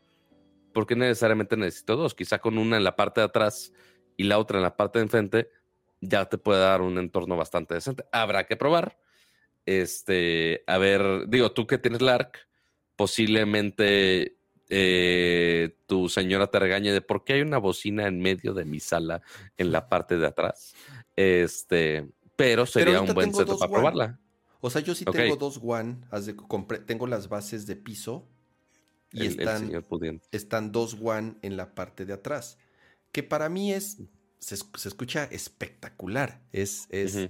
¿por 0.74 0.86
qué 0.86 0.96
necesariamente 0.96 1.58
necesito 1.58 1.96
dos? 1.96 2.14
Quizá 2.14 2.40
con 2.40 2.58
una 2.58 2.78
en 2.78 2.84
la 2.84 2.96
parte 2.96 3.22
de 3.22 3.26
atrás 3.26 3.74
y 4.16 4.24
la 4.24 4.38
otra 4.38 4.58
en 4.58 4.64
la 4.64 4.76
parte 4.76 5.00
de 5.00 5.04
enfrente, 5.04 5.50
ya 6.02 6.26
te 6.26 6.38
puede 6.38 6.60
dar 6.60 6.82
un 6.82 6.98
entorno 6.98 7.36
bastante 7.38 7.74
decente. 7.74 8.06
Habrá 8.12 8.46
que 8.46 8.58
probar. 8.58 8.98
Este, 9.66 10.64
a 10.68 10.78
ver, 10.78 11.28
digo, 11.28 11.52
tú 11.52 11.66
que 11.66 11.78
tienes 11.78 12.02
la 12.02 12.16
ARC, 12.16 12.48
posiblemente 12.96 14.37
eh, 14.70 15.78
tu 15.86 16.10
señora 16.10 16.48
te 16.48 16.60
regañe 16.60 16.92
de 16.92 17.02
por 17.02 17.24
qué 17.24 17.34
hay 17.34 17.42
una 17.42 17.58
bocina 17.58 18.08
en 18.08 18.20
medio 18.20 18.54
de 18.54 18.66
mi 18.66 18.80
sala 18.80 19.22
en 19.58 19.72
la 19.72 19.90
parte 19.90 20.18
de 20.18 20.28
atrás. 20.28 20.74
Este, 21.16 22.08
pero 22.36 22.66
sería 22.66 22.98
ahorita 22.98 23.12
un 23.12 23.16
buen 23.16 23.30
setup 23.46 23.60
para 23.60 23.72
probarla. 23.72 24.20
O 24.60 24.70
sea, 24.70 24.82
yo 24.82 24.96
sí 24.96 25.06
tengo 25.24 25.36
dos 25.36 25.58
compré- 26.36 26.84
tengo 26.86 27.08
las 27.08 27.30
bases 27.30 27.66
de 27.68 27.76
piso 27.76 28.28
y 29.12 29.22
el, 29.22 29.28
están, 29.28 29.66
dos 30.72 30.96
WAN 31.00 31.38
en 31.42 31.56
la 31.58 31.74
parte 31.76 32.06
de 32.06 32.14
atrás. 32.14 32.58
Que 33.12 33.24
para 33.24 33.50
mí 33.50 33.72
es, 33.72 33.98
se, 34.40 34.56
es- 34.56 34.66
se 34.76 34.90
escucha 34.90 35.24
espectacular, 35.26 36.42
es, 36.52 36.88
es. 36.90 37.30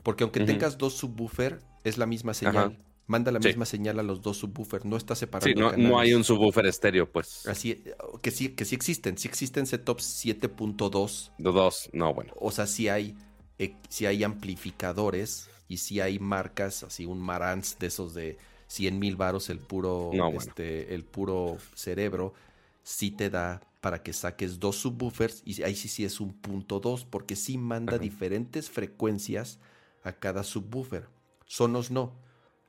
porque 0.09 0.23
aunque 0.23 0.39
tengas 0.39 0.79
dos 0.79 0.95
subwoofer, 0.95 1.61
es 1.83 1.99
la 1.99 2.07
misma 2.07 2.33
señal. 2.33 2.57
Ajá. 2.57 2.73
Manda 3.05 3.31
la 3.31 3.37
misma 3.37 3.65
señal 3.67 3.99
a 3.99 4.01
los 4.01 4.23
dos 4.23 4.37
subwoofers, 4.37 4.83
no 4.83 4.97
está 4.97 5.13
separando. 5.13 5.69
Sí, 5.69 5.77
no, 5.77 5.89
no 5.89 5.99
hay 5.99 6.15
un 6.15 6.23
subwoofer 6.23 6.65
estéreo, 6.65 7.11
pues. 7.11 7.45
Así, 7.45 7.83
que 8.23 8.31
sí, 8.31 8.49
que 8.49 8.65
sí 8.65 8.73
existen, 8.73 9.19
sí 9.19 9.27
existen 9.27 9.67
setups 9.67 10.25
7.2. 10.25 11.33
De 11.37 11.51
dos, 11.51 11.91
no, 11.93 12.11
bueno. 12.15 12.33
O 12.37 12.49
sea, 12.49 12.65
sí 12.65 12.87
hay, 12.87 13.15
eh, 13.59 13.75
sí 13.87 14.07
hay 14.07 14.23
amplificadores 14.23 15.47
y 15.67 15.77
sí 15.77 15.99
hay 15.99 16.17
marcas, 16.17 16.81
así 16.81 17.05
un 17.05 17.19
Marantz 17.19 17.77
de 17.77 17.85
esos 17.85 18.15
de 18.15 18.39
100 18.65 18.97
mil 18.97 19.15
varos 19.15 19.51
el 19.51 19.59
puro, 19.59 20.09
este, 20.33 20.95
el 20.95 21.05
puro 21.05 21.57
cerebro, 21.75 22.33
sí 22.81 23.11
te 23.11 23.29
da 23.29 23.61
para 23.79 24.01
que 24.01 24.13
saques 24.13 24.59
dos 24.59 24.77
subwoofers 24.77 25.43
y 25.45 25.61
ahí 25.61 25.75
sí 25.75 25.87
sí 25.87 26.03
es 26.03 26.19
un 26.19 26.33
punto 26.33 26.79
dos 26.79 27.05
porque 27.05 27.35
sí 27.35 27.59
manda 27.59 27.99
diferentes 27.99 28.71
frecuencias 28.71 29.59
a 30.03 30.13
cada 30.13 30.43
subwoofer. 30.43 31.07
Sonos 31.45 31.91
no. 31.91 32.15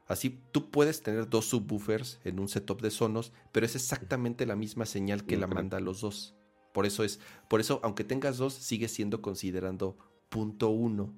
Así 0.06 0.40
tú 0.50 0.70
puedes 0.70 1.02
tener 1.02 1.28
dos 1.28 1.46
subwoofers 1.46 2.18
en 2.24 2.40
un 2.40 2.48
setup 2.48 2.82
de 2.82 2.90
Sonos, 2.90 3.32
pero 3.52 3.64
es 3.64 3.76
exactamente 3.76 4.44
la 4.44 4.56
misma 4.56 4.84
señal 4.84 5.24
que 5.24 5.36
la 5.36 5.46
manda 5.46 5.76
a 5.76 5.80
los 5.80 6.00
dos. 6.00 6.34
Por 6.72 6.84
eso 6.84 7.04
es, 7.04 7.20
por 7.48 7.60
eso 7.60 7.78
aunque 7.84 8.02
tengas 8.02 8.38
dos 8.38 8.54
sigue 8.54 8.88
siendo 8.88 9.22
considerando 9.22 9.96
punto 10.28 10.70
uno. 10.70 11.14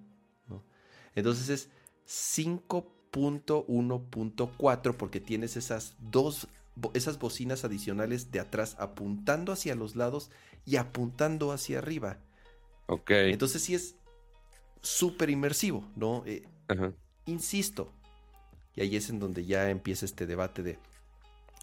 Entonces 1.15 1.49
es 1.49 1.71
5.1.4 2.07 4.97
porque 4.97 5.21
tienes 5.21 5.57
esas 5.57 5.97
dos 5.99 6.49
esas 6.95 7.19
bocinas 7.19 7.65
adicionales 7.65 8.31
de 8.31 8.41
atrás 8.41 8.77
apuntando 8.79 9.53
hacia 9.53 9.75
los 9.75 9.97
lados 9.97 10.31
y 10.65 10.77
apuntando 10.77 11.53
hacia 11.53 11.79
arriba. 11.79 12.19
Ok. 12.87 13.11
Entonces 13.11 13.63
sí 13.63 13.75
es 13.75 13.97
súper 14.83 15.31
inmersivo, 15.31 15.89
¿no? 15.97 16.23
Eh, 16.27 16.45
insisto. 17.27 17.93
Y 18.75 18.83
ahí 18.83 18.97
es 18.97 19.11
en 19.11 19.19
donde 19.19 19.45
ya 19.45 19.71
empieza 19.71 20.05
este 20.05 20.27
debate 20.27 20.63
de, 20.63 20.79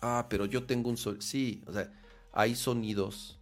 ah, 0.02 0.28
pero 0.30 0.46
yo 0.46 0.66
tengo 0.66 0.90
un 0.90 0.98
sol. 0.98 1.22
Sí, 1.22 1.62
o 1.68 1.74
sea, 1.74 1.92
hay 2.32 2.56
sonidos, 2.56 3.40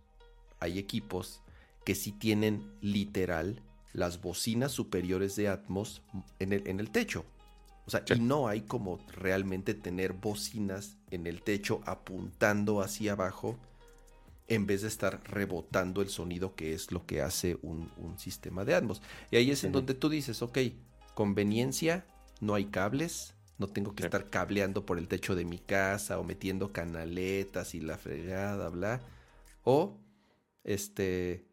hay 0.60 0.80
equipos 0.80 1.42
que 1.86 1.96
sí 1.96 2.12
tienen 2.12 2.70
literal 2.82 3.62
las 3.94 4.22
bocinas 4.22 4.72
superiores 4.72 5.36
de 5.36 5.48
Atmos 5.48 6.02
en 6.40 6.54
el, 6.54 6.68
en 6.68 6.80
el 6.80 6.92
techo. 6.92 7.26
O 7.86 7.90
sea, 7.90 8.04
y 8.14 8.20
no 8.20 8.50
hay 8.50 8.62
como 8.62 9.00
realmente 9.08 9.74
tener 9.74 10.12
bocinas 10.12 10.98
en 11.10 11.26
el 11.26 11.42
techo 11.42 11.82
apuntando 11.86 12.82
hacia 12.82 13.14
abajo 13.14 13.58
en 14.48 14.66
vez 14.66 14.82
de 14.82 14.88
estar 14.88 15.22
rebotando 15.26 16.02
el 16.02 16.10
sonido 16.10 16.56
que 16.56 16.74
es 16.74 16.92
lo 16.92 17.06
que 17.06 17.22
hace 17.22 17.58
un, 17.62 17.92
sistema 18.18 18.66
de 18.66 18.76
Atmos. 18.76 19.02
Y 19.32 19.38
ahí 19.38 19.52
es 19.52 19.64
en 19.64 19.72
donde 19.72 19.94
tú 19.94 20.10
dices, 20.10 20.42
ok, 20.42 20.58
conveniencia, 21.14 22.06
no 22.40 22.56
hay 22.56 22.66
cables, 22.66 23.36
no 23.58 23.68
tengo 23.68 23.94
que 23.94 24.04
estar 24.04 24.30
cableando 24.30 24.86
por 24.86 24.98
el 24.98 25.08
techo 25.08 25.36
de 25.36 25.46
mi 25.46 25.60
casa 25.60 26.20
o 26.20 26.24
metiendo 26.24 26.72
canaletas 26.72 27.76
y 27.76 27.82
la 27.82 27.98
fregada, 27.98 28.70
bla. 28.70 29.02
O, 29.64 30.00
este, 30.64 31.46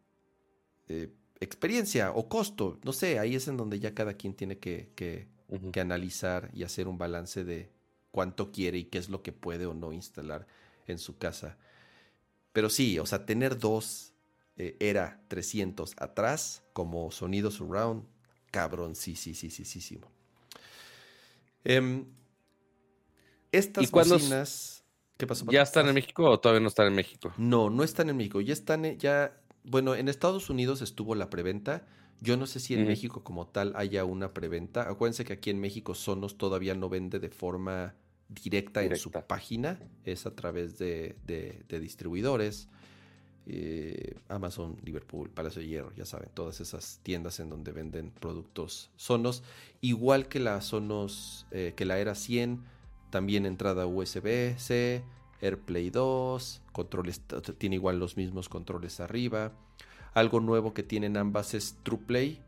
eh, 0.89 1.13
experiencia 1.41 2.13
o 2.13 2.29
costo, 2.29 2.79
no 2.85 2.93
sé, 2.93 3.19
ahí 3.19 3.35
es 3.35 3.49
en 3.49 3.57
donde 3.57 3.81
ya 3.81 3.95
cada 3.95 4.15
quien 4.15 4.35
tiene 4.35 4.59
que, 4.59 4.93
que, 4.95 5.29
que 5.73 5.81
analizar 5.81 6.51
y 6.53 6.63
hacer 6.63 6.87
un 6.87 6.99
balance 6.99 7.45
de 7.45 7.73
cuánto 8.11 8.53
quiere 8.53 8.79
y 8.79 8.85
qué 8.85 8.99
es 8.99 9.09
lo 9.09 9.23
que 9.23 9.33
puede 9.33 9.67
o 9.67 9.75
no 9.75 9.93
instalar 9.93 10.47
en 10.87 10.99
su 10.99 11.19
casa. 11.19 11.59
Pero 12.55 12.71
sí, 12.71 13.01
o 13.01 13.05
sea, 13.05 13.27
tener 13.27 13.59
dos 13.59 14.15
eh, 14.57 14.77
era 14.79 15.21
300 15.27 15.97
atrás 15.99 16.63
como 16.73 17.11
sonido 17.11 17.51
surround, 17.51 18.05
cabrón, 18.53 18.95
sí, 18.95 19.17
sí, 19.17 19.35
sí, 19.35 19.51
sí, 19.51 19.65
sí, 19.65 19.81
sí. 19.81 20.01
Em, 21.65 22.07
estas 23.51 23.91
bocinas... 23.91 24.85
¿Qué 25.17 25.27
pasó? 25.27 25.45
¿Ya 25.51 25.63
están 25.63 25.89
en 25.89 25.95
México 25.95 26.31
o 26.31 26.39
todavía 26.39 26.61
no 26.61 26.69
están 26.69 26.87
en 26.87 26.95
México? 26.95 27.35
No, 27.37 27.71
no 27.71 27.83
están 27.83 28.09
en 28.09 28.17
México. 28.17 28.41
Ya 28.41 28.53
están, 28.53 28.99
ya, 28.99 29.37
bueno, 29.65 29.97
en 29.97 30.09
Estados 30.09 30.49
Unidos 30.49 30.81
estuvo 30.81 31.17
la 31.17 31.31
preventa. 31.31 31.87
Yo 32.21 32.37
no 32.37 32.47
sé 32.47 32.61
si 32.61 32.75
en 32.75 32.87
México 32.87 33.25
como 33.25 33.49
tal 33.49 33.73
haya 33.75 34.05
una 34.05 34.33
preventa. 34.33 34.89
Acuérdense 34.89 35.25
que 35.25 35.33
aquí 35.33 35.51
en 35.51 35.61
México 35.61 35.95
Sonos 35.95 36.39
todavía 36.39 36.75
no 36.77 36.89
vende 36.89 37.19
de 37.19 37.31
forma 37.31 37.97
directa, 38.29 38.83
en 38.83 38.97
su 38.97 39.11
página. 39.11 39.81
Es 40.05 40.27
a 40.27 40.35
través 40.35 40.79
de, 40.79 41.17
distribuidores. 41.69 42.69
Eh, 43.47 44.17
Amazon, 44.29 44.79
Liverpool, 44.85 45.29
Palacio 45.29 45.61
de 45.61 45.69
Hierro, 45.69 45.93
ya 45.95 46.07
saben, 46.07 46.31
todas 46.33 46.61
esas 46.61 47.01
tiendas 47.03 47.41
en 47.41 47.51
donde 47.51 47.73
venden 47.73 48.11
productos 48.11 48.91
Sonos. 48.97 49.43
Igual 49.83 50.29
que 50.29 50.41
la 50.41 50.61
Sonos, 50.63 51.47
eh, 51.51 51.75
que 51.77 51.85
la 51.85 51.99
Era 51.99 52.15
100, 52.15 52.65
también 53.11 53.45
entrada 53.45 53.87
USB-C, 53.87 55.05
AirPlay 55.43 55.91
2, 55.91 56.63
controles, 56.73 57.21
tiene 57.59 57.77
igual 57.77 57.99
los 57.99 58.17
mismos 58.17 58.49
controles 58.49 59.01
arriba. 59.01 59.53
Algo 60.15 60.41
nuevo 60.41 60.73
que 60.73 60.83
tienen 60.83 61.17
ambas 61.17 61.55
es 61.55 61.77
TruePlay. 61.83 62.41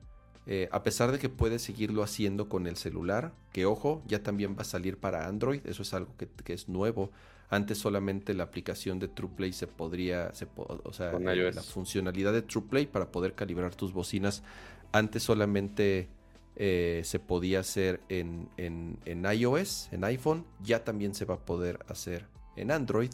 Eh, 0.49 0.69
a 0.71 0.85
pesar 0.85 1.11
de 1.11 1.19
que 1.19 1.29
puedes 1.29 1.63
seguirlo 1.63 2.05
haciendo 2.05 2.49
con 2.49 2.69
el 2.69 2.77
celular, 2.77 3.33
que 3.53 3.67
ojo, 3.67 4.03
ya 4.07 4.23
también 4.23 4.55
va 4.57 4.63
a 4.63 4.65
salir 4.65 4.97
para 4.97 5.27
Android, 5.27 5.61
eso 5.67 5.83
es 5.83 5.93
algo 5.93 6.15
que, 6.17 6.53
es 6.53 6.69
nuevo. 6.69 7.11
Antes 7.51 7.79
solamente 7.79 8.33
la 8.33 8.45
aplicación 8.45 9.01
de 9.01 9.09
TruePlay 9.09 9.53
se 9.53 9.67
podría, 9.67 10.33
o 10.57 10.93
sea, 10.93 11.13
eh, 11.13 11.53
la 11.53 11.63
funcionalidad 11.63 12.33
de 12.33 12.43
TruePlay 12.43 12.87
para 12.87 13.11
poder 13.11 13.35
calibrar 13.35 13.75
tus 13.75 13.93
bocinas, 13.93 14.45
antes 14.93 15.25
solamente 15.25 16.09
eh, 16.55 17.03
se 17.05 17.19
podía 17.19 17.61
hacer 17.61 18.01
en, 18.09 18.49
en 18.57 19.25
iOS, 19.25 19.89
en 19.91 20.05
iPhone, 20.05 20.45
ya 20.63 20.85
también 20.85 21.15
se 21.15 21.25
va 21.25 21.35
a 21.35 21.41
poder 21.41 21.81
hacer 21.89 22.27
en 22.55 22.71
Android. 22.71 23.11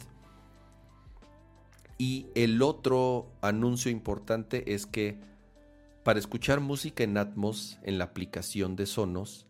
Y 1.97 2.27
el 2.35 2.61
otro 2.61 3.27
anuncio 3.41 3.89
importante 3.89 4.73
es 4.73 4.85
que 4.85 5.32
para 6.03 6.19
escuchar 6.19 6.59
música 6.59 7.03
en 7.03 7.17
Atmos 7.17 7.79
en 7.83 7.97
la 7.97 8.05
aplicación 8.05 8.75
de 8.75 8.85
Sonos, 8.85 9.47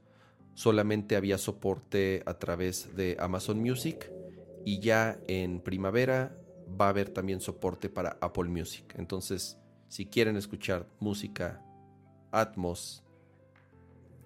solamente 0.53 1.15
había 1.15 1.37
soporte 1.39 2.21
a 2.27 2.35
través 2.35 2.95
de 2.95 3.17
Amazon 3.19 3.59
Music 3.59 4.11
y 4.63 4.79
ya 4.79 5.19
en 5.27 5.61
primavera 5.61 6.37
va 6.79 6.85
a 6.85 6.89
haber 6.89 7.09
también 7.09 7.41
soporte 7.41 7.89
para 7.89 8.17
Apple 8.21 8.49
Music. 8.49 8.85
Entonces, 8.97 9.57
si 9.87 10.05
quieren 10.05 10.37
escuchar 10.37 10.87
música 10.99 11.61
Atmos 12.31 13.03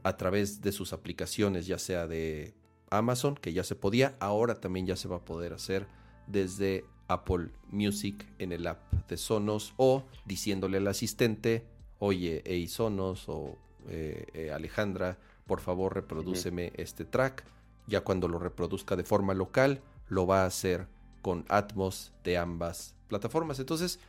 a 0.04 0.18
través 0.18 0.62
de 0.62 0.72
sus 0.72 0.94
aplicaciones, 0.94 1.66
ya 1.66 1.80
sea 1.80 2.08
de 2.08 2.54
Amazon, 2.90 3.36
que 3.36 3.54
ya 3.54 3.64
se 3.64 3.76
podía, 3.76 4.16
ahora 4.20 4.60
también 4.60 4.86
ya 4.86 4.96
se 4.96 5.08
va 5.08 5.18
a 5.18 5.26
poder 5.26 5.54
hacer 5.54 5.88
desde 6.28 6.86
Apple 7.08 7.52
Music 7.70 8.26
en 8.38 8.52
el 8.52 8.68
app 8.68 8.94
de 9.08 9.18
Sonos 9.18 9.74
o 9.78 10.06
diciéndole 10.26 10.78
al 10.78 10.88
asistente, 10.88 11.66
oye, 12.00 12.42
hey 12.46 12.68
Sonos 12.68 13.28
o 13.30 13.56
eh, 13.90 14.26
eh, 14.34 14.52
Alejandra, 14.52 15.18
por 15.46 15.62
favor 15.62 15.96
reprodúceme 15.96 16.74
este 16.76 17.06
track. 17.06 17.44
Ya 17.88 18.02
cuando 18.02 18.28
lo 18.28 18.38
reproduzca 18.38 18.96
de 18.96 19.04
forma 19.04 19.34
local, 19.34 19.82
lo 20.10 20.28
va 20.28 20.44
a 20.44 20.46
hacer 20.46 20.88
con 21.22 21.46
Atmos 21.48 22.12
de 22.24 22.38
ambas 22.38 22.96
plataformas. 23.08 23.60
Entonces, 23.60 24.00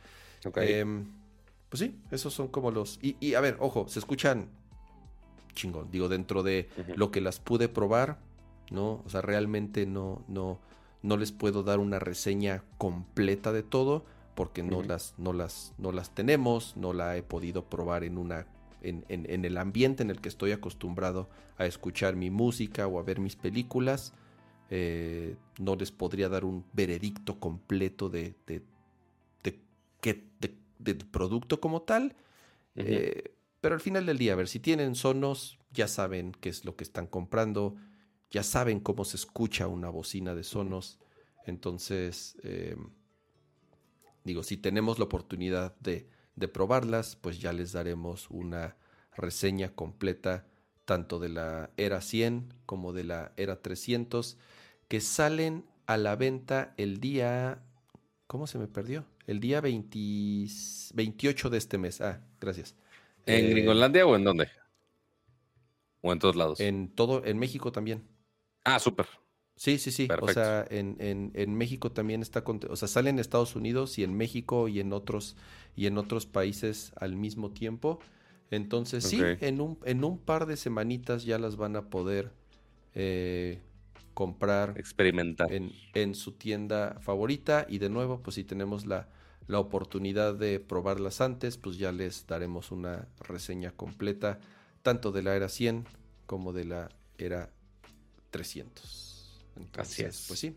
em, 0.55 1.05
pues 1.69 1.79
sí, 1.79 1.97
esos 2.11 2.33
son 2.33 2.49
como 2.49 2.71
los... 2.71 2.99
Y, 3.01 3.33
a 3.35 3.41
ver, 3.41 3.57
ojo, 3.59 3.87
se 3.87 3.99
escuchan 3.99 4.49
chingón. 5.53 5.89
Digo, 5.91 6.09
dentro 6.09 6.43
de 6.43 6.69
lo 6.95 7.11
que 7.11 7.21
las 7.21 7.39
pude 7.39 7.69
probar, 7.69 8.19
¿no? 8.69 9.01
O 9.05 9.09
sea, 9.09 9.21
realmente 9.21 9.85
no, 9.85 10.23
no, 10.27 10.59
no 11.01 11.17
les 11.17 11.31
puedo 11.31 11.63
dar 11.63 11.79
una 11.79 11.99
reseña 11.99 12.63
completa 12.77 13.51
de 13.51 13.63
todo 13.63 14.05
porque 14.35 14.63
no, 14.63 14.81
las, 14.81 15.13
no, 15.17 15.33
las, 15.33 15.73
no 15.77 15.91
las 15.91 16.13
tenemos, 16.15 16.75
no 16.77 16.93
la 16.93 17.17
he 17.17 17.23
podido 17.23 17.65
probar 17.65 18.03
en, 18.03 18.17
una, 18.17 18.47
en, 18.81 19.05
en, 19.09 19.45
el 19.45 19.57
ambiente 19.57 20.03
en 20.03 20.09
el 20.09 20.21
que 20.21 20.29
estoy 20.29 20.51
acostumbrado 20.51 21.29
a 21.57 21.65
escuchar 21.65 22.15
mi 22.15 22.29
música 22.29 22.87
o 22.87 22.99
a 22.99 23.03
ver 23.03 23.19
mis 23.19 23.35
películas. 23.35 24.13
Eh, 24.69 25.35
no 25.59 25.75
les 25.75 25.91
podría 25.91 26.29
dar 26.29 26.45
un 26.45 26.63
veredicto 26.73 27.39
completo 27.39 28.09
de, 28.09 28.35
de, 28.45 28.61
de, 29.43 30.55
del 30.77 30.97
producto 30.97 31.59
como 31.59 31.81
tal. 31.81 32.15
Eh, 32.75 33.33
pero 33.59 33.75
al 33.75 33.81
final 33.81 34.05
del 34.05 34.17
día, 34.17 34.33
a 34.33 34.35
ver, 34.35 34.47
si 34.47 34.59
tienen 34.59 34.95
sonos, 34.95 35.59
ya 35.73 35.87
saben 35.87 36.31
qué 36.39 36.49
es 36.49 36.63
lo 36.63 36.75
que 36.75 36.83
están 36.83 37.07
comprando 37.07 37.75
ya 38.31 38.43
saben 38.43 38.79
cómo 38.79 39.05
se 39.05 39.17
escucha 39.17 39.67
una 39.67 39.89
bocina 39.89 40.35
de 40.35 40.43
sonos. 40.43 40.99
Entonces, 41.45 42.37
eh, 42.43 42.75
digo, 44.23 44.43
si 44.43 44.57
tenemos 44.57 44.99
la 44.99 45.05
oportunidad 45.05 45.75
de, 45.79 46.07
probarlas, 46.53 47.15
pues 47.17 47.39
ya 47.39 47.51
les 47.51 47.73
daremos 47.73 48.29
una 48.29 48.77
reseña 49.15 49.75
completa 49.75 50.45
tanto 50.85 51.19
de 51.19 51.29
la 51.29 51.69
Era 51.75 52.01
100 52.01 52.53
como 52.65 52.93
de 52.93 53.03
la 53.03 53.33
Era 53.35 53.61
300, 53.61 54.37
que 54.87 55.01
salen 55.01 55.65
a 55.85 55.97
la 55.97 56.15
venta 56.15 56.73
el 56.77 56.99
día... 56.99 57.61
¿Cómo 58.27 58.47
se 58.47 58.57
me 58.57 58.67
perdió? 58.67 59.05
El 59.27 59.39
día 59.39 59.59
28 59.59 61.49
de 61.49 61.57
este 61.57 61.77
mes. 61.77 61.99
Ah, 61.99 62.21
gracias. 62.39 62.75
¿En 63.25 63.45
eh, 63.45 63.49
Gringolandia 63.49 64.05
o 64.05 64.15
en 64.15 64.23
dónde? 64.23 64.49
¿O 66.01 66.13
en 66.13 66.19
todos 66.19 66.35
lados? 66.35 66.59
En 66.59 66.89
todo, 66.89 67.25
en 67.25 67.37
México 67.37 67.71
también. 67.71 68.07
Ah, 68.63 68.79
súper. 68.79 69.07
Sí, 69.59 69.77
sí, 69.77 69.91
sí. 69.91 70.07
O 70.21 70.29
sea, 70.29 70.65
en, 70.69 70.95
en, 70.99 71.31
en, 71.33 71.53
México 71.53 71.91
también 71.91 72.21
está, 72.21 72.45
o 72.69 72.75
sea, 72.77 72.87
sale 72.87 73.09
en 73.09 73.19
Estados 73.19 73.57
Unidos 73.57 73.99
y 73.99 74.05
en 74.05 74.15
México 74.15 74.69
y 74.69 74.79
en 74.79 74.93
otros 74.93 75.35
y 75.75 75.87
en 75.87 75.97
otros 75.97 76.25
países 76.25 76.93
al 76.95 77.17
mismo 77.17 77.51
tiempo. 77.51 77.99
Entonces 78.51 79.03
sí, 79.03 79.19
en 79.21 79.59
un, 79.59 79.77
en 79.83 80.05
un 80.05 80.17
par 80.17 80.45
de 80.45 80.55
semanitas 80.55 81.25
ya 81.25 81.37
las 81.39 81.57
van 81.57 81.75
a 81.75 81.89
poder 81.89 82.31
eh, 82.95 83.59
comprar. 84.13 84.75
Experimentar. 84.77 85.51
En, 85.51 85.73
en, 85.93 86.15
su 86.15 86.31
tienda 86.31 86.97
favorita. 87.01 87.65
Y 87.67 87.79
de 87.79 87.89
nuevo, 87.89 88.21
pues 88.21 88.35
si 88.35 88.45
tenemos 88.45 88.85
la, 88.85 89.09
la 89.47 89.59
oportunidad 89.59 90.35
de 90.35 90.61
probarlas 90.61 91.19
antes, 91.19 91.57
pues 91.57 91.77
ya 91.77 91.91
les 91.91 92.25
daremos 92.27 92.71
una 92.71 93.09
reseña 93.27 93.71
completa, 93.71 94.39
tanto 94.83 95.11
de 95.11 95.21
la 95.21 95.35
era 95.35 95.49
100 95.49 95.85
como 96.27 96.53
de 96.53 96.63
la 96.63 96.89
era 97.17 97.49
300. 98.31 99.08
Así 99.77 100.03
es. 100.03 100.25
Pues 100.27 100.39
sí, 100.39 100.55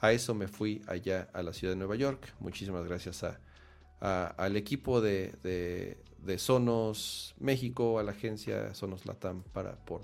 a 0.00 0.12
eso 0.12 0.34
me 0.34 0.48
fui 0.48 0.82
allá 0.86 1.28
a 1.32 1.42
la 1.42 1.52
ciudad 1.52 1.72
de 1.72 1.78
Nueva 1.78 1.96
York. 1.96 2.34
Muchísimas 2.40 2.84
gracias 2.84 3.24
a, 3.24 4.26
al 4.26 4.56
equipo 4.56 5.00
de, 5.00 5.32
de, 5.42 6.38
Sonos 6.38 7.34
México, 7.38 7.98
a 7.98 8.02
la 8.02 8.12
agencia 8.12 8.74
Sonos 8.74 9.06
Latam, 9.06 9.42
para, 9.52 9.76
por, 9.84 10.02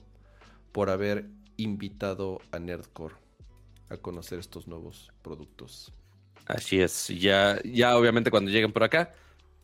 por 0.73 0.91
haber 0.91 1.27
invitado 1.57 2.41
a 2.53 2.59
Nerdcore 2.59 3.17
a 3.89 3.97
conocer 3.97 4.39
estos 4.39 4.69
nuevos 4.69 5.11
productos. 5.23 5.93
Así 6.47 6.81
es, 6.81 7.09
ya, 7.09 7.61
ya 7.65 7.97
obviamente 7.97 8.31
cuando 8.31 8.51
lleguen 8.51 8.73
por 8.73 8.85
acá, 8.85 9.13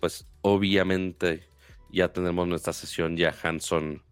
pues 0.01 0.27
obviamente 0.43 1.49
ya 1.91 2.13
tendremos 2.13 2.49
nuestra 2.49 2.73
sesión 2.73 3.17
ya 3.17 3.35
Hanson 3.43 4.03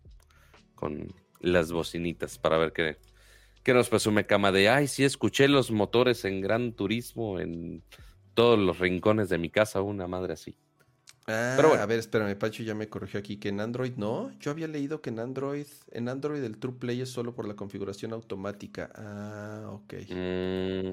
con 0.75 1.13
las 1.41 1.73
bocinitas 1.73 2.39
para 2.39 2.57
ver 2.59 2.73
qué, 2.73 2.97
que 3.63 3.75
nos 3.75 3.89
presume 3.89 4.27
cama 4.27 4.53
de, 4.53 4.69
ay, 4.69 4.89
sí, 4.89 5.05
escuché 5.05 5.49
los 5.49 5.71
motores 5.71 6.25
en 6.25 6.41
Gran 6.41 6.73
Turismo 6.73 7.39
en 7.39 7.83
todos 8.35 8.59
los 8.59 8.79
rincones 8.79 9.29
de 9.29 9.39
mi 9.39 9.51
casa, 9.51 9.83
una 9.83 10.07
madre 10.07 10.35
así. 10.35 10.57
Ah, 11.27 11.55
Pero 11.57 11.69
bueno. 11.69 11.83
a 11.83 11.87
ver, 11.87 12.01
espérame, 12.01 12.37
Pacho 12.37 12.65
ya 12.65 12.75
me 12.75 12.89
corrigió 12.89 13.21
aquí 13.21 13.37
que 13.37 13.49
en 13.51 13.61
Android 13.61 13.93
no. 13.97 14.33
Yo 14.41 14.51
había 14.51 14.67
leído 14.67 15.01
que 15.01 15.11
en 15.11 15.21
Android, 15.21 15.67
en 15.93 16.09
Android 16.09 16.43
el 16.43 16.59
True 16.59 16.75
Play 16.75 17.01
es 17.01 17.11
solo 17.11 17.35
por 17.35 17.47
la 17.47 17.55
configuración 17.55 18.13
automática. 18.13 18.91
Ah, 18.97 19.71
ok. 19.71 19.95
Mm. 20.11 20.91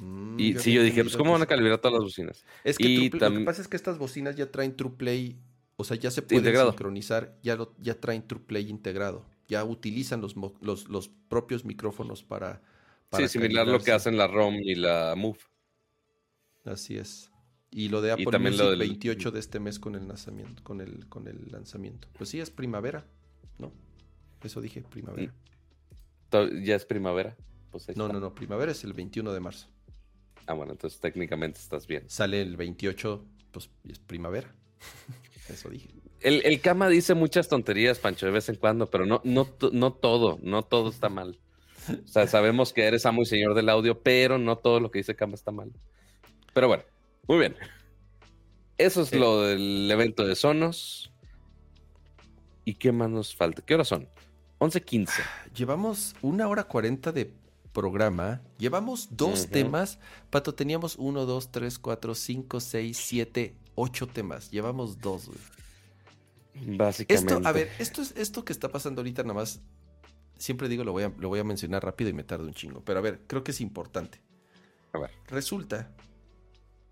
Mm, 0.00 0.38
y 0.38 0.54
sí, 0.58 0.72
yo 0.72 0.82
dije, 0.82 1.02
pues 1.02 1.16
¿cómo 1.16 1.32
van 1.32 1.42
a 1.42 1.46
calibrar 1.46 1.78
todas 1.78 1.94
las 1.94 2.04
bocinas? 2.04 2.44
Es 2.62 2.76
que 2.76 3.10
lo 3.12 3.32
que 3.32 3.40
pasa 3.40 3.62
es 3.62 3.68
que 3.68 3.76
estas 3.76 3.98
bocinas 3.98 4.36
ya 4.36 4.50
traen 4.50 4.76
True 4.76 4.92
Play, 4.96 5.40
o 5.76 5.82
sea, 5.82 5.96
ya 5.96 6.10
se 6.10 6.22
pueden 6.22 6.54
sincronizar, 6.54 7.36
ya, 7.42 7.56
lo, 7.56 7.74
ya 7.78 7.98
traen 7.98 8.26
True 8.26 8.42
Play 8.46 8.68
integrado 8.68 9.24
ya 9.48 9.64
utilizan 9.64 10.20
los, 10.20 10.36
los, 10.60 11.10
propios 11.28 11.64
micrófonos 11.64 12.22
para... 12.22 12.62
para 13.08 13.26
sí, 13.26 13.38
similar 13.38 13.66
lo 13.66 13.80
que 13.80 13.92
hacen 13.92 14.16
la 14.16 14.26
ROM 14.26 14.54
y 14.54 14.74
la 14.74 15.14
Move. 15.16 15.38
Así 16.64 16.96
es. 16.96 17.30
Y 17.70 17.88
lo 17.88 18.00
de 18.00 18.12
Apple 18.12 18.26
también 18.26 18.52
Music, 18.52 18.64
lo 18.64 18.70
del... 18.70 18.78
28 18.80 19.30
de 19.30 19.40
este 19.40 19.60
mes 19.60 19.78
con 19.78 19.94
el 19.94 20.06
lanzamiento, 20.06 20.62
con 20.62 20.80
el, 20.80 21.08
con 21.08 21.26
el 21.26 21.50
lanzamiento. 21.50 22.08
Pues 22.16 22.30
sí, 22.30 22.40
es 22.40 22.50
primavera, 22.50 23.06
¿no? 23.58 23.72
Eso 24.42 24.60
dije, 24.60 24.82
primavera. 24.82 25.32
Mm. 26.32 26.64
¿Ya 26.64 26.76
es 26.76 26.84
primavera? 26.84 27.36
Pues 27.70 27.94
no, 27.96 28.08
no, 28.08 28.20
no, 28.20 28.34
primavera 28.34 28.72
es 28.72 28.84
el 28.84 28.92
21 28.92 29.32
de 29.32 29.40
marzo. 29.40 29.68
Ah, 30.46 30.54
bueno, 30.54 30.72
entonces 30.72 31.00
técnicamente 31.00 31.58
estás 31.58 31.86
bien. 31.86 32.04
Sale 32.08 32.40
el 32.40 32.56
28, 32.56 33.24
pues 33.50 33.70
es 33.88 33.98
primavera. 33.98 34.54
Eso 35.48 35.68
dije. 35.68 35.88
El, 36.20 36.44
el 36.44 36.60
Kama 36.60 36.88
dice 36.88 37.14
muchas 37.14 37.48
tonterías, 37.48 37.98
Pancho, 37.98 38.26
de 38.26 38.32
vez 38.32 38.48
en 38.48 38.56
cuando, 38.56 38.90
pero 38.90 39.06
no, 39.06 39.20
no, 39.24 39.48
no 39.72 39.92
todo, 39.92 40.38
no 40.42 40.62
todo 40.62 40.90
está 40.90 41.08
mal. 41.08 41.38
O 41.88 42.08
sea, 42.08 42.26
sabemos 42.26 42.72
que 42.72 42.84
eres 42.84 43.06
amo 43.06 43.22
y 43.22 43.26
señor 43.26 43.54
del 43.54 43.68
audio, 43.68 44.02
pero 44.02 44.36
no 44.38 44.56
todo 44.56 44.80
lo 44.80 44.90
que 44.90 44.98
dice 44.98 45.14
Kama 45.14 45.34
está 45.34 45.50
mal. 45.50 45.72
Pero 46.52 46.68
bueno, 46.68 46.84
muy 47.26 47.38
bien. 47.38 47.56
Eso 48.76 49.02
es 49.02 49.14
lo 49.14 49.42
del 49.42 49.90
evento 49.90 50.26
de 50.26 50.34
Sonos. 50.34 51.12
¿Y 52.64 52.74
qué 52.74 52.92
más 52.92 53.10
nos 53.10 53.34
falta? 53.34 53.62
¿Qué 53.62 53.74
horas 53.74 53.88
son? 53.88 54.08
11.15. 54.58 55.10
Llevamos 55.54 56.14
una 56.20 56.48
hora 56.48 56.64
cuarenta 56.64 57.12
de 57.12 57.32
programa. 57.72 58.40
Llevamos 58.58 59.08
dos 59.12 59.48
temas. 59.48 59.98
Pato, 60.30 60.54
teníamos 60.54 60.96
uno, 60.96 61.26
dos, 61.26 61.50
tres, 61.50 61.78
cuatro, 61.78 62.14
cinco, 62.14 62.60
seis, 62.60 62.98
siete, 62.98 63.54
ocho 63.74 64.06
temas. 64.06 64.50
Llevamos 64.50 65.00
dos, 65.00 65.26
güey. 65.26 65.38
Básicamente. 66.66 67.34
Esto, 67.34 67.48
a 67.48 67.52
ver, 67.52 67.70
esto 67.78 68.02
es 68.02 68.14
esto 68.16 68.44
que 68.44 68.52
está 68.52 68.68
pasando 68.68 69.00
ahorita 69.00 69.22
nada 69.22 69.34
más. 69.34 69.60
Siempre 70.36 70.68
digo, 70.68 70.84
lo 70.84 70.92
voy, 70.92 71.04
a, 71.04 71.12
lo 71.18 71.28
voy 71.28 71.40
a 71.40 71.44
mencionar 71.44 71.84
rápido 71.84 72.10
y 72.10 72.12
me 72.12 72.24
tardo 72.24 72.44
un 72.46 72.54
chingo. 72.54 72.82
Pero 72.84 73.00
a 73.00 73.02
ver, 73.02 73.22
creo 73.26 73.42
que 73.42 73.50
es 73.50 73.60
importante. 73.60 74.20
A 74.92 74.98
ver. 74.98 75.10
Resulta, 75.26 75.94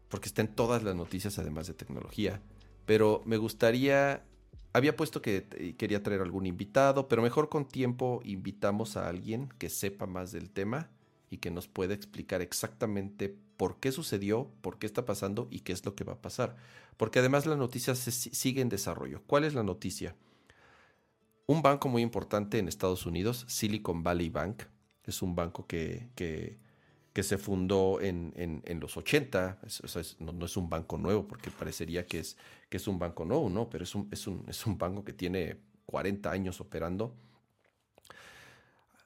porque 0.09 0.29
está 0.29 0.43
en 0.43 0.49
todas 0.49 0.83
las 0.83 0.95
noticias 0.95 1.39
además 1.39 1.67
de 1.67 1.75
tecnología, 1.75 2.41
pero 2.85 3.23
me 3.25 3.37
gustaría. 3.37 4.25
Había 4.73 4.95
puesto 4.95 5.23
que 5.23 5.75
quería 5.79 6.03
traer 6.03 6.21
algún 6.21 6.45
invitado, 6.45 7.09
pero 7.09 7.23
mejor 7.23 7.49
con 7.49 7.67
tiempo 7.67 8.21
invitamos 8.25 8.99
a 8.99 9.09
alguien 9.09 9.49
que 9.59 9.71
sepa 9.71 10.05
más 10.05 10.33
del 10.33 10.51
tema 10.51 10.91
y 11.31 11.39
que 11.39 11.51
nos 11.51 11.67
pueda 11.67 11.95
explicar 11.95 12.43
exactamente 12.43 13.39
por 13.57 13.79
qué 13.79 13.93
sucedió, 13.93 14.51
por 14.61 14.79
qué 14.79 14.87
está 14.87 15.05
pasando 15.05 15.49
y 15.51 15.61
qué 15.61 15.73
es 15.73 15.85
lo 15.85 15.95
que 15.95 16.05
va 16.05 16.15
a 16.15 16.23
pasar. 16.23 16.57
Porque 16.97 17.19
además 17.19 17.47
la 17.47 17.57
noticia 17.57 17.95
se 17.95 18.11
sigue 18.11 18.61
en 18.61 18.69
desarrollo. 18.69 19.23
¿Cuál 19.27 19.45
es 19.45 19.55
la 19.55 19.63
noticia? 19.63 20.15
Un 21.47 21.63
banco 21.63 21.89
muy 21.89 22.03
importante 22.03 22.59
en 22.59 22.69
Estados 22.69 23.07
Unidos, 23.07 23.45
Silicon 23.49 24.03
Valley 24.03 24.31
Bank, 24.31 24.65
es 25.05 25.23
un 25.23 25.37
banco 25.37 25.67
que, 25.67 26.09
que, 26.15 26.59
se 27.23 27.39
fundó 27.39 28.01
en, 28.01 28.33
en, 28.37 28.81
los 28.81 28.97
80, 28.97 29.61
no, 30.19 30.45
es 30.45 30.57
un 30.57 30.69
banco 30.69 30.99
nuevo 30.99 31.27
porque 31.27 31.51
parecería 31.51 32.05
que 32.05 32.19
es, 32.19 32.37
que 32.69 32.77
es 32.77 32.87
un 32.89 32.99
banco 32.99 33.25
nuevo, 33.25 33.49
¿no? 33.49 33.71
Pero 33.71 33.85
es 33.85 33.95
un, 33.95 34.09
es, 34.11 34.27
un, 34.27 34.45
es 34.49 34.67
un 34.67 34.77
banco 34.77 35.05
que 35.05 35.13
tiene 35.13 35.57
40 35.87 36.31
años 36.31 36.61
operando. 36.61 37.15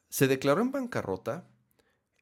Se 0.09 0.27
declaró 0.27 0.63
en 0.63 0.73
bancarrota 0.73 1.47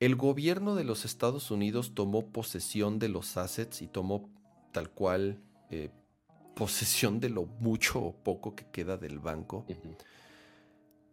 el 0.00 0.14
gobierno 0.14 0.74
de 0.74 0.84
los 0.84 1.04
Estados 1.04 1.50
Unidos 1.50 1.94
tomó 1.94 2.26
posesión 2.30 2.98
de 2.98 3.08
los 3.08 3.36
assets 3.36 3.82
y 3.82 3.88
tomó 3.88 4.30
tal 4.72 4.90
cual 4.90 5.42
eh, 5.70 5.90
posesión 6.54 7.20
de 7.20 7.30
lo 7.30 7.46
mucho 7.46 8.00
o 8.00 8.12
poco 8.12 8.54
que 8.54 8.66
queda 8.70 8.96
del 8.96 9.18
banco. 9.18 9.66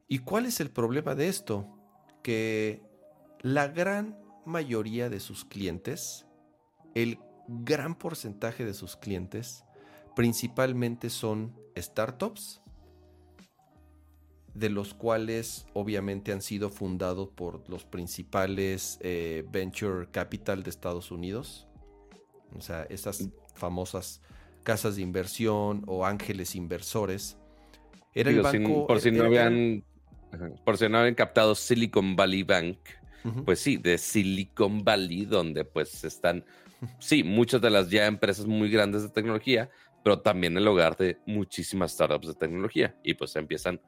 ¿Y 0.08 0.20
cuál 0.20 0.46
es 0.46 0.60
el 0.60 0.70
problema 0.70 1.16
de 1.16 1.28
esto? 1.28 1.68
Que 2.22 2.82
la 3.42 3.68
gran 3.68 4.20
mayoría 4.46 5.10
de 5.10 5.20
sus 5.20 5.46
clientes, 5.46 6.26
el 6.94 7.20
gran 7.48 7.96
porcentaje 7.96 8.66
de 8.66 8.74
sus 8.74 8.96
clientes, 8.96 9.64
principalmente 10.16 11.10
son 11.10 11.56
startups 11.76 12.62
de 14.56 14.70
los 14.70 14.94
cuales 14.94 15.68
obviamente 15.74 16.32
han 16.32 16.42
sido 16.42 16.70
fundados 16.70 17.30
por 17.30 17.70
los 17.70 17.84
principales 17.84 18.98
eh, 19.02 19.44
venture 19.52 20.08
capital 20.10 20.64
de 20.64 20.70
Estados 20.70 21.12
Unidos. 21.12 21.68
O 22.58 22.62
sea, 22.62 22.84
esas 22.84 23.30
famosas 23.54 24.22
casas 24.64 24.96
de 24.96 25.02
inversión 25.02 25.84
o 25.88 26.06
ángeles 26.06 26.56
inversores. 26.56 27.38
Era 28.14 28.32
el 28.32 28.42
banco, 28.42 28.88
por 28.88 29.02
si 29.02 29.12
no 29.12 29.26
habían 29.26 29.84
por 30.64 30.78
si 30.78 30.90
no 30.90 30.98
habían 31.00 31.16
captado 31.16 31.54
Silicon 31.54 32.16
Valley 32.16 32.44
Bank, 32.44 32.78
pues 33.46 33.60
sí, 33.60 33.78
de 33.78 33.98
Silicon 33.98 34.84
Valley, 34.84 35.26
donde 35.26 35.66
pues 35.66 36.04
están, 36.04 36.46
sí, 37.00 37.24
muchas 37.24 37.62
de 37.62 37.70
las 37.70 37.90
ya 37.90 38.06
empresas 38.06 38.46
muy 38.46 38.70
grandes 38.70 39.04
de 39.04 39.10
tecnología, 39.10 39.70
pero 40.04 40.20
también 40.20 40.58
el 40.58 40.68
hogar 40.68 40.96
de 40.98 41.18
muchísimas 41.26 41.94
startups 41.94 42.28
de 42.28 42.34
tecnología. 42.36 42.96
Y 43.04 43.14
pues 43.14 43.36
empiezan 43.36 43.80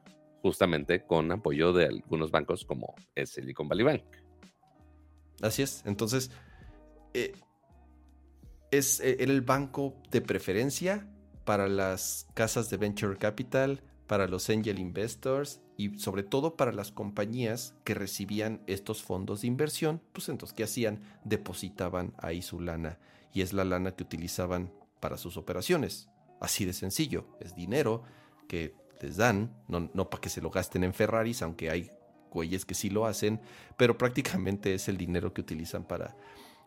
justamente 0.42 1.04
con 1.04 1.30
apoyo 1.32 1.72
de 1.72 1.86
algunos 1.86 2.30
bancos 2.30 2.64
como 2.64 2.94
Silicon 3.24 3.68
Valley 3.68 3.84
Bank. 3.84 4.02
Así 5.42 5.62
es. 5.62 5.82
Entonces, 5.86 6.30
eh, 7.14 7.32
es 8.70 9.00
eh, 9.00 9.16
el 9.20 9.40
banco 9.42 9.94
de 10.10 10.20
preferencia 10.20 11.06
para 11.44 11.68
las 11.68 12.26
casas 12.34 12.68
de 12.70 12.76
venture 12.76 13.16
capital, 13.16 13.82
para 14.06 14.26
los 14.26 14.50
angel 14.50 14.78
investors 14.78 15.60
y 15.76 15.98
sobre 15.98 16.22
todo 16.22 16.56
para 16.56 16.72
las 16.72 16.90
compañías 16.90 17.74
que 17.84 17.94
recibían 17.94 18.62
estos 18.66 19.02
fondos 19.02 19.42
de 19.42 19.46
inversión, 19.48 20.02
pues 20.12 20.28
entonces, 20.28 20.54
¿qué 20.56 20.64
hacían? 20.64 21.00
Depositaban 21.24 22.14
ahí 22.18 22.42
su 22.42 22.60
lana 22.60 22.98
y 23.32 23.42
es 23.42 23.52
la 23.52 23.64
lana 23.64 23.94
que 23.94 24.02
utilizaban 24.02 24.72
para 25.00 25.16
sus 25.16 25.36
operaciones. 25.36 26.08
Así 26.40 26.64
de 26.64 26.72
sencillo, 26.72 27.26
es 27.40 27.54
dinero 27.54 28.02
que 28.48 28.74
les 29.00 29.16
dan, 29.16 29.54
no, 29.68 29.90
no 29.92 30.10
para 30.10 30.20
que 30.20 30.28
se 30.28 30.40
lo 30.40 30.50
gasten 30.50 30.84
en 30.84 30.94
Ferraris, 30.94 31.42
aunque 31.42 31.70
hay 31.70 31.90
güeyes 32.30 32.64
que 32.64 32.74
sí 32.74 32.90
lo 32.90 33.06
hacen, 33.06 33.40
pero 33.76 33.98
prácticamente 33.98 34.74
es 34.74 34.88
el 34.88 34.96
dinero 34.96 35.32
que 35.32 35.40
utilizan 35.40 35.84
para, 35.84 36.16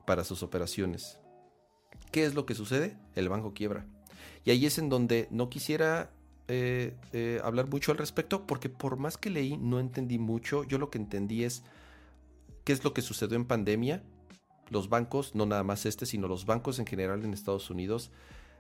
para 0.06 0.24
sus 0.24 0.44
operaciones. 0.44 1.20
¿Qué 2.12 2.26
es 2.26 2.34
lo 2.34 2.46
que 2.46 2.56
sucede? 2.56 2.98
El 3.16 3.30
banco 3.30 3.54
quiebra. 3.54 3.86
Y 4.44 4.52
ahí 4.52 4.66
es 4.66 4.78
en 4.78 4.90
donde 4.90 5.28
no 5.32 5.50
quisiera 5.50 6.12
eh, 6.48 6.96
eh, 7.14 7.40
hablar 7.44 7.68
mucho 7.68 7.92
al 7.92 7.98
respecto, 7.98 8.46
porque 8.48 8.70
por 8.70 8.98
más 8.98 9.18
que 9.18 9.30
leí, 9.30 9.58
no 9.58 9.80
entendí 9.80 10.20
mucho. 10.20 10.64
Yo 10.64 10.78
lo 10.78 10.90
que 10.90 10.98
entendí 10.98 11.44
es 11.44 11.64
¿qué 12.64 12.74
es 12.74 12.84
lo 12.84 12.94
que 12.94 13.02
sucedió 13.02 13.36
en 13.36 13.46
pandemia? 13.46 14.04
Los 14.70 14.90
bancos, 14.90 15.36
no 15.36 15.46
nada 15.46 15.64
más 15.64 15.86
este, 15.86 16.06
sino 16.06 16.28
los 16.28 16.46
bancos 16.46 16.80
en 16.80 16.86
general 16.86 17.24
en 17.24 17.34
Estados 17.34 17.70
Unidos, 17.70 18.12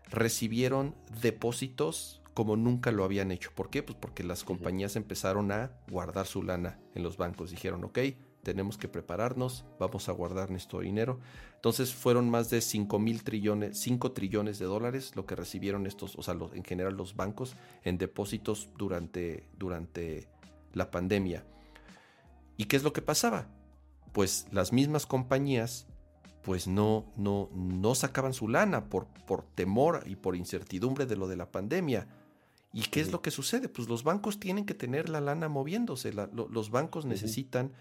recibieron 0.09 0.95
depósitos 1.21 2.20
como 2.33 2.55
nunca 2.55 2.91
lo 2.91 3.03
habían 3.03 3.31
hecho. 3.31 3.51
¿Por 3.53 3.69
qué? 3.69 3.83
Pues 3.83 3.97
porque 3.99 4.23
las 4.23 4.43
compañías 4.43 4.95
empezaron 4.95 5.51
a 5.51 5.71
guardar 5.89 6.27
su 6.27 6.43
lana 6.43 6.79
en 6.95 7.03
los 7.03 7.17
bancos. 7.17 7.51
Dijeron, 7.51 7.83
ok, 7.83 7.99
tenemos 8.43 8.77
que 8.77 8.87
prepararnos, 8.87 9.65
vamos 9.79 10.09
a 10.09 10.13
guardar 10.13 10.49
nuestro 10.49 10.79
dinero. 10.79 11.19
Entonces 11.55 11.93
fueron 11.93 12.29
más 12.29 12.49
de 12.49 12.61
5 12.61 12.99
mil 12.99 13.23
trillones, 13.23 13.77
5 13.79 14.11
trillones 14.13 14.59
de 14.59 14.65
dólares 14.65 15.15
lo 15.15 15.25
que 15.25 15.35
recibieron 15.35 15.85
estos, 15.85 16.15
o 16.15 16.23
sea, 16.23 16.35
en 16.53 16.63
general 16.63 16.95
los 16.95 17.15
bancos 17.15 17.55
en 17.83 17.97
depósitos 17.97 18.69
durante, 18.77 19.47
durante 19.57 20.27
la 20.73 20.89
pandemia. 20.89 21.45
¿Y 22.57 22.65
qué 22.65 22.77
es 22.77 22.83
lo 22.83 22.93
que 22.93 23.01
pasaba? 23.01 23.47
Pues 24.11 24.47
las 24.51 24.73
mismas 24.73 25.05
compañías 25.05 25.87
pues 26.41 26.67
no, 26.67 27.05
no, 27.15 27.49
no 27.53 27.93
sacaban 27.93 28.33
su 28.33 28.47
lana 28.47 28.85
por, 28.85 29.05
por 29.27 29.43
temor 29.43 30.03
y 30.07 30.15
por 30.15 30.35
incertidumbre 30.35 31.05
de 31.05 31.15
lo 31.15 31.27
de 31.27 31.37
la 31.37 31.51
pandemia. 31.51 32.07
¿Y 32.73 32.83
qué 32.83 33.01
es 33.01 33.11
lo 33.11 33.21
que 33.21 33.31
sucede? 33.31 33.67
Pues 33.69 33.89
los 33.89 34.03
bancos 34.03 34.39
tienen 34.39 34.65
que 34.65 34.73
tener 34.73 35.09
la 35.09 35.21
lana 35.21 35.49
moviéndose. 35.49 36.13
los 36.13 36.69
bancos 36.69 37.05
necesitan 37.05 37.73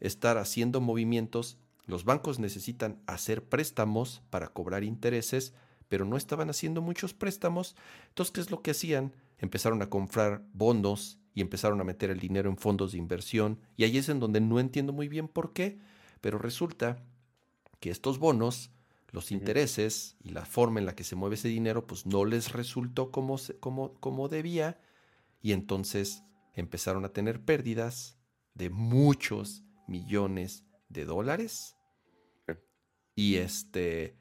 estar 0.00 0.36
haciendo 0.38 0.80
movimientos, 0.80 1.56
los 1.86 2.04
bancos 2.04 2.38
necesitan 2.38 3.00
hacer 3.06 3.44
préstamos 3.44 4.22
para 4.30 4.48
cobrar 4.48 4.84
intereses, 4.84 5.54
pero 5.88 6.04
no 6.04 6.16
estaban 6.16 6.50
haciendo 6.50 6.82
muchos 6.82 7.14
préstamos. 7.14 7.76
Entonces, 8.08 8.32
¿qué 8.32 8.40
es 8.40 8.50
lo 8.50 8.62
que 8.62 8.72
hacían? 8.72 9.14
Empezaron 9.38 9.82
a 9.82 9.90
comprar 9.90 10.42
bonos 10.52 11.18
y 11.34 11.40
empezaron 11.40 11.80
a 11.80 11.84
meter 11.84 12.10
el 12.10 12.20
dinero 12.20 12.48
en 12.48 12.56
fondos 12.56 12.92
de 12.92 12.98
inversión. 12.98 13.60
Y 13.76 13.84
ahí 13.84 13.98
es 13.98 14.08
en 14.08 14.20
donde 14.20 14.40
no 14.40 14.60
entiendo 14.60 14.92
muy 14.92 15.08
bien 15.08 15.28
por 15.28 15.52
qué, 15.52 15.78
pero 16.20 16.38
resulta 16.38 17.02
que 17.80 17.90
estos 17.90 18.18
bonos, 18.18 18.70
los 19.14 19.30
intereses 19.30 20.16
y 20.20 20.30
la 20.30 20.44
forma 20.44 20.80
en 20.80 20.86
la 20.86 20.96
que 20.96 21.04
se 21.04 21.14
mueve 21.14 21.36
ese 21.36 21.48
dinero, 21.48 21.86
pues 21.86 22.04
no 22.04 22.24
les 22.24 22.52
resultó 22.52 23.10
como, 23.10 23.38
como, 23.60 23.94
como 24.00 24.28
debía. 24.28 24.80
Y 25.40 25.52
entonces 25.52 26.24
empezaron 26.54 27.04
a 27.04 27.10
tener 27.10 27.44
pérdidas 27.44 28.18
de 28.54 28.70
muchos 28.70 29.62
millones 29.86 30.64
de 30.88 31.04
dólares. 31.04 31.76
Y 33.14 33.36
este 33.36 34.18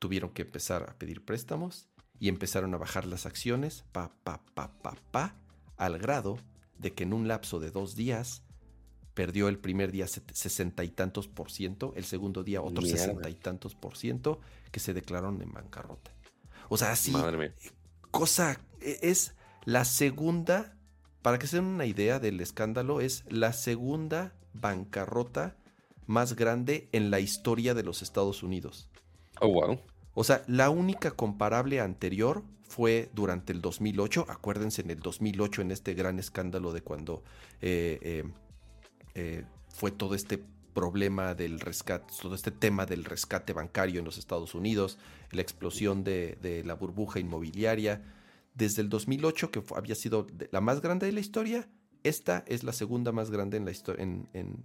tuvieron 0.00 0.30
que 0.30 0.42
empezar 0.42 0.82
a 0.90 0.98
pedir 0.98 1.24
préstamos 1.24 1.88
y 2.18 2.28
empezaron 2.28 2.74
a 2.74 2.78
bajar 2.78 3.06
las 3.06 3.26
acciones, 3.26 3.84
pa, 3.92 4.16
pa, 4.24 4.44
pa, 4.54 4.76
pa, 4.82 4.96
pa, 5.12 5.36
al 5.76 5.98
grado 5.98 6.38
de 6.78 6.92
que 6.92 7.04
en 7.04 7.12
un 7.12 7.28
lapso 7.28 7.60
de 7.60 7.70
dos 7.70 7.94
días 7.94 8.43
perdió 9.14 9.48
el 9.48 9.58
primer 9.58 9.92
día 9.92 10.06
sesenta 10.08 10.84
y 10.84 10.90
tantos 10.90 11.28
por 11.28 11.50
ciento, 11.50 11.92
el 11.96 12.04
segundo 12.04 12.42
día 12.42 12.60
otros 12.60 12.88
sesenta 12.90 13.30
y 13.30 13.34
tantos 13.34 13.74
por 13.74 13.96
ciento 13.96 14.40
que 14.70 14.80
se 14.80 14.92
declararon 14.92 15.40
en 15.40 15.52
bancarrota. 15.52 16.10
O 16.68 16.76
sea, 16.76 16.92
así, 16.92 17.12
cosa, 18.10 18.60
e, 18.80 18.98
es 19.02 19.34
la 19.64 19.84
segunda, 19.84 20.76
para 21.22 21.38
que 21.38 21.46
se 21.46 21.56
den 21.56 21.66
una 21.66 21.86
idea 21.86 22.18
del 22.18 22.40
escándalo, 22.40 23.00
es 23.00 23.24
la 23.28 23.52
segunda 23.52 24.34
bancarrota 24.52 25.56
más 26.06 26.34
grande 26.34 26.88
en 26.92 27.10
la 27.10 27.20
historia 27.20 27.74
de 27.74 27.82
los 27.82 28.02
Estados 28.02 28.42
Unidos. 28.42 28.90
Oh, 29.40 29.48
wow. 29.48 29.80
O 30.14 30.24
sea, 30.24 30.44
la 30.46 30.70
única 30.70 31.10
comparable 31.12 31.80
anterior 31.80 32.44
fue 32.62 33.10
durante 33.14 33.52
el 33.52 33.60
2008. 33.60 34.26
Acuérdense 34.28 34.82
en 34.82 34.90
el 34.90 35.00
2008, 35.00 35.62
en 35.62 35.70
este 35.70 35.94
gran 35.94 36.18
escándalo 36.18 36.72
de 36.72 36.82
cuando 36.82 37.22
eh, 37.60 37.98
eh, 38.02 38.24
eh, 39.14 39.44
fue 39.68 39.90
todo 39.90 40.14
este 40.14 40.42
problema 40.74 41.34
del 41.34 41.60
rescate, 41.60 42.12
todo 42.20 42.34
este 42.34 42.50
tema 42.50 42.84
del 42.84 43.04
rescate 43.04 43.52
bancario 43.52 44.00
en 44.00 44.04
los 44.04 44.18
Estados 44.18 44.54
Unidos, 44.54 44.98
la 45.30 45.40
explosión 45.40 46.04
de, 46.04 46.62
la 46.64 46.74
burbuja 46.74 47.20
inmobiliaria. 47.20 48.02
Desde 48.54 48.82
el 48.82 48.88
2008, 48.88 49.50
que 49.50 49.62
había 49.74 49.94
sido 49.94 50.26
la 50.50 50.60
más 50.60 50.80
grande 50.80 51.06
de 51.06 51.12
la 51.12 51.20
historia, 51.20 51.68
esta 52.02 52.44
es 52.46 52.62
la 52.62 52.72
segunda 52.72 53.12
más 53.12 53.30
grande 53.30 53.56
en 53.56 53.64
la, 53.64 53.72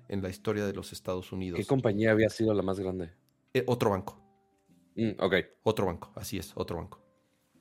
en, 0.07 0.21
la 0.21 0.29
historia 0.29 0.65
de 0.65 0.73
los 0.73 0.91
Estados 0.91 1.31
Unidos. 1.31 1.59
¿Qué 1.59 1.65
compañía 1.65 2.11
había 2.11 2.29
sido 2.29 2.53
la 2.53 2.61
más 2.61 2.79
grande? 2.79 3.11
Eh, 3.53 3.63
otro 3.65 3.91
banco. 3.91 4.19
Mm, 4.95 5.11
ok. 5.19 5.33
Otro 5.63 5.85
banco, 5.85 6.11
así 6.15 6.37
es, 6.37 6.51
otro 6.55 6.77
banco. 6.77 7.01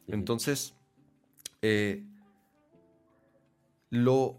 Entonces, 0.08 0.74
eh, 1.62 2.04
lo 3.90 4.38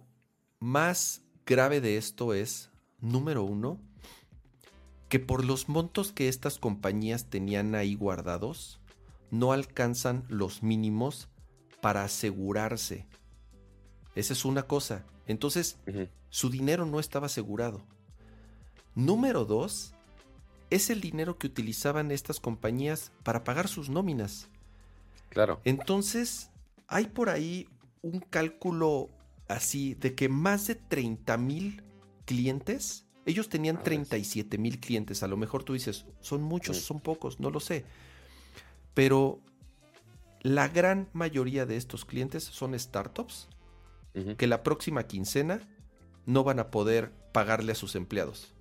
más 0.60 1.24
grave 1.50 1.82
de 1.82 1.98
esto 1.98 2.36
es, 2.36 2.70
número 3.02 3.44
uno, 3.44 3.80
que 5.10 5.20
por 5.20 5.44
los 5.44 5.68
montos 5.68 6.12
que 6.12 6.30
estas 6.30 6.60
compañías 6.60 7.26
tenían 7.26 7.74
ahí 7.74 7.96
guardados, 7.96 8.80
no 9.32 9.52
alcanzan 9.52 10.24
los 10.30 10.62
mínimos 10.62 11.28
para 11.82 12.04
asegurarse. 12.04 13.08
Esa 14.14 14.34
es 14.34 14.46
una 14.46 14.64
cosa. 14.64 15.06
Entonces, 15.26 15.80
su 16.30 16.52
dinero 16.52 16.86
no 16.86 17.00
estaba 17.00 17.26
asegurado. 17.26 17.82
Número 18.94 19.44
dos, 19.44 19.96
es 20.70 20.92
el 20.92 21.02
dinero 21.02 21.40
que 21.40 21.48
utilizaban 21.48 22.12
estas 22.12 22.40
compañías 22.40 23.12
para 23.24 23.44
pagar 23.44 23.68
sus 23.68 23.90
nóminas. 23.90 24.50
Claro. 25.30 25.62
Entonces, 25.64 26.52
hay 26.88 27.08
por 27.08 27.30
ahí 27.30 27.68
un 28.04 28.20
cálculo 28.20 29.10
así 29.50 29.96
de 29.96 30.16
que 30.16 30.30
más 30.30 30.68
de 30.68 30.76
30 30.76 31.38
mil 31.38 31.84
clientes, 32.26 33.06
ellos 33.26 33.50
tenían 33.50 33.84
37 33.84 34.58
mil 34.58 34.80
clientes, 34.80 35.24
a 35.24 35.28
lo 35.28 35.36
mejor 35.36 35.64
tú 35.64 35.74
dices, 35.74 36.06
son 36.22 36.42
muchos, 36.42 36.78
son 36.78 37.02
pocos, 37.02 37.40
no 37.40 37.50
lo 37.50 37.60
sé. 37.60 37.84
Pero 38.94 39.42
la 40.42 40.68
gran 40.70 41.10
mayoría 41.14 41.66
de 41.66 41.76
estos 41.76 42.06
clientes 42.06 42.44
son 42.44 42.78
startups 42.80 43.50
que 44.38 44.48
la 44.48 44.64
próxima 44.64 45.04
quincena 45.04 45.62
no 46.26 46.44
van 46.44 46.60
a 46.60 46.72
poder 46.72 47.12
pagarle 47.32 47.74
a 47.74 47.76
sus 47.76 47.96
empleados. 47.96 48.54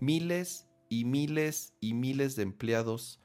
Miles 0.00 0.66
y 0.88 1.04
miles 1.04 1.72
y 1.80 1.94
miles 1.94 2.36
de 2.36 2.42
empleados 2.42 3.20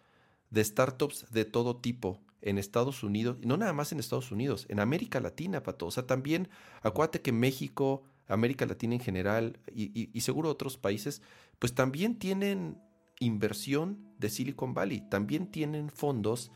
de 0.50 0.64
startups 0.64 1.32
de 1.32 1.46
todo 1.46 1.78
tipo 1.78 2.20
en 2.42 2.58
Estados 2.58 3.04
Unidos, 3.04 3.38
no 3.42 3.58
nada 3.58 3.74
más 3.74 3.92
en 3.92 4.00
Estados 4.00 4.32
Unidos, 4.32 4.66
en 4.70 4.80
América 4.80 5.20
Latina, 5.20 5.64
Pato. 5.64 5.88
O 5.88 5.92
sea, 5.92 6.08
también 6.08 6.50
acuérdate 6.82 7.22
que 7.22 7.32
México, 7.32 8.04
América 8.28 8.66
Latina 8.66 8.96
en 8.96 9.02
general 9.02 9.60
y, 9.74 10.10
y 10.12 10.22
seguro 10.22 10.50
otros 10.50 10.78
países, 10.78 11.22
pues 11.60 11.74
también 11.74 12.18
tienen 12.18 12.78
inversión 13.20 14.00
de 14.18 14.30
Silicon 14.30 14.74
Valley, 14.74 15.02
también 15.10 15.52
tienen 15.52 15.90
fondos 15.90 16.52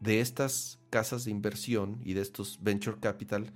de 0.00 0.20
estas 0.20 0.78
casas 0.88 1.24
de 1.24 1.30
inversión 1.30 2.00
y 2.04 2.14
de 2.14 2.22
estos 2.22 2.58
venture 2.62 2.98
capital 2.98 3.52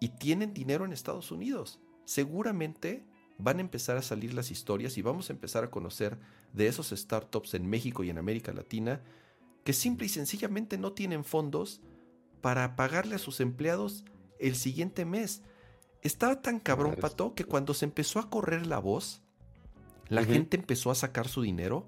y 0.00 0.08
tienen 0.08 0.54
dinero 0.54 0.84
en 0.84 0.92
Estados 0.92 1.30
Unidos. 1.30 1.78
Seguramente 2.06 3.04
van 3.38 3.58
a 3.58 3.60
empezar 3.60 3.96
a 3.96 4.02
salir 4.02 4.34
las 4.34 4.50
historias 4.50 4.98
y 4.98 5.02
vamos 5.02 5.30
a 5.30 5.32
empezar 5.32 5.64
a 5.64 5.70
conocer 5.70 6.18
de 6.52 6.66
esos 6.66 6.90
startups 6.90 7.54
en 7.54 7.68
México 7.68 8.02
y 8.02 8.10
en 8.10 8.18
América 8.18 8.52
Latina 8.52 9.02
que 9.64 9.72
simple 9.72 10.06
y 10.06 10.08
sencillamente 10.08 10.78
no 10.78 10.92
tienen 10.92 11.24
fondos 11.24 11.80
para 12.40 12.76
pagarle 12.76 13.16
a 13.16 13.18
sus 13.18 13.40
empleados 13.40 14.04
el 14.38 14.56
siguiente 14.56 15.04
mes. 15.04 15.42
Estaba 16.02 16.40
tan 16.40 16.60
cabrón, 16.60 16.96
Pato, 16.98 17.34
que 17.34 17.44
cuando 17.44 17.74
se 17.74 17.84
empezó 17.84 18.18
a 18.18 18.30
correr 18.30 18.66
la 18.66 18.78
voz, 18.78 19.22
la 20.08 20.24
gente 20.24 20.56
empezó 20.56 20.90
a 20.90 20.94
sacar 20.94 21.28
su 21.28 21.42
dinero, 21.42 21.86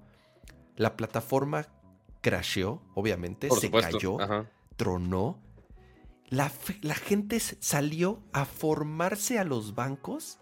la 0.75 0.95
plataforma 0.95 1.67
crasheó, 2.21 2.81
obviamente, 2.95 3.49
se 3.49 3.69
cayó, 3.69 4.17
tronó. 4.77 5.39
La, 6.29 6.49
gente 6.95 7.39
salió 7.39 8.23
a 8.31 8.45
formarse 8.45 9.37
a 9.37 9.43
los 9.43 9.75
bancos, 9.75 10.39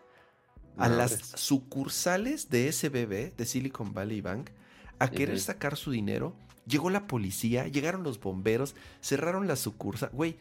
a 0.78 0.88
las 0.88 1.20
sucursales 1.36 2.49
de 2.49 2.72
SBB, 2.72 3.36
de 3.36 3.45
Silicon 3.45 3.94
Valley 3.94 4.22
Bank, 4.22 4.52
a 4.99 5.10
querer 5.10 5.40
sacar 5.40 5.76
su 5.76 5.91
dinero. 5.91 6.36
Llegó 6.67 6.89
la 6.89 7.07
policía, 7.07 7.67
llegaron 7.67 8.03
los 8.03 8.19
bomberos, 8.19 8.75
cerraron 9.01 9.47
la 9.47 9.55
sucursal. 9.55 10.09
Güey, 10.13 10.38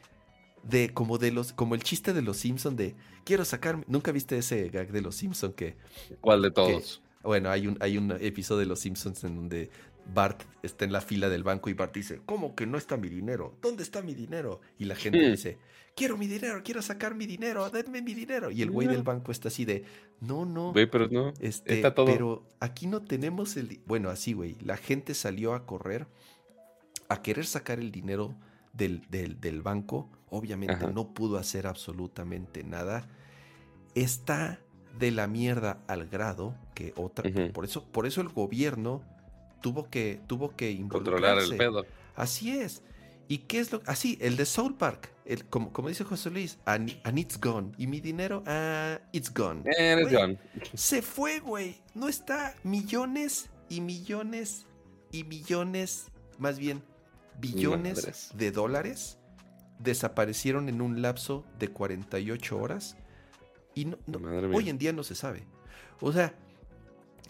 de 0.62 0.92
como 0.92 1.18
de 1.18 1.32
los 1.32 1.52
como 1.52 1.74
el 1.74 1.82
chiste 1.82 2.12
de 2.12 2.22
los 2.22 2.36
Simpson 2.36 2.76
de 2.76 2.94
quiero 3.24 3.44
sacar 3.44 3.82
nunca 3.88 4.12
viste 4.12 4.36
ese 4.36 4.68
gag 4.68 4.92
de 4.92 5.00
los 5.00 5.16
Simpson 5.16 5.54
que 5.54 5.76
¿Cuál 6.20 6.42
de 6.42 6.50
todos? 6.50 7.00
Bueno, 7.22 7.50
hay 7.50 7.66
un 7.66 7.76
hay 7.80 7.98
un 7.98 8.12
episodio 8.12 8.60
de 8.60 8.66
los 8.66 8.80
Simpsons 8.80 9.24
en 9.24 9.36
donde 9.36 9.70
Bart 10.12 10.42
está 10.62 10.84
en 10.84 10.92
la 10.92 11.00
fila 11.00 11.28
del 11.28 11.42
banco 11.42 11.70
y 11.70 11.74
Bart 11.74 11.94
dice, 11.94 12.20
¿cómo 12.26 12.54
que 12.54 12.66
no 12.66 12.78
está 12.78 12.96
mi 12.96 13.08
dinero? 13.08 13.56
¿Dónde 13.60 13.82
está 13.82 14.02
mi 14.02 14.14
dinero? 14.14 14.60
Y 14.78 14.84
la 14.86 14.96
gente 14.96 15.30
dice, 15.30 15.58
quiero 15.94 16.16
mi 16.16 16.26
dinero, 16.26 16.62
quiero 16.64 16.82
sacar 16.82 17.14
mi 17.14 17.26
dinero, 17.26 17.68
denme 17.70 18.02
mi 18.02 18.14
dinero. 18.14 18.50
Y 18.50 18.62
el 18.62 18.70
güey 18.70 18.88
del 18.88 19.02
banco 19.02 19.32
está 19.32 19.48
así 19.48 19.64
de, 19.64 19.84
no, 20.20 20.44
no. 20.44 20.72
Güey, 20.72 20.90
pero 20.90 21.08
no, 21.08 21.32
este, 21.40 21.74
está 21.74 21.94
todo. 21.94 22.06
Pero 22.06 22.46
aquí 22.58 22.86
no 22.86 23.02
tenemos 23.02 23.56
el... 23.56 23.80
Bueno, 23.86 24.10
así, 24.10 24.32
güey, 24.32 24.56
la 24.60 24.76
gente 24.76 25.14
salió 25.14 25.54
a 25.54 25.66
correr 25.66 26.06
a 27.08 27.22
querer 27.22 27.44
sacar 27.44 27.80
el 27.80 27.90
dinero 27.90 28.34
del, 28.72 29.02
del, 29.10 29.62
banco. 29.62 30.08
Obviamente 30.28 30.86
no 30.92 31.12
pudo 31.12 31.38
hacer 31.38 31.66
absolutamente 31.66 32.62
nada. 32.62 33.08
Está 33.94 34.60
de 34.98 35.10
la 35.10 35.26
mierda 35.26 35.78
al 35.86 36.06
grado 36.06 36.54
que 36.74 36.92
otra. 36.96 37.30
por, 37.52 37.64
eso, 37.64 37.84
por 37.84 38.06
eso 38.06 38.20
el 38.20 38.28
gobierno 38.28 39.02
tuvo 39.60 39.88
que, 39.88 40.20
tuvo 40.26 40.54
que 40.56 40.80
Controlar 40.88 41.38
el 41.38 41.56
pedo. 41.56 41.84
Así 42.14 42.58
es. 42.58 42.82
¿Y 43.28 43.38
qué 43.38 43.60
es 43.60 43.70
lo 43.70 43.80
Así, 43.86 44.18
el 44.20 44.36
de 44.36 44.44
Soul 44.44 44.74
Park. 44.76 45.12
El, 45.24 45.44
como, 45.44 45.72
como 45.72 45.88
dice 45.88 46.02
José 46.02 46.30
Luis, 46.30 46.58
and, 46.64 46.90
it's 47.16 47.38
gone. 47.40 47.70
Y 47.78 47.86
mi 47.86 48.00
dinero, 48.00 48.42
ah, 48.46 48.98
it's 49.12 49.32
gone. 49.32 49.62
it's 49.66 50.12
gone. 50.12 50.38
Se 50.74 51.02
fue, 51.02 51.38
güey. 51.38 51.76
No 51.94 52.08
está. 52.08 52.56
Millones 52.64 53.48
y 53.68 53.80
millones 53.80 54.66
y 55.12 55.22
millones, 55.24 56.10
más 56.38 56.58
bien 56.58 56.82
billones 57.40 58.32
de 58.34 58.50
dólares 58.50 59.18
desaparecieron 59.78 60.68
en 60.68 60.82
un 60.82 61.02
lapso 61.02 61.44
de 61.58 61.68
48 61.68 62.58
horas 62.58 62.96
y 63.74 63.84
no, 63.84 63.98
hoy 64.54 64.68
en 64.68 64.78
día 64.78 64.92
no 64.92 65.02
se 65.02 65.14
sabe. 65.14 65.44
O 66.00 66.12
sea, 66.12 66.34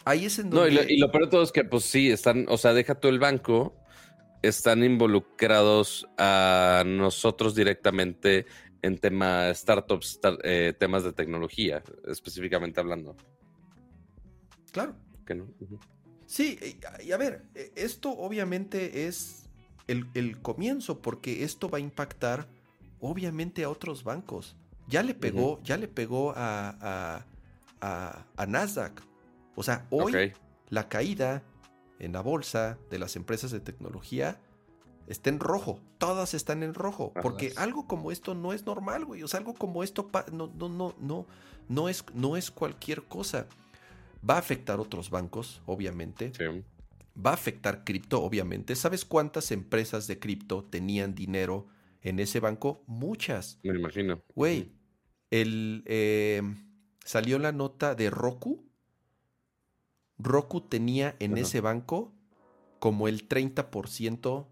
ahí 0.04 0.24
es 0.24 0.38
en 0.38 0.50
donde... 0.50 0.72
No, 0.72 0.82
y 0.88 0.98
lo, 0.98 1.10
peor 1.10 1.24
de 1.24 1.30
todo 1.30 1.42
es 1.42 1.52
que 1.52 1.64
pues 1.64 1.84
sí, 1.84 2.10
están, 2.10 2.46
o 2.48 2.56
sea, 2.56 2.72
deja 2.72 2.94
todo 2.94 3.10
el 3.10 3.18
banco, 3.18 3.74
están 4.42 4.82
involucrados 4.84 6.06
a 6.18 6.84
nosotros 6.86 7.54
directamente 7.54 8.46
en 8.82 8.98
temas 8.98 9.58
startups, 9.58 10.20
eh, 10.42 10.74
temas 10.78 11.04
de 11.04 11.12
tecnología, 11.12 11.82
específicamente 12.06 12.80
hablando. 12.80 13.16
Claro. 14.72 14.94
Que 15.26 15.34
no. 15.34 15.46
Sí, 16.26 16.58
y 17.04 17.12
a 17.12 17.16
ver, 17.16 17.44
e, 17.54 17.72
esto 17.76 18.10
obviamente 18.10 19.06
es 19.06 19.48
el, 19.88 20.40
comienzo, 20.40 21.02
porque 21.02 21.42
esto 21.42 21.68
va 21.68 21.78
a 21.78 21.80
impactar 21.80 22.48
obviamente 23.00 23.64
a 23.64 23.70
otros 23.70 24.04
bancos. 24.04 24.56
Ya 24.90 25.02
le 25.04 25.14
pegó, 25.14 25.60
ya 25.62 25.76
le 25.76 25.86
pegó 25.88 26.34
a, 26.36 27.24
a, 27.80 28.46
Nasdaq. 28.46 29.00
O 29.54 29.62
sea, 29.62 29.86
hoy 29.90 30.32
la 30.68 30.88
caída 30.88 31.42
en 32.00 32.12
la 32.12 32.22
bolsa 32.22 32.78
de 32.90 32.98
las 32.98 33.14
empresas 33.14 33.52
de 33.52 33.60
tecnología 33.60 34.40
está 35.06 35.30
en 35.30 35.38
rojo. 35.38 35.80
Todas 35.98 36.34
están 36.34 36.62
en 36.62 36.74
rojo. 36.74 37.12
Porque 37.22 37.52
algo 37.56 37.86
como 37.86 38.10
esto 38.10 38.34
no 38.34 38.52
es 38.52 38.66
normal, 38.66 39.04
güey. 39.04 39.22
O 39.22 39.28
sea, 39.28 39.38
algo 39.38 39.54
como 39.54 39.84
esto 39.84 40.10
no, 40.32 40.50
no, 40.56 40.68
no, 40.68 40.94
no, 40.98 41.26
no, 41.68 41.88
es, 41.88 42.04
no 42.14 42.36
es 42.36 42.50
cualquier 42.50 43.02
cosa. 43.02 43.46
Va 44.28 44.34
a 44.34 44.38
afectar 44.38 44.80
otros 44.80 45.10
bancos, 45.10 45.62
obviamente. 45.66 46.32
Va 47.16 47.30
a 47.30 47.34
afectar 47.34 47.84
cripto, 47.84 48.22
obviamente. 48.22 48.74
¿Sabes 48.76 49.04
cuántas 49.04 49.50
empresas 49.50 50.06
de 50.06 50.18
cripto 50.18 50.64
tenían 50.64 51.14
dinero 51.14 51.66
en 52.02 52.18
ese 52.18 52.40
banco? 52.40 52.82
Muchas. 52.86 53.58
Me 53.62 53.78
imagino. 53.78 54.22
Güey, 54.34 54.72
el, 55.30 55.82
eh, 55.86 56.42
salió 57.04 57.38
la 57.38 57.52
nota 57.52 57.94
de 57.94 58.10
Roku. 58.10 58.64
Roku 60.18 60.60
tenía 60.60 61.16
en 61.18 61.38
ese 61.38 61.60
banco 61.60 62.12
como 62.78 63.08
el 63.08 63.28
30% 63.28 64.46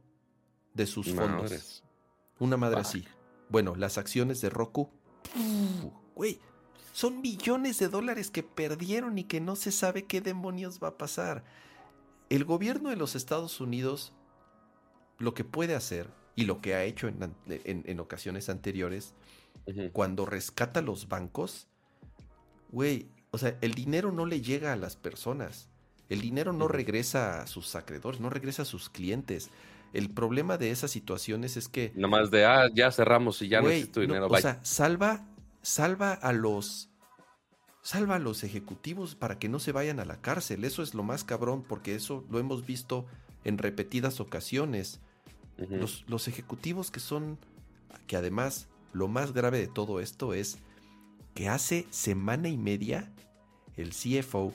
de 0.75 0.87
sus 0.87 1.13
fondos. 1.15 1.85
Una 2.39 2.57
madre 2.57 2.81
así. 2.81 3.05
Bueno, 3.49 3.75
las 3.75 3.99
acciones 3.99 4.41
de 4.41 4.51
Roku. 4.51 4.91
Güey, 6.15 6.39
son 6.93 7.21
millones 7.21 7.79
de 7.79 7.89
dólares 7.89 8.31
que 8.31 8.43
perdieron 8.43 9.19
y 9.19 9.25
que 9.25 9.41
no 9.41 9.57
se 9.57 9.73
sabe 9.73 10.05
qué 10.05 10.21
demonios 10.21 10.81
va 10.83 10.89
a 10.89 10.99
pasar. 10.99 11.45
El 12.29 12.45
gobierno 12.45 12.91
de 12.91 12.97
los 12.97 13.15
Estados 13.15 13.61
Unidos 13.61 14.13
lo 15.19 15.35
que 15.35 15.45
puede 15.45 15.75
hacer 15.75 16.09
y 16.37 16.45
lo 16.45 16.61
que 16.61 16.75
ha 16.75 16.85
hecho 16.85 17.09
en, 17.09 18.01
ocasiones 18.01 18.49
anteriores, 18.49 19.15
cuando 19.93 20.27
rescata 20.27 20.83
los 20.83 21.09
bancos, 21.09 21.69
güey, 22.71 23.09
o 23.31 23.39
sea, 23.39 23.57
el 23.61 23.75
dinero 23.75 24.13
no 24.13 24.27
le 24.27 24.41
llega 24.41 24.73
a 24.73 24.77
las 24.77 24.97
personas. 24.97 25.69
El 26.09 26.21
dinero 26.21 26.53
no 26.53 26.69
regresa 26.69 27.43
a 27.43 27.47
sus 27.47 27.75
acreedores, 27.75 28.21
no 28.21 28.31
regresa 28.31 28.63
a 28.63 28.65
sus 28.65 28.89
clientes. 28.89 29.51
El 29.93 30.11
problema 30.11 30.57
de 30.59 30.71
esas 30.71 30.91
situaciones 30.91 31.57
es 31.57 31.69
que. 31.69 31.93
Nomás 31.95 32.31
de, 32.31 32.47
ah, 32.47 32.69
ya 32.75 32.91
cerramos 32.91 33.43
y 33.43 33.49
ya 33.49 33.61
no 33.61 33.69
necesito 33.69 34.01
dinero. 34.01 34.27
o 34.27 34.37
sea, 34.39 34.61
salva, 34.63 35.27
salva 35.63 36.13
a 36.13 36.33
los 36.33 36.91
salva 37.83 38.17
a 38.17 38.19
los 38.19 38.45
ejecutivos 38.45 39.15
para 39.15 39.39
que 39.39 39.49
no 39.49 39.59
se 39.59 39.73
vayan 39.73 39.99
a 39.99 40.05
la 40.05 40.21
cárcel. 40.21 40.65
Eso 40.65 40.83
es 40.83 40.95
lo 40.95 41.03
más 41.03 41.25
cabrón, 41.25 41.65
porque 41.67 41.95
eso 41.95 42.25
lo 42.31 42.39
hemos 42.39 42.67
visto 42.67 43.07
en 43.45 43.57
repetidas 43.57 44.21
ocasiones. 44.21 45.01
los, 45.57 46.05
los, 46.07 46.29
ejecutivos 46.29 46.91
que 46.91 47.01
son, 47.01 47.39
que 48.07 48.17
además 48.17 48.69
lo 48.93 49.09
más 49.09 49.33
grave 49.33 49.59
de 49.59 49.69
todo 49.69 50.01
esto 50.01 50.35
es 50.35 50.59
que 51.35 51.49
hace 51.49 51.87
semana 51.91 52.49
y 52.49 52.57
media 52.57 53.13
el 53.77 53.91
CFO 53.91 54.53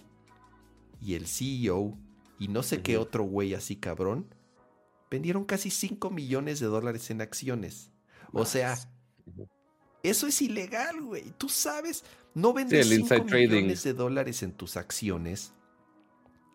y 1.01 1.15
el 1.15 1.27
CEO 1.27 1.97
y 2.39 2.47
no 2.47 2.63
sé 2.63 2.81
qué 2.81 2.97
otro 2.97 3.23
güey 3.23 3.53
así 3.53 3.75
cabrón 3.75 4.27
vendieron 5.13 5.45
casi 5.45 5.69
5 5.69 6.09
millones 6.09 6.59
de 6.59 6.65
dólares 6.65 7.11
en 7.11 7.21
acciones. 7.21 7.91
O 8.31 8.45
sea, 8.45 8.75
eso 10.01 10.25
es 10.25 10.41
ilegal, 10.41 11.03
güey. 11.03 11.31
Tú 11.37 11.49
sabes, 11.49 12.03
no 12.33 12.51
vendes 12.51 12.89
5 12.89 13.23
millones 13.25 13.83
de 13.83 13.93
dólares 13.93 14.41
en 14.41 14.53
tus 14.53 14.75
acciones 14.75 15.53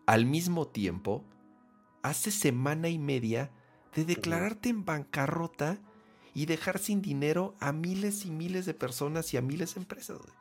al 0.05 0.25
mismo 0.25 0.67
tiempo, 0.67 1.23
hace 2.01 2.31
semana 2.31 2.89
y 2.89 2.99
media 2.99 3.49
de 3.95 4.03
declararte 4.03 4.67
en 4.67 4.83
bancarrota 4.83 5.79
y 6.33 6.45
dejar 6.45 6.79
sin 6.79 7.01
dinero 7.01 7.55
a 7.59 7.71
miles 7.71 8.25
y 8.25 8.31
miles 8.31 8.65
de 8.65 8.73
personas 8.73 9.33
y 9.33 9.37
a 9.37 9.41
miles 9.41 9.75
de 9.75 9.81
empresas. 9.81 10.17
Güey. 10.17 10.33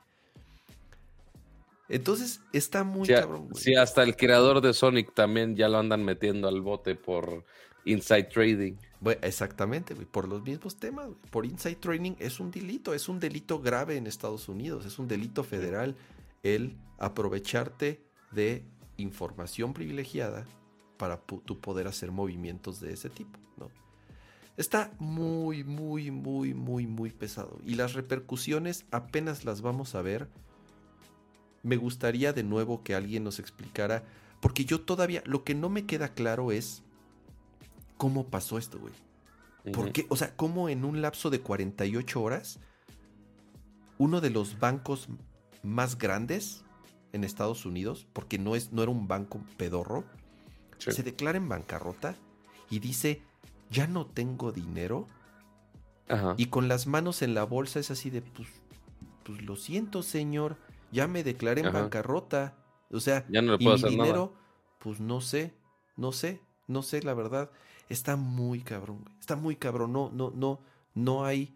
Entonces 1.89 2.41
está 2.53 2.85
muy 2.85 3.09
cabrón. 3.09 3.49
Güey. 3.49 3.63
Sí, 3.63 3.75
hasta 3.75 4.03
el 4.03 4.17
creador 4.17 4.61
de 4.61 4.75
Sonic 4.75 5.15
también 5.15 5.57
ya 5.57 5.69
lo 5.69 5.79
andan 5.79 6.05
metiendo 6.05 6.49
al 6.49 6.61
bote 6.61 6.95
por 6.95 7.45
inside 7.85 8.25
trading. 8.25 8.75
Bueno, 9.01 9.21
exactamente, 9.23 9.95
por 9.95 10.29
los 10.29 10.43
mismos 10.43 10.77
temas. 10.77 11.09
Por 11.31 11.47
inside 11.47 11.77
trading 11.77 12.15
es 12.19 12.41
un 12.41 12.51
delito, 12.51 12.93
es 12.95 13.09
un 13.09 13.21
delito 13.21 13.61
grave 13.61 13.97
en 13.97 14.07
Estados 14.07 14.49
Unidos, 14.49 14.85
es 14.85 14.99
un 14.99 15.09
delito 15.09 15.45
federal 15.45 15.97
el 16.43 16.77
aprovecharte 16.99 18.03
de 18.33 18.65
información 18.97 19.73
privilegiada 19.73 20.45
para 20.97 21.19
tu 21.19 21.61
poder 21.61 21.87
hacer 21.87 22.11
movimientos 22.11 22.81
de 22.81 22.93
ese 22.93 23.09
tipo, 23.09 23.39
¿no? 23.57 23.71
Está 24.59 24.91
muy, 24.99 25.63
muy, 25.63 26.11
muy, 26.11 26.53
muy, 26.53 26.89
muy 26.89 27.11
pesado. 27.11 27.61
Y 27.65 27.77
las 27.77 27.93
repercusiones 27.93 28.87
apenas 28.91 29.45
las 29.45 29.63
vamos 29.63 29.95
a 29.95 30.03
ver. 30.03 30.29
Me 31.63 31.77
gustaría 31.77 32.33
de 32.33 32.43
nuevo 32.43 32.83
que 32.83 32.97
alguien 32.97 33.23
nos 33.23 33.39
explicara, 33.39 34.03
porque 34.41 34.65
yo 34.65 34.81
todavía, 34.81 35.23
lo 35.27 35.45
que 35.45 35.55
no 35.55 35.69
me 35.69 35.87
queda 35.87 36.09
claro 36.09 36.51
es 36.51 36.83
cómo 37.97 38.27
pasó 38.27 38.59
esto, 38.59 38.81
güey. 38.81 38.93
¿Por 39.73 39.93
qué? 39.93 40.07
O 40.09 40.17
sea, 40.17 40.35
cómo 40.35 40.69
en 40.69 40.85
un 40.85 41.03
lapso 41.03 41.31
de 41.31 41.41
48 41.41 42.21
horas, 42.21 42.59
uno 43.97 44.21
de 44.21 44.31
los 44.31 44.59
bancos 44.59 45.09
más 45.63 45.99
grandes 45.99 46.65
en 47.13 47.23
Estados 47.23 47.65
Unidos, 47.65 48.09
porque 48.13 48.41
no, 48.41 48.57
es, 48.57 48.73
no 48.73 48.83
era 48.83 48.91
un 48.91 49.07
banco 49.07 49.41
pedorro, 49.57 50.05
se 50.79 51.05
declara 51.05 51.39
en 51.39 51.49
bancarrota 51.49 52.17
y 52.71 52.81
dice, 52.81 53.23
ya 53.71 53.87
no 53.87 54.07
tengo 54.07 54.53
dinero. 54.53 55.09
Y 56.39 56.47
con 56.47 56.69
las 56.69 56.87
manos 56.87 57.21
en 57.21 57.35
la 57.35 57.45
bolsa 57.45 57.81
es 57.81 57.91
así 57.91 58.09
de, 58.09 58.23
pues, 58.23 58.49
pues 59.25 59.43
lo 59.43 59.57
siento, 59.57 60.03
señor, 60.03 60.57
ya 60.91 61.07
me 61.07 61.23
declaré 61.23 61.61
en 61.61 61.73
bancarrota. 61.73 62.57
O 62.91 63.01
sea, 63.01 63.27
ya 63.29 63.43
no 63.43 63.53
le 63.53 63.59
puedo 63.59 63.77
y 63.77 63.83
mi 63.83 63.91
dinero, 63.91 64.33
pues 64.79 65.01
no 65.01 65.21
sé, 65.21 65.53
no 65.97 66.13
sé, 66.13 66.41
no 66.67 66.83
sé 66.83 67.03
la 67.03 67.13
verdad. 67.13 67.51
Está 67.91 68.17
muy 68.17 68.61
cabrón, 68.61 69.05
Está 69.21 69.37
muy 69.37 69.57
cabrón. 69.57 69.93
No, 69.93 70.11
no, 70.11 70.31
no, 70.35 70.61
no 70.95 71.27
hay, 71.27 71.55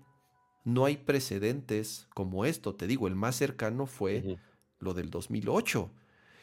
no 0.65 0.85
hay 0.85 0.99
precedentes 0.99 2.07
como 2.15 2.45
esto. 2.45 2.75
Te 2.75 2.87
digo, 2.87 3.09
el 3.09 3.15
más 3.15 3.37
cercano 3.37 3.87
fue 3.87 4.39
lo 4.79 4.93
del 4.93 5.09
2008. 5.09 5.91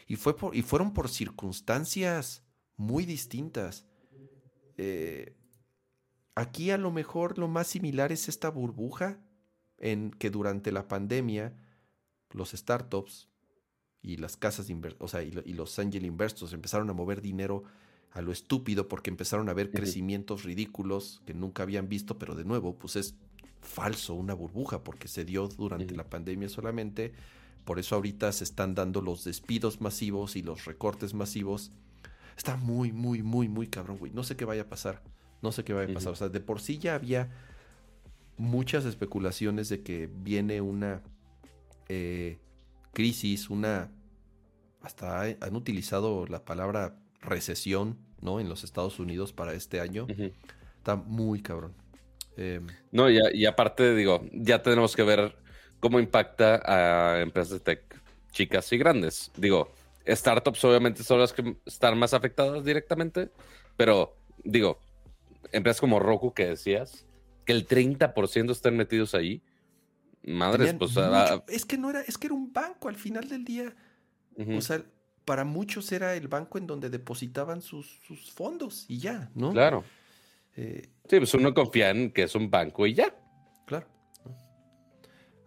Y, 0.07 0.15
fue 0.15 0.35
por, 0.35 0.55
y 0.55 0.63
fueron 0.63 0.93
por 0.93 1.09
circunstancias 1.09 2.43
muy 2.75 3.05
distintas. 3.05 3.85
Eh, 4.77 5.35
aquí 6.39 6.71
a 6.71 6.77
lo 6.77 6.91
mejor 6.91 7.37
lo 7.37 7.47
más 7.47 7.67
similar 7.67 8.11
es 8.11 8.29
esta 8.29 8.49
burbuja 8.49 9.19
en 9.77 10.11
que 10.11 10.29
durante 10.29 10.71
la 10.71 10.87
pandemia 10.87 11.53
los 12.31 12.51
startups 12.51 13.27
y 14.01 14.17
las 14.17 14.37
casas, 14.37 14.67
o 14.99 15.07
sea, 15.07 15.23
y, 15.23 15.31
los 15.31 15.77
angel 15.77 16.05
investors 16.05 16.53
empezaron 16.53 16.89
a 16.89 16.93
mover 16.93 17.21
dinero 17.21 17.63
a 18.11 18.21
lo 18.21 18.31
estúpido 18.31 18.87
porque 18.87 19.09
empezaron 19.09 19.49
a 19.49 19.53
ver 19.53 19.71
crecimientos 19.71 20.43
ridículos 20.43 21.21
que 21.25 21.33
nunca 21.33 21.63
habían 21.63 21.89
visto, 21.89 22.17
pero 22.17 22.35
de 22.35 22.45
nuevo, 22.45 22.75
pues 22.77 22.95
es 22.95 23.15
falso, 23.61 24.13
una 24.13 24.33
burbuja, 24.33 24.83
porque 24.83 25.07
se 25.07 25.25
dio 25.25 25.47
durante 25.47 25.93
la 25.95 26.09
pandemia 26.09 26.47
solamente. 26.49 27.13
Por 27.65 27.77
eso 27.77 27.95
ahorita 27.95 28.31
se 28.31 28.45
están 28.45 28.73
dando 28.73 29.01
los 29.01 29.25
despidos 29.25 29.81
masivos 29.81 30.35
y 30.37 30.41
los 30.41 30.65
recortes 30.65 31.13
masivos. 31.13 31.71
Está 32.37 32.55
muy, 32.55 32.93
muy, 32.93 33.21
muy, 33.21 33.49
muy 33.49 33.67
cabrón, 33.67 33.97
güey. 33.97 34.13
No 34.13 34.23
sé 34.23 34.37
qué 34.37 34.45
vaya 34.45 34.63
a 34.63 34.69
pasar. 34.69 35.03
No 35.41 35.51
sé 35.51 35.63
qué 35.63 35.73
vaya 35.73 35.91
a 35.91 35.93
pasar. 35.93 36.11
O 36.13 36.15
sea, 36.15 36.29
de 36.29 36.39
por 36.39 36.61
sí 36.61 36.77
ya 36.77 36.95
había 36.95 37.29
muchas 38.37 38.85
especulaciones 38.85 39.69
de 39.69 39.83
que 39.83 40.09
viene 40.11 40.61
una 40.61 41.01
eh, 41.87 42.37
crisis, 42.93 43.49
una... 43.49 43.91
Hasta 44.81 45.21
han 45.21 45.55
utilizado 45.55 46.25
la 46.27 46.45
palabra 46.45 46.95
recesión, 47.21 47.97
¿no? 48.21 48.39
En 48.39 48.47
los 48.47 48.63
Estados 48.63 48.99
Unidos 48.99 49.33
para 49.33 49.53
este 49.53 49.81
año. 49.81 50.07
Está 50.77 50.95
muy 50.95 51.41
cabrón. 51.41 51.73
Em, 52.37 52.65
no, 52.91 53.09
y, 53.09 53.19
y, 53.33 53.45
aparte, 53.45 53.93
digo, 53.93 54.25
ya 54.31 54.63
tenemos 54.63 54.95
que 54.95 55.03
ver 55.03 55.35
cómo 55.81 55.99
impacta 55.99 56.61
a 56.65 57.21
empresas 57.21 57.51
de 57.51 57.59
tech 57.59 58.01
chicas 58.31 58.71
y 58.71 58.77
grandes. 58.77 59.31
Digo, 59.35 59.73
startups 60.07 60.63
obviamente 60.63 61.03
son 61.03 61.19
las 61.19 61.33
que 61.33 61.57
están 61.65 61.97
más 61.97 62.13
afectadas 62.13 62.63
directamente, 62.63 63.29
pero 63.75 64.15
digo, 64.43 64.79
empresas 65.51 65.81
como 65.81 65.99
Roku 65.99 66.33
que 66.33 66.47
decías, 66.47 67.05
que 67.45 67.53
el 67.53 67.67
30% 67.67 68.51
están 68.51 68.77
metidos 68.77 69.15
ahí. 69.15 69.41
Madres, 70.23 70.75
pues. 70.77 70.97
Ah, 70.97 71.43
es 71.47 71.65
que 71.65 71.77
no 71.77 71.89
era, 71.89 72.01
es 72.01 72.17
que 72.17 72.27
era 72.27 72.35
un 72.35 72.51
banco 72.51 72.89
al 72.89 72.95
final 72.95 73.27
del 73.27 73.45
día. 73.45 73.73
O 74.55 74.61
sea, 74.61 74.83
para 75.25 75.43
muchos 75.43 75.91
era 75.91 76.15
el 76.15 76.27
banco 76.27 76.57
en 76.57 76.65
donde 76.65 76.89
depositaban 76.89 77.61
sus, 77.61 77.99
fondos 78.33 78.85
y 78.87 78.99
ya, 78.99 79.29
¿no? 79.35 79.51
Claro. 79.51 79.83
Eh, 80.55 80.89
sí, 81.09 81.17
pues 81.17 81.33
uno 81.33 81.53
confía 81.53 81.89
en 81.89 82.11
que 82.11 82.23
es 82.23 82.35
un 82.35 82.49
banco 82.49 82.87
y 82.87 82.93
ya. 82.93 83.13
Claro. 83.65 83.87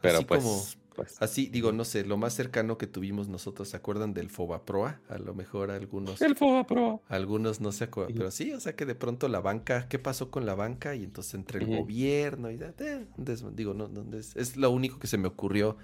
Pero 0.01 0.23
pues. 0.23 0.79
Pues. 0.95 1.21
Así, 1.21 1.47
digo, 1.47 1.73
no 1.73 1.85
sé, 1.85 2.05
lo 2.05 2.17
más 2.17 2.35
cercano 2.35 2.77
que 2.77 2.87
tuvimos 2.87 3.29
nosotros, 3.29 3.71
¿se 3.71 3.77
acuerdan 3.77 4.13
del 4.13 4.29
Fobaproa? 4.29 5.01
A 5.09 5.19
lo 5.19 5.35
mejor 5.35 5.71
algunos. 5.71 6.21
El 6.21 6.37
Fobaproa. 6.37 7.01
Algunos 7.09 7.61
no 7.61 7.73
se 7.73 7.85
acuerdan, 7.85 8.17
pero 8.17 8.31
sí, 8.31 8.53
o 8.53 8.61
sea 8.61 8.77
que 8.77 8.85
de 8.85 8.95
pronto 8.95 9.29
la 9.29 9.41
banca, 9.41 9.89
¿qué 9.89 9.99
pasó 9.99 10.31
con 10.31 10.45
la 10.45 10.55
banca? 10.55 10.95
Y 10.95 11.05
entonces 11.05 11.35
entre 11.35 11.61
el 11.61 11.79
gobierno 11.79 12.51
y. 12.51 12.59
Eh, 12.79 13.07
digo, 13.55 13.75
no, 13.75 13.89
es, 14.17 14.57
lo 14.57 14.71
único 14.71 14.99
que 14.99 15.07
se 15.07 15.19
me 15.19 15.29
ocurrió 15.29 15.77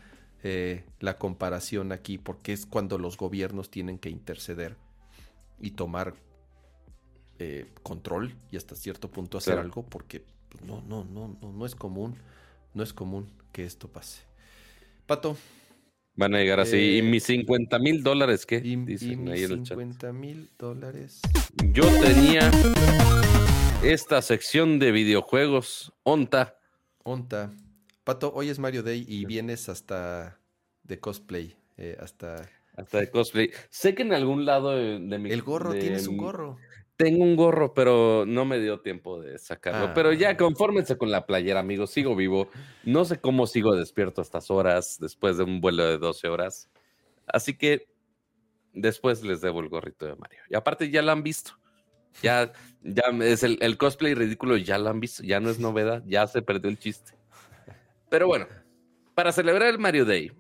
eh, 0.43 0.85
la 1.01 1.18
comparación 1.18 1.93
aquí, 1.93 2.18
porque 2.18 2.52
es 2.52 2.66
cuando 2.66 2.98
los 2.98 3.16
gobiernos 3.16 3.70
tienen 3.70 3.98
que 3.98 4.10
interceder 4.10 4.76
y 5.60 5.72
tomar 5.72 6.14
eh, 7.39 7.66
control 7.82 8.35
y 8.51 8.56
hasta 8.56 8.76
cierto 8.76 9.10
punto 9.10 9.39
hacer 9.39 9.59
algo, 9.59 9.85
porque 9.85 10.22
pues, 10.48 10.64
no, 10.64 10.82
no, 10.82 11.05
no, 11.05 11.36
no, 11.40 11.52
no 11.52 11.66
es 11.66 11.74
común, 11.74 12.16
no 12.74 12.82
es 12.82 12.93
común 12.93 13.30
que 13.52 13.64
esto 13.64 13.89
pase. 13.89 14.28
Pato. 15.09 15.39
Van 16.16 16.35
a 16.35 16.39
llegar 16.39 16.60
así. 16.60 16.76
¿Y 16.76 16.98
eh, 16.98 17.02
mis 17.02 17.24
50 17.24 17.78
mil 17.78 18.02
dólares 18.02 18.44
qué? 18.44 18.56
Y, 18.62 18.76
Dicen 18.76 19.26
ahí 19.30 19.43
en 19.44 19.52
el 19.52 19.66
50 19.66 20.12
mil 20.12 20.51
dólares. 20.59 21.22
Yo 21.72 21.85
tenía 22.02 22.51
esta 23.82 24.20
sección 24.20 24.78
de 24.78 24.93
videojuegos. 24.93 25.94
Onta. 26.02 26.59
Onta. 27.05 27.51
Pato, 28.05 28.35
hoy 28.35 28.51
es 28.51 28.59
Mario 28.59 28.82
Day 28.82 29.06
y 29.09 29.24
vienes 29.24 29.70
hasta 29.70 30.39
de 30.82 31.01
cosplay. 31.01 31.56
Eh, 31.78 31.97
hasta. 31.98 32.47
Hasta 32.76 32.98
de 32.98 33.10
cosplay. 33.10 33.51
Sé 33.70 33.94
que 33.94 34.02
en 34.02 34.12
algún 34.12 34.44
lado 34.44 34.72
de, 34.72 34.98
mi. 34.98 35.30
El 35.30 35.40
gorro, 35.40 35.72
tienes 35.72 36.06
un 36.06 36.18
gorro. 36.18 36.59
Tengo 36.99 37.23
un 37.23 37.37
gorro, 37.37 37.75
pero 37.75 38.25
no 38.27 38.45
me 38.45 38.59
dio 38.59 38.81
tiempo 38.81 39.20
de 39.20 39.39
sacarlo. 39.39 39.95
pero 39.95 40.12
ya, 40.12 40.31
ah. 40.31 40.37
confórmense 40.37 40.99
con 40.99 41.12
la 41.12 41.27
playera, 41.27 41.61
amigos. 41.61 41.91
Sigo 41.93 42.16
vivo. 42.16 42.49
No 42.83 43.05
sé 43.05 43.20
cómo 43.20 43.47
sigo 43.47 43.77
despierto 43.77 44.20
a 44.20 44.25
estas 44.25 44.51
horas, 44.51 44.99
después 45.01 45.37
de 45.37 45.45
un 45.45 45.61
vuelo 45.61 45.87
de 45.87 45.97
12 45.97 46.27
horas. 46.27 46.69
Así 47.29 47.57
que 47.57 47.87
después 48.73 49.23
les 49.23 49.41
debo 49.41 49.61
el 49.61 49.69
gorrito 49.69 50.07
de 50.07 50.16
Mario. 50.16 50.41
Y 50.51 50.57
aparte 50.57 50.91
ya 50.91 51.01
lo 51.03 51.12
han 51.12 51.23
visto. 51.23 51.53
Ya, 52.20 52.53
ya 52.83 53.05
es 53.23 53.45
el, 53.45 53.59
el 53.61 53.79
cosplay 53.79 54.15
ridículo, 54.15 54.57
ya 54.57 54.77
lo 54.77 54.91
han 54.91 54.99
visto. 54.99 55.23
Ya 55.23 55.39
no 55.39 55.51
es 55.51 55.61
novedad, 55.61 56.03
ya 56.05 56.27
se 56.27 56.43
perdió 56.43 56.69
el 56.69 56.81
chiste. 56.81 57.12
Pero 58.09 58.27
bueno, 58.27 58.49
para 59.15 59.31
celebrar 59.31 59.69
el 59.69 59.79
Mario 59.79 60.05
Day, 60.05 60.33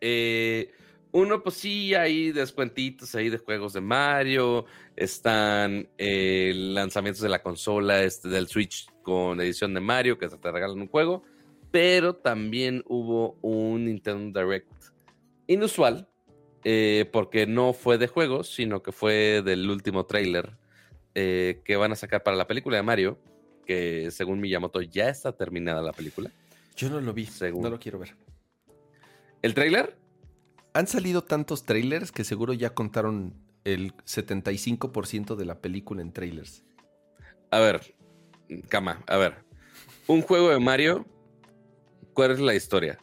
eh, 0.00 0.72
uno, 1.12 1.42
pues 1.42 1.56
sí, 1.56 1.94
hay 1.94 2.32
descuentitos 2.32 3.14
ahí 3.14 3.28
de 3.28 3.36
juegos 3.36 3.74
de 3.74 3.82
Mario, 3.82 4.64
están 4.96 5.88
eh, 5.98 6.52
lanzamientos 6.54 7.22
de 7.22 7.28
la 7.28 7.42
consola 7.42 8.02
este, 8.02 8.28
del 8.28 8.48
Switch 8.48 8.86
con 9.02 9.40
edición 9.40 9.74
de 9.74 9.80
Mario, 9.80 10.18
que 10.18 10.30
se 10.30 10.38
te 10.38 10.50
regalan 10.50 10.80
un 10.80 10.88
juego, 10.88 11.22
pero 11.70 12.16
también 12.16 12.82
hubo 12.86 13.36
un 13.42 13.84
Nintendo 13.84 14.40
Direct 14.40 14.72
inusual, 15.46 16.08
eh, 16.64 17.08
porque 17.12 17.46
no 17.46 17.74
fue 17.74 17.98
de 17.98 18.06
juegos, 18.06 18.48
sino 18.48 18.82
que 18.82 18.92
fue 18.92 19.42
del 19.44 19.68
último 19.68 20.06
trailer 20.06 20.56
eh, 21.14 21.60
que 21.64 21.76
van 21.76 21.92
a 21.92 21.96
sacar 21.96 22.22
para 22.22 22.38
la 22.38 22.46
película 22.46 22.78
de 22.78 22.82
Mario, 22.84 23.18
que 23.66 24.10
según 24.10 24.40
Miyamoto 24.40 24.80
ya 24.80 25.10
está 25.10 25.36
terminada 25.36 25.82
la 25.82 25.92
película. 25.92 26.30
Yo 26.74 26.88
no 26.88 27.02
lo 27.02 27.12
vi, 27.12 27.28
no 27.54 27.68
lo 27.68 27.78
quiero 27.78 27.98
ver. 27.98 28.16
¿El 29.42 29.52
trailer? 29.52 30.01
Han 30.74 30.86
salido 30.86 31.22
tantos 31.22 31.64
trailers 31.64 32.12
que 32.12 32.24
seguro 32.24 32.52
ya 32.52 32.70
contaron 32.70 33.34
el 33.64 33.94
75% 33.98 35.36
de 35.36 35.44
la 35.44 35.60
película 35.60 36.02
en 36.02 36.12
trailers. 36.12 36.62
A 37.50 37.60
ver, 37.60 37.94
cama, 38.68 39.02
a 39.06 39.16
ver. 39.18 39.44
Un 40.06 40.22
juego 40.22 40.48
de 40.48 40.58
Mario, 40.58 41.06
¿cuál 42.14 42.32
es 42.32 42.40
la 42.40 42.54
historia? 42.54 42.98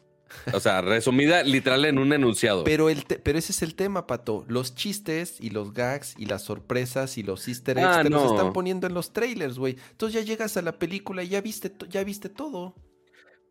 O 0.54 0.60
sea, 0.60 0.82
resumida 0.82 1.44
literal 1.44 1.86
en 1.86 1.98
un 1.98 2.14
enunciado. 2.14 2.64
Pero, 2.64 2.90
el 2.90 3.04
pero 3.24 3.38
ese 3.38 3.52
es 3.52 3.62
el 3.62 3.76
tema, 3.76 4.06
Pato. 4.06 4.46
Los 4.48 4.76
chistes 4.76 5.38
y 5.40 5.50
los 5.50 5.74
gags 5.74 6.16
y 6.18 6.26
las 6.26 6.44
sorpresas 6.44 7.18
y 7.18 7.24
los 7.24 7.48
easter 7.48 7.78
eggs 7.78 7.88
ah, 7.88 8.04
te 8.04 8.10
los 8.10 8.32
están 8.32 8.54
poniendo 8.54 8.86
en 8.86 8.94
los 8.94 9.12
trailers, 9.12 9.58
güey. 9.58 9.78
Entonces 9.91 10.22
ya 10.22 10.26
llegas 10.26 10.56
a 10.58 10.62
la 10.62 10.78
película 10.78 11.24
y 11.24 11.30
ya 11.30 11.41
viste, 11.41 11.72
ya 11.90 12.04
viste 12.04 12.30
todo. 12.30 12.76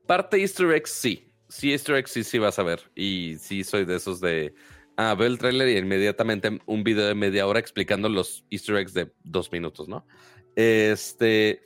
Parte 0.07 0.39
easter 0.39 0.71
eggs, 0.73 0.91
sí 0.91 1.28
sí, 1.49 1.73
Easter 1.73 1.97
eggs 1.97 2.11
sí, 2.11 2.25
sí 2.25 2.39
vas 2.39 2.59
a 2.59 2.63
ver. 2.63 2.91
Y 2.95 3.37
sí 3.39 3.65
soy 3.65 3.85
de 3.85 3.97
esos 3.97 4.21
de. 4.21 4.55
Ah, 4.97 5.15
veo 5.15 5.29
el 5.29 5.39
tráiler 5.39 5.69
y 5.69 5.79
inmediatamente 5.79 6.61
un 6.67 6.83
video 6.83 7.07
de 7.07 7.15
media 7.15 7.47
hora 7.47 7.61
explicando 7.61 8.09
los 8.09 8.45
Easter 8.51 8.77
eggs 8.77 8.95
de 8.95 9.13
dos 9.25 9.51
minutos, 9.53 9.89
¿no? 9.89 10.07
Este. 10.57 11.63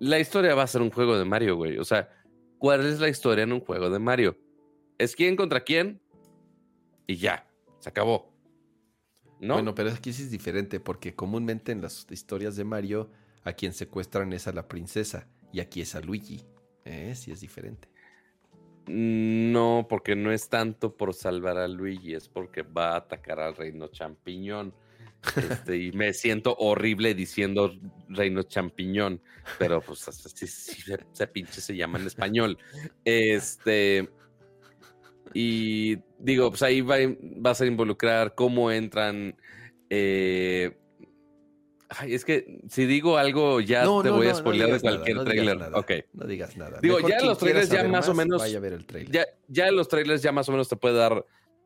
La 0.00 0.18
historia 0.18 0.54
va 0.54 0.64
a 0.64 0.66
ser 0.66 0.82
un 0.82 0.90
juego 0.90 1.16
de 1.16 1.24
Mario, 1.24 1.56
güey. 1.56 1.78
O 1.78 1.84
sea, 1.84 2.08
¿cuál 2.58 2.84
es 2.84 3.00
la 3.00 3.08
historia 3.08 3.44
en 3.44 3.52
un 3.52 3.60
juego 3.60 3.90
de 3.90 3.98
Mario? 3.98 4.36
¿Es 4.98 5.14
quién 5.16 5.36
contra 5.36 5.60
quién? 5.60 6.02
Y 7.06 7.16
ya, 7.16 7.48
se 7.78 7.88
acabó. 7.88 8.34
¿No? 9.40 9.54
Bueno, 9.54 9.74
pero 9.74 9.90
aquí 9.90 10.12
sí 10.12 10.22
es 10.22 10.30
diferente, 10.30 10.80
porque 10.80 11.14
comúnmente 11.14 11.72
en 11.72 11.80
las 11.80 12.06
historias 12.10 12.56
de 12.56 12.64
Mario, 12.64 13.10
a 13.44 13.52
quien 13.52 13.72
secuestran 13.72 14.32
es 14.32 14.46
a 14.46 14.52
la 14.52 14.68
princesa 14.68 15.28
y 15.52 15.60
aquí 15.60 15.80
es 15.80 15.94
a 15.94 16.00
Luigi. 16.00 16.42
Eh, 16.84 17.14
sí 17.14 17.30
es 17.30 17.40
diferente. 17.40 17.88
No, 18.86 19.86
porque 19.88 20.14
no 20.14 20.30
es 20.30 20.48
tanto 20.48 20.96
por 20.96 21.14
salvar 21.14 21.56
a 21.58 21.68
Luigi, 21.68 22.14
es 22.14 22.28
porque 22.28 22.62
va 22.62 22.92
a 22.92 22.96
atacar 22.96 23.40
al 23.40 23.56
reino 23.56 23.88
champiñón. 23.88 24.74
Este, 25.36 25.78
y 25.78 25.92
me 25.92 26.12
siento 26.12 26.54
horrible 26.58 27.14
diciendo 27.14 27.72
reino 28.10 28.42
champiñón, 28.42 29.22
pero 29.58 29.80
pues 29.80 30.06
así, 30.06 30.44
ese 30.44 31.26
pinche 31.28 31.62
se 31.62 31.74
llama 31.74 31.98
en 31.98 32.06
español. 32.06 32.58
Este, 33.06 34.10
y 35.32 35.96
digo, 36.18 36.50
pues 36.50 36.62
ahí 36.62 36.82
va, 36.82 36.96
vas 37.36 37.60
a 37.62 37.66
involucrar 37.66 38.34
cómo 38.34 38.70
entran 38.70 39.34
eh, 39.88 40.76
Ay, 41.98 42.14
es 42.14 42.24
que 42.24 42.60
si 42.68 42.86
digo 42.86 43.18
algo 43.18 43.60
ya 43.60 43.82
te 43.82 44.10
voy 44.10 44.26
a 44.26 44.34
spoilear 44.34 44.72
de 44.72 44.80
cualquier 44.80 45.24
trailer. 45.24 45.58
No 46.12 46.26
digas 46.26 46.56
nada. 46.56 46.78
Digo, 46.80 47.00
ya 47.06 47.20
los 47.20 47.38
trailers 47.38 47.68
ya 47.68 47.84
más, 47.84 48.08
o 48.08 48.14
menos. 48.14 48.40
Vaya 48.40 48.58
a 48.58 48.60
ver 48.60 48.72
el 48.72 48.86
trailer. 48.86 49.12
Ya, 49.12 49.26
ya 49.48 49.70
los 49.70 49.88
trailers 49.88 50.22
ya 50.22 50.32
más 50.32 50.48
o 50.48 50.52
menos 50.52 50.68
te 50.68 50.76
puede 50.76 50.96
dar 50.96 51.24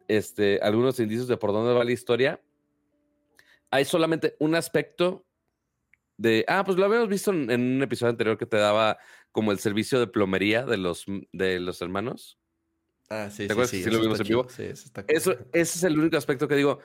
este, 0.08 0.58
algunos 0.62 0.98
indicios 1.00 1.28
de 1.28 1.36
por 1.36 1.52
dónde 1.52 1.72
va 1.72 1.84
la 1.84 1.92
historia. 1.92 2.40
Hay 3.70 3.84
solamente 3.84 4.36
un 4.38 4.54
aspecto 4.54 5.24
de. 6.16 6.44
Ah, 6.48 6.64
pues 6.64 6.76
lo 6.78 6.84
habíamos 6.84 7.08
visto 7.08 7.30
en, 7.30 7.50
un 7.50 7.82
episodio 7.82 8.10
anterior 8.10 8.38
que 8.38 8.46
te 8.46 8.56
daba 8.56 8.98
como 9.32 9.52
el 9.52 9.58
servicio 9.58 10.00
de 10.00 10.06
plomería 10.06 10.64
de 10.64 10.78
los, 10.78 11.04
de 11.32 11.60
los 11.60 11.80
hermanos. 11.82 12.38
Ah, 13.10 13.30
sí, 13.30 13.46
¿Te 13.46 13.52
acuerdas 13.52 13.70
sí, 13.70 13.82
sí, 13.82 13.90
lo 13.90 14.00
vimos 14.00 14.20
en 14.20 14.26
vivo? 14.26 14.48
Sí, 14.48 14.64
eso, 14.64 14.84
está 14.86 15.04
eso 15.08 15.32
ese 15.52 15.78
es 15.78 15.84
el 15.84 15.98
único 15.98 16.16
aspecto 16.16 16.48
que 16.48 16.56
digo. 16.56 16.80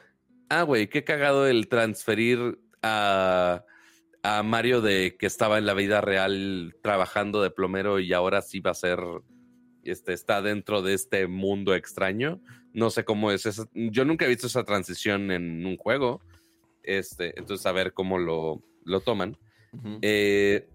Ah, 0.49 0.63
güey, 0.63 0.87
qué 0.87 1.03
cagado 1.03 1.47
el 1.47 1.67
transferir 1.67 2.59
a, 2.83 3.63
Mario 4.43 4.81
de 4.81 5.15
que 5.17 5.25
estaba 5.25 5.57
en 5.57 5.65
la 5.65 5.73
vida 5.73 5.99
real 6.01 6.75
trabajando 6.81 7.41
de 7.41 7.49
plomero 7.49 7.99
y 7.99 8.13
ahora 8.13 8.41
sí 8.41 8.59
va 8.59 8.71
a 8.71 8.75
ser, 8.75 8.99
este, 9.83 10.13
está 10.13 10.41
dentro 10.41 10.81
de 10.81 10.93
este 10.93 11.27
mundo 11.27 11.75
extraño. 11.75 12.41
No 12.73 12.89
sé 12.89 13.03
cómo 13.03 13.31
es 13.31 13.45
eso. 13.45 13.69
Yo 13.73 14.05
nunca 14.05 14.25
he 14.25 14.29
visto 14.29 14.47
esa 14.47 14.63
transición 14.63 15.31
en 15.31 15.65
un 15.65 15.77
juego. 15.77 16.21
Este, 16.83 17.37
entonces, 17.37 17.65
a 17.65 17.71
ver 17.71 17.93
cómo 17.93 18.17
lo, 18.17 18.63
lo 18.83 19.01
toman. 19.01 19.37
Eh, 20.01 20.69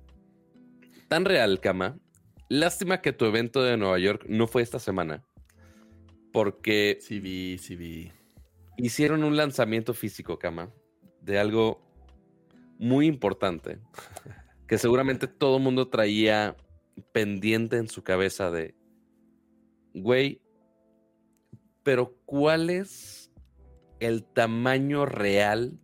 tan 1.09 1.25
real, 1.25 1.61
Cama. 1.61 1.99
Lástima 2.49 3.01
que 3.01 3.13
tu 3.13 3.27
evento 3.27 3.63
de 3.63 3.77
Nueva 3.77 3.99
York 3.99 4.25
no 4.29 4.47
fue 4.47 4.63
esta 4.63 4.79
semana. 4.79 5.25
Porque. 6.33 6.99
Sí, 7.01 7.21
vi, 7.21 7.59
sí 7.59 7.77
vi. 7.77 8.13
Hicieron 8.77 9.25
un 9.25 9.37
lanzamiento 9.37 9.93
físico, 9.93 10.39
Cama, 10.39 10.73
de 11.21 11.39
algo 11.39 11.88
muy 12.79 13.07
importante 13.07 13.79
que 14.67 14.79
seguramente 14.79 15.27
todo 15.27 15.57
el 15.57 15.63
mundo 15.63 15.89
traía 15.89 16.57
pendiente 17.13 17.77
en 17.77 17.89
su 17.89 18.03
cabeza 18.03 18.51
de, 18.51 18.75
güey, 19.95 20.41
pero 21.83 22.17
¿cuál 22.25 22.71
es 22.71 23.33
el 24.01 24.25
tamaño 24.25 25.07
real 25.07 25.81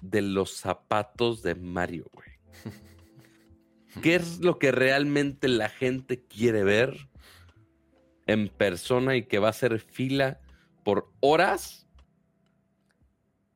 de 0.00 0.22
los 0.22 0.52
zapatos 0.52 1.42
de 1.42 1.54
Mario, 1.54 2.08
güey? 2.12 2.28
¿Qué 4.02 4.14
es 4.14 4.38
lo 4.38 4.58
que 4.58 4.70
realmente 4.70 5.48
la 5.48 5.68
gente 5.68 6.24
quiere 6.24 6.62
ver 6.62 7.08
en 8.26 8.48
persona 8.48 9.16
y 9.16 9.24
que 9.24 9.38
va 9.38 9.48
a 9.48 9.50
hacer 9.50 9.80
fila 9.80 10.40
por 10.84 11.10
horas 11.20 11.88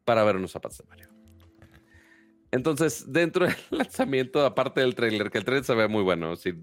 para 0.05 0.25
ver 0.25 0.37
unos 0.37 0.51
zapatos 0.51 0.79
de 0.79 0.85
Mario? 0.85 1.12
Entonces, 2.53 3.11
dentro 3.11 3.47
del 3.47 3.57
lanzamiento, 3.71 4.45
aparte 4.45 4.81
del 4.81 4.95
trailer, 4.95 5.31
que 5.31 5.39
el 5.39 5.45
trailer 5.45 5.65
se 5.65 5.75
ve 5.75 5.89
muy 5.89 6.03
bueno, 6.03 6.37
si, 6.37 6.55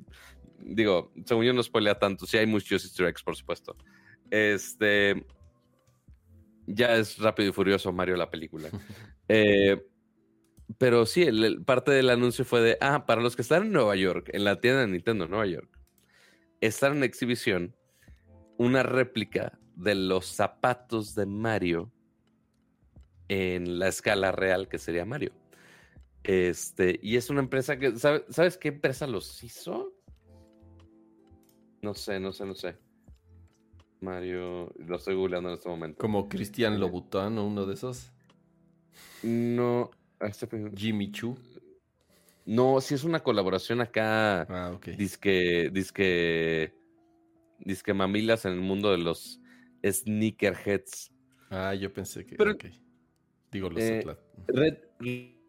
digo, 0.59 1.11
según 1.25 1.45
yo 1.45 1.53
no 1.53 1.63
spoilea 1.63 1.97
tanto, 1.97 2.25
sí 2.25 2.37
hay 2.37 2.45
muchos 2.45 2.85
easter 2.85 3.07
eggs, 3.07 3.23
por 3.23 3.35
supuesto. 3.35 3.75
Este, 4.29 5.25
ya 6.67 6.95
es 6.95 7.17
rápido 7.17 7.49
y 7.49 7.51
furioso 7.53 7.91
Mario 7.91 8.15
la 8.15 8.29
película. 8.29 8.69
Eh, 9.31 9.79
pero 10.79 11.05
sí, 11.05 11.21
el, 11.21 11.63
parte 11.63 11.91
del 11.91 12.09
anuncio 12.09 12.43
fue 12.43 12.61
de, 12.61 12.77
ah, 12.81 13.05
para 13.05 13.21
los 13.21 13.35
que 13.35 13.43
están 13.43 13.61
en 13.61 13.71
Nueva 13.71 13.95
York, 13.95 14.31
en 14.33 14.43
la 14.43 14.59
tienda 14.59 14.81
de 14.81 14.87
Nintendo 14.87 15.27
Nueva 15.27 15.45
York, 15.45 15.69
están 16.61 16.97
en 16.97 17.03
exhibición 17.03 17.75
una 18.57 18.81
réplica 18.81 19.59
de 19.75 19.93
los 19.93 20.25
zapatos 20.25 21.13
de 21.13 21.27
Mario 21.27 21.91
en 23.27 23.77
la 23.77 23.87
escala 23.87 24.31
real 24.31 24.67
que 24.67 24.79
sería 24.79 25.05
Mario. 25.05 25.31
Este, 26.23 26.99
y 27.01 27.15
es 27.15 27.29
una 27.29 27.39
empresa 27.39 27.77
que, 27.77 27.97
¿sabes 27.97 28.57
qué 28.57 28.69
empresa 28.69 29.07
los 29.07 29.43
hizo? 29.43 29.93
No 31.81 31.93
sé, 31.93 32.19
no 32.19 32.31
sé, 32.33 32.45
no 32.45 32.55
sé. 32.55 32.77
Mario, 34.01 34.73
lo 34.77 34.95
estoy 34.97 35.15
googleando 35.15 35.49
en 35.49 35.55
este 35.55 35.69
momento. 35.69 35.97
Como 35.99 36.29
Cristian 36.29 36.79
Lobutan 36.79 37.37
o 37.37 37.47
uno 37.47 37.65
de 37.65 37.73
esos. 37.73 38.11
No, 39.23 39.91
este 40.19 40.47
Jimmy 40.75 41.11
Chu. 41.11 41.37
No, 42.45 42.81
sí 42.81 42.95
es 42.95 43.03
una 43.03 43.21
colaboración 43.21 43.81
acá. 43.81 44.41
Ah, 44.43 44.71
ok. 44.73 44.87
Disque, 44.89 45.69
disque, 45.71 46.73
disque 47.59 47.93
mamilas 47.93 48.45
en 48.45 48.53
el 48.53 48.61
mundo 48.61 48.91
de 48.91 48.97
los 48.97 49.39
sneakerheads. 49.85 51.11
Ah, 51.49 51.73
yo 51.75 51.93
pensé 51.93 52.25
que. 52.25 52.35
Pero, 52.35 52.57
Digo, 53.51 53.69
los 53.69 53.81
eh, 53.81 54.05
Red, 54.47 54.77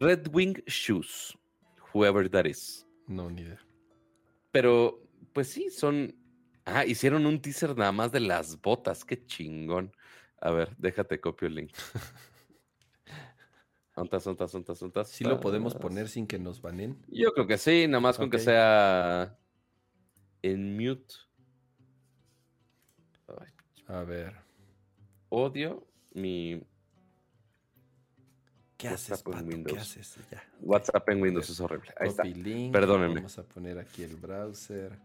Red 0.01 0.29
Wing 0.33 0.63
Shoes, 0.65 1.37
whoever 1.93 2.27
that 2.27 2.47
is. 2.47 2.87
No, 3.07 3.29
ni 3.29 3.43
idea. 3.43 3.59
Pero, 4.51 4.99
pues 5.31 5.49
sí, 5.49 5.69
son. 5.69 6.15
Ah, 6.65 6.85
hicieron 6.85 7.27
un 7.27 7.39
teaser 7.39 7.77
nada 7.77 7.91
más 7.91 8.11
de 8.11 8.19
las 8.19 8.59
botas. 8.59 9.05
Qué 9.05 9.23
chingón. 9.27 9.95
A 10.39 10.49
ver, 10.49 10.75
déjate 10.77 11.21
copio 11.21 11.47
el 11.47 11.55
link. 11.55 11.71
¿Ontas, 13.95 14.25
ontas, 14.25 14.55
ontas, 14.55 14.81
ontas? 14.81 15.09
¿Sí 15.09 15.23
lo 15.23 15.39
podemos 15.39 15.75
poner 15.75 16.09
sin 16.09 16.25
que 16.25 16.39
nos 16.39 16.61
banen? 16.61 16.97
Yo 17.07 17.31
creo 17.33 17.45
que 17.45 17.59
sí, 17.59 17.87
nada 17.87 17.99
más 17.99 18.17
con 18.17 18.31
que 18.31 18.39
sea 18.39 19.37
en 20.41 20.77
mute. 20.77 21.13
A 23.85 24.01
ver. 24.01 24.35
Odio 25.29 25.85
mi 26.13 26.63
¿Qué 28.81 28.87
haces, 28.87 29.21
Pato? 29.21 29.45
¿Qué 29.67 29.77
haces? 29.77 30.17
Ya. 30.31 30.43
WhatsApp 30.59 31.07
en 31.09 31.21
Windows 31.21 31.47
es 31.47 31.59
horrible. 31.59 31.93
Ahí 31.99 32.09
está. 32.09 32.23
Link, 32.23 32.73
Perdónenme. 32.73 33.15
Vamos 33.15 33.37
a 33.37 33.43
poner 33.43 33.77
aquí 33.77 34.01
el 34.01 34.15
browser. 34.15 34.97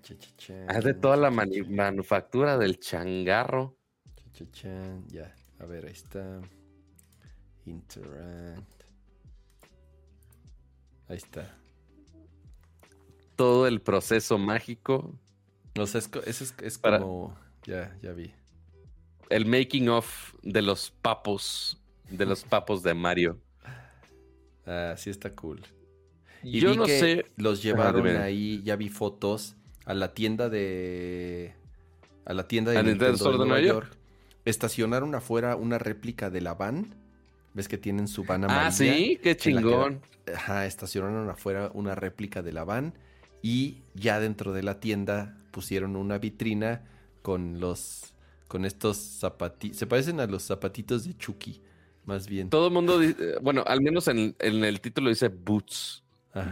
Cha, 0.00 0.16
cha, 0.18 0.28
cha, 0.38 0.66
ah, 0.66 0.80
de 0.80 0.94
toda 0.94 1.16
la 1.16 1.30
manufactura 1.30 2.56
del 2.56 2.80
changarro. 2.80 3.76
Ya, 5.08 5.34
a 5.60 5.66
ver, 5.66 5.84
ahí 5.84 5.92
está. 5.92 6.40
Interact. 7.66 8.82
Ahí 11.08 11.16
está. 11.18 11.54
Todo 13.36 13.66
el 13.66 13.82
proceso 13.82 14.38
mágico. 14.38 15.20
No 15.76 15.86
sé, 15.86 15.98
es, 15.98 16.54
es, 16.62 16.78
como. 16.78 17.36
Ya, 17.64 17.94
ya 18.00 18.12
vi. 18.12 18.34
El 19.28 19.44
making 19.44 19.90
of 19.90 20.34
de 20.42 20.62
los 20.62 20.90
papos 20.90 21.81
de 22.10 22.26
los 22.26 22.44
papos 22.44 22.82
de 22.82 22.94
Mario. 22.94 23.38
Ah, 24.66 24.94
sí 24.96 25.10
está 25.10 25.34
cool. 25.34 25.60
Y 26.42 26.60
Yo 26.60 26.74
no 26.74 26.86
sé. 26.86 27.26
Los 27.36 27.62
llevaron 27.62 28.06
ahí, 28.06 28.62
ya 28.64 28.76
vi 28.76 28.88
fotos 28.88 29.56
a 29.84 29.94
la 29.94 30.14
tienda 30.14 30.48
de. 30.48 31.54
A 32.24 32.34
la 32.34 32.46
tienda 32.46 32.72
de, 32.72 32.82
Nintendo 32.82 33.32
de 33.32 33.38
Nueva 33.38 33.60
York. 33.60 33.96
Estacionaron 34.44 35.14
afuera 35.14 35.56
una 35.56 35.78
réplica 35.78 36.30
de 36.30 36.40
la 36.40 36.54
van. 36.54 36.94
¿Ves 37.54 37.68
que 37.68 37.78
tienen 37.78 38.08
su 38.08 38.24
van 38.24 38.44
amarilla? 38.44 38.66
Ah, 38.68 38.72
sí, 38.72 39.18
qué 39.22 39.36
chingón. 39.36 40.00
ajá, 40.34 40.66
estacionaron 40.66 41.28
afuera 41.28 41.70
una 41.74 41.94
réplica 41.94 42.42
de 42.42 42.52
la 42.52 42.64
van. 42.64 42.94
Y 43.42 43.82
ya 43.94 44.20
dentro 44.20 44.52
de 44.52 44.62
la 44.62 44.80
tienda 44.80 45.36
pusieron 45.50 45.96
una 45.96 46.18
vitrina 46.18 46.84
con 47.22 47.60
los. 47.60 48.14
Con 48.48 48.64
estos 48.64 48.98
zapatitos. 48.98 49.78
Se 49.78 49.86
parecen 49.86 50.20
a 50.20 50.26
los 50.26 50.42
zapatitos 50.42 51.04
de 51.04 51.16
Chucky 51.16 51.62
más 52.04 52.26
bien. 52.26 52.50
Todo 52.50 52.66
el 52.66 52.72
mundo, 52.72 52.98
dice, 52.98 53.36
bueno, 53.40 53.62
al 53.66 53.80
menos 53.80 54.08
en, 54.08 54.34
el 54.38 54.80
título 54.80 55.08
dice 55.08 55.28
boots. 55.28 56.02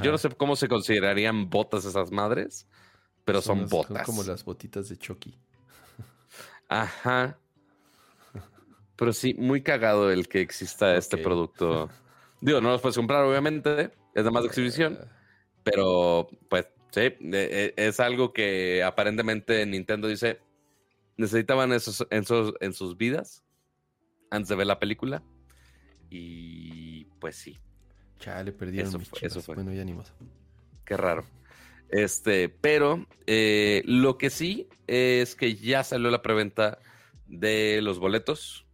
Yo 0.02 0.12
no 0.12 0.18
sé 0.18 0.28
cómo 0.30 0.56
se 0.56 0.68
considerarían 0.68 1.48
botas 1.48 1.86
esas 1.86 2.12
madres, 2.12 2.66
pero 3.24 3.40
son, 3.40 3.66
botas. 3.66 4.06
Son 4.06 4.14
como 4.14 4.22
las 4.24 4.44
botitas 4.44 4.88
de 4.90 4.98
Chucky. 4.98 5.38
Ajá. 6.68 7.38
Pero 8.96 9.12
sí, 9.14 9.34
muy 9.34 9.62
cagado 9.62 10.10
el 10.10 10.28
que 10.28 10.42
exista 10.42 10.94
este 10.96 11.16
producto. 11.16 11.88
Digo, 12.42 12.60
no 12.60 12.70
los 12.70 12.82
puedes 12.82 12.96
comprar, 12.96 13.24
obviamente, 13.24 13.90
es 14.14 14.24
de 14.24 14.30
más 14.30 14.42
de 14.42 14.48
exhibición, 14.48 14.98
ah. 15.00 15.06
pero 15.62 16.28
pues 16.48 16.68
sí, 16.90 17.00
e, 17.00 17.16
e, 17.32 17.74
es 17.76 18.00
algo 18.00 18.32
que 18.32 18.82
aparentemente 18.82 19.64
Nintendo 19.66 20.08
dice, 20.08 20.40
necesitaban 21.16 21.72
esos 21.72 22.06
en, 22.10 22.24
sus, 22.24 22.54
en 22.60 22.72
sus 22.72 22.96
vidas 22.96 23.42
antes 24.30 24.48
de 24.48 24.56
ver 24.56 24.66
la 24.66 24.78
película 24.78 25.22
y 26.10 27.04
pues 27.20 27.36
sí. 27.36 27.58
Chale, 28.18 28.52
perdieron 28.52 28.88
eso, 28.88 29.00
fue, 29.00 29.18
eso 29.22 29.40
fue. 29.40 29.54
Bueno, 29.54 29.72
ya 29.72 29.84
ni 29.84 29.96
Qué 30.84 30.96
raro. 30.96 31.24
Este, 31.88 32.48
pero 32.48 33.06
eh, 33.26 33.82
lo 33.86 34.18
que 34.18 34.30
sí 34.30 34.68
es 34.86 35.34
que 35.34 35.54
ya 35.54 35.82
salió 35.82 36.10
la 36.10 36.22
preventa 36.22 36.78
de 37.26 37.80
los 37.82 37.98
boletos, 37.98 38.66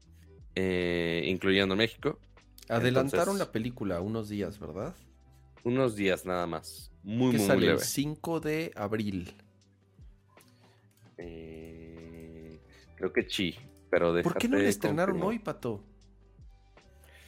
eh, 0.55 1.25
incluyendo 1.27 1.77
México. 1.77 2.19
Adelantaron 2.69 3.39
la 3.39 3.53
película 3.53 4.01
unos 4.01 4.29
días, 4.29 4.59
¿verdad? 4.59 4.95
Unos 5.63 5.95
días 5.97 6.27
nada 6.27 6.47
más. 6.47 6.91
Muy, 7.03 7.37
muy, 7.37 7.47
sale 7.47 7.71
el 7.71 7.79
5 7.79 8.41
de 8.41 8.73
abril. 8.75 9.35
Eh, 11.19 12.61
creo 12.97 13.13
que 13.13 13.29
sí, 13.29 13.55
pero 13.91 14.21
¿Por 14.23 14.37
qué 14.37 14.49
no 14.49 14.59
le 14.59 14.69
estrenaron 14.69 15.23
hoy, 15.23 15.39
Pato? 15.39 15.83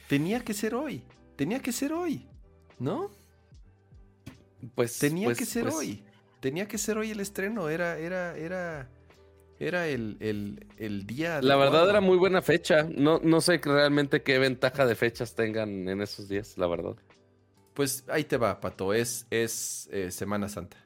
Tenía 0.09 0.39
que 0.39 0.55
ser 0.55 0.73
hoy. 0.73 1.03
Tenía 1.35 1.59
que 1.59 1.71
ser 1.71 1.93
hoy. 1.93 2.27
¿No? 2.79 3.11
Pues. 4.73 4.97
Tenía 4.97 5.27
pues, 5.27 5.37
que 5.37 5.45
ser 5.45 5.63
pues 5.65 5.75
hoy. 5.75 6.03
Tenía 6.39 6.67
que 6.67 6.79
ser 6.79 6.97
hoy 6.97 7.11
el 7.11 7.19
estreno. 7.19 7.69
Era, 7.69 7.95
era, 7.99 8.35
era. 8.35 8.89
Era 9.59 9.87
el, 9.87 10.17
el, 10.77 11.05
día. 11.05 11.41
La 11.43 11.57
verdad 11.57 11.87
era 11.87 12.01
muy 12.01 12.17
buena 12.17 12.41
fecha. 12.41 12.87
No, 12.89 13.19
no 13.21 13.39
sé 13.39 13.61
realmente 13.63 14.23
qué 14.23 14.39
ventaja 14.39 14.87
de 14.87 14.95
fechas 14.95 15.35
tengan 15.35 15.87
en 15.87 16.01
esos 16.01 16.27
días, 16.27 16.57
la 16.57 16.65
verdad. 16.65 16.95
Pues 17.75 18.03
ahí 18.07 18.23
te 18.23 18.37
va, 18.37 18.59
Pato. 18.59 18.93
Es, 18.93 19.27
es 19.29 19.89
eh, 19.91 20.09
Semana 20.09 20.49
Santa. 20.49 20.77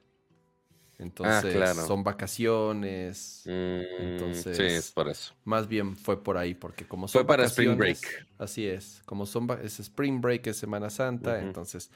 Entonces, 1.04 1.56
ah, 1.62 1.76
son 1.76 2.04
vacaciones. 2.04 3.44
Mm, 3.46 4.02
entonces, 4.02 4.58
sí, 4.58 4.64
es 4.64 4.92
por 4.92 5.10
eso. 5.10 5.34
Más 5.44 5.68
bien 5.68 5.96
fue 5.96 6.24
por 6.24 6.38
ahí, 6.38 6.56
porque 6.56 6.86
como 6.86 7.08
son. 7.08 7.20
Fue 7.20 7.28
para 7.28 7.46
Spring 7.46 7.78
Break. 7.78 8.28
Así 8.38 8.66
es. 8.66 9.02
Como 9.06 9.26
son 9.26 9.48
es 9.62 9.80
Spring 9.80 10.22
Break, 10.22 10.48
es 10.48 10.58
Semana 10.58 10.90
Santa, 10.90 11.40
entonces 11.40 11.92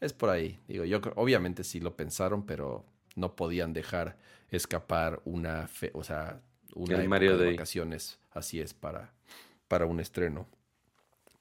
es 0.00 0.12
por 0.12 0.30
ahí. 0.30 0.58
Digo, 0.68 0.84
yo 0.84 1.00
obviamente 1.16 1.64
sí 1.64 1.80
lo 1.80 1.96
pensaron, 1.96 2.44
pero 2.44 2.84
no 3.14 3.34
podían 3.34 3.72
dejar 3.72 4.16
escapar 4.50 5.20
una 5.24 5.66
fe, 5.68 5.90
o 5.94 6.02
sea, 6.04 6.40
una 6.74 7.02
época 7.02 7.36
de 7.36 7.50
vacaciones. 7.52 8.18
Así 8.32 8.60
es 8.60 8.74
para, 8.74 9.12
para 9.68 9.86
un 9.86 10.00
estreno. 10.00 10.46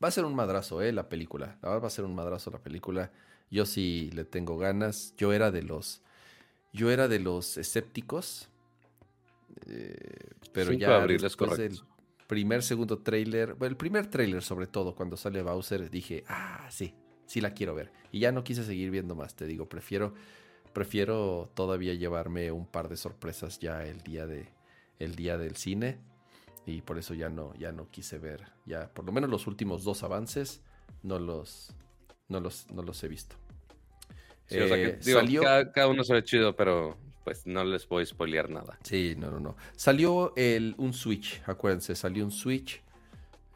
Va 0.03 0.09
a 0.09 0.11
ser 0.11 0.25
un 0.25 0.35
madrazo, 0.35 0.81
eh, 0.81 0.91
la 0.91 1.09
película. 1.09 1.57
La 1.61 1.69
verdad 1.69 1.83
va 1.83 1.87
a 1.87 1.91
ser 1.91 2.05
un 2.05 2.15
madrazo 2.15 2.51
la 2.51 2.59
película. 2.59 3.11
Yo 3.49 3.65
sí 3.65 4.11
le 4.13 4.25
tengo 4.25 4.57
ganas. 4.57 5.15
Yo 5.17 5.33
era 5.33 5.49
de 5.49 5.63
los 5.63 6.01
yo 6.77 6.91
era 6.91 7.07
de 7.07 7.19
los 7.19 7.57
escépticos, 7.57 8.47
eh, 9.65 9.95
pero 10.53 10.71
ya 10.71 11.05
después 11.05 11.57
del 11.57 11.81
primer, 12.27 12.61
segundo 12.61 12.99
trailer, 12.99 13.55
bueno, 13.55 13.71
el 13.71 13.77
primer 13.77 14.07
trailer 14.07 14.43
sobre 14.43 14.67
todo, 14.67 14.95
cuando 14.95 15.17
sale 15.17 15.41
Bowser, 15.41 15.89
dije, 15.89 16.23
ah, 16.27 16.67
sí, 16.69 16.93
sí 17.25 17.41
la 17.41 17.51
quiero 17.53 17.73
ver. 17.73 17.91
Y 18.11 18.19
ya 18.19 18.31
no 18.31 18.43
quise 18.43 18.63
seguir 18.63 18.91
viendo 18.91 19.15
más, 19.15 19.35
te 19.35 19.45
digo, 19.47 19.67
prefiero, 19.67 20.13
prefiero 20.71 21.49
todavía 21.55 21.95
llevarme 21.95 22.51
un 22.51 22.67
par 22.67 22.87
de 22.89 22.97
sorpresas 22.97 23.59
ya 23.59 23.83
el 23.83 24.01
día 24.03 24.27
de, 24.27 24.47
el 24.99 25.15
día 25.15 25.37
del 25.37 25.55
cine 25.55 25.99
y 26.65 26.81
por 26.81 26.99
eso 26.99 27.13
ya 27.13 27.29
no, 27.29 27.53
ya 27.55 27.71
no 27.71 27.89
quise 27.89 28.19
ver, 28.19 28.51
ya 28.65 28.93
por 28.93 29.05
lo 29.05 29.11
menos 29.11 29.29
los 29.29 29.47
últimos 29.47 29.83
dos 29.83 30.03
avances 30.03 30.61
no 31.01 31.17
los, 31.17 31.73
no 32.27 32.39
los, 32.39 32.69
no 32.71 32.83
los 32.83 33.03
he 33.03 33.07
visto. 33.07 33.35
Sí, 34.47 34.59
o 34.59 34.67
sea 34.67 34.77
que, 34.77 34.85
Eh, 34.87 34.99
digo, 35.03 35.19
salió- 35.19 35.41
cada, 35.43 35.71
cada 35.71 35.87
uno 35.87 36.03
se 36.03 36.13
ve 36.13 36.23
chido, 36.23 36.55
pero 36.55 36.97
pues 37.23 37.45
no 37.45 37.63
les 37.65 37.87
voy 37.87 38.03
a 38.03 38.05
spoilear 38.05 38.49
nada. 38.49 38.79
Sí, 38.83 39.15
no, 39.17 39.29
no, 39.29 39.39
no. 39.39 39.57
Salió 39.75 40.33
el, 40.37 40.75
un 40.77 40.93
Switch, 40.93 41.41
acuérdense, 41.45 41.93
salió 41.95 42.23
un 42.23 42.31
Switch 42.31 42.81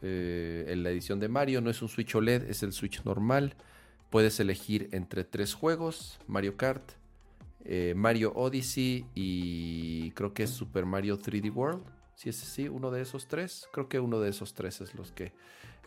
eh, 0.02 0.66
en 0.68 0.82
la 0.82 0.90
edición 0.90 1.18
de 1.20 1.28
Mario. 1.28 1.60
No 1.60 1.70
es 1.70 1.80
un 1.80 1.88
Switch 1.88 2.14
OLED, 2.14 2.50
es 2.50 2.62
el 2.62 2.72
Switch 2.72 3.02
normal. 3.04 3.54
Puedes 4.10 4.38
elegir 4.40 4.88
entre 4.92 5.24
tres 5.24 5.54
juegos, 5.54 6.18
Mario 6.26 6.56
Kart, 6.58 6.82
eh, 7.64 7.94
Mario 7.96 8.32
Odyssey 8.34 9.06
y 9.14 10.10
creo 10.10 10.34
que 10.34 10.42
es 10.42 10.50
Super 10.50 10.84
Mario 10.84 11.18
3D 11.18 11.50
World. 11.50 11.82
Si 12.14 12.28
es 12.28 12.42
así, 12.42 12.68
uno 12.68 12.90
de 12.90 13.00
esos 13.00 13.26
tres. 13.26 13.68
Creo 13.72 13.88
que 13.88 14.00
uno 14.00 14.20
de 14.20 14.28
esos 14.28 14.52
tres 14.54 14.80
es 14.82 14.94
los 14.94 15.12
que, 15.12 15.32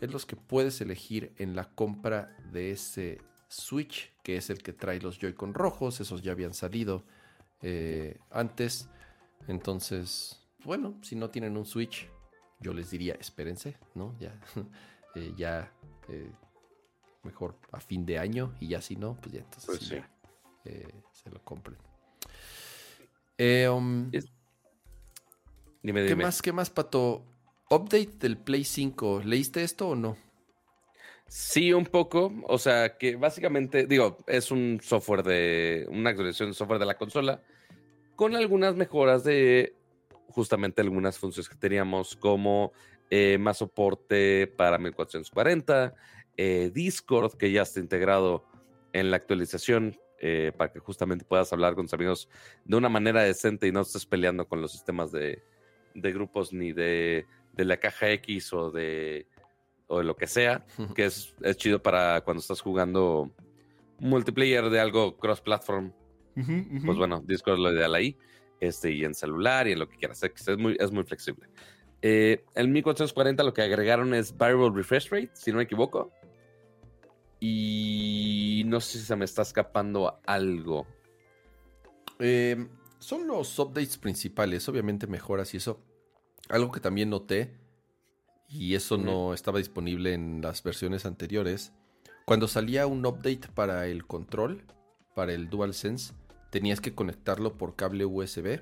es 0.00 0.10
los 0.12 0.26
que 0.26 0.34
puedes 0.34 0.80
elegir 0.80 1.32
en 1.38 1.54
la 1.54 1.64
compra 1.68 2.34
de 2.50 2.72
ese 2.72 3.18
Switch, 3.48 4.10
que 4.26 4.36
es 4.38 4.50
el 4.50 4.60
que 4.60 4.72
trae 4.72 4.98
los 5.00 5.20
Joy-Con 5.20 5.54
rojos. 5.54 6.00
Esos 6.00 6.20
ya 6.20 6.32
habían 6.32 6.52
salido 6.52 7.04
eh, 7.62 8.18
antes. 8.32 8.88
Entonces, 9.46 10.42
bueno, 10.64 10.98
si 11.02 11.14
no 11.14 11.30
tienen 11.30 11.56
un 11.56 11.64
Switch, 11.64 12.08
yo 12.58 12.72
les 12.72 12.90
diría, 12.90 13.14
espérense, 13.20 13.76
¿no? 13.94 14.16
Ya, 14.18 14.34
eh, 15.14 15.32
ya 15.36 15.72
eh, 16.08 16.32
mejor 17.22 17.56
a 17.70 17.78
fin 17.78 18.04
de 18.04 18.18
año 18.18 18.52
y 18.58 18.66
ya 18.66 18.82
si 18.82 18.96
no, 18.96 19.14
pues 19.20 19.32
ya 19.32 19.38
entonces 19.42 19.64
Pues 19.66 19.78
sí, 19.78 19.86
sí. 19.90 19.94
ya, 19.94 20.10
se 21.12 21.30
lo 21.30 21.40
compren. 21.44 21.78
Um, 23.38 24.08
Es- 24.12 24.26
Dime, 25.84 26.02
¿Qué 26.02 26.08
dime. 26.08 26.24
más, 26.24 26.42
qué 26.42 26.52
más, 26.52 26.68
Pato? 26.70 27.22
Update 27.70 28.16
del 28.18 28.36
Play 28.38 28.64
5. 28.64 29.22
¿Leíste 29.24 29.62
esto 29.62 29.90
o 29.90 29.94
no? 29.94 30.16
Sí, 31.28 31.72
un 31.72 31.84
poco. 31.86 32.32
O 32.48 32.58
sea, 32.58 32.96
que 32.96 33.16
básicamente, 33.16 33.86
digo, 33.86 34.18
es 34.26 34.50
un 34.50 34.80
software 34.82 35.22
de. 35.22 35.86
Una 35.90 36.10
actualización 36.10 36.50
de 36.50 36.54
software 36.54 36.78
de 36.78 36.86
la 36.86 36.96
consola. 36.96 37.42
Con 38.14 38.34
algunas 38.36 38.76
mejoras 38.76 39.24
de 39.24 39.74
justamente 40.28 40.80
algunas 40.82 41.18
funciones 41.18 41.48
que 41.48 41.56
teníamos, 41.56 42.16
como 42.16 42.72
eh, 43.10 43.38
más 43.38 43.58
soporte 43.58 44.46
para 44.46 44.78
1440, 44.78 45.94
eh, 46.36 46.70
Discord, 46.72 47.36
que 47.36 47.50
ya 47.52 47.62
está 47.62 47.80
integrado 47.80 48.44
en 48.92 49.10
la 49.10 49.16
actualización. 49.16 49.98
eh, 50.18 50.52
para 50.56 50.72
que 50.72 50.78
justamente 50.78 51.26
puedas 51.26 51.52
hablar 51.52 51.74
con 51.74 51.84
tus 51.84 51.92
amigos 51.92 52.30
de 52.64 52.76
una 52.76 52.88
manera 52.88 53.22
decente 53.22 53.66
y 53.66 53.72
no 53.72 53.82
estés 53.82 54.06
peleando 54.06 54.48
con 54.48 54.62
los 54.62 54.72
sistemas 54.72 55.12
de, 55.12 55.42
de 55.94 56.12
grupos 56.12 56.54
ni 56.54 56.72
de, 56.72 57.26
de 57.52 57.64
la 57.66 57.76
caja 57.76 58.10
X 58.12 58.52
o 58.54 58.70
de, 58.70 59.26
o 59.88 59.98
de 59.98 60.04
lo 60.04 60.16
que 60.16 60.26
sea 60.26 60.66
que 60.94 61.06
es, 61.06 61.34
es 61.42 61.56
chido 61.56 61.82
para 61.82 62.20
cuando 62.22 62.40
estás 62.40 62.60
jugando 62.60 63.30
multiplayer 63.98 64.68
de 64.70 64.80
algo 64.80 65.16
cross-platform. 65.16 65.92
Pues 66.84 66.98
bueno, 66.98 67.22
Discord 67.24 67.54
es 67.54 67.60
lo 67.60 67.72
ideal 67.72 67.94
ahí. 67.94 68.18
Este, 68.60 68.90
y 68.92 69.04
en 69.04 69.14
celular 69.14 69.68
y 69.68 69.72
en 69.72 69.78
lo 69.78 69.88
que 69.88 69.96
quieras. 69.96 70.22
Es 70.22 70.48
es 70.48 70.58
muy, 70.58 70.76
es 70.78 70.90
muy 70.90 71.04
flexible. 71.04 71.48
Eh, 72.02 72.44
el 72.54 72.68
1440 72.68 73.42
lo 73.42 73.54
que 73.54 73.62
agregaron 73.62 74.14
es 74.14 74.36
Variable 74.36 74.70
Refresh 74.74 75.10
Rate, 75.10 75.30
si 75.34 75.50
no 75.50 75.58
me 75.58 75.64
equivoco. 75.64 76.12
Y 77.40 78.62
no 78.66 78.80
sé 78.80 78.98
si 78.98 79.04
se 79.04 79.16
me 79.16 79.24
está 79.24 79.42
escapando 79.42 80.20
algo. 80.26 80.86
Eh, 82.18 82.68
son 82.98 83.26
los 83.26 83.58
updates 83.58 83.98
principales, 83.98 84.68
obviamente 84.68 85.06
mejoras 85.06 85.52
y 85.54 85.58
eso. 85.58 85.82
Algo 86.48 86.70
que 86.70 86.80
también 86.80 87.10
noté, 87.10 87.56
y 88.48 88.74
eso 88.74 88.96
no 88.96 89.34
estaba 89.34 89.58
disponible 89.58 90.14
en 90.14 90.40
las 90.42 90.62
versiones 90.62 91.06
anteriores, 91.06 91.72
cuando 92.24 92.48
salía 92.48 92.86
un 92.86 93.04
update 93.06 93.48
para 93.54 93.86
el 93.86 94.06
control, 94.06 94.64
para 95.14 95.32
el 95.32 95.48
DualSense, 95.48 96.12
tenías 96.50 96.80
que 96.80 96.94
conectarlo 96.94 97.56
por 97.56 97.76
cable 97.76 98.04
USB. 98.04 98.60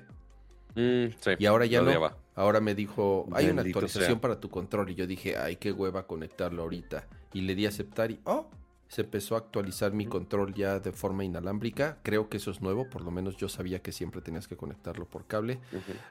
Mm, 0.75 1.13
sí, 1.19 1.31
Y 1.39 1.45
ahora 1.45 1.65
ya 1.65 1.81
lo 1.81 1.93
no. 1.93 2.25
Ahora 2.35 2.59
me 2.59 2.75
dijo, 2.75 3.27
hay 3.31 3.47
una 3.47 3.61
actualización 3.61 4.11
sea. 4.11 4.21
para 4.21 4.39
tu 4.39 4.49
control. 4.49 4.89
Y 4.89 4.95
yo 4.95 5.07
dije, 5.07 5.37
ay, 5.37 5.55
qué 5.55 5.71
hueva 5.71 6.05
conectarlo 6.05 6.63
ahorita. 6.63 7.07
Y 7.33 7.41
le 7.41 7.55
di 7.55 7.65
a 7.65 7.69
aceptar 7.69 8.11
y, 8.11 8.19
oh, 8.25 8.49
se 8.87 9.01
empezó 9.01 9.35
a 9.35 9.39
actualizar 9.39 9.93
mi 9.93 10.05
control 10.05 10.53
ya 10.53 10.79
de 10.79 10.91
forma 10.91 11.23
inalámbrica. 11.23 11.97
Creo 12.03 12.29
que 12.29 12.37
eso 12.37 12.51
es 12.51 12.61
nuevo, 12.61 12.89
por 12.89 13.01
lo 13.01 13.11
menos 13.11 13.37
yo 13.37 13.49
sabía 13.49 13.81
que 13.81 13.91
siempre 13.91 14.21
tenías 14.21 14.47
que 14.47 14.57
conectarlo 14.57 15.07
por 15.07 15.25
cable. 15.25 15.59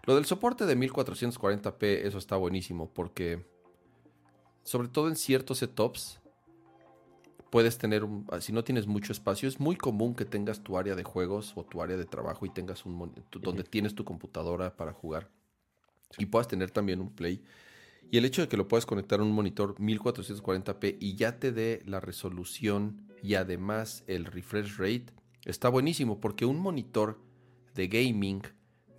Lo 0.04 0.14
del 0.14 0.24
soporte 0.24 0.66
de 0.66 0.76
1440p, 0.76 2.06
eso 2.06 2.18
está 2.18 2.36
buenísimo 2.36 2.90
porque, 2.92 3.44
sobre 4.64 4.88
todo 4.88 5.08
en 5.08 5.16
ciertos 5.16 5.58
setups, 5.58 6.20
puedes 7.50 7.78
tener, 7.78 8.02
un, 8.04 8.26
si 8.40 8.52
no 8.52 8.64
tienes 8.64 8.86
mucho 8.86 9.12
espacio, 9.12 9.48
es 9.48 9.60
muy 9.60 9.76
común 9.76 10.14
que 10.14 10.24
tengas 10.24 10.60
tu 10.62 10.76
área 10.76 10.96
de 10.96 11.04
juegos 11.04 11.52
o 11.54 11.64
tu 11.64 11.80
área 11.82 11.96
de 11.96 12.04
trabajo 12.04 12.44
y 12.46 12.50
tengas 12.50 12.84
un 12.84 13.12
tu- 13.30 13.38
donde 13.38 13.62
tienes 13.64 13.94
tu 13.94 14.04
computadora 14.04 14.76
para 14.76 14.92
jugar 14.92 15.30
y 16.18 16.26
puedas 16.26 16.48
tener 16.48 16.70
también 16.70 17.00
un 17.00 17.10
play. 17.14 17.44
Y 18.10 18.18
el 18.18 18.24
hecho 18.24 18.42
de 18.42 18.48
que 18.48 18.56
lo 18.56 18.68
puedas 18.68 18.86
conectar 18.86 19.20
a 19.20 19.22
un 19.22 19.32
monitor 19.32 19.76
1440p 19.78 20.96
y 21.00 21.14
ya 21.14 21.38
te 21.38 21.52
dé 21.52 21.82
la 21.86 22.00
resolución 22.00 23.08
y 23.22 23.34
además 23.34 24.04
el 24.06 24.24
refresh 24.24 24.76
rate, 24.76 25.06
está 25.44 25.68
buenísimo 25.68 26.20
porque 26.20 26.44
un 26.44 26.58
monitor 26.58 27.20
de 27.74 27.88
gaming 27.88 28.42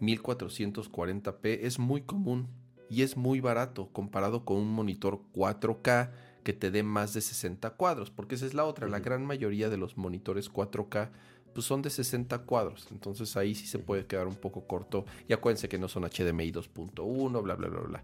1440p 0.01 1.59
es 1.65 1.79
muy 1.79 2.01
común 2.01 2.47
y 2.89 3.01
es 3.01 3.17
muy 3.17 3.39
barato 3.39 3.89
comparado 3.91 4.45
con 4.45 4.57
un 4.57 4.69
monitor 4.69 5.21
4K 5.33 6.11
que 6.43 6.53
te 6.53 6.71
dé 6.71 6.83
más 6.83 7.13
de 7.13 7.21
60 7.21 7.71
cuadros, 7.71 8.11
porque 8.11 8.35
esa 8.35 8.45
es 8.45 8.53
la 8.53 8.65
otra, 8.65 8.87
la 8.87 8.99
gran 8.99 9.25
mayoría 9.25 9.69
de 9.69 9.77
los 9.77 9.97
monitores 9.97 10.51
4K 10.51 11.09
pues 11.53 11.65
son 11.65 11.81
de 11.81 11.89
60 11.89 12.39
cuadros, 12.39 12.87
entonces 12.91 13.37
ahí 13.37 13.55
sí 13.55 13.65
se 13.65 13.79
puede 13.79 14.05
quedar 14.05 14.27
un 14.27 14.35
poco 14.35 14.67
corto 14.67 15.05
y 15.27 15.33
acuérdense 15.33 15.69
que 15.69 15.79
no 15.79 15.87
son 15.87 16.03
HDMI 16.03 16.51
2.1, 16.51 17.41
bla 17.41 17.55
bla 17.55 17.69
bla 17.69 17.79
bla. 17.79 18.03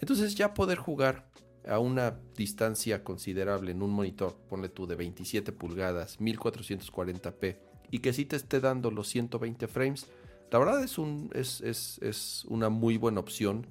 Entonces 0.00 0.34
ya 0.34 0.52
poder 0.52 0.78
jugar 0.78 1.28
a 1.66 1.78
una 1.78 2.18
distancia 2.36 3.04
considerable 3.04 3.70
en 3.70 3.82
un 3.82 3.90
monitor, 3.90 4.36
ponle 4.48 4.68
tú 4.68 4.88
de 4.88 4.96
27 4.96 5.52
pulgadas, 5.52 6.18
1440p 6.18 7.56
y 7.90 8.00
que 8.00 8.12
sí 8.12 8.24
te 8.24 8.36
esté 8.36 8.58
dando 8.58 8.90
los 8.90 9.08
120 9.08 9.68
frames, 9.68 10.08
la 10.50 10.58
verdad 10.58 10.82
es, 10.82 10.98
un, 10.98 11.30
es, 11.34 11.60
es, 11.60 11.98
es 12.02 12.44
una 12.48 12.68
muy 12.68 12.96
buena 12.98 13.20
opción 13.20 13.66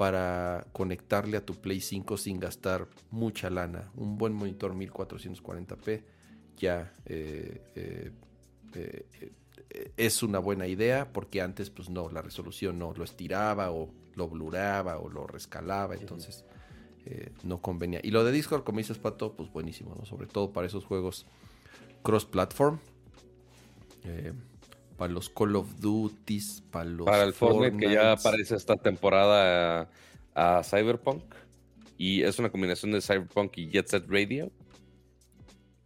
para 0.00 0.66
conectarle 0.72 1.36
a 1.36 1.44
tu 1.44 1.60
Play 1.60 1.82
5 1.82 2.16
sin 2.16 2.40
gastar 2.40 2.88
mucha 3.10 3.50
lana. 3.50 3.90
Un 3.96 4.16
buen 4.16 4.32
monitor 4.32 4.74
1440p 4.74 6.02
ya 6.56 6.90
eh, 7.04 7.60
eh, 7.74 8.10
eh, 8.72 9.92
es 9.98 10.22
una 10.22 10.38
buena 10.38 10.66
idea 10.66 11.12
porque 11.12 11.42
antes 11.42 11.68
pues 11.68 11.90
no, 11.90 12.08
la 12.08 12.22
resolución 12.22 12.78
no 12.78 12.94
lo 12.94 13.04
estiraba 13.04 13.72
o 13.72 13.90
lo 14.14 14.26
bluraba 14.26 14.96
o 14.96 15.10
lo 15.10 15.26
rescalaba, 15.26 15.96
entonces 15.96 16.46
no 17.44 17.60
convenía. 17.60 18.00
Y 18.02 18.10
lo 18.10 18.24
de 18.24 18.32
Discord, 18.32 18.64
como 18.64 18.78
dices 18.78 18.96
Pato, 18.96 19.34
pues 19.34 19.52
buenísimo, 19.52 19.94
¿no? 19.98 20.06
Sobre 20.06 20.28
todo 20.28 20.50
para 20.50 20.66
esos 20.66 20.86
juegos 20.86 21.26
cross-platform. 22.02 22.78
Para 25.00 25.14
los 25.14 25.30
Call 25.30 25.56
of 25.56 25.80
Duties, 25.80 26.62
para 26.70 26.84
los 26.84 27.06
Para 27.06 27.22
el 27.22 27.32
Fortnite, 27.32 27.74
que 27.78 27.90
ya 27.90 28.12
aparece 28.12 28.54
esta 28.54 28.76
temporada 28.76 29.88
a, 30.34 30.58
a 30.58 30.62
Cyberpunk. 30.62 31.22
Y 31.96 32.20
es 32.20 32.38
una 32.38 32.50
combinación 32.50 32.92
de 32.92 33.00
Cyberpunk 33.00 33.56
y 33.56 33.70
Jet 33.70 33.86
Set 33.86 34.04
Radio. 34.10 34.52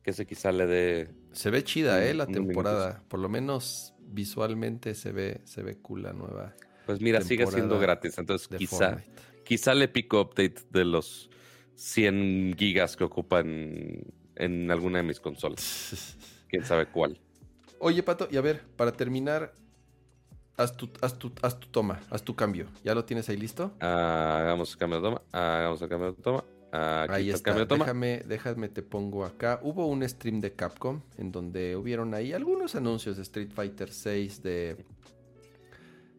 Que 0.03 0.11
ese 0.11 0.27
quizá 0.27 0.51
le 0.51 0.67
dé. 0.67 1.11
Se 1.31 1.51
ve 1.51 1.63
chida, 1.63 2.05
¿eh? 2.05 2.13
La 2.13 2.27
temporada. 2.27 3.05
Por 3.07 3.21
lo 3.21 3.29
menos 3.29 3.95
visualmente 4.01 4.97
se 4.97 5.13
ve, 5.13 5.43
se 5.45 5.63
ve 5.63 5.77
cool 5.77 6.03
la 6.03 6.13
nueva 6.13 6.57
Pues 6.85 7.01
mira, 7.01 7.21
sigue 7.21 7.47
siendo 7.47 7.79
gratis. 7.79 8.19
Entonces 8.19 8.49
quizá, 8.49 8.95
Fortnite. 8.95 9.23
quizá 9.45 9.75
le 9.75 9.87
pico 9.87 10.23
update 10.23 10.57
de 10.71 10.85
los 10.85 11.31
100 11.77 12.57
gigas 12.59 12.97
que 12.97 13.05
ocupan 13.05 14.03
en 14.35 14.71
alguna 14.73 14.99
de 14.99 15.05
mis 15.05 15.21
consolas. 15.21 16.17
Quién 16.49 16.65
sabe 16.65 16.87
cuál. 16.87 17.21
Oye, 17.85 18.03
Pato, 18.03 18.29
y 18.31 18.39
a 18.39 18.41
ver, 18.41 18.63
para 18.77 18.93
terminar, 18.93 19.53
haz 20.57 20.75
tu, 20.75 20.89
haz 21.03 21.19
tu, 21.19 21.31
haz 21.43 21.61
tu 21.61 21.69
toma, 21.69 22.01
haz 22.09 22.23
tu 22.23 22.35
cambio. 22.35 22.67
¿Ya 22.83 22.95
lo 22.95 23.05
tienes 23.05 23.29
ahí 23.29 23.37
listo? 23.37 23.73
Ah, 23.81 24.39
hagamos 24.41 24.73
el 24.73 24.79
cambio 24.79 25.01
de 25.03 25.09
toma. 25.09 25.23
ah, 25.33 25.59
hagamos 25.59 25.83
el 25.83 25.89
cambio 25.91 26.13
de 26.13 26.23
toma. 26.23 26.45
ah, 26.73 27.07
Ahí 27.11 27.29
está 27.29 27.51
el 27.53 27.59
de 27.59 27.67
toma. 27.67 27.85
Déjame, 27.85 28.23
déjame, 28.27 28.69
te 28.71 28.81
pongo 28.83 29.27
acá. 29.27 29.61
Hubo 29.63 29.87
un 29.87 30.03
stream 30.09 30.41
de 30.41 30.55
Capcom 30.55 31.03
en 31.19 31.31
donde 31.31 31.77
hubieron 31.77 32.15
ahí 32.15 32.33
algunos 32.33 32.75
anuncios 32.75 33.17
de 33.19 33.23
Street 33.23 33.51
Fighter 33.55 33.93
6, 33.93 34.43
de, 34.43 34.85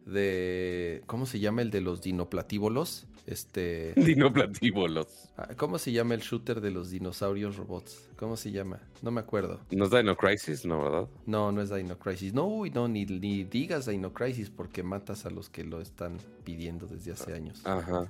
de. 0.06 1.02
¿Cómo 1.08 1.26
se 1.26 1.40
llama 1.40 1.64
el 1.64 1.72
de 1.72 1.82
los 1.82 2.02
dinoplatíbolos? 2.04 3.08
Este. 3.26 3.94
Dinoplatíbolos. 3.96 5.08
Ah, 5.38 5.50
¿Cómo 5.58 5.80
se 5.80 5.92
llama 5.92 6.14
el 6.14 6.22
shooter 6.22 6.62
de 6.62 6.72
los 6.72 6.90
dinosaurios 6.92 7.56
robots? 7.58 8.08
¿Cómo 8.18 8.38
se 8.38 8.52
llama? 8.52 8.80
No 9.02 9.12
me 9.12 9.20
acuerdo. 9.22 9.60
¿No 9.72 9.86
es 9.86 9.92
Dino 9.92 10.16
Crisis? 10.16 10.66
No, 10.66 10.84
¿verdad? 10.84 11.08
No, 11.26 11.52
no 11.52 11.62
es 11.62 11.74
Dino 11.74 11.98
Crisis. 11.98 12.34
No, 12.34 12.46
uy, 12.48 12.70
no, 12.70 12.88
ni, 12.88 13.06
ni 13.06 13.44
digas 13.44 13.88
Dino 13.88 14.14
Crisis 14.14 14.50
porque 14.50 14.84
matas 14.84 15.26
a 15.26 15.30
los 15.32 15.50
que 15.50 15.64
lo 15.64 15.82
están 15.82 16.18
pidiendo 16.44 16.86
desde 16.88 17.14
hace 17.14 17.34
años. 17.34 17.62
Ajá. 17.66 18.08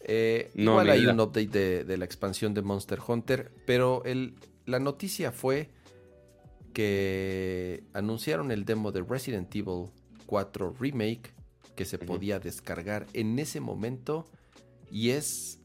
Eh, 0.00 0.50
No, 0.54 0.72
igual 0.72 0.90
hay 0.90 1.06
un 1.06 1.20
update 1.20 1.46
de, 1.48 1.84
de 1.84 1.96
la 1.96 2.04
expansión 2.04 2.54
de 2.54 2.62
Monster 2.62 2.98
Hunter, 3.06 3.52
pero 3.66 4.02
el, 4.04 4.34
la 4.66 4.78
noticia 4.78 5.32
fue 5.32 5.70
que 6.72 7.84
anunciaron 7.92 8.50
el 8.50 8.64
demo 8.64 8.92
de 8.92 9.02
Resident 9.02 9.54
Evil 9.54 9.90
4 10.26 10.74
Remake 10.78 11.32
que 11.74 11.84
se 11.84 11.98
podía 11.98 12.38
descargar 12.38 13.06
en 13.12 13.38
ese 13.38 13.60
momento 13.60 14.30
y 14.90 15.10
es 15.10 15.60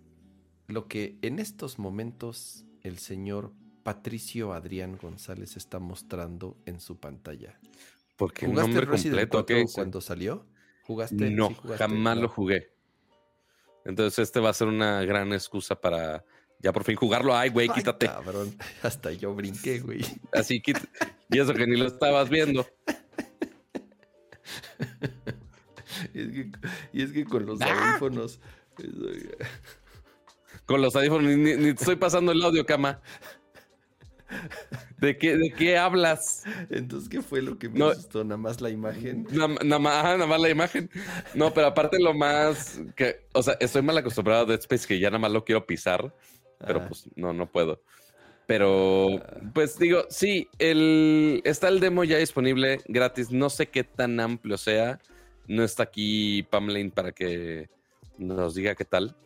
lo 0.67 0.87
que 0.87 1.17
en 1.21 1.39
estos 1.39 1.79
momentos 1.79 2.65
el 2.81 2.97
señor 2.97 3.51
Patricio 3.83 4.53
Adrián 4.53 4.97
González 5.01 5.57
está 5.57 5.79
mostrando 5.79 6.57
en 6.65 6.79
su 6.79 6.99
pantalla. 6.99 7.59
Porque 8.17 8.45
¿Jugaste 8.45 8.71
nombre 8.71 8.85
Resident 8.85 9.13
completo, 9.13 9.31
4 9.31 9.45
¿qué 9.45 9.61
dice? 9.61 9.73
cuando 9.75 10.01
salió? 10.01 10.45
¿Jugaste? 10.85 11.29
No, 11.29 11.49
¿Sí 11.49 11.55
jugaste? 11.55 11.83
jamás 11.83 12.15
No. 12.15 12.21
lo 12.23 12.29
jugué. 12.29 12.71
Entonces 13.85 14.19
este 14.19 14.39
va 14.39 14.49
a 14.49 14.53
ser 14.53 14.67
una 14.67 15.01
gran 15.05 15.31
excusa 15.33 15.79
para 15.79 16.23
ya 16.59 16.73
por 16.73 16.83
fin 16.83 16.95
jugarlo. 16.95 17.35
Ay, 17.35 17.49
güey, 17.49 17.69
quítate. 17.69 18.07
cabrón. 18.07 18.55
Hasta 18.83 19.11
yo 19.13 19.33
brinqué, 19.33 19.79
güey. 19.79 20.01
Así 20.33 20.61
quita. 20.61 20.81
Y 21.29 21.39
eso 21.39 21.53
que 21.53 21.65
ni 21.65 21.77
lo 21.77 21.87
estabas 21.87 22.29
viendo. 22.29 22.67
Y 26.19 26.23
es 26.23 26.31
que, 26.31 26.51
y 26.93 27.01
es 27.03 27.11
que 27.11 27.25
con 27.25 27.45
los 27.45 27.61
¡Ah! 27.61 27.91
audífonos. 27.91 28.39
Con 30.65 30.81
los 30.81 30.95
audífonos, 30.95 31.23
ni, 31.37 31.53
te 31.55 31.69
estoy 31.71 31.95
pasando 31.95 32.31
el 32.31 32.41
audio, 32.43 32.65
cama. 32.65 33.01
¿De 34.99 35.17
qué, 35.17 35.35
¿De 35.37 35.51
qué 35.51 35.77
hablas? 35.77 36.43
Entonces, 36.69 37.09
¿qué 37.09 37.21
fue 37.21 37.41
lo 37.41 37.57
que 37.57 37.67
me 37.69 37.79
No. 37.79 37.87
asustó? 37.87 38.23
Nada 38.23 38.37
más 38.37 38.61
la 38.61 38.69
imagen. 38.69 39.25
Nada 39.31 39.47
nada 39.63 39.79
más, 39.79 39.93
ajá, 39.95 40.13
nada 40.17 40.27
más 40.27 40.39
la 40.41 40.49
imagen. 40.49 40.89
No, 41.33 41.51
pero 41.53 41.67
aparte 41.67 41.97
lo 41.99 42.13
más 42.13 42.79
que, 42.95 43.25
o 43.33 43.41
sea, 43.41 43.55
estoy 43.59 43.81
mal 43.81 43.97
acostumbrado 43.97 44.43
a 44.43 44.45
Dead 44.45 44.59
Space 44.59 44.87
que 44.87 44.99
ya 44.99 45.09
nada 45.09 45.19
más 45.19 45.31
lo 45.31 45.43
quiero 45.43 45.65
pisar, 45.65 46.13
pero 46.65 46.81
Ah. 46.81 46.87
pues 46.87 47.09
no, 47.15 47.33
no 47.33 47.51
puedo. 47.51 47.81
Pero, 48.45 49.07
pues 49.53 49.77
digo, 49.77 50.05
sí, 50.09 50.47
el, 50.59 51.41
está 51.45 51.67
el 51.69 51.79
demo 51.79 52.03
ya 52.03 52.17
disponible 52.17 52.81
gratis. 52.87 53.31
No 53.31 53.49
sé 53.49 53.67
qué 53.69 53.83
tan 53.83 54.19
amplio 54.19 54.57
sea. 54.57 54.99
No 55.49 55.63
está 55.63 55.83
aquí 55.83 56.43
Pamelain 56.43 56.91
para 56.91 57.11
que 57.11 57.69
nos 58.19 58.53
diga 58.53 58.75
qué 58.75 58.85
tal. 58.85 59.17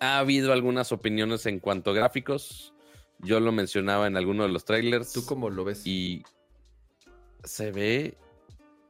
Ha 0.00 0.18
habido 0.18 0.52
algunas 0.52 0.90
opiniones 0.90 1.46
en 1.46 1.60
cuanto 1.60 1.92
a 1.92 1.94
gráficos. 1.94 2.74
Yo 3.20 3.38
lo 3.38 3.52
mencionaba 3.52 4.08
en 4.08 4.16
alguno 4.16 4.42
de 4.42 4.48
los 4.48 4.64
trailers. 4.64 5.12
¿Tú 5.12 5.24
cómo 5.24 5.48
lo 5.48 5.64
ves? 5.64 5.86
Y 5.86 6.24
se 7.44 7.70
ve 7.70 8.18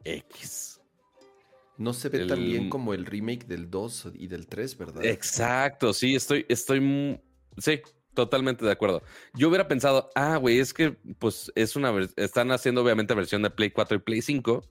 X. 0.02 0.80
No 1.76 1.92
se 1.92 2.08
ve 2.08 2.24
tan 2.24 2.42
bien 2.42 2.70
como 2.70 2.94
el 2.94 3.04
remake 3.04 3.46
del 3.46 3.70
2 3.70 4.12
y 4.14 4.26
del 4.26 4.46
3, 4.46 4.78
¿verdad? 4.78 5.04
Exacto, 5.04 5.92
sí, 5.92 6.14
estoy, 6.14 6.46
estoy, 6.48 7.20
sí, 7.58 7.82
totalmente 8.14 8.64
de 8.64 8.72
acuerdo. 8.72 9.02
Yo 9.34 9.50
hubiera 9.50 9.68
pensado, 9.68 10.08
ah, 10.14 10.38
güey, 10.38 10.58
es 10.58 10.72
que, 10.72 10.92
pues, 11.18 11.52
es 11.54 11.76
una, 11.76 11.92
están 12.16 12.50
haciendo 12.50 12.82
obviamente 12.82 13.12
versión 13.12 13.42
de 13.42 13.50
Play 13.50 13.72
4 13.72 13.98
y 13.98 14.00
Play 14.00 14.22
5, 14.22 14.64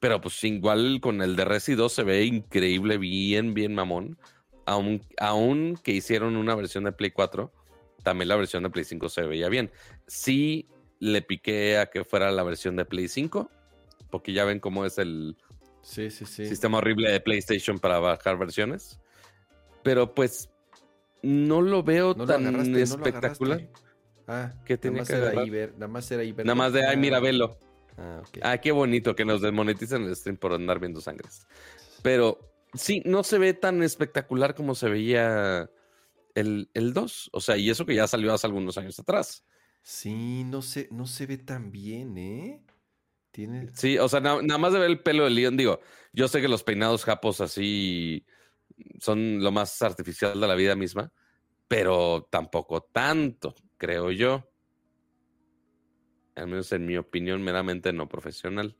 pero 0.00 0.20
pues 0.20 0.42
igual 0.44 1.00
con 1.00 1.22
el 1.22 1.36
de 1.36 1.44
Resi 1.44 1.74
2 1.74 1.92
se 1.92 2.02
ve 2.02 2.24
increíble, 2.24 2.98
bien, 2.98 3.54
bien 3.54 3.74
mamón. 3.74 4.18
Aun, 4.66 5.02
aun 5.18 5.78
que 5.82 5.92
hicieron 5.92 6.36
una 6.36 6.54
versión 6.54 6.84
de 6.84 6.92
Play 6.92 7.10
4, 7.10 7.52
también 8.02 8.28
la 8.28 8.36
versión 8.36 8.62
de 8.62 8.70
Play 8.70 8.84
5 8.84 9.08
se 9.08 9.22
veía 9.22 9.48
bien. 9.48 9.70
Sí 10.06 10.68
le 10.98 11.22
piqué 11.22 11.78
a 11.78 11.86
que 11.86 12.04
fuera 12.04 12.30
la 12.32 12.42
versión 12.42 12.76
de 12.76 12.84
Play 12.84 13.08
5, 13.08 13.50
porque 14.10 14.32
ya 14.32 14.44
ven 14.44 14.60
cómo 14.60 14.84
es 14.84 14.98
el, 14.98 15.36
Sí, 15.86 16.10
sí, 16.10 16.26
sí. 16.26 16.46
sistema 16.48 16.78
horrible 16.78 17.12
de 17.12 17.20
PlayStation 17.20 17.78
para 17.78 18.00
bajar 18.00 18.36
versiones. 18.36 18.98
Pero 19.84 20.14
pues 20.14 20.50
no 21.22 21.62
lo 21.62 21.84
veo 21.84 22.12
No 22.12 22.24
lo 22.24 22.26
tan 22.26 22.44
agarraste, 22.44 22.70
no 22.70 22.76
lo 22.78 22.82
espectacular. 22.82 23.68
Ah, 24.26 24.52
¿Qué 24.64 24.76
tenía 24.76 25.02
nada 25.02 25.02
más 25.02 25.08
que 25.08 25.32
era 25.32 25.42
ahí 25.42 25.50
ver, 25.50 25.72
nada 25.74 25.86
más 25.88 26.10
era 26.10 26.22
ahí 26.22 26.32
ver. 26.32 26.44
Nada 26.44 26.56
más 26.56 26.72
de, 26.72 26.84
ay, 26.84 26.96
mira, 26.96 27.18
Ah, 27.18 27.20
velo. 27.20 27.56
Ah. 27.98 28.22
Ah, 28.42 28.58
qué 28.58 28.72
bonito 28.72 29.14
que 29.14 29.24
nos 29.24 29.40
desmoneticen 29.40 30.02
el 30.04 30.16
stream 30.16 30.36
por 30.36 30.52
andar 30.52 30.78
viendo 30.80 31.00
sangres. 31.00 31.46
Pero 32.02 32.38
sí, 32.74 33.02
no 33.04 33.24
se 33.24 33.38
ve 33.38 33.54
tan 33.54 33.82
espectacular 33.82 34.54
como 34.54 34.74
se 34.74 34.88
veía 34.88 35.70
el, 36.34 36.70
el 36.74 36.92
2. 36.92 37.30
O 37.32 37.40
sea, 37.40 37.56
y 37.56 37.70
eso 37.70 37.86
que 37.86 37.94
ya 37.94 38.06
salió 38.06 38.32
hace 38.34 38.46
algunos 38.46 38.78
años 38.78 38.98
atrás. 38.98 39.44
Sí, 39.82 40.44
no 40.44 40.62
se, 40.62 40.88
no 40.90 41.06
se 41.06 41.26
ve 41.26 41.38
tan 41.38 41.70
bien, 41.70 42.18
¿eh? 42.18 42.60
Tiene. 43.30 43.68
Sí, 43.74 43.98
o 43.98 44.08
sea, 44.08 44.20
na- 44.20 44.42
nada 44.42 44.58
más 44.58 44.72
de 44.72 44.78
ver 44.80 44.90
el 44.90 45.02
pelo 45.02 45.24
de 45.24 45.30
Leon, 45.30 45.56
digo, 45.56 45.80
yo 46.12 46.28
sé 46.28 46.40
que 46.40 46.48
los 46.48 46.62
peinados 46.64 47.04
japos 47.04 47.40
así 47.40 48.24
son 48.98 49.42
lo 49.42 49.52
más 49.52 49.80
artificial 49.82 50.38
de 50.40 50.46
la 50.46 50.54
vida 50.54 50.76
misma, 50.76 51.12
pero 51.68 52.28
tampoco 52.30 52.82
tanto, 52.82 53.54
creo 53.78 54.10
yo. 54.12 54.48
Al 56.36 56.46
menos 56.46 56.70
en 56.72 56.86
mi 56.86 56.96
opinión, 56.96 57.42
meramente 57.42 57.92
no 57.92 58.08
profesional. 58.08 58.76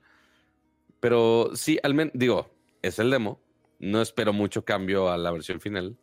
Pero 1.00 1.50
sí, 1.54 1.78
al 1.82 1.94
menos, 1.94 2.12
digo, 2.14 2.50
es 2.82 2.98
el 2.98 3.10
demo. 3.10 3.40
No 3.78 4.00
espero 4.00 4.32
mucho 4.32 4.64
cambio 4.64 5.10
a 5.10 5.18
la 5.18 5.30
versión 5.30 5.60
final. 5.60 5.96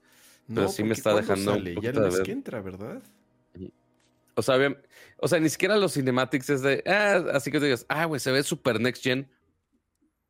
Pero 0.53 0.67
sí 0.67 0.83
me 0.83 0.93
está 0.93 1.11
¿cuándo 1.11 1.21
dejando 1.33 1.51
un 1.53 1.57
sale? 1.59 1.75
Ya 1.81 1.93
mes 1.93 2.13
ver. 2.15 2.23
que 2.23 2.31
entra, 2.31 2.61
¿verdad? 2.61 3.01
O 4.35 4.41
sea, 4.41 4.57
bien- 4.57 4.77
o 5.17 5.27
sea, 5.27 5.39
ni 5.39 5.47
siquiera 5.49 5.77
los 5.77 5.93
cinematics 5.93 6.49
es 6.49 6.61
de, 6.61 6.83
ah, 6.85 7.23
así 7.33 7.49
que 7.51 7.59
te 7.59 7.65
digas, 7.65 7.85
ah, 7.87 8.05
güey, 8.05 8.19
se 8.19 8.31
ve 8.31 8.43
super 8.43 8.79
next 8.81 9.03
gen. 9.03 9.29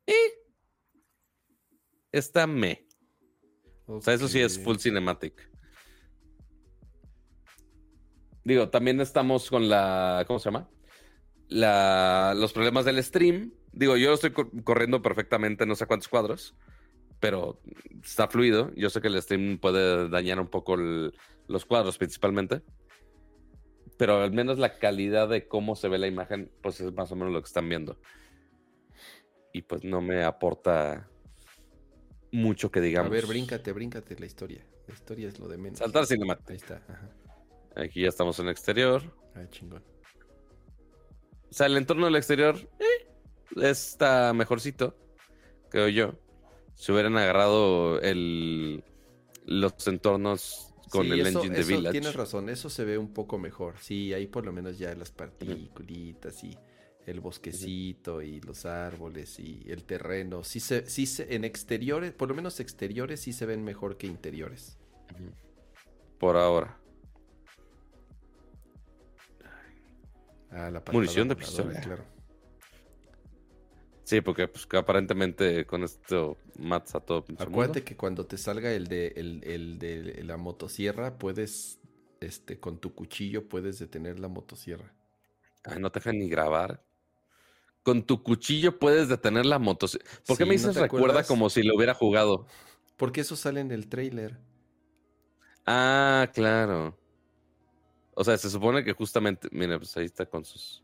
Eh. 0.06 0.12
Está 2.12 2.46
me. 2.46 2.86
O 3.86 4.00
sea, 4.00 4.14
eso 4.14 4.28
sí 4.28 4.40
es 4.40 4.58
full 4.58 4.76
cinematic. 4.76 5.50
Digo, 8.44 8.68
también 8.68 9.00
estamos 9.00 9.48
con 9.48 9.68
la, 9.68 10.24
¿cómo 10.26 10.38
se 10.38 10.44
llama? 10.46 10.68
La, 11.54 12.34
los 12.36 12.52
problemas 12.52 12.84
del 12.84 13.00
stream. 13.04 13.52
Digo, 13.72 13.96
yo 13.96 14.12
estoy 14.14 14.32
cor- 14.32 14.50
corriendo 14.64 15.02
perfectamente 15.02 15.66
no 15.66 15.76
sé 15.76 15.86
cuántos 15.86 16.08
cuadros, 16.08 16.56
pero 17.20 17.60
está 18.02 18.26
fluido. 18.26 18.72
Yo 18.74 18.90
sé 18.90 19.00
que 19.00 19.06
el 19.06 19.22
stream 19.22 19.58
puede 19.58 20.08
dañar 20.08 20.40
un 20.40 20.48
poco 20.48 20.74
el- 20.74 21.12
los 21.46 21.64
cuadros 21.64 21.96
principalmente. 21.96 22.62
Pero 23.96 24.20
al 24.20 24.32
menos 24.32 24.58
la 24.58 24.80
calidad 24.80 25.28
de 25.28 25.46
cómo 25.46 25.76
se 25.76 25.88
ve 25.88 25.98
la 25.98 26.08
imagen, 26.08 26.50
pues 26.60 26.80
es 26.80 26.92
más 26.92 27.12
o 27.12 27.14
menos 27.14 27.32
lo 27.32 27.40
que 27.40 27.46
están 27.46 27.68
viendo. 27.68 28.00
Y 29.52 29.62
pues 29.62 29.84
no 29.84 30.00
me 30.00 30.24
aporta 30.24 31.08
mucho 32.32 32.72
que 32.72 32.80
digamos. 32.80 33.12
A 33.12 33.14
ver, 33.14 33.26
bríncate, 33.26 33.70
bríncate 33.70 34.18
la 34.18 34.26
historia. 34.26 34.66
La 34.88 34.94
historia 34.94 35.28
es 35.28 35.38
lo 35.38 35.46
de 35.46 35.56
menos. 35.56 35.78
Saltar 35.78 36.04
cinemático. 36.06 36.50
Ahí 36.50 36.56
está. 36.56 36.82
Ajá. 36.88 37.10
Aquí 37.76 38.02
ya 38.02 38.08
estamos 38.08 38.36
en 38.40 38.46
el 38.46 38.50
exterior. 38.52 39.02
Ah, 39.36 39.46
chingón. 39.50 39.84
O 41.54 41.56
sea, 41.56 41.66
el 41.68 41.76
entorno 41.76 42.06
del 42.06 42.16
exterior 42.16 42.56
eh, 42.80 43.06
está 43.62 44.32
mejorcito, 44.32 44.96
creo 45.70 45.86
yo. 45.88 46.14
Si 46.74 46.90
hubieran 46.90 47.16
agarrado 47.16 48.00
el, 48.00 48.82
los 49.46 49.72
entornos 49.86 50.74
con 50.90 51.06
Sí, 51.06 51.12
el 51.12 51.20
eso- 51.20 51.38
engine 51.38 51.54
de 51.54 51.60
eso 51.60 51.68
Village. 51.68 51.92
Tienes 51.92 52.16
razón, 52.16 52.48
eso 52.48 52.68
se 52.70 52.84
ve 52.84 52.98
un 52.98 53.14
poco 53.14 53.38
mejor. 53.38 53.76
Sí, 53.78 54.12
ahí 54.12 54.26
por 54.26 54.44
lo 54.44 54.52
menos 54.52 54.78
ya 54.80 54.92
las 54.96 55.12
particulitas 55.12 56.42
y 56.42 56.58
el 57.06 57.20
bosquecito 57.20 58.20
y 58.20 58.40
los 58.40 58.66
árboles 58.66 59.38
y 59.38 59.62
el 59.68 59.84
terreno. 59.84 60.42
Sí 60.42 60.58
se, 60.58 60.84
sí 60.90 61.06
se, 61.06 61.36
en 61.36 61.44
exteriores, 61.44 62.10
por 62.12 62.28
lo 62.28 62.34
menos 62.34 62.58
exteriores 62.58 63.20
sí 63.20 63.32
se 63.32 63.46
ven 63.46 63.62
mejor 63.62 63.96
que 63.96 64.08
interiores. 64.08 64.76
Por 66.18 66.36
ahora. 66.36 66.80
Ah, 70.54 70.70
la 70.70 70.82
Munición 70.90 71.28
de 71.28 71.36
pistola. 71.36 71.78
Claro. 71.80 72.04
Sí, 74.04 74.20
porque 74.20 74.48
pues, 74.48 74.66
aparentemente 74.72 75.66
con 75.66 75.82
esto 75.84 76.38
matas 76.58 76.94
a 76.94 77.00
todo 77.00 77.24
Acuérdate 77.38 77.80
mundo. 77.80 77.84
que 77.84 77.96
cuando 77.96 78.26
te 78.26 78.36
salga 78.36 78.72
el 78.72 78.88
de, 78.88 79.08
el, 79.16 79.42
el 79.44 79.78
de 79.78 80.24
la 80.24 80.36
motosierra, 80.36 81.16
puedes, 81.18 81.80
este, 82.20 82.58
con 82.58 82.78
tu 82.80 82.92
cuchillo 82.94 83.48
puedes 83.48 83.78
detener 83.78 84.18
la 84.18 84.28
motosierra. 84.28 84.94
Ay, 85.64 85.78
no 85.80 85.90
te 85.90 85.98
dejan 86.00 86.18
ni 86.18 86.28
grabar. 86.28 86.84
Con 87.82 88.04
tu 88.06 88.22
cuchillo 88.22 88.78
puedes 88.78 89.08
detener 89.08 89.46
la 89.46 89.58
moto. 89.58 89.86
¿Por 90.26 90.38
qué 90.38 90.44
Sí, 90.44 90.46
me 90.46 90.54
¿no 90.56 90.72
dices 90.72 90.76
recuerda 90.76 91.24
acuerdas? 91.24 91.26
como 91.26 91.50
si 91.50 91.62
lo 91.62 91.76
hubiera 91.76 91.94
jugado? 91.94 92.46
Porque 92.96 93.20
eso 93.20 93.36
sale 93.36 93.60
en 93.60 93.70
el 93.70 93.88
trailer. 93.88 94.40
Ah, 95.66 96.30
claro. 96.34 96.98
O 98.16 98.24
sea, 98.24 98.36
se 98.38 98.48
supone 98.50 98.84
que 98.84 98.92
justamente, 98.92 99.48
mira, 99.50 99.78
pues 99.78 99.96
ahí 99.96 100.04
está 100.06 100.26
con 100.26 100.44
sus. 100.44 100.82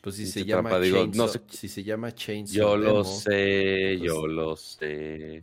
Pues 0.00 0.16
si 0.16 0.26
se 0.26 0.44
llama 0.44 0.70
trampa, 0.70 0.80
digo, 0.84 0.96
Chainsaw, 0.98 1.26
no 1.26 1.32
sé- 1.32 1.40
si 1.48 1.68
se 1.68 1.82
llama 1.82 2.14
Chainsaw 2.14 2.54
Yo 2.56 2.76
lo 2.76 3.04
sé, 3.04 3.96
pues- 3.98 4.02
yo 4.02 4.26
lo 4.26 4.56
sé. 4.56 5.42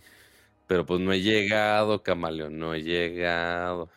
Pero 0.67 0.85
pues 0.85 0.99
no 0.99 1.13
he 1.13 1.21
llegado, 1.21 2.01
Camaleón, 2.01 2.57
no 2.57 2.73
he 2.73 2.81
llegado. 2.81 3.89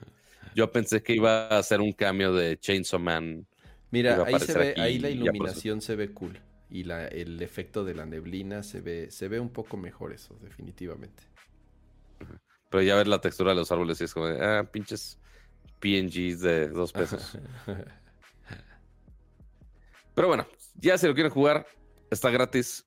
Yo 0.54 0.70
pensé 0.70 1.02
que 1.02 1.14
iba 1.14 1.46
a 1.48 1.58
hacer 1.58 1.80
un 1.80 1.92
cambio 1.92 2.32
de 2.32 2.58
Chainsaw 2.58 3.00
Man. 3.00 3.46
Mira, 3.90 4.24
ahí 4.24 4.38
se 4.40 4.58
ve, 4.58 4.70
aquí 4.72 4.80
ahí 4.80 4.98
la 4.98 5.08
iluminación 5.10 5.80
se 5.80 5.96
ve 5.96 6.12
cool. 6.12 6.38
Y 6.70 6.84
la, 6.84 7.06
el 7.06 7.40
efecto 7.40 7.84
de 7.84 7.94
la 7.94 8.04
neblina 8.04 8.62
se 8.62 8.80
ve, 8.82 9.10
se 9.10 9.28
ve 9.28 9.40
un 9.40 9.48
poco 9.50 9.76
mejor 9.78 10.12
eso, 10.12 10.36
definitivamente. 10.42 11.22
Pero 12.70 12.82
ya 12.82 12.96
ver 12.96 13.08
la 13.08 13.20
textura 13.20 13.52
de 13.52 13.56
los 13.56 13.72
árboles 13.72 14.00
y 14.00 14.04
es 14.04 14.12
como 14.12 14.26
de, 14.26 14.44
ah, 14.44 14.68
pinches 14.70 15.18
PNGs 15.80 16.40
de 16.40 16.68
dos 16.68 16.92
pesos. 16.92 17.36
Pero 20.14 20.28
bueno, 20.28 20.46
ya 20.74 20.98
si 20.98 21.06
lo 21.06 21.14
quieren 21.14 21.32
jugar, 21.32 21.66
está 22.10 22.30
gratis. 22.30 22.84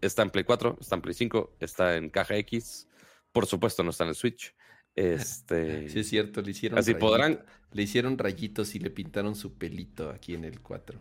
Está 0.00 0.22
en 0.22 0.30
Play 0.30 0.44
4, 0.44 0.78
está 0.80 0.96
en 0.96 1.02
Play 1.02 1.14
5, 1.14 1.56
está 1.60 1.96
en 1.96 2.10
caja 2.10 2.36
X. 2.36 2.88
Por 3.32 3.46
supuesto, 3.46 3.82
no 3.82 3.90
está 3.90 4.04
en 4.04 4.10
el 4.10 4.14
Switch. 4.14 4.54
Este. 4.94 5.88
Sí, 5.94 6.00
es 6.00 6.08
cierto, 6.08 6.42
le 6.42 6.50
hicieron 6.50 6.78
Así 6.78 6.94
podrán- 6.94 7.44
Le 7.72 7.82
hicieron 7.82 8.18
rayitos 8.18 8.74
y 8.74 8.78
le 8.80 8.90
pintaron 8.90 9.34
su 9.34 9.54
pelito 9.54 10.10
aquí 10.10 10.34
en 10.34 10.44
el 10.44 10.60
4. 10.60 11.00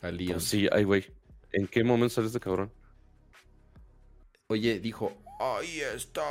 A 0.00 0.10
Leon. 0.10 0.32
Pues 0.32 0.44
sí, 0.44 0.68
ay, 0.72 0.84
güey. 0.84 1.04
¿En 1.52 1.68
qué 1.68 1.84
momento 1.84 2.14
salió 2.14 2.28
este 2.28 2.40
cabrón? 2.40 2.72
Oye, 4.48 4.80
dijo, 4.80 5.12
ahí 5.38 5.80
está. 5.80 6.22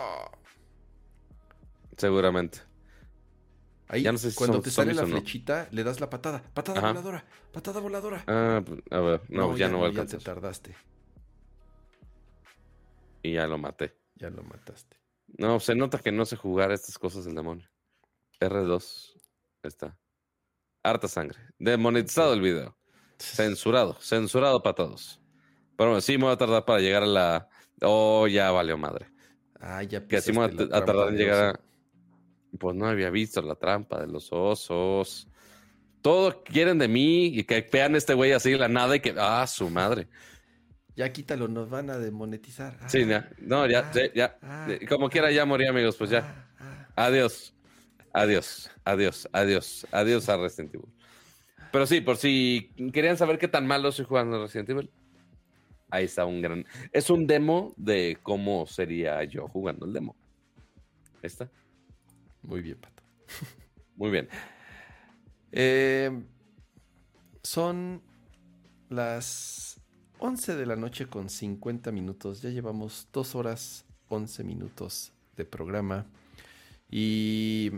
Seguramente. 1.95 2.59
Ahí, 3.91 4.03
Ya 4.03 4.13
no 4.13 4.17
sé 4.17 4.31
si 4.31 4.37
cuando 4.37 4.53
son 4.55 4.63
te 4.63 4.71
sale 4.71 4.93
la 4.93 5.01
no. 5.01 5.09
flechita, 5.09 5.67
le 5.71 5.83
das 5.83 5.99
la 5.99 6.09
patada. 6.09 6.41
Patada 6.53 6.79
Ajá. 6.79 6.87
voladora, 6.93 7.25
patada 7.51 7.79
voladora. 7.81 8.23
Ah, 8.25 8.61
pues, 8.65 8.79
a 8.89 8.99
ver, 9.01 9.21
no, 9.27 9.57
ya, 9.57 9.67
no 9.67 9.79
voy 9.79 9.87
a 9.87 9.89
ya 9.89 9.95
te 9.95 10.01
alcanzar. 10.01 10.33
tardaste. 10.35 10.75
Y 13.21 13.33
ya 13.33 13.47
lo 13.47 13.57
maté. 13.57 13.97
Ya 14.15 14.29
lo 14.29 14.43
mataste. 14.43 14.97
No, 15.37 15.59
se 15.59 15.75
nota 15.75 15.99
que 15.99 16.13
no 16.13 16.25
sé 16.25 16.37
jugar 16.37 16.71
estas 16.71 16.97
cosas 16.97 17.25
del 17.25 17.35
demonio. 17.35 17.69
R2. 18.39 19.11
Ahí 19.63 19.67
está. 19.67 19.97
Harta 20.83 21.09
sangre. 21.09 21.39
Demonetizado 21.59 22.33
el 22.33 22.39
video. 22.39 22.77
Censurado. 23.19 23.97
Censurado 23.99 24.63
para 24.63 24.75
todos. 24.75 25.19
Pero 25.75 25.89
bueno, 25.89 26.01
sí 26.01 26.17
me 26.17 26.23
voy 26.25 26.33
a 26.33 26.37
tardar 26.37 26.63
para 26.63 26.79
llegar 26.79 27.03
a 27.03 27.07
la. 27.07 27.49
Oh, 27.81 28.25
ya 28.27 28.51
valió 28.51 28.77
madre. 28.77 29.11
Ah, 29.59 29.83
ya 29.83 30.07
Que 30.07 30.17
así 30.17 30.31
me 30.31 30.47
voy 30.47 30.69
a, 30.71 30.85
tardar 30.85 31.09
en 31.09 31.17
llegar 31.17 31.55
a. 31.55 31.59
Pues 32.59 32.75
no 32.75 32.87
había 32.87 33.09
visto 33.09 33.41
la 33.41 33.55
trampa 33.55 33.99
de 34.01 34.07
los 34.07 34.29
osos. 34.31 35.27
Todo 36.01 36.43
quieren 36.43 36.77
de 36.79 36.87
mí 36.87 37.27
y 37.27 37.43
que 37.43 37.67
vean 37.71 37.95
a 37.95 37.97
este 37.97 38.13
güey 38.13 38.31
así 38.31 38.55
la 38.57 38.67
nada 38.67 38.95
y 38.95 38.99
que. 38.99 39.13
Ah, 39.17 39.45
su 39.47 39.69
madre. 39.69 40.07
Ya 40.95 41.11
quítalo, 41.13 41.47
nos 41.47 41.69
van 41.69 41.89
a 41.89 41.97
demonetizar. 41.97 42.77
Ah, 42.81 42.89
Sí, 42.89 43.05
ya. 43.05 43.29
No, 43.39 43.65
ya, 43.67 43.91
ah, 43.93 43.99
ya. 44.13 44.37
ah, 44.41 44.67
Como 44.89 45.09
quiera, 45.09 45.31
ya 45.31 45.45
morí, 45.45 45.65
amigos. 45.65 45.95
Pues 45.95 46.09
ya. 46.09 46.47
ah, 46.59 46.87
ah. 46.95 47.05
Adiós. 47.05 47.53
Adiós. 48.13 48.69
Adiós. 48.83 49.29
Adiós. 49.31 49.87
Adiós 49.91 50.27
a 50.29 50.37
Resident 50.37 50.75
Evil. 50.75 50.87
Pero 51.71 51.85
sí, 51.87 52.01
por 52.01 52.17
si 52.17 52.73
querían 52.91 53.17
saber 53.17 53.37
qué 53.37 53.47
tan 53.47 53.65
malo 53.65 53.91
soy 53.93 54.03
jugando 54.05 54.41
Resident 54.41 54.69
Evil. 54.69 54.91
Ahí 55.89 56.05
está 56.05 56.25
un 56.25 56.41
gran. 56.41 56.65
Es 56.91 57.09
un 57.09 57.25
demo 57.27 57.73
de 57.77 58.17
cómo 58.21 58.65
sería 58.67 59.23
yo 59.23 59.47
jugando 59.47 59.85
el 59.85 59.93
demo. 59.93 60.15
Ahí 61.15 61.27
está. 61.27 61.49
Muy 62.43 62.61
bien, 62.61 62.77
Pato. 62.77 63.03
Muy 63.95 64.11
bien. 64.11 64.27
Eh, 65.51 66.23
son 67.43 68.01
las 68.89 69.79
11 70.19 70.55
de 70.55 70.65
la 70.65 70.75
noche 70.75 71.07
con 71.07 71.29
50 71.29 71.91
minutos. 71.91 72.41
Ya 72.41 72.49
llevamos 72.49 73.07
2 73.11 73.35
horas 73.35 73.85
11 74.09 74.43
minutos 74.43 75.11
de 75.35 75.45
programa. 75.45 76.05
Y... 76.89 77.71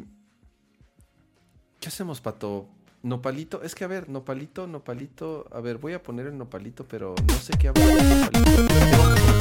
¿Qué 1.79 1.89
hacemos, 1.89 2.21
Pato? 2.21 2.69
Nopalito, 3.03 3.61
es 3.61 3.75
que 3.75 3.83
a 3.83 3.87
ver, 3.87 4.07
Nopalito, 4.07 4.65
Nopalito, 4.65 5.45
a 5.51 5.59
ver, 5.59 5.77
voy 5.77 5.91
a 5.91 6.01
poner 6.01 6.27
el 6.27 6.37
Nopalito, 6.37 6.85
pero 6.87 7.13
no 7.27 7.33
sé 7.33 7.51
qué 7.59 7.67
hablar 7.67 7.85
de 7.85 8.39
Nopalito. 8.39 9.32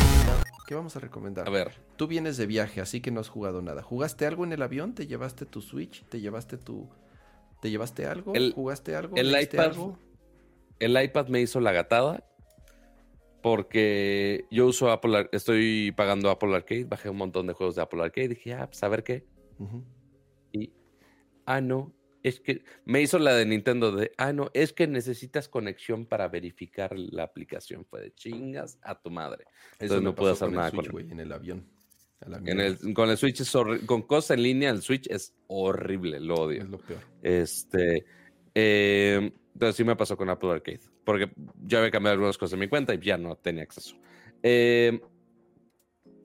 ¿Qué 0.67 0.75
vamos 0.75 0.97
a 0.97 1.01
recomendar? 1.01 1.47
A 1.47 1.51
ver. 1.51 1.73
Tú 1.97 2.07
vienes 2.07 2.37
de 2.37 2.47
viaje, 2.47 2.81
así 2.81 3.01
que 3.01 3.11
no 3.11 3.21
has 3.21 3.29
jugado 3.29 3.63
nada. 3.63 3.83
¿Jugaste 3.83 4.27
algo 4.27 4.45
en 4.45 4.53
el 4.53 4.63
avión? 4.63 4.95
¿Te 4.95 5.07
llevaste 5.07 5.45
tu 5.47 5.61
Switch? 5.61 6.05
¿Te 6.05 6.21
llevaste 6.21 6.57
tu... 6.57 6.89
¿Te 7.61 7.71
llevaste 7.71 8.07
algo? 8.07 8.33
El- 8.35 8.53
¿Jugaste 8.55 8.95
algo? 8.97 9.17
el 9.17 9.33
¿Leíste 9.33 9.57
iPad- 9.59 9.71
algo? 9.71 9.99
El 10.79 11.01
iPad 11.03 11.29
me 11.29 11.41
hizo 11.41 11.61
la 11.61 11.73
gatada. 11.73 12.25
Porque 13.43 14.47
yo 14.53 14.67
uso 14.67 14.91
Apple, 14.93 15.29
estoy 15.33 15.93
pagando 15.97 16.31
Apple 16.31 16.55
Arcade, 16.55 16.85
bajé 16.85 17.09
un 17.11 17.17
montón 17.17 17.49
de 17.49 17.53
juegos 17.55 17.75
de 17.75 17.83
Apple 17.83 18.03
Arcade, 18.03 18.29
dije, 18.29 18.55
ah, 18.55 18.67
pues 18.67 18.83
a 18.85 18.89
ver 18.89 19.03
qué. 19.03 19.27
Y, 20.53 20.73
ah, 21.45 21.61
no, 21.61 21.93
es 22.23 22.41
que 22.41 22.65
me 22.85 23.03
hizo 23.03 23.19
la 23.19 23.35
de 23.35 23.47
Nintendo 23.47 23.93
de, 23.93 24.13
ah, 24.17 24.33
no, 24.33 24.51
es 24.55 24.73
que 24.73 24.87
necesitas 24.87 25.49
conexión 25.49 26.07
para 26.07 26.29
verificar 26.29 26.97
la 26.97 27.25
aplicación. 27.25 27.85
Fue 27.85 28.01
de 28.01 28.15
chingas 28.15 28.79
a 28.83 29.01
tu 29.01 29.11
madre. 29.11 29.45
Eso 29.45 29.97
Entonces 29.97 30.03
no 30.03 30.15
puedo 30.15 30.33
hacer 30.33 30.47
con 30.47 30.55
el 30.55 30.57
nada 30.59 30.71
Switch, 30.71 30.85
con 30.85 30.93
güey, 30.93 31.11
en 31.11 31.21
el 31.21 31.33
avión. 31.33 31.67
En 32.45 32.61
el, 32.61 32.95
con 32.95 33.11
el 33.11 33.17
Switch 33.17 33.41
es 33.41 33.53
con 33.87 34.03
cosas 34.03 34.37
en 34.37 34.45
línea, 34.45 34.71
el 34.71 34.81
Switch 34.81 35.09
es 35.11 35.35
horrible, 35.49 36.21
lo 36.21 36.35
odio. 36.37 36.63
Es 36.63 36.69
lo 36.69 36.79
peor. 36.79 37.01
Este, 37.21 38.05
eh, 38.55 39.33
entonces 39.55 39.77
sí 39.77 39.85
me 39.85 39.97
pasó 39.97 40.17
con 40.17 40.31
Apple 40.31 40.53
Arcade, 40.53 40.81
porque 41.05 41.33
ya 41.65 41.79
había 41.79 41.91
cambiado 41.91 42.15
algunas 42.15 42.39
cosas 42.39 42.55
en 42.55 42.61
mi 42.61 42.69
cuenta 42.69 42.95
y 42.95 42.99
ya 43.01 43.19
no 43.19 43.37
tenía 43.37 43.65
acceso. 43.65 43.97
Eh, 44.43 45.01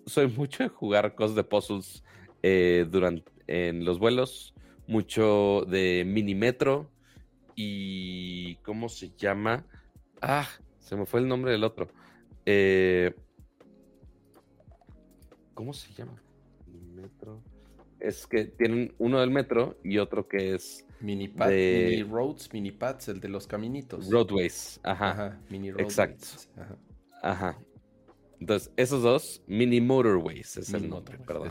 soy 0.05 0.27
mucho 0.37 0.63
de 0.63 0.69
jugar 0.69 1.15
cosas 1.15 1.35
de 1.35 1.43
puzzles 1.43 2.03
eh, 2.43 2.85
durante 2.89 3.31
en 3.47 3.85
los 3.85 3.97
vuelos, 3.97 4.53
mucho 4.88 5.65
de 5.68 6.03
Minimetro 6.05 6.89
y 7.55 8.55
¿cómo 8.57 8.89
se 8.89 9.11
llama? 9.18 9.65
Ah, 10.22 10.47
se 10.80 10.95
me 10.95 11.05
fue 11.05 11.19
el 11.19 11.27
nombre 11.27 11.51
del 11.51 11.64
otro. 11.64 11.89
Eh, 12.45 13.14
¿Cómo 15.53 15.73
se 15.73 15.91
llama? 15.93 16.22
Minimetro. 16.68 17.41
Es 17.99 18.27
que 18.27 18.45
tienen 18.45 18.93
uno 18.99 19.19
del 19.19 19.31
metro 19.31 19.77
y 19.84 19.97
otro 19.97 20.27
que 20.27 20.53
es 20.55 20.85
Mini 20.99 21.27
pad, 21.27 21.49
de- 21.49 21.88
mini 21.89 22.03
roads, 22.03 22.53
mini 22.53 22.72
pads, 22.72 23.07
el 23.09 23.19
de 23.19 23.27
los 23.30 23.47
caminitos. 23.47 24.09
Roadways. 24.09 24.80
Ajá. 24.84 25.11
Ajá, 25.11 25.41
mini 25.49 25.72
roadways. 25.72 25.91
exacto. 25.99 26.27
Ajá. 26.61 26.77
Ajá. 27.23 27.59
Entonces, 28.39 28.72
esos 28.77 29.01
dos, 29.01 29.41
Mini 29.47 29.81
Motorways 29.81 30.57
es 30.57 30.69
Mini 30.72 30.84
el 30.85 30.89
nombre, 30.91 31.18
perdón. 31.18 31.49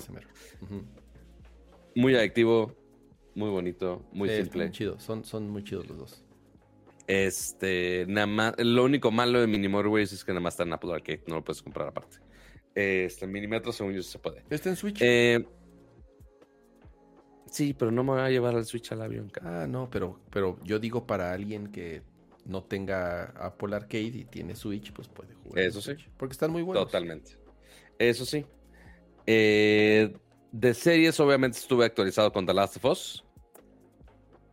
Muy 1.97 2.15
adictivo, 2.15 2.77
muy 3.37 3.51
bonito, 3.51 4.03
muy 4.13 4.29
simple. 4.31 4.65
Muy 4.65 4.73
chido. 4.73 4.99
Son, 4.99 5.25
son 5.25 5.49
muy 5.49 5.63
chidos 5.63 5.87
los 5.89 5.99
dos. 5.99 6.25
Este, 7.07 8.05
nada 8.09 8.27
más, 8.27 8.55
lo 8.59 8.85
único 8.85 9.13
malo 9.13 9.41
de 9.41 9.47
Mini 9.47 9.69
Motorways 9.69 10.13
es 10.13 10.25
que 10.25 10.33
nada 10.33 10.41
más 10.41 10.55
está 10.55 10.65
en 10.65 10.73
Apple 10.73 10.93
Arcade, 10.93 11.23
no 11.29 11.37
lo 11.37 11.45
puedes 11.45 11.63
comprar 11.63 11.89
aparte. 11.89 12.19
Este, 12.75 13.27
Minimetro, 13.27 13.73
según 13.73 13.93
yo, 13.93 14.03
se 14.03 14.19
puede. 14.19 14.43
¿Está 14.51 14.71
en 14.71 14.77
Switch? 14.77 14.99
Eh, 15.01 15.47
sí, 17.51 17.75
pero 17.75 17.91
no 17.91 18.03
me 18.05 18.13
voy 18.13 18.21
a 18.21 18.31
llevar 18.31 18.55
el 18.55 18.65
Switch 18.65 18.91
al 18.93 19.03
avión. 19.03 19.31
cara. 19.31 19.63
Ah, 19.63 19.67
no, 19.67 19.89
pero, 19.91 20.19
pero 20.31 20.59
yo 20.65 20.79
digo 20.79 21.07
para 21.07 21.33
alguien 21.33 21.69
que 21.69 22.03
no 22.45 22.65
tenga 22.65 23.25
Apple 23.37 23.77
Arcade 23.77 24.05
y 24.05 24.25
tiene 24.25 24.55
Switch, 24.57 24.93
pues 24.93 25.09
puede 25.09 25.35
jugar. 25.35 25.61
Eso 25.61 25.81
sí. 25.81 25.93
Switch, 25.95 26.11
Porque 26.17 26.33
están 26.33 26.51
muy 26.51 26.63
buenos. 26.63 26.85
Totalmente. 26.85 27.39
Eso 27.99 28.25
sí. 28.25 28.45
Eh, 29.27 30.15
de 30.53 30.75
series, 30.75 31.19
obviamente 31.21 31.59
estuve 31.59 31.85
actualizado 31.85 32.33
con 32.33 32.47
The 32.47 32.55
Last 32.55 32.77
of 32.77 32.85
Us. 32.87 33.26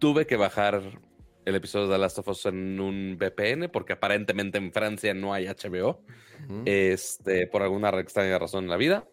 Tuve 0.03 0.27
que 0.27 0.35
bajar 0.35 0.99
el 1.45 1.55
episodio 1.55 1.87
de 1.87 1.93
The 1.93 1.97
Last 1.97 2.17
of 2.19 2.27
Us 2.27 2.45
en 2.47 2.77
un 2.81 3.17
VPN 3.17 3.69
porque 3.69 3.93
aparentemente 3.93 4.57
en 4.57 4.73
Francia 4.73 5.13
no 5.13 5.33
hay 5.33 5.45
HBO. 5.45 6.03
Este, 6.65 7.47
por 7.47 7.61
alguna 7.61 7.87
extraña 8.01 8.37
razón 8.37 8.65
en 8.65 8.69
la 8.69 8.75
vida. 8.75 9.07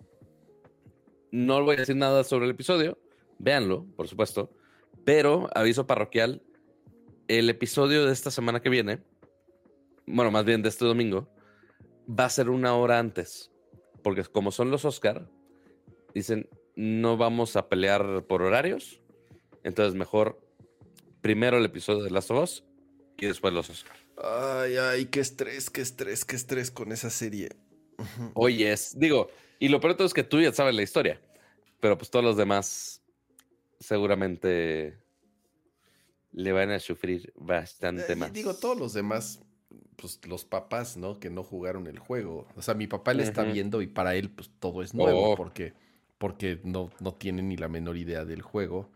No 1.30 1.62
voy 1.62 1.76
a 1.76 1.78
decir 1.78 1.94
nada 1.94 2.24
sobre 2.24 2.46
el 2.46 2.50
episodio. 2.50 2.98
Véanlo, 3.38 3.86
por 3.94 4.08
supuesto. 4.08 4.50
Pero, 5.04 5.48
aviso 5.54 5.86
parroquial, 5.86 6.42
el 7.28 7.48
episodio 7.48 8.04
de 8.04 8.12
esta 8.12 8.32
semana 8.32 8.58
que 8.60 8.68
viene, 8.68 8.98
bueno, 10.06 10.32
más 10.32 10.44
bien 10.44 10.60
de 10.60 10.70
este 10.70 10.86
domingo, 10.86 11.32
va 12.08 12.24
a 12.24 12.30
ser 12.30 12.50
una 12.50 12.74
hora 12.74 12.98
antes. 12.98 13.52
Porque 14.02 14.24
como 14.24 14.50
son 14.50 14.72
los 14.72 14.84
Oscar, 14.84 15.30
dicen, 16.16 16.48
no 16.74 17.16
vamos 17.16 17.54
a 17.54 17.68
pelear 17.68 18.24
por 18.26 18.42
horarios. 18.42 19.00
Entonces, 19.62 19.94
mejor 19.94 20.49
primero 21.20 21.58
el 21.58 21.64
episodio 21.64 22.02
de 22.02 22.10
Last 22.10 22.30
of 22.30 22.42
Us 22.42 22.64
y 23.18 23.26
después 23.26 23.52
los 23.52 23.68
Oscar. 23.70 23.96
Ay, 24.22 24.76
ay, 24.76 25.06
qué 25.06 25.20
estrés, 25.20 25.70
qué 25.70 25.80
estrés, 25.80 26.24
qué 26.24 26.36
estrés 26.36 26.70
con 26.70 26.92
esa 26.92 27.10
serie. 27.10 27.50
Oye, 28.34 28.72
es, 28.72 28.98
digo, 28.98 29.28
y 29.58 29.68
lo 29.68 29.80
peor 29.80 29.92
de 29.92 29.98
todo 29.98 30.06
es 30.06 30.14
que 30.14 30.24
tú 30.24 30.40
ya 30.40 30.52
sabes 30.52 30.74
la 30.74 30.82
historia, 30.82 31.20
pero 31.80 31.96
pues 31.98 32.10
todos 32.10 32.24
los 32.24 32.36
demás 32.36 33.02
seguramente 33.78 34.98
le 36.32 36.52
van 36.52 36.70
a 36.70 36.78
sufrir 36.78 37.32
bastante 37.36 38.12
Eh, 38.12 38.16
más. 38.16 38.32
Digo, 38.32 38.54
todos 38.54 38.78
los 38.78 38.92
demás 38.92 39.40
pues, 39.96 40.20
los 40.26 40.44
papás, 40.44 40.96
¿no? 40.96 41.18
Que 41.20 41.28
no 41.30 41.42
jugaron 41.42 41.86
el 41.86 41.98
juego. 41.98 42.46
O 42.56 42.62
sea, 42.62 42.74
mi 42.74 42.86
papá 42.86 43.14
le 43.14 43.22
está 43.22 43.44
viendo 43.44 43.82
y 43.82 43.86
para 43.86 44.14
él, 44.14 44.30
pues 44.30 44.50
todo 44.58 44.82
es 44.82 44.94
nuevo 44.94 45.32
Oh. 45.32 45.36
porque, 45.36 45.74
porque 46.18 46.60
no, 46.64 46.90
no 47.00 47.14
tiene 47.14 47.42
ni 47.42 47.56
la 47.56 47.68
menor 47.68 47.96
idea 47.96 48.24
del 48.24 48.42
juego. 48.42 48.88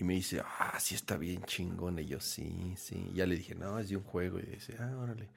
Y 0.00 0.02
me 0.02 0.14
dice, 0.14 0.40
ah, 0.58 0.78
sí 0.80 0.94
está 0.94 1.18
bien 1.18 1.42
chingón. 1.44 1.98
Y 1.98 2.06
yo, 2.06 2.20
sí, 2.20 2.72
sí. 2.78 3.10
Y 3.12 3.16
ya 3.16 3.26
le 3.26 3.36
dije, 3.36 3.54
no, 3.54 3.78
es 3.78 3.90
de 3.90 3.96
un 3.98 4.02
juego. 4.02 4.38
Y 4.38 4.42
dice, 4.44 4.74
ah, 4.78 4.96
órale. 4.98 5.28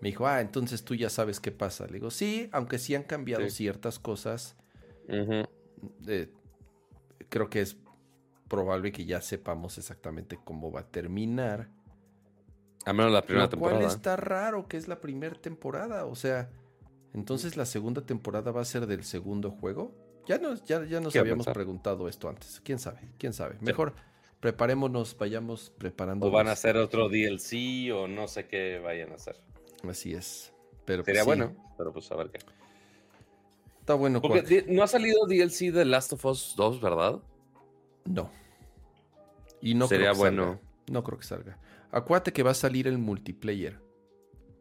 Me 0.00 0.10
dijo, 0.10 0.24
ah, 0.24 0.40
entonces 0.40 0.84
tú 0.84 0.94
ya 0.94 1.10
sabes 1.10 1.40
qué 1.40 1.50
pasa. 1.50 1.86
Le 1.88 1.94
digo, 1.94 2.12
sí, 2.12 2.48
aunque 2.52 2.78
sí 2.78 2.94
han 2.94 3.02
cambiado 3.02 3.42
Sí. 3.46 3.50
ciertas 3.50 3.98
cosas, 3.98 4.54
eh, 5.08 6.32
creo 7.28 7.50
que 7.50 7.60
es 7.60 7.76
probable 8.46 8.92
que 8.92 9.04
ya 9.04 9.20
sepamos 9.20 9.76
exactamente 9.78 10.38
cómo 10.44 10.70
va 10.70 10.80
a 10.82 10.86
terminar. 10.86 11.68
A 12.84 12.92
menos 12.92 13.10
la 13.10 13.22
primera 13.22 13.46
Lo 13.46 13.58
cual 13.58 13.72
temporada. 13.72 13.92
está 13.96 14.14
raro 14.14 14.68
que 14.68 14.76
es 14.76 14.86
la 14.86 15.00
primera 15.00 15.34
temporada. 15.34 16.04
O 16.06 16.14
sea, 16.14 16.50
entonces 17.14 17.56
la 17.56 17.66
segunda 17.66 18.02
temporada 18.06 18.52
va 18.52 18.60
a 18.60 18.64
ser 18.64 18.86
del 18.86 19.02
segundo 19.02 19.50
juego. 19.50 19.92
Ya 20.26 20.38
nos, 20.38 20.64
ya, 20.64 20.84
ya 20.84 21.00
nos 21.00 21.14
habíamos 21.16 21.46
pensar. 21.46 21.54
preguntado 21.54 22.08
esto 22.08 22.28
antes. 22.28 22.60
¿Quién 22.64 22.78
sabe? 22.78 23.00
¿Quién 23.18 23.32
sabe? 23.32 23.56
Mejor 23.60 23.94
preparémonos, 24.40 25.16
vayamos 25.18 25.72
preparando. 25.78 26.26
O 26.26 26.30
van 26.30 26.48
a 26.48 26.52
hacer 26.52 26.76
otro 26.76 27.08
DLC 27.08 27.92
o 27.92 28.06
no 28.08 28.28
sé 28.28 28.46
qué 28.46 28.78
vayan 28.78 29.12
a 29.12 29.14
hacer. 29.16 29.36
Así 29.88 30.14
es. 30.14 30.52
Pero 30.84 31.04
Sería 31.04 31.24
pues, 31.24 31.38
sí, 31.38 31.44
bueno, 31.44 31.74
pero 31.76 31.92
pues 31.92 32.10
a 32.10 32.16
ver 32.16 32.30
qué. 32.30 32.38
Está 33.80 33.94
bueno. 33.94 34.20
Porque 34.20 34.64
no 34.68 34.82
ha 34.82 34.86
salido 34.86 35.26
DLC 35.26 35.72
de 35.72 35.84
Last 35.84 36.12
of 36.12 36.24
Us 36.24 36.54
2, 36.56 36.80
¿verdad? 36.80 37.20
No. 38.04 38.30
Y 39.60 39.74
no 39.74 39.86
Sería 39.86 40.06
creo 40.06 40.14
que 40.14 40.18
bueno. 40.18 40.44
salga. 40.44 40.60
No 40.90 41.04
creo 41.04 41.18
que 41.18 41.24
salga. 41.24 41.58
Acuérdate 41.90 42.32
que 42.32 42.42
va 42.42 42.52
a 42.52 42.54
salir 42.54 42.86
el 42.88 42.98
multiplayer. 42.98 43.80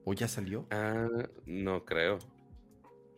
¿O 0.05 0.13
ya 0.13 0.27
salió? 0.27 0.65
Ah, 0.71 1.07
no 1.45 1.85
creo. 1.85 2.19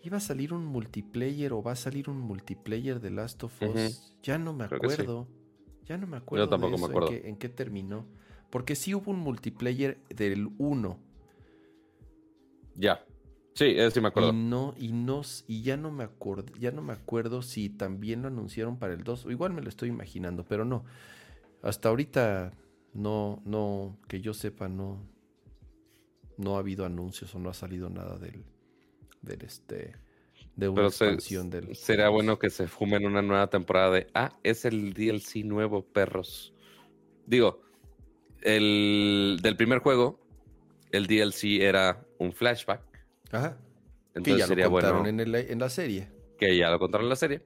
¿Iba 0.04 0.18
a 0.18 0.20
salir 0.20 0.54
un 0.54 0.66
multiplayer 0.66 1.54
o 1.54 1.64
va 1.64 1.72
a 1.72 1.76
salir 1.78 2.10
un 2.10 2.20
multiplayer 2.20 3.00
de 3.00 3.10
Last 3.10 3.42
of 3.46 3.54
Us? 3.62 4.14
Ya 4.22 4.38
no 4.38 4.52
me 4.52 4.68
sí. 4.68 4.76
acuerdo. 4.76 5.28
Ya 5.86 5.98
no 5.98 6.08
me 6.08 6.18
acuerdo. 6.18 6.46
de 6.46 6.50
tampoco 6.50 6.72
me 6.72 6.76
eso, 6.78 6.86
acuerdo. 6.88 7.12
En 7.12 7.22
qué, 7.22 7.30
en 7.30 7.38
qué 7.38 7.50
terminó. 7.50 8.06
Porque 8.50 8.76
sí 8.76 8.94
hubo 8.94 9.12
un 9.12 9.20
multiplayer 9.20 10.04
del 10.10 10.50
1. 10.58 11.00
Ya. 12.76 13.06
Sí, 13.54 13.78
sí 13.92 14.02
me 14.02 14.10
acuerdo. 14.10 14.30
Y 14.30 14.34
no, 14.34 14.74
y 14.78 14.92
no, 14.92 15.22
y 15.48 15.62
ya 15.62 15.78
no 15.78 15.90
me 15.92 16.04
acuerdo, 16.04 16.52
ya 16.60 16.72
no 16.72 16.82
me 16.82 16.94
acuerdo 16.94 17.42
si 17.42 17.70
también 17.70 18.24
lo 18.24 18.28
anunciaron 18.28 18.78
para 18.78 18.94
el 18.94 19.04
2. 19.04 19.28
O 19.28 19.32
igual 19.32 19.54
me 19.54 19.62
lo 19.62 19.70
estoy 19.70 19.90
imaginando, 19.90 20.44
pero 20.44 20.66
no. 20.66 20.84
Hasta 21.62 21.90
ahorita 21.90 22.52
no, 22.94 23.42
no, 23.46 23.98
que 24.10 24.20
yo 24.20 24.34
sepa, 24.34 24.68
no, 24.68 25.08
no 26.38 26.58
ha 26.58 26.60
habido 26.60 26.86
anuncios 26.86 27.34
o 27.36 27.40
no 27.40 27.50
ha 27.50 27.54
salido 27.54 27.90
nada 27.90 28.18
del, 28.18 28.44
del 29.24 29.42
este, 29.44 29.96
de 30.56 30.70
una 30.70 30.76
Pero 30.76 30.90
se- 30.92 31.06
expansión 31.06 31.50
del. 31.50 31.76
sería 31.76 32.10
bueno 32.10 32.38
que 32.38 32.50
se 32.52 32.68
fumen 32.68 33.06
una 33.08 33.22
nueva 33.24 33.48
temporada 33.50 33.90
de. 33.92 34.08
Ah, 34.14 34.38
es 34.44 34.66
el 34.66 34.94
DLC 34.94 35.44
nuevo, 35.44 35.84
perros. 35.84 36.54
Digo, 37.26 37.62
el 38.42 39.40
del 39.42 39.56
primer 39.56 39.80
juego, 39.80 40.20
el 40.92 41.08
DLC 41.08 41.62
era 41.62 42.06
un 42.20 42.34
flashback. 42.34 42.82
Ajá. 43.32 43.58
Que 44.12 44.20
Entonces 44.20 44.40
ya 44.42 44.48
sería 44.48 44.66
lo 44.66 44.72
contaron 44.72 45.00
bueno 45.04 45.10
en, 45.10 45.20
el- 45.36 45.36
en 45.50 45.60
la 45.60 45.70
serie. 45.70 46.10
que 46.38 46.56
ya 46.58 46.70
lo 46.70 46.78
contaron 46.80 47.06
en 47.06 47.10
la 47.10 47.16
serie. 47.16 47.42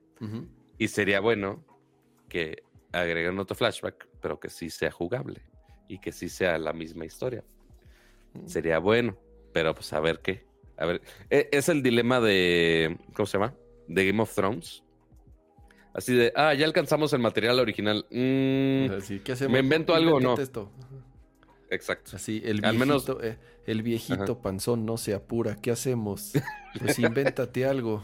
Y 0.79 0.87
sería 0.87 1.19
bueno 1.19 1.63
que 2.29 2.63
agreguen 2.91 3.37
otro 3.39 3.55
flashback, 3.55 4.07
pero 4.21 4.39
que 4.39 4.49
sí 4.49 4.69
sea 4.69 4.91
jugable 4.91 5.41
y 5.87 5.99
que 5.99 6.11
sí 6.11 6.27
sea 6.29 6.57
la 6.57 6.73
misma 6.73 7.05
historia. 7.05 7.43
Sería 8.45 8.79
bueno, 8.79 9.17
pero 9.53 9.73
pues 9.75 9.93
a 9.93 9.99
ver 9.99 10.19
qué. 10.19 10.45
A 10.77 10.85
ver, 10.85 11.01
e- 11.29 11.49
es 11.51 11.69
el 11.69 11.81
dilema 11.83 12.19
de. 12.19 12.97
¿Cómo 13.13 13.25
se 13.25 13.37
llama? 13.37 13.53
De 13.87 14.05
Game 14.05 14.21
of 14.21 14.33
Thrones. 14.33 14.83
Así 15.93 16.13
de, 16.13 16.31
ah, 16.35 16.53
ya 16.53 16.65
alcanzamos 16.65 17.11
el 17.13 17.19
material 17.19 17.59
original. 17.59 18.05
Mm, 18.11 18.91
Así, 18.97 19.19
¿qué 19.19 19.31
hacemos? 19.31 19.53
¿me 19.53 19.59
invento 19.59 19.95
algo 19.95 20.17
o 20.17 20.19
no? 20.19 20.35
Esto. 20.37 20.71
exacto. 21.71 22.11
Así, 22.15 22.41
el 22.45 22.63
Al 22.63 22.77
viejito, 22.77 23.15
menos- 23.15 23.23
eh, 23.23 23.37
el 23.65 23.81
viejito 23.81 24.23
Ajá. 24.33 24.41
panzón 24.41 24.85
no 24.85 24.97
se 24.97 25.13
apura. 25.15 25.55
¿Qué 25.61 25.71
hacemos? 25.71 26.33
Pues 26.79 26.99
invéntate 26.99 27.65
algo. 27.65 28.03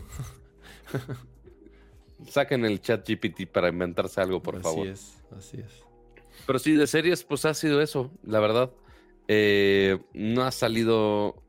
Saquen 2.28 2.66
el 2.66 2.82
chat 2.82 3.08
GPT 3.08 3.46
para 3.46 3.70
inventarse 3.70 4.22
algo, 4.22 4.42
por 4.42 4.56
así 4.56 4.64
favor. 4.64 4.88
es, 4.88 5.22
así 5.38 5.58
es. 5.60 5.84
Pero 6.48 6.58
sí, 6.58 6.72
de 6.76 6.88
series, 6.88 7.24
pues 7.24 7.46
ha 7.46 7.54
sido 7.54 7.82
eso, 7.82 8.12
la 8.24 8.40
verdad. 8.40 8.72
Eh, 9.28 10.00
no 10.14 10.42
ha 10.44 10.52
salido 10.52 11.43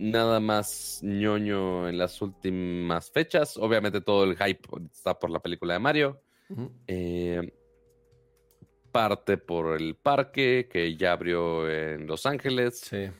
nada 0.00 0.40
más 0.40 1.00
ñoño 1.02 1.88
en 1.88 1.98
las 1.98 2.22
últimas 2.22 3.10
fechas. 3.10 3.56
Obviamente 3.58 4.00
todo 4.00 4.24
el 4.24 4.36
hype 4.36 4.68
está 4.90 5.18
por 5.18 5.30
la 5.30 5.40
película 5.40 5.74
de 5.74 5.78
Mario. 5.78 6.22
Eh, 6.86 7.52
parte 8.90 9.36
por 9.36 9.80
el 9.80 9.94
parque 9.96 10.68
que 10.70 10.96
ya 10.96 11.12
abrió 11.12 11.70
en 11.70 12.06
Los 12.06 12.24
Ángeles. 12.24 12.80
Sí. 12.80 13.10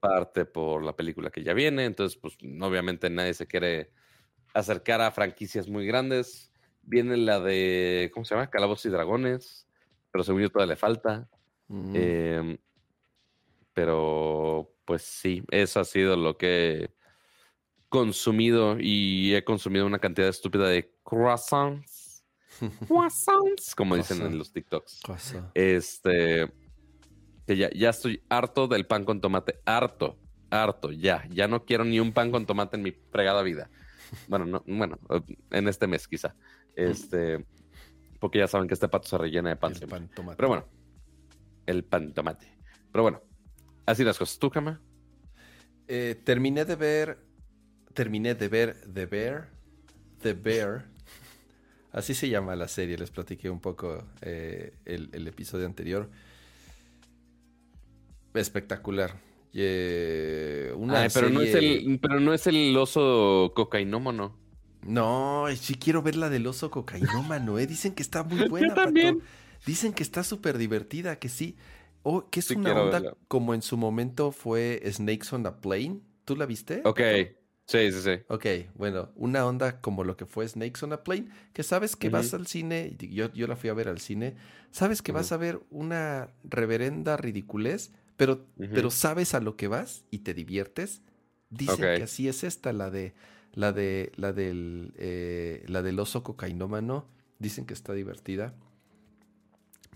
Parte 0.00 0.44
por 0.44 0.84
la 0.84 0.94
película 0.94 1.30
que 1.30 1.44
ya 1.44 1.54
viene. 1.54 1.84
Entonces, 1.84 2.18
pues 2.18 2.36
obviamente 2.60 3.08
nadie 3.08 3.34
se 3.34 3.46
quiere 3.46 3.92
acercar 4.54 5.00
a 5.00 5.12
franquicias 5.12 5.68
muy 5.68 5.86
grandes. 5.86 6.52
Viene 6.82 7.16
la 7.16 7.38
de, 7.38 8.10
¿cómo 8.12 8.24
se 8.24 8.34
llama? 8.34 8.50
Calabozos 8.50 8.86
y 8.86 8.90
Dragones. 8.90 9.68
Pero 10.10 10.24
según 10.24 10.42
yo 10.42 10.50
todavía 10.50 10.74
le 10.74 10.76
falta. 10.76 11.28
Eh, 11.94 12.58
pero 13.72 14.77
pues 14.88 15.02
sí, 15.02 15.42
eso 15.50 15.80
ha 15.80 15.84
sido 15.84 16.16
lo 16.16 16.38
que 16.38 16.84
he 16.84 16.90
consumido 17.90 18.78
y 18.80 19.34
he 19.34 19.44
consumido 19.44 19.84
una 19.84 19.98
cantidad 19.98 20.30
estúpida 20.30 20.66
de 20.66 20.90
croissants. 21.04 22.24
Croissants, 22.88 23.74
como 23.74 23.96
dicen 23.96 24.16
Croissant. 24.16 24.32
en 24.32 24.38
los 24.38 24.50
TikToks. 24.50 25.02
Cosa. 25.04 25.52
Este, 25.52 26.50
que 27.46 27.58
ya, 27.58 27.68
ya 27.68 27.90
estoy 27.90 28.22
harto 28.30 28.66
del 28.66 28.86
pan 28.86 29.04
con 29.04 29.20
tomate, 29.20 29.60
harto, 29.66 30.18
harto, 30.48 30.90
ya, 30.90 31.28
ya 31.28 31.48
no 31.48 31.66
quiero 31.66 31.84
ni 31.84 32.00
un 32.00 32.14
pan 32.14 32.30
con 32.30 32.46
tomate 32.46 32.78
en 32.78 32.82
mi 32.82 32.92
fregada 32.92 33.42
vida. 33.42 33.68
Bueno, 34.26 34.46
no, 34.46 34.64
bueno, 34.66 34.98
en 35.50 35.68
este 35.68 35.86
mes 35.86 36.08
quizá. 36.08 36.34
Este, 36.74 37.44
porque 38.18 38.38
ya 38.38 38.48
saben 38.48 38.68
que 38.68 38.74
este 38.74 38.88
pato 38.88 39.06
se 39.06 39.18
rellena 39.18 39.50
de 39.50 39.56
pan 39.56 39.74
El 39.78 39.86
pan 39.86 40.08
tomate. 40.08 40.36
Pero 40.38 40.48
bueno, 40.48 40.66
el 41.66 41.84
pan 41.84 42.14
tomate. 42.14 42.56
Pero 42.90 43.02
bueno, 43.02 43.27
así 43.90 44.04
las 44.04 44.18
cosas. 44.18 44.38
¿Tú, 44.38 44.50
Cama? 44.50 44.80
Eh, 45.88 46.20
terminé 46.24 46.64
de 46.64 46.76
ver. 46.76 47.18
Terminé 47.94 48.34
de 48.34 48.48
ver 48.48 48.76
The 48.92 49.06
Bear. 49.06 49.48
The 50.22 50.32
Bear. 50.34 50.86
Así 51.92 52.14
se 52.14 52.28
llama 52.28 52.54
la 52.56 52.68
serie. 52.68 52.96
Les 52.98 53.10
platiqué 53.10 53.50
un 53.50 53.60
poco 53.60 54.04
eh, 54.20 54.74
el, 54.84 55.08
el 55.12 55.26
episodio 55.26 55.66
anterior. 55.66 56.10
Espectacular. 58.34 59.20
Eh, 59.54 60.72
una 60.76 61.00
Ay, 61.02 61.08
pero, 61.12 61.30
no 61.30 61.40
es 61.40 61.50
serie- 61.52 61.78
el, 61.78 61.98
pero 61.98 62.20
no 62.20 62.34
es 62.34 62.46
el 62.46 62.76
oso 62.76 63.52
cocainómono. 63.56 64.36
No, 64.82 65.46
sí 65.56 65.74
quiero 65.74 66.02
ver 66.02 66.14
la 66.14 66.28
del 66.28 66.46
oso 66.46 66.70
cocainómano, 66.70 67.58
¿eh? 67.58 67.66
Dicen 67.66 67.94
que 67.94 68.02
está 68.02 68.22
muy 68.22 68.48
buena, 68.48 68.68
Pato. 68.74 68.84
también. 68.84 69.20
Dicen 69.66 69.92
que 69.92 70.02
está 70.04 70.22
súper 70.22 70.56
divertida, 70.58 71.18
que 71.18 71.28
sí. 71.28 71.56
O 72.10 72.30
que 72.30 72.40
es 72.40 72.46
Sí 72.46 72.54
una 72.54 72.74
onda 72.74 73.00
verla. 73.00 73.16
como 73.28 73.52
en 73.52 73.60
su 73.60 73.76
momento 73.76 74.32
fue 74.32 74.82
Snakes 74.90 75.28
on 75.32 75.46
a 75.46 75.60
Plane. 75.60 76.00
¿Tú 76.24 76.36
la 76.36 76.46
viste? 76.46 76.80
Ok, 76.84 77.00
sí, 77.66 77.92
sí, 77.92 78.00
sí. 78.00 78.20
Ok, 78.28 78.46
bueno, 78.74 79.10
una 79.14 79.44
onda 79.46 79.80
como 79.82 80.04
lo 80.04 80.16
que 80.16 80.24
fue 80.24 80.48
Snakes 80.48 80.82
on 80.84 80.94
a 80.94 81.02
Plane, 81.04 81.28
que 81.52 81.62
sabes 81.62 81.96
que 81.96 82.08
vas 82.08 82.32
al 82.32 82.46
cine, 82.46 82.96
yo, 82.98 83.30
yo 83.34 83.46
la 83.46 83.56
fui 83.56 83.68
a 83.68 83.74
ver 83.74 83.88
al 83.88 83.98
cine, 84.00 84.36
sabes 84.70 85.02
que 85.02 85.12
vas 85.12 85.32
a 85.32 85.36
ver 85.36 85.60
una 85.70 86.30
reverenda 86.44 87.18
ridiculez, 87.18 87.92
pero, 88.16 88.46
pero 88.72 88.90
sabes 88.90 89.34
a 89.34 89.40
lo 89.40 89.56
que 89.56 89.68
vas 89.68 90.04
y 90.10 90.20
te 90.20 90.32
diviertes. 90.32 91.02
Dicen 91.50 91.76
que 91.94 92.02
así 92.04 92.26
es 92.28 92.42
esta, 92.42 92.72
la 92.72 92.90
de 92.90 93.14
la 93.52 93.72
de 93.72 94.12
la 94.16 94.32
del 94.32 94.94
eh, 94.96 95.62
la 95.68 95.82
del 95.82 95.98
oso 96.00 96.22
cocainómano. 96.22 97.06
Dicen 97.38 97.66
que 97.66 97.74
está 97.74 97.92
divertida. 97.92 98.54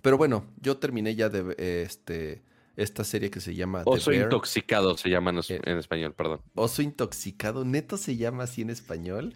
Pero 0.02 0.18
bueno, 0.18 0.44
yo 0.60 0.76
terminé 0.78 1.14
ya 1.14 1.28
de 1.28 1.54
eh, 1.58 1.82
este 1.86 2.42
esta 2.74 3.04
serie 3.04 3.30
que 3.30 3.40
se 3.40 3.54
llama 3.54 3.84
The 3.84 3.90
Oso 3.90 4.10
Bear. 4.10 4.24
intoxicado 4.24 4.96
se 4.96 5.10
llama 5.10 5.30
en, 5.30 5.38
Eh. 5.48 5.60
en 5.64 5.78
español, 5.78 6.14
perdón. 6.14 6.40
Oso 6.54 6.82
intoxicado, 6.82 7.64
neto 7.64 7.96
se 7.96 8.16
llama 8.16 8.44
así 8.44 8.62
en 8.62 8.70
español. 8.70 9.34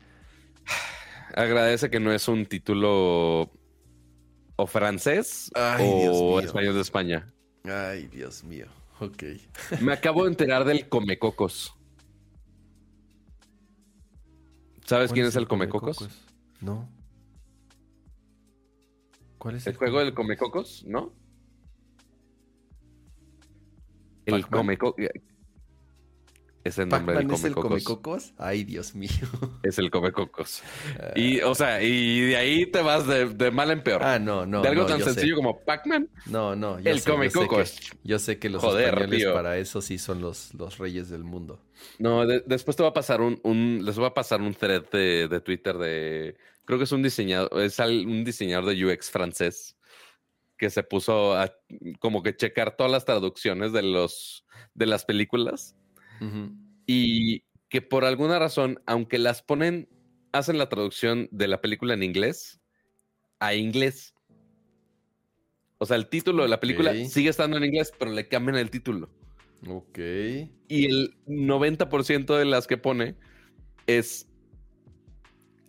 Agradece 1.35 1.91
que 1.91 2.01
no 2.01 2.13
es 2.13 2.29
un 2.29 2.47
título 2.47 3.51
o 4.57 4.67
francés 4.67 5.51
Ay, 5.55 6.07
o 6.11 6.41
español 6.41 6.75
de 6.75 6.81
España. 6.81 7.33
Ay, 7.65 8.07
Dios 8.09 8.43
mío. 8.43 8.67
Ok. 9.01 9.23
Me 9.83 9.93
acabo 9.93 10.25
de 10.25 10.31
enterar 10.31 10.65
del 10.65 10.89
Comecocos. 10.89 11.75
¿Sabes 14.87 15.13
quién 15.13 15.27
es 15.27 15.37
el 15.37 15.47
Comecocos? 15.49 16.09
No. 16.61 16.89
¿Cuál 19.47 19.55
es 19.59 19.67
¿El 19.69 19.77
juego 19.77 20.01
del 20.01 20.13
Comecocos? 20.13 20.83
¿No? 20.89 21.15
El 24.25 24.41
Pac-Man. 24.41 24.59
Comeco. 24.61 24.97
Es 26.65 26.79
el 26.79 26.89
nombre 26.89 27.15
del 27.15 27.23
¿Pac-Man 27.29 27.35
es 27.39 27.45
el 27.45 27.55
Comecocos. 27.55 27.85
Comecocos? 27.85 28.35
Ay, 28.39 28.65
Dios 28.65 28.97
mío. 28.97 29.09
Es 29.63 29.79
el 29.79 29.89
Comecocos. 29.93 30.65
Y, 31.15 31.41
o 31.43 31.55
sea, 31.55 31.81
y 31.81 32.23
de 32.23 32.37
ahí 32.37 32.67
te 32.67 32.83
vas 32.83 33.07
de, 33.07 33.27
de 33.29 33.53
mal 33.53 33.71
en 33.71 33.85
peor. 33.85 34.03
Ah, 34.03 34.19
no, 34.19 34.47
no. 34.47 34.63
de 34.63 34.69
algo 34.71 34.83
no, 34.83 34.89
tan 34.89 34.99
sé. 34.99 35.05
sencillo 35.13 35.37
como 35.37 35.61
Pac-Man. 35.65 36.09
No, 36.27 36.57
no. 36.57 36.81
yo 36.81 36.91
El 36.91 36.99
sé, 36.99 37.05
yo 37.05 37.05
sé 37.05 37.11
Comecocos. 37.13 37.71
que- 37.93 37.99
Yo 38.03 38.19
sé 38.19 38.41
que 38.41 38.51
los 38.51 38.61
Joder, 38.61 38.89
españoles 38.89 39.19
tío. 39.21 39.33
para 39.33 39.59
eso 39.59 39.81
sí 39.81 39.97
son 39.99 40.21
los, 40.21 40.53
los 40.55 40.79
reyes 40.79 41.09
del 41.09 41.23
mundo. 41.23 41.61
No, 42.01 42.27
de- 42.27 42.43
después 42.45 42.77
te 42.77 42.83
va 42.83 42.89
a 42.89 42.93
pasar 42.95 43.21
un, 43.21 43.39
un- 43.45 43.85
les 43.85 43.97
voy 43.97 44.07
a 44.07 44.15
pasar 44.15 44.41
un 44.43 44.53
thread 44.55 44.91
de, 44.91 45.29
de 45.29 45.41
Twitter 45.41 45.79
de, 45.79 46.37
creo 46.67 46.79
que 46.79 46.85
es 46.85 46.93
un 46.93 47.03
diseñador, 47.03 47.61
es 47.63 47.79
un 47.79 48.25
diseñador 48.25 48.67
de 48.67 48.85
UX 48.85 49.11
francés 49.11 49.77
que 50.59 50.71
se 50.71 50.83
puso 50.83 51.35
a 51.35 51.53
como 51.99 52.23
que 52.23 52.37
checar 52.37 52.77
todas 52.77 52.93
las 52.93 53.05
traducciones 53.05 53.73
de 53.73 53.83
los, 53.83 54.45
de 54.75 54.87
las 54.87 55.05
películas 55.05 55.77
y 56.87 57.45
que 57.69 57.83
por 57.83 58.05
alguna 58.05 58.39
razón, 58.39 58.81
aunque 58.87 59.19
las 59.19 59.43
ponen, 59.43 59.89
hacen 60.33 60.57
la 60.57 60.69
traducción 60.69 61.29
de 61.31 61.49
la 61.49 61.61
película 61.61 61.95
en 61.95 62.03
inglés 62.03 62.61
a 63.39 63.55
inglés. 63.55 64.15
O 65.79 65.85
sea, 65.85 65.97
el 65.97 66.09
título 66.09 66.43
de 66.43 66.49
la 66.49 66.59
película 66.59 66.95
sigue 67.07 67.29
estando 67.29 67.59
en 67.59 67.65
inglés, 67.65 67.93
pero 67.99 68.11
le 68.11 68.29
cambian 68.29 68.57
el 68.57 68.71
título. 68.71 69.11
Ok. 69.69 69.99
Y 70.69 70.87
el 70.87 71.17
90% 71.27 72.37
de 72.37 72.45
las 72.47 72.67
que 72.67 72.79
pone 72.79 73.17
es 73.87 74.27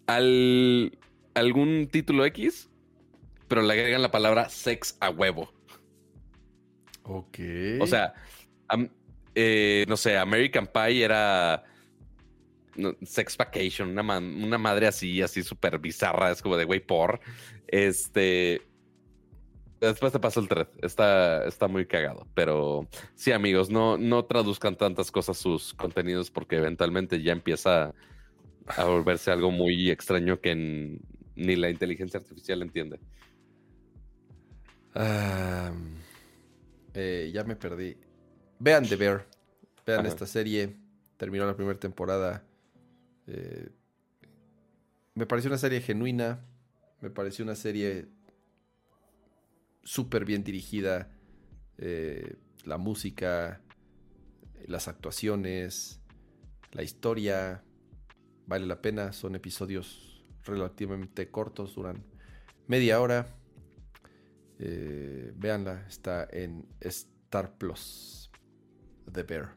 al, 0.07 0.97
algún 1.35 1.87
título 1.91 2.25
X, 2.25 2.69
pero 3.47 3.61
le 3.61 3.73
agregan 3.73 4.01
la 4.01 4.11
palabra 4.11 4.49
sex 4.49 4.97
a 4.99 5.09
huevo. 5.09 5.53
Ok. 7.03 7.39
O 7.79 7.87
sea, 7.87 8.13
eh, 9.35 9.85
no 9.87 9.95
sé, 9.95 10.17
American 10.17 10.67
Pie 10.67 11.03
era 11.03 11.63
no, 12.75 12.95
Sex 13.01 13.37
Vacation, 13.37 13.89
una, 13.89 14.03
ma- 14.03 14.17
una 14.17 14.57
madre 14.57 14.87
así, 14.87 15.21
así 15.21 15.43
súper 15.43 15.79
bizarra, 15.79 16.31
es 16.31 16.41
como 16.41 16.57
de 16.57 16.65
güey 16.65 16.79
por. 16.79 17.19
Este. 17.67 18.61
Después 19.79 20.11
te 20.11 20.19
paso 20.19 20.39
el 20.39 20.47
thread. 20.47 20.67
Está, 20.81 21.45
está 21.45 21.67
muy 21.67 21.85
cagado. 21.85 22.27
Pero 22.33 22.87
sí, 23.13 23.31
amigos, 23.31 23.69
no, 23.69 23.95
no 23.95 24.25
traduzcan 24.25 24.75
tantas 24.75 25.11
cosas 25.11 25.37
sus 25.37 25.75
contenidos 25.75 26.31
porque 26.31 26.55
eventualmente 26.57 27.21
ya 27.21 27.31
empieza 27.31 27.93
a 28.67 28.85
volverse 28.85 29.31
algo 29.31 29.51
muy 29.51 29.89
extraño 29.89 30.39
que 30.39 30.55
ni 31.35 31.55
la 31.55 31.69
inteligencia 31.69 32.19
artificial 32.19 32.61
entiende. 32.61 32.99
Ah, 34.93 35.71
eh, 36.93 37.29
ya 37.33 37.43
me 37.43 37.55
perdí. 37.55 37.95
Vean 38.59 38.87
The 38.87 38.95
Bear. 38.95 39.27
Vean 39.85 39.99
Ajá. 40.01 40.09
esta 40.09 40.25
serie. 40.25 40.75
Terminó 41.17 41.45
la 41.45 41.55
primera 41.55 41.79
temporada. 41.79 42.43
Eh, 43.27 43.69
me 45.13 45.25
pareció 45.25 45.49
una 45.49 45.57
serie 45.57 45.81
genuina. 45.81 46.43
Me 47.01 47.09
pareció 47.09 47.45
una 47.45 47.55
serie 47.55 48.07
súper 49.83 50.25
bien 50.25 50.43
dirigida. 50.43 51.11
Eh, 51.77 52.35
la 52.65 52.77
música, 52.77 53.61
las 54.65 54.87
actuaciones, 54.87 56.01
la 56.71 56.83
historia. 56.83 57.63
Vale 58.47 58.65
la 58.65 58.81
pena. 58.81 59.13
Son 59.13 59.35
episodios 59.35 60.25
relativamente 60.43 61.29
cortos. 61.29 61.75
Duran 61.75 62.03
media 62.67 62.99
hora. 62.99 63.27
Eh, 64.59 65.33
véanla, 65.35 65.85
está 65.87 66.27
en 66.31 66.65
Star 66.79 67.57
Plus. 67.57 68.31
The 69.11 69.23
Bear. 69.23 69.53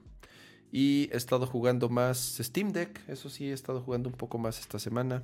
Y 0.72 1.08
he 1.12 1.16
estado 1.16 1.46
jugando 1.46 1.88
más 1.88 2.38
Steam 2.40 2.72
Deck. 2.72 3.00
Eso 3.08 3.28
sí, 3.28 3.50
he 3.50 3.52
estado 3.52 3.80
jugando 3.80 4.08
un 4.08 4.14
poco 4.14 4.38
más 4.38 4.60
esta 4.60 4.78
semana. 4.78 5.22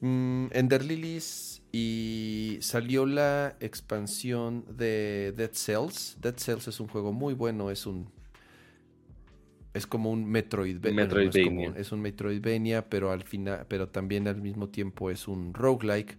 Mm, 0.00 0.46
Ender 0.52 0.84
Lilies. 0.84 1.62
Y 1.72 2.58
salió 2.60 3.06
la 3.06 3.56
expansión 3.60 4.64
de 4.76 5.34
Dead 5.36 5.52
Cells. 5.52 6.16
Dead 6.20 6.36
Cells 6.36 6.68
es 6.68 6.80
un 6.80 6.88
juego 6.88 7.12
muy 7.12 7.34
bueno. 7.34 7.70
Es 7.70 7.86
un. 7.86 8.10
Es 9.74 9.86
como 9.86 10.10
un 10.10 10.22
no 10.32 10.38
es, 10.38 10.52
Metroidvania. 10.94 11.44
como- 11.44 11.76
es 11.78 11.92
un 11.92 12.00
Metroidvania, 12.00 12.88
pero 12.88 13.10
al 13.12 13.22
final, 13.22 13.66
pero 13.68 13.88
también 13.88 14.26
al 14.28 14.40
mismo 14.40 14.68
tiempo 14.68 15.10
es 15.10 15.28
un 15.28 15.54
roguelike. 15.54 16.16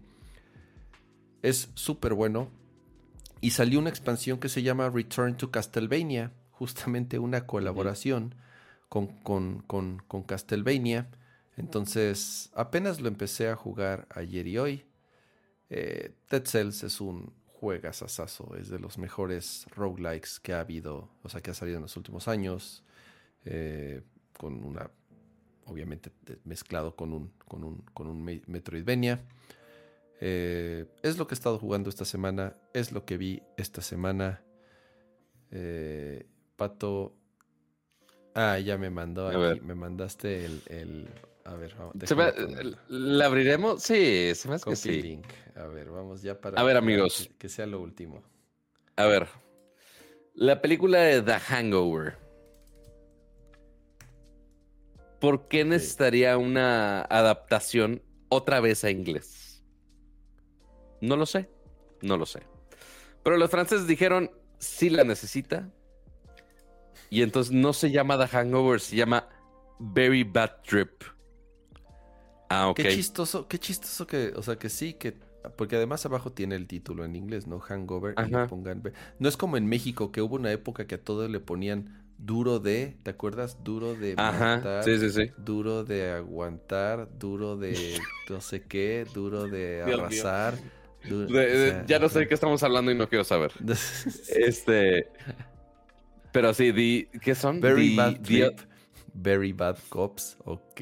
Es 1.41 1.69
súper 1.73 2.13
bueno. 2.13 2.49
Y 3.41 3.51
salió 3.51 3.79
una 3.79 3.89
expansión 3.89 4.39
que 4.39 4.49
se 4.49 4.61
llama 4.63 4.89
Return 4.89 5.37
to 5.37 5.51
Castlevania. 5.51 6.33
Justamente 6.51 7.19
una 7.19 7.47
colaboración 7.47 8.35
con, 8.89 9.07
con, 9.23 9.61
con, 9.61 9.99
con 10.07 10.23
Castlevania. 10.23 11.09
Entonces, 11.55 12.49
apenas 12.53 12.99
lo 12.99 13.07
empecé 13.07 13.47
a 13.49 13.55
jugar 13.55 14.07
ayer 14.13 14.45
y 14.47 14.57
hoy. 14.57 14.85
Eh, 15.69 16.13
Dead 16.29 16.45
Cells 16.45 16.83
es 16.83 16.99
un 16.99 17.31
juegazazazo. 17.47 18.55
Es 18.57 18.69
de 18.69 18.79
los 18.79 18.97
mejores 18.97 19.65
roguelikes 19.75 20.39
que 20.41 20.53
ha 20.53 20.59
habido, 20.59 21.09
o 21.23 21.29
sea, 21.29 21.41
que 21.41 21.51
ha 21.51 21.53
salido 21.53 21.77
en 21.77 21.83
los 21.83 21.95
últimos 21.95 22.27
años. 22.27 22.83
Eh, 23.45 24.01
con 24.37 24.63
una, 24.63 24.89
obviamente, 25.65 26.11
mezclado 26.43 26.95
con 26.95 27.13
un, 27.13 27.31
con 27.47 27.63
un, 27.63 27.81
con 27.93 28.07
un 28.07 28.23
me- 28.23 28.41
Metroidvania. 28.47 29.19
Eh, 30.21 30.85
es 31.01 31.17
lo 31.17 31.27
que 31.27 31.33
he 31.33 31.37
estado 31.37 31.57
jugando 31.59 31.89
esta 31.89 32.05
semana. 32.05 32.55
Es 32.73 32.91
lo 32.91 33.05
que 33.05 33.17
vi 33.17 33.41
esta 33.57 33.81
semana. 33.81 34.41
Eh, 35.51 36.25
Pato. 36.55 37.15
Ah, 38.35 38.59
ya 38.59 38.77
me 38.77 38.89
mandó 38.89 39.27
A 39.27 39.51
aquí. 39.51 39.61
Me 39.61 39.75
mandaste 39.75 40.45
el. 40.45 40.61
el- 40.67 41.09
a 41.45 41.55
ver, 41.55 41.73
vamos. 41.75 41.93
¿Se 41.93 41.99
déjame 42.15 42.23
va- 42.25 42.33
ponerlo. 42.35 42.77
¿La 42.89 43.25
abriremos? 43.25 43.81
Sí, 43.81 44.31
se 44.35 44.47
me 44.49 44.55
hace 44.55 44.69
que 44.69 44.75
sí. 44.75 45.01
link. 45.01 45.25
A 45.55 45.65
ver, 45.67 45.89
vamos 45.89 46.21
ya 46.21 46.39
para. 46.39 46.59
A 46.59 46.63
ver, 46.63 46.75
para 46.75 46.79
amigos. 46.85 47.27
Que, 47.31 47.37
que 47.37 47.49
sea 47.49 47.65
lo 47.65 47.79
último. 47.81 48.21
A 48.97 49.05
ver. 49.05 49.27
La 50.35 50.61
película 50.61 50.99
de 50.99 51.21
The 51.21 51.33
Hangover. 51.39 52.17
¿Por 55.19 55.47
qué 55.47 55.65
necesitaría 55.65 56.37
una 56.37 57.01
adaptación 57.01 58.01
otra 58.29 58.59
vez 58.59 58.83
a 58.83 58.89
inglés? 58.89 59.63
No 61.01 61.17
lo 61.17 61.25
sé. 61.25 61.49
No 62.01 62.17
lo 62.17 62.25
sé. 62.25 62.41
Pero 63.23 63.37
los 63.37 63.51
franceses 63.51 63.87
dijeron, 63.87 64.31
sí 64.59 64.89
la 64.89 65.03
necesita. 65.03 65.69
Y 67.09 67.21
entonces 67.21 67.53
no 67.53 67.73
se 67.73 67.91
llama 67.91 68.17
The 68.17 68.27
Hangover, 68.27 68.79
se 68.79 68.95
llama 68.95 69.27
Very 69.79 70.23
Bad 70.23 70.61
Trip. 70.63 71.03
Ah, 72.49 72.69
ok. 72.69 72.77
Qué 72.77 72.89
chistoso, 72.89 73.47
qué 73.47 73.59
chistoso 73.59 74.07
que, 74.07 74.33
o 74.35 74.41
sea, 74.41 74.57
que 74.57 74.69
sí, 74.69 74.93
que, 74.93 75.13
porque 75.55 75.75
además 75.75 76.05
abajo 76.05 76.31
tiene 76.31 76.55
el 76.55 76.67
título 76.67 77.05
en 77.05 77.15
inglés, 77.15 77.47
¿no? 77.47 77.59
Hangover, 77.59 78.15
y 78.17 78.29
le 78.29 78.47
pongan, 78.47 78.83
no 79.19 79.29
es 79.29 79.37
como 79.37 79.57
en 79.57 79.67
México, 79.67 80.11
que 80.11 80.21
hubo 80.21 80.35
una 80.35 80.51
época 80.51 80.87
que 80.87 80.95
a 80.95 81.03
todos 81.03 81.29
le 81.29 81.39
ponían 81.39 82.08
duro 82.19 82.59
de, 82.59 82.97
¿te 83.03 83.09
acuerdas? 83.11 83.63
Duro 83.63 83.95
de 83.95 84.13
Ajá. 84.17 84.57
matar, 84.57 84.83
Sí, 84.83 84.99
sí, 84.99 85.09
sí. 85.09 85.31
duro 85.37 85.83
de 85.83 86.11
aguantar, 86.11 87.07
duro 87.17 87.55
de 87.57 87.97
no 88.29 88.41
sé 88.41 88.61
qué, 88.63 89.05
duro 89.13 89.47
de 89.47 89.81
arrasar. 89.83 90.55
du- 91.07 91.25
De- 91.27 91.47
de- 91.47 91.69
o 91.69 91.71
sea, 91.71 91.85
ya 91.85 91.99
no 91.99 92.09
sé 92.09 92.19
de 92.19 92.27
qué 92.27 92.33
estamos 92.33 92.61
hablando 92.61 92.91
y 92.91 92.95
no 92.95 93.07
quiero 93.07 93.23
saber. 93.23 93.51
Este. 94.35 95.07
Pero 96.31 96.53
sí, 96.53 96.71
di, 96.71 97.07
¿qué 97.21 97.33
son? 97.33 97.59
Very 97.59 97.95
bad 97.95 98.21
trip, 98.21 98.59
very 99.13 99.51
bad 99.51 99.77
cops, 99.89 100.37
ok. 100.45 100.81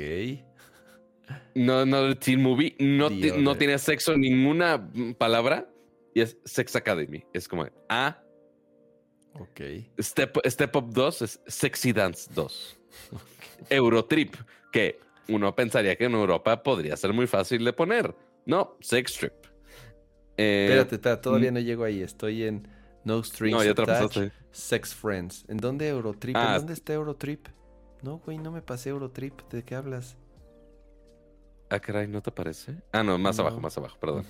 no, 1.56 1.86
no, 1.86 2.16
Teen 2.18 2.42
Movie. 2.42 2.76
No, 2.80 3.10
ti- 3.10 3.32
no 3.38 3.56
tiene 3.56 3.78
sexo 3.80 4.14
en 4.14 4.22
ninguna 4.22 4.90
palabra. 5.18 5.70
Y 6.14 6.22
es 6.22 6.36
Sex 6.46 6.76
Academy. 6.76 7.24
Es 7.32 7.48
como, 7.48 7.68
ah, 7.90 8.20
Ok. 9.40 9.62
Step, 10.00 10.38
Step 10.46 10.76
Up 10.76 10.94
2 10.94 11.22
es 11.22 11.40
Sexy 11.48 11.94
Dance 11.94 12.30
2. 12.34 12.78
Eurotrip, 13.70 14.36
que 14.72 15.00
uno 15.28 15.56
pensaría 15.56 15.96
que 15.96 16.06
en 16.06 16.14
Europa 16.14 16.64
podría 16.64 16.96
ser 16.98 17.14
muy 17.14 17.28
fácil 17.28 17.64
de 17.66 17.74
poner. 17.74 18.16
No, 18.46 18.78
Sex 18.80 19.14
Trip. 19.14 19.34
Eh, 20.38 20.68
Espérate, 20.80 21.18
todavía 21.22 21.52
mm. 21.52 21.54
no 21.56 21.60
llego 21.60 21.84
ahí. 21.84 22.02
Estoy 22.02 22.44
en 22.44 22.68
No 23.04 23.24
Strings 23.24 23.66
No, 23.66 23.72
Attached. 23.72 24.32
Sex 24.52 24.94
Friends. 24.96 25.46
¿En 25.48 25.58
dónde 25.58 25.88
Eurotrip? 25.90 26.36
Ah. 26.38 26.52
¿En 26.54 26.58
dónde 26.60 26.74
está 26.74 26.94
Eurotrip? 26.94 27.48
No, 28.04 28.20
güey, 28.20 28.38
no 28.38 28.52
me 28.52 28.62
pasé 28.62 28.90
Eurotrip. 28.90 29.42
¿De 29.52 29.64
qué 29.64 29.76
hablas? 29.76 30.16
Ah, 31.70 31.80
caray, 31.80 32.08
¿no 32.08 32.22
te 32.22 32.32
parece? 32.32 32.76
Ah, 32.94 33.04
no, 33.04 33.18
más 33.18 33.38
No. 33.38 33.44
abajo, 33.44 33.60
más 33.60 33.78
abajo, 33.78 33.98
perdón. 34.00 34.26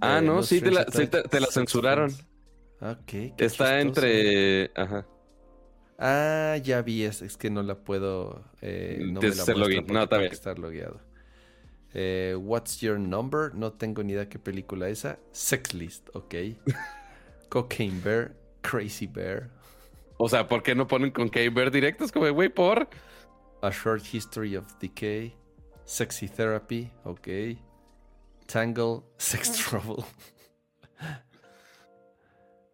Ah, 0.00 0.18
eh, 0.18 0.22
no, 0.22 0.42
sí 0.42 0.60
te 0.60 0.70
la- 0.70 0.86
sí 0.90 1.06
te- 1.06 1.40
la 1.40 1.46
censuraron. 1.48 2.10
Friends. 2.10 2.30
Ah, 2.80 2.92
Ok, 3.00 3.04
qué 3.06 3.34
Está 3.38 3.78
chistoso. 3.80 4.06
entre. 4.06 4.70
Ajá. 4.74 5.06
Ah, 5.98 6.56
ya 6.62 6.80
vi, 6.82 7.04
es, 7.04 7.20
es 7.22 7.36
que 7.36 7.50
no 7.50 7.62
la 7.62 7.74
puedo. 7.76 8.42
Eh, 8.62 8.98
no 9.00 9.20
me 9.20 9.28
la 9.28 9.44
login. 9.54 9.86
No, 9.86 10.02
está 10.02 10.08
tengo 10.08 10.18
bien. 10.20 10.30
que 10.30 10.34
estar 10.34 10.58
logueado. 10.58 11.00
Eh, 11.92 12.36
What's 12.38 12.80
Your 12.80 12.98
Number? 12.98 13.54
No 13.54 13.72
tengo 13.72 14.02
ni 14.02 14.12
idea 14.14 14.28
qué 14.28 14.38
película 14.38 14.88
esa. 14.88 15.18
Sex 15.32 15.74
List, 15.74 16.08
ok. 16.14 16.34
Cocaine 17.50 18.00
Bear, 18.02 18.34
Crazy 18.62 19.06
Bear. 19.06 19.50
O 20.16 20.28
sea, 20.28 20.46
¿por 20.46 20.62
qué 20.62 20.74
no 20.74 20.86
ponen 20.86 21.10
con 21.10 21.28
K-Bear 21.28 21.70
directo? 21.70 22.04
Es 22.04 22.12
como, 22.12 22.30
güey, 22.30 22.48
por. 22.48 22.88
A 23.62 23.70
Short 23.70 24.02
History 24.12 24.56
of 24.56 24.66
Decay. 24.78 25.34
Sexy 25.84 26.28
Therapy, 26.28 26.90
ok. 27.04 27.28
Tangle, 28.46 29.02
Sex 29.18 29.52
Trouble. 29.52 30.04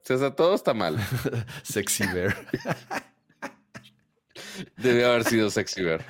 O 0.08 0.18
sea, 0.18 0.30
todo 0.34 0.54
está 0.54 0.72
mal. 0.74 0.96
Sexy 1.62 2.06
Bear. 2.06 2.36
Debe 4.76 5.04
haber 5.04 5.24
sido 5.24 5.50
Sexy 5.50 5.82
Bear. 5.82 6.04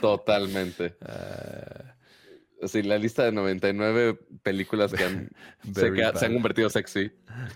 Totalmente. 0.00 0.96
Sí, 2.66 2.82
la 2.82 2.98
lista 2.98 3.24
de 3.24 3.32
99 3.32 4.18
películas 4.42 4.92
que 4.92 5.04
han, 5.04 5.30
se, 5.74 5.92
que- 5.92 6.12
se 6.18 6.26
han 6.26 6.32
convertido 6.34 6.70
sexy. 6.70 7.12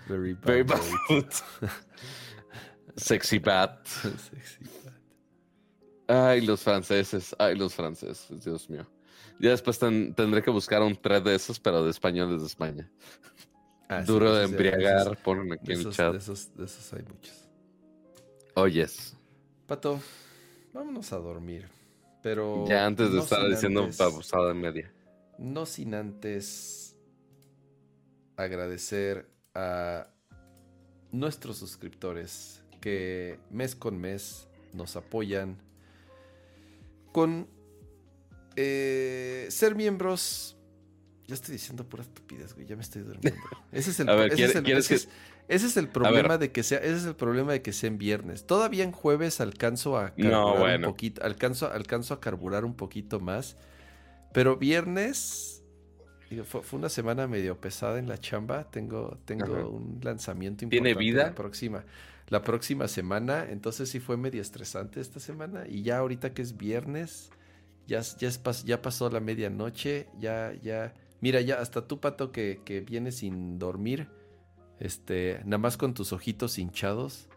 very 0.07 0.33
bad. 0.33 0.43
Very 0.45 0.63
bad. 0.63 0.79
very- 1.09 1.25
Sexy 2.97 3.39
Bat. 3.39 3.85
Sexy 3.87 4.63
Bad. 6.07 6.27
Ay, 6.29 6.41
los 6.41 6.61
franceses. 6.61 7.35
Ay, 7.39 7.55
los 7.55 7.73
franceses. 7.73 8.27
Dios 8.43 8.69
mío. 8.69 8.85
Ya 9.39 9.49
después 9.51 9.79
ten- 9.79 10.13
tendré 10.13 10.43
que 10.43 10.51
buscar 10.51 10.81
un 10.83 10.95
thread 10.95 11.23
de 11.23 11.33
esos, 11.35 11.59
pero 11.59 11.83
de 11.83 11.89
españoles 11.89 12.41
de 12.41 12.47
España. 12.47 12.89
Ah, 13.93 14.01
sí, 14.01 14.07
Duro 14.07 14.33
de 14.35 14.45
embriagar. 14.45 15.01
esos- 15.01 15.17
Ponen 15.17 15.51
aquí 15.51 15.73
en 15.73 15.79
el 15.81 15.89
chat. 15.91 16.13
de 16.13 16.17
esos- 16.19 16.55
de 16.55 16.63
esos 16.65 16.93
hay 16.93 17.03
muchos. 17.03 17.49
Oyes. 18.55 19.13
Pato, 19.67 19.99
vámonos 20.73 21.11
a 21.11 21.17
dormir. 21.17 21.67
Pero. 22.23 22.65
Ya 22.69 22.85
antes 22.85 23.09
de 23.09 23.17
no 23.17 23.23
estar 23.23 23.49
diciendo 23.49 23.89
babosada 23.97 24.53
media. 24.53 24.91
No 25.37 25.65
sin 25.65 25.93
antes 25.93 26.95
agradecer 28.37 29.27
a 29.53 30.07
nuestros 31.11 31.57
suscriptores 31.57 32.63
que 32.79 33.39
mes 33.49 33.75
con 33.75 33.99
mes 33.99 34.47
nos 34.73 34.95
apoyan 34.95 35.57
con 37.11 37.47
eh, 38.55 39.47
ser 39.49 39.75
miembros. 39.75 40.55
Ya 41.31 41.35
estoy 41.35 41.53
diciendo 41.53 41.87
pura 41.87 42.03
estupidez, 42.03 42.53
güey. 42.53 42.67
Ya 42.67 42.75
me 42.75 42.81
estoy 42.81 43.03
durmiendo. 43.03 43.39
Ese 43.71 43.91
es 43.91 43.99
el, 44.01 44.07
ver, 44.07 44.27
ese 44.27 44.35
¿quiere- 44.35 44.49
es 44.51 44.55
el- 44.57 44.63
quieres 44.63 44.85
ese 44.85 44.89
que- 45.07 45.13
es- 45.13 45.17
ese 45.47 45.65
es 45.67 45.77
el 45.77 45.85
ver. 45.85 45.93
problema 45.93 46.37
de 46.37 46.51
que 46.51 46.61
sea, 46.63 46.79
ese 46.79 46.97
es 46.97 47.05
el 47.05 47.15
problema 47.15 47.53
de 47.53 47.61
que 47.61 47.71
sea 47.71 47.87
en 47.87 47.97
viernes. 47.97 48.45
Todavía 48.45 48.83
en 48.83 48.91
jueves 48.91 49.39
alcanzo 49.39 49.97
a 49.97 50.09
carburar 50.13 50.79
No, 50.79 50.87
un 50.87 50.91
poquito, 50.93 51.23
alcanzo, 51.23 51.71
alcanzo 51.71 52.13
a 52.13 52.19
carburar 52.19 52.65
un 52.65 52.73
poquito 52.75 53.19
más. 53.21 53.55
Pero 54.33 54.57
viernes, 54.57 55.63
digo, 56.29 56.43
fue, 56.43 56.63
fue 56.63 56.79
una 56.79 56.89
semana 56.89 57.27
medio 57.27 57.59
pesada 57.61 57.97
en 57.99 58.07
la 58.09 58.17
chamba. 58.17 58.69
Tengo, 58.69 59.17
tengo 59.25 59.55
Ajá. 59.55 59.65
un 59.67 59.99
lanzamiento 60.03 60.67
¿Tiene 60.67 60.89
importante 60.91 60.99
vida? 60.99 61.23
La 61.27 61.35
próxima, 61.35 61.85
la 62.27 62.41
próxima 62.43 62.87
semana. 62.89 63.45
Entonces 63.49 63.89
sí 63.89 63.99
fue 63.99 64.17
medio 64.17 64.41
estresante 64.41 64.99
esta 65.01 65.19
semana. 65.21 65.63
Y 65.67 65.83
ya 65.83 65.97
ahorita 65.99 66.33
que 66.33 66.41
es 66.41 66.57
viernes, 66.57 67.29
ya, 67.87 68.01
ya, 68.19 68.27
es 68.29 68.41
ya 68.63 68.81
pasó 68.81 69.09
la 69.09 69.19
medianoche. 69.21 70.07
Ya, 70.19 70.53
ya. 70.61 70.93
Mira, 71.21 71.41
ya 71.41 71.55
hasta 71.61 71.87
tú, 71.87 71.99
Pato, 71.99 72.31
que, 72.31 72.61
que 72.65 72.81
vienes 72.81 73.17
sin 73.17 73.59
dormir. 73.59 74.09
Este, 74.79 75.41
nada 75.45 75.59
más 75.59 75.77
con 75.77 75.93
tus 75.93 76.11
ojitos 76.13 76.57
hinchados. 76.57 77.29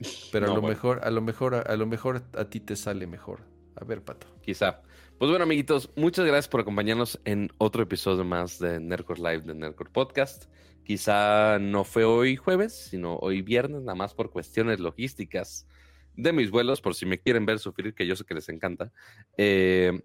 Pero 0.32 0.46
No, 0.46 0.52
a 0.52 0.54
lo 0.54 0.60
bueno. 0.60 0.74
mejor, 0.74 1.00
a 1.04 1.10
lo 1.10 1.20
mejor, 1.20 1.54
a 1.54 1.76
lo 1.76 1.86
mejor 1.86 2.22
a 2.34 2.44
ti 2.48 2.60
te 2.60 2.76
sale 2.76 3.06
mejor. 3.06 3.40
A 3.74 3.84
ver, 3.84 4.02
Pato. 4.02 4.26
Quizá. 4.40 4.82
Pues 5.18 5.30
bueno, 5.30 5.44
amiguitos, 5.44 5.90
muchas 5.96 6.24
gracias 6.26 6.48
por 6.48 6.60
acompañarnos 6.60 7.20
en 7.24 7.50
otro 7.58 7.82
episodio 7.82 8.24
más 8.24 8.58
de 8.58 8.80
Nerdcore 8.80 9.20
Live 9.20 9.40
de 9.40 9.54
Nerdcore 9.54 9.90
Podcast. 9.90 10.44
Quizá 10.84 11.58
no 11.58 11.84
fue 11.84 12.04
hoy 12.04 12.36
jueves, 12.36 12.74
sino 12.74 13.16
hoy 13.16 13.42
viernes, 13.42 13.82
nada 13.82 13.96
más 13.96 14.14
por 14.14 14.30
cuestiones 14.30 14.78
logísticas 14.78 15.66
de 16.14 16.32
mis 16.32 16.50
vuelos, 16.50 16.80
por 16.80 16.94
si 16.94 17.06
me 17.06 17.18
quieren 17.18 17.44
ver 17.44 17.58
sufrir, 17.58 17.94
que 17.94 18.06
yo 18.06 18.14
sé 18.14 18.24
que 18.24 18.34
les 18.34 18.48
encanta. 18.48 18.92
Eh, 19.36 20.02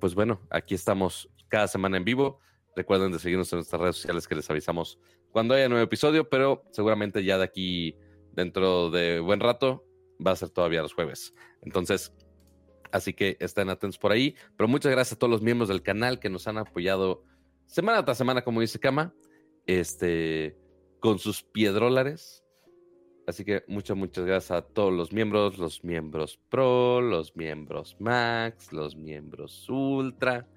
pues 0.00 0.14
bueno, 0.14 0.40
aquí 0.50 0.74
estamos 0.74 1.30
cada 1.48 1.68
semana 1.68 1.96
en 1.98 2.04
vivo. 2.04 2.40
Recuerden 2.78 3.10
de 3.10 3.18
seguirnos 3.18 3.52
en 3.52 3.56
nuestras 3.56 3.82
redes 3.82 3.96
sociales 3.96 4.28
que 4.28 4.36
les 4.36 4.48
avisamos 4.48 5.00
cuando 5.32 5.54
haya 5.54 5.68
nuevo 5.68 5.84
episodio, 5.84 6.28
pero 6.28 6.62
seguramente 6.70 7.24
ya 7.24 7.36
de 7.36 7.42
aquí 7.42 7.96
dentro 8.30 8.88
de 8.90 9.18
buen 9.18 9.40
rato 9.40 9.84
va 10.24 10.30
a 10.30 10.36
ser 10.36 10.50
todavía 10.50 10.80
los 10.82 10.94
jueves. 10.94 11.34
Entonces, 11.62 12.12
Así 12.90 13.12
que 13.12 13.36
estén 13.40 13.68
atentos 13.68 13.98
por 13.98 14.12
ahí. 14.12 14.34
Pero 14.56 14.68
muchas 14.68 14.92
gracias 14.92 15.16
a 15.16 15.18
todos 15.18 15.30
los 15.30 15.42
miembros 15.42 15.68
del 15.68 15.82
canal 15.82 16.18
que 16.18 16.30
nos 16.30 16.46
han 16.48 16.58
apoyado 16.58 17.22
semana 17.66 18.04
tras 18.04 18.18
semana, 18.18 18.42
como 18.42 18.60
dice 18.60 18.78
Kama, 18.78 19.12
este, 19.66 20.56
con 21.00 21.18
sus 21.18 21.42
piedrólares. 21.42 22.44
Así 23.26 23.44
que 23.44 23.62
muchas, 23.68 23.96
muchas 23.96 24.24
gracias 24.24 24.52
a 24.52 24.62
todos 24.62 24.92
los 24.92 25.12
miembros, 25.12 25.58
los 25.58 25.84
miembros 25.84 26.40
Pro, 26.48 27.02
los 27.02 27.36
miembros 27.36 27.96
Max, 28.00 28.72
los 28.72 28.96
miembros 28.96 29.68
Ultra, 29.68 30.48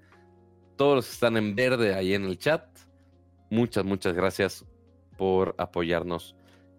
todos 0.76 0.96
los 0.96 1.06
que 1.06 1.12
están 1.12 1.36
en 1.36 1.54
verde 1.54 1.94
ahí 1.94 2.14
en 2.14 2.24
el 2.24 2.38
chat. 2.38 2.64
Muchas, 3.50 3.84
muchas 3.84 4.14
gracias 4.14 4.64
por 5.16 5.54
apoyarnos 5.58 6.34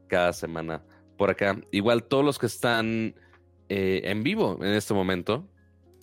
cada 0.07 0.33
semana 0.33 0.83
por 1.17 1.29
acá. 1.29 1.59
Igual 1.71 2.03
todos 2.03 2.25
los 2.25 2.39
que 2.39 2.47
están 2.47 3.15
eh, 3.69 4.01
en 4.05 4.23
vivo 4.23 4.59
en 4.61 4.73
este 4.73 4.93
momento, 4.93 5.47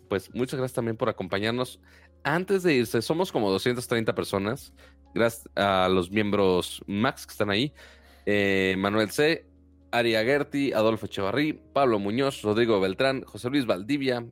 pues 0.09 0.35
muchas 0.35 0.59
gracias 0.59 0.75
también 0.75 0.97
por 0.97 1.09
acompañarnos. 1.09 1.81
Antes 2.23 2.63
de 2.63 2.75
irse, 2.75 3.03
somos 3.03 3.33
como 3.33 3.51
230 3.51 4.15
personas. 4.15 4.73
Gracias 5.15 5.49
a 5.57 5.89
los 5.89 6.11
miembros 6.11 6.83
Max 6.87 7.27
que 7.27 7.33
están 7.33 7.51
ahí. 7.51 7.73
Eh, 8.27 8.75
Manuel 8.79 9.11
C., 9.11 9.47
Aria 9.93 10.23
Gerti, 10.23 10.73
Adolfo 10.73 11.07
Echevarrí, 11.07 11.53
Pablo 11.73 11.99
Muñoz, 11.99 12.43
Rodrigo 12.43 12.81
Beltrán, 12.81 13.23
José 13.25 13.51
Luis 13.51 13.67
Valdivia, 13.67 14.25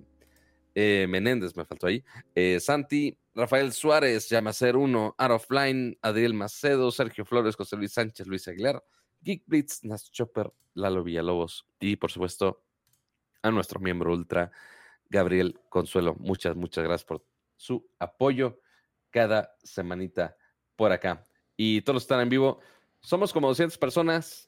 eh, 0.81 1.09
Menéndez 1.09 1.57
me 1.57 1.65
faltó 1.65 1.89
ahí, 1.89 2.05
eh, 2.37 2.61
Santi, 2.61 3.19
Rafael 3.35 3.73
Suárez, 3.73 4.29
Yamacer 4.29 4.77
1, 4.77 5.17
Art 5.19 5.35
of 5.35 5.51
Line, 5.51 5.99
Adriel 6.03 6.35
Macedo, 6.35 6.93
Sergio 6.93 7.25
Flores, 7.25 7.57
José 7.57 7.77
Luis 7.77 7.93
Sánchez, 7.93 8.29
Luis 8.29 8.47
Aguilar, 8.47 8.85
Geek 9.21 9.43
Blitz, 9.49 9.83
Nas 9.83 10.09
Chopper, 10.13 10.53
Lalo 10.75 11.03
Villalobos 11.03 11.67
y 11.81 11.97
por 11.97 12.13
supuesto 12.13 12.63
a 13.43 13.51
nuestro 13.51 13.81
miembro 13.81 14.13
ultra, 14.13 14.53
Gabriel 15.11 15.59
Consuelo. 15.69 16.15
Muchas, 16.21 16.55
muchas 16.55 16.85
gracias 16.85 17.05
por 17.05 17.27
su 17.57 17.85
apoyo 17.99 18.61
cada 19.11 19.57
semanita 19.65 20.37
por 20.77 20.93
acá. 20.93 21.25
Y 21.57 21.81
todos 21.81 22.05
están 22.05 22.21
en 22.21 22.29
vivo, 22.29 22.61
somos 23.01 23.33
como 23.33 23.49
200 23.49 23.77
personas. 23.79 24.48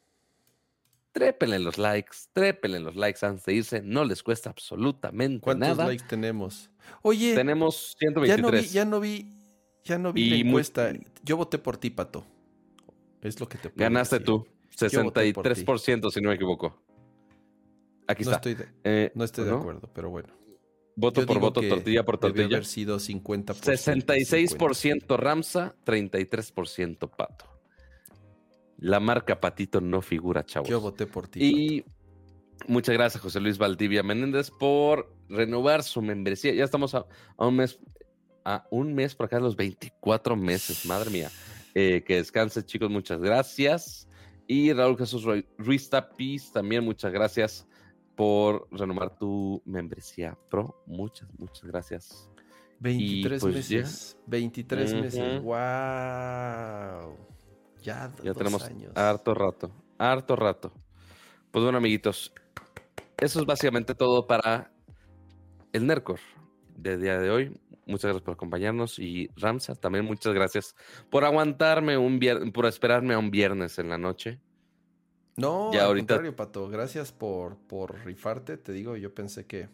Trépenle 1.12 1.58
los 1.58 1.76
likes, 1.76 2.16
trépenle 2.32 2.78
los 2.80 2.94
likes 2.94 3.24
antes 3.26 3.44
de 3.44 3.54
irse, 3.54 3.82
no 3.82 4.04
les 4.04 4.22
cuesta 4.22 4.50
absolutamente 4.50 5.40
¿Cuántos 5.42 5.68
nada. 5.76 5.86
likes 5.88 6.04
tenemos? 6.08 6.70
Oye, 7.02 7.34
Tenemos 7.34 7.96
ya 8.00 8.10
no 8.10 8.20
vi, 8.20 8.26
123. 8.28 8.72
ya 8.72 8.84
no 8.84 9.00
vi, 9.00 9.32
ya 9.84 9.98
no 9.98 10.12
vi 10.12 10.30
la 10.30 10.36
encuesta. 10.36 10.92
Yo 11.24 11.36
voté 11.36 11.58
por 11.58 11.76
ti, 11.78 11.90
Pato. 11.90 12.24
Es 13.22 13.40
lo 13.40 13.48
que 13.48 13.58
te 13.58 13.70
puedo 13.70 13.84
Ganaste 13.84 14.16
decir. 14.20 14.26
tú, 14.26 14.46
Yo 14.88 15.02
voté 15.04 15.32
por 15.34 15.42
ti. 15.44 15.50
63% 15.64 16.10
si 16.12 16.20
no 16.20 16.28
me 16.28 16.36
equivoco. 16.36 16.80
Aquí 18.06 18.24
No 18.24 18.30
está. 18.30 18.36
estoy 18.50 18.54
de, 18.54 18.72
Eh, 18.84 19.12
no 19.16 19.24
estoy 19.24 19.44
de 19.46 19.50
acuerdo, 19.52 19.90
pero 19.92 20.10
bueno. 20.10 20.28
Voto 20.96 21.20
Yo 21.22 21.26
por 21.26 21.38
voto, 21.40 21.60
tortilla 21.60 22.04
por 22.04 22.18
tortilla. 22.18 22.44
haber 22.46 22.64
sido 22.66 22.98
50%. 23.00 23.54
66% 23.62 25.16
Ramsa, 25.16 25.74
33% 25.84 27.08
Pato. 27.10 27.46
La 28.80 28.98
marca 28.98 29.40
Patito 29.40 29.80
no 29.80 30.00
figura, 30.02 30.44
chavos. 30.44 30.68
Yo 30.68 30.80
voté 30.80 31.06
por 31.06 31.28
ti. 31.28 31.44
Y 31.44 31.84
muchas 32.66 32.94
gracias, 32.94 33.22
José 33.22 33.38
Luis 33.40 33.58
Valdivia 33.58 34.02
Menéndez, 34.02 34.50
por 34.50 35.14
renovar 35.28 35.82
su 35.82 36.00
membresía. 36.02 36.54
Ya 36.54 36.64
estamos 36.64 36.94
a, 36.94 37.06
a 37.36 37.46
un 37.46 37.56
mes, 37.56 37.78
a 38.44 38.66
un 38.70 38.94
mes 38.94 39.14
por 39.14 39.26
acá 39.26 39.38
los 39.38 39.54
24 39.56 40.34
meses, 40.36 40.86
madre 40.86 41.10
mía. 41.10 41.30
Eh, 41.74 42.02
que 42.06 42.16
descanse, 42.16 42.64
chicos, 42.64 42.90
muchas 42.90 43.20
gracias. 43.20 44.08
Y 44.46 44.72
Raúl 44.72 44.96
Jesús 44.98 45.24
Ru- 45.24 45.46
Ruiz 45.58 45.88
Tapiz, 45.88 46.50
también 46.50 46.82
muchas 46.84 47.12
gracias 47.12 47.68
por 48.16 48.66
renovar 48.72 49.16
tu 49.18 49.62
membresía 49.64 50.36
pro. 50.50 50.82
Muchas, 50.86 51.28
muchas 51.38 51.64
gracias. 51.64 52.28
23 52.80 53.40
pues 53.42 53.68
ya. 53.68 53.78
meses. 53.78 54.16
23 54.26 54.94
meses. 54.94 55.42
¡Wow! 55.42 57.16
Ya, 57.82 58.10
Ya 58.22 58.30
dos 58.30 58.36
tenemos 58.36 58.62
años. 58.64 58.92
harto 58.96 59.34
rato, 59.34 59.70
harto 59.98 60.36
rato. 60.36 60.72
Pues 61.50 61.62
bueno, 61.62 61.78
amiguitos, 61.78 62.32
eso 63.18 63.40
es 63.40 63.46
básicamente 63.46 63.94
todo 63.94 64.26
para 64.26 64.70
el 65.72 65.86
Nercor 65.86 66.20
de 66.76 66.96
día 66.98 67.18
de 67.18 67.30
hoy. 67.30 67.60
Muchas 67.86 68.04
gracias 68.04 68.22
por 68.22 68.34
acompañarnos 68.34 68.98
y 68.98 69.28
Ramsa, 69.36 69.74
también 69.74 70.04
muchas 70.04 70.32
gracias 70.32 70.76
por 71.10 71.24
aguantarme 71.24 71.98
un 71.98 72.18
viernes, 72.20 72.52
por 72.52 72.66
esperarme 72.66 73.14
a 73.14 73.18
un 73.18 73.30
viernes 73.30 73.78
en 73.78 73.88
la 73.88 73.98
noche. 73.98 74.40
No, 75.36 75.72
Ya 75.72 75.80
al 75.80 75.86
ahorita- 75.86 76.14
contrario, 76.14 76.36
Pato. 76.36 76.68
Gracias 76.68 77.12
por, 77.12 77.56
por 77.56 78.04
rifarte. 78.04 78.58
Te 78.58 78.72
digo, 78.72 78.96
yo 78.96 79.14
pensé 79.14 79.46
que... 79.46 79.68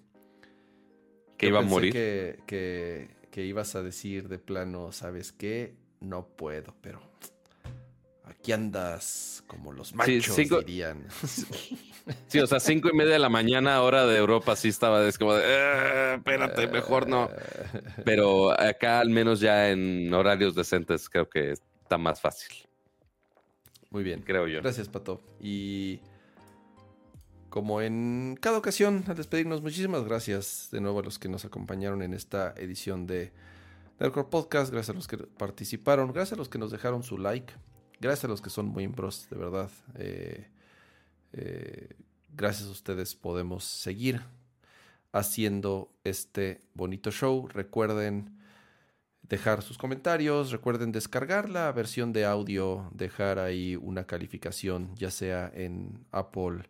Que 1.37 1.49
iba 1.49 1.59
a 1.59 1.63
morir. 1.63 1.93
Que, 1.93 2.39
que, 2.47 3.11
que 3.31 3.45
ibas 3.45 3.75
a 3.75 3.83
decir 3.83 4.29
de 4.29 4.39
plano, 4.39 4.93
¿sabes 4.93 5.33
qué? 5.33 5.75
No 6.01 6.29
puedo, 6.29 6.75
pero 6.81 7.01
aquí 8.47 8.53
andas 8.53 9.43
como 9.49 9.73
los 9.73 9.93
machos, 9.95 10.37
dirían. 10.37 11.05
Sí, 12.29 12.39
o 12.39 12.47
sea, 12.47 12.61
cinco 12.61 12.89
y 12.89 12.93
media 12.97 13.15
de 13.15 13.19
la 13.19 13.29
mañana, 13.29 13.83
hora 13.83 14.07
de 14.07 14.17
Europa, 14.17 14.55
sí 14.55 14.69
estaba 14.69 15.05
es 15.09 15.19
como 15.19 15.35
de, 15.35 15.43
eh, 15.45 16.15
espérate, 16.15 16.69
mejor 16.69 17.09
no. 17.09 17.29
Pero 18.05 18.53
acá 18.53 19.01
al 19.01 19.11
menos 19.11 19.41
ya 19.41 19.71
en 19.71 20.15
horarios 20.15 20.55
decentes 20.55 21.09
creo 21.09 21.29
que 21.29 21.51
está 21.51 21.99
más 21.99 22.21
fácil. 22.21 22.69
Muy 23.91 24.05
bien. 24.05 24.23
Creo 24.23 24.47
yo. 24.47 24.63
Gracias, 24.63 24.89
Pato. 24.89 25.21
Y 25.41 25.99
como 27.49 27.81
en 27.81 28.39
cada 28.41 28.59
ocasión, 28.59 29.03
al 29.09 29.17
despedirnos, 29.17 29.61
muchísimas 29.61 30.05
gracias 30.05 30.69
de 30.71 30.81
nuevo 30.81 31.01
a 31.01 31.03
los 31.03 31.19
que 31.19 31.29
nos 31.29 31.45
acompañaron 31.45 32.03
en 32.03 32.15
esta 32.15 32.55
edición 32.57 33.09
de 33.09 33.33
Nerdcore 33.99 34.29
Podcast. 34.29 34.71
Gracias 34.71 34.95
a 34.95 34.97
los 34.97 35.09
que 35.09 35.17
participaron. 35.17 36.13
Gracias 36.13 36.35
a 36.35 36.37
los 36.37 36.49
que 36.49 36.59
nos 36.59 36.71
dejaron 36.71 37.03
su 37.03 37.19
like. 37.19 37.53
Gracias 38.01 38.25
a 38.25 38.29
los 38.29 38.43
que 38.43 38.51
son 38.51 38.67
muy 38.67 38.87
bros, 38.87 39.27
de 39.31 39.37
verdad. 39.37 39.71
Eh, 39.95 40.47
eh, 41.33 41.97
gracias 42.35 42.69
a 42.69 42.73
ustedes 42.73 43.15
podemos 43.15 43.65
seguir 43.65 44.23
haciendo 45.13 45.91
este 46.05 46.61
bonito 46.75 47.11
show. 47.11 47.49
Recuerden 47.49 48.37
dejar 49.23 49.63
sus 49.63 49.79
comentarios, 49.79 50.51
recuerden 50.51 50.93
descargar 50.93 51.49
la 51.49 51.73
versión 51.73 52.13
de 52.13 52.25
audio, 52.25 52.91
dejar 52.93 53.39
ahí 53.39 53.77
una 53.77 54.07
calificación, 54.07 54.95
ya 54.97 55.11
sea 55.11 55.51
en 55.55 56.05
Apple 56.13 56.69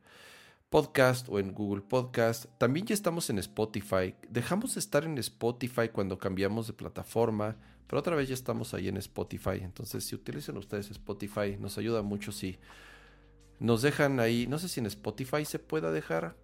Podcast 0.70 1.28
o 1.28 1.38
en 1.38 1.52
Google 1.52 1.82
Podcast. 1.82 2.46
También 2.58 2.86
ya 2.86 2.94
estamos 2.94 3.30
en 3.30 3.38
Spotify. 3.38 4.14
Dejamos 4.28 4.74
de 4.74 4.80
estar 4.80 5.05
en 5.05 5.18
Spotify 5.18 5.88
cuando 5.92 6.18
cambiamos 6.18 6.66
de 6.66 6.72
plataforma, 6.72 7.56
pero 7.86 8.00
otra 8.00 8.16
vez 8.16 8.28
ya 8.28 8.34
estamos 8.34 8.74
ahí 8.74 8.89
en 8.89 8.97
Spotify. 8.97 9.60
Entonces, 9.62 10.05
si 10.05 10.15
utilizan 10.15 10.56
ustedes 10.56 10.90
Spotify, 10.90 11.56
nos 11.58 11.78
ayuda 11.78 12.02
mucho 12.02 12.32
si 12.32 12.58
nos 13.58 13.82
dejan 13.82 14.20
ahí, 14.20 14.47
no 14.47 14.58
sé 14.58 14.68
si 14.68 14.81
en 14.81 14.86
Spotify 14.86 15.44
se 15.44 15.58
pueda 15.58 15.90
dejar 15.90 16.36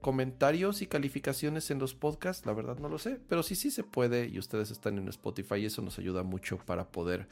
comentarios 0.00 0.82
y 0.82 0.86
calificaciones 0.86 1.70
en 1.70 1.78
los 1.78 1.94
podcasts, 1.94 2.44
la 2.44 2.52
verdad 2.52 2.78
no 2.78 2.88
lo 2.88 2.98
sé, 2.98 3.20
pero 3.28 3.42
sí, 3.42 3.54
sí 3.54 3.70
se 3.70 3.84
puede 3.84 4.26
y 4.26 4.38
ustedes 4.38 4.70
están 4.70 4.98
en 4.98 5.08
Spotify 5.08 5.64
eso 5.64 5.80
nos 5.80 5.98
ayuda 5.98 6.24
mucho 6.24 6.58
para 6.58 6.90
poder 6.90 7.28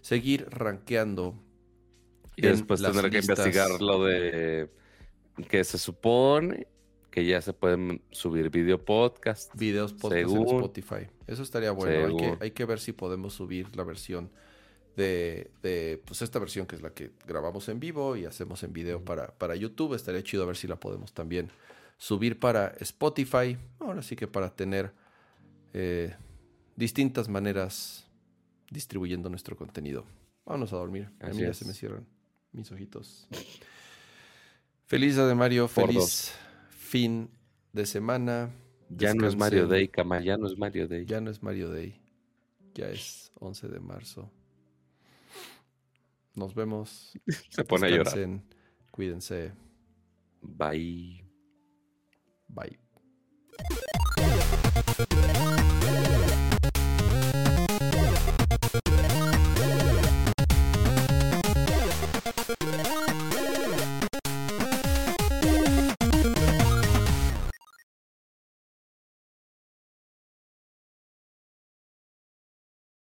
seguir 0.00 0.46
rankeando. 0.50 1.34
Y 2.36 2.42
después 2.42 2.80
tener 2.80 3.10
que 3.10 3.18
investigar 3.18 3.82
lo 3.82 4.04
de 4.04 4.70
que 5.48 5.64
se 5.64 5.78
supone 5.78 6.68
que 7.10 7.24
ya 7.24 7.42
se 7.42 7.52
pueden 7.52 8.02
subir 8.10 8.50
video 8.50 8.82
podcast. 8.82 9.52
Videos 9.54 9.92
podcast 9.92 10.34
en 10.34 10.42
Spotify. 10.42 11.08
Eso 11.26 11.42
estaría 11.42 11.72
bueno. 11.72 12.06
Hay 12.06 12.16
que, 12.16 12.44
hay 12.44 12.50
que, 12.52 12.64
ver 12.64 12.78
si 12.78 12.92
podemos 12.92 13.34
subir 13.34 13.74
la 13.76 13.84
versión 13.84 14.30
de, 14.96 15.50
de, 15.62 16.00
pues 16.04 16.22
esta 16.22 16.38
versión 16.38 16.66
que 16.66 16.76
es 16.76 16.82
la 16.82 16.90
que 16.90 17.10
grabamos 17.26 17.68
en 17.68 17.80
vivo 17.80 18.16
y 18.16 18.24
hacemos 18.26 18.62
en 18.62 18.72
video 18.72 19.04
para, 19.04 19.28
para 19.38 19.56
YouTube. 19.56 19.94
Estaría 19.94 20.22
chido 20.22 20.44
a 20.44 20.46
ver 20.46 20.56
si 20.56 20.68
la 20.68 20.76
podemos 20.76 21.12
también 21.12 21.50
subir 21.98 22.38
para 22.38 22.68
Spotify. 22.80 23.58
Ahora 23.80 24.02
sí 24.02 24.14
que 24.14 24.28
para 24.28 24.54
tener 24.54 24.92
eh, 25.72 26.14
distintas 26.76 27.28
maneras 27.28 28.06
distribuyendo 28.70 29.28
nuestro 29.28 29.56
contenido. 29.56 30.06
Vámonos 30.44 30.72
a 30.72 30.76
dormir. 30.76 31.10
a 31.20 31.28
mí 31.28 31.42
ya 31.42 31.54
se 31.54 31.64
me 31.64 31.74
cierran 31.74 32.06
mis 32.52 32.70
ojitos. 32.70 33.26
Feliz 34.86 35.14
de 35.14 35.34
Mario, 35.36 35.68
feliz 35.68 36.34
fin 36.90 37.30
de 37.72 37.86
semana. 37.86 38.50
Ya 38.88 39.14
no 39.14 39.28
es 39.28 39.36
Mario 39.36 39.68
Day, 39.68 39.86
cama, 39.86 40.20
ya 40.20 40.36
no 40.36 40.48
es 40.48 40.58
Mario 40.58 40.88
Day. 40.88 41.06
Ya 41.06 41.20
no 41.20 41.30
es 41.30 41.40
Mario 41.40 41.70
Day. 41.70 42.00
Ya 42.74 42.88
es 42.88 43.30
11 43.38 43.68
de 43.68 43.78
marzo. 43.78 44.28
Nos 46.34 46.52
vemos. 46.54 47.16
Se 47.50 47.64
pone 47.64 47.86
a 47.86 47.90
llorar. 47.90 48.18
Cuídense. 48.90 49.52
Bye. 50.42 51.24
Bye. 52.48 52.78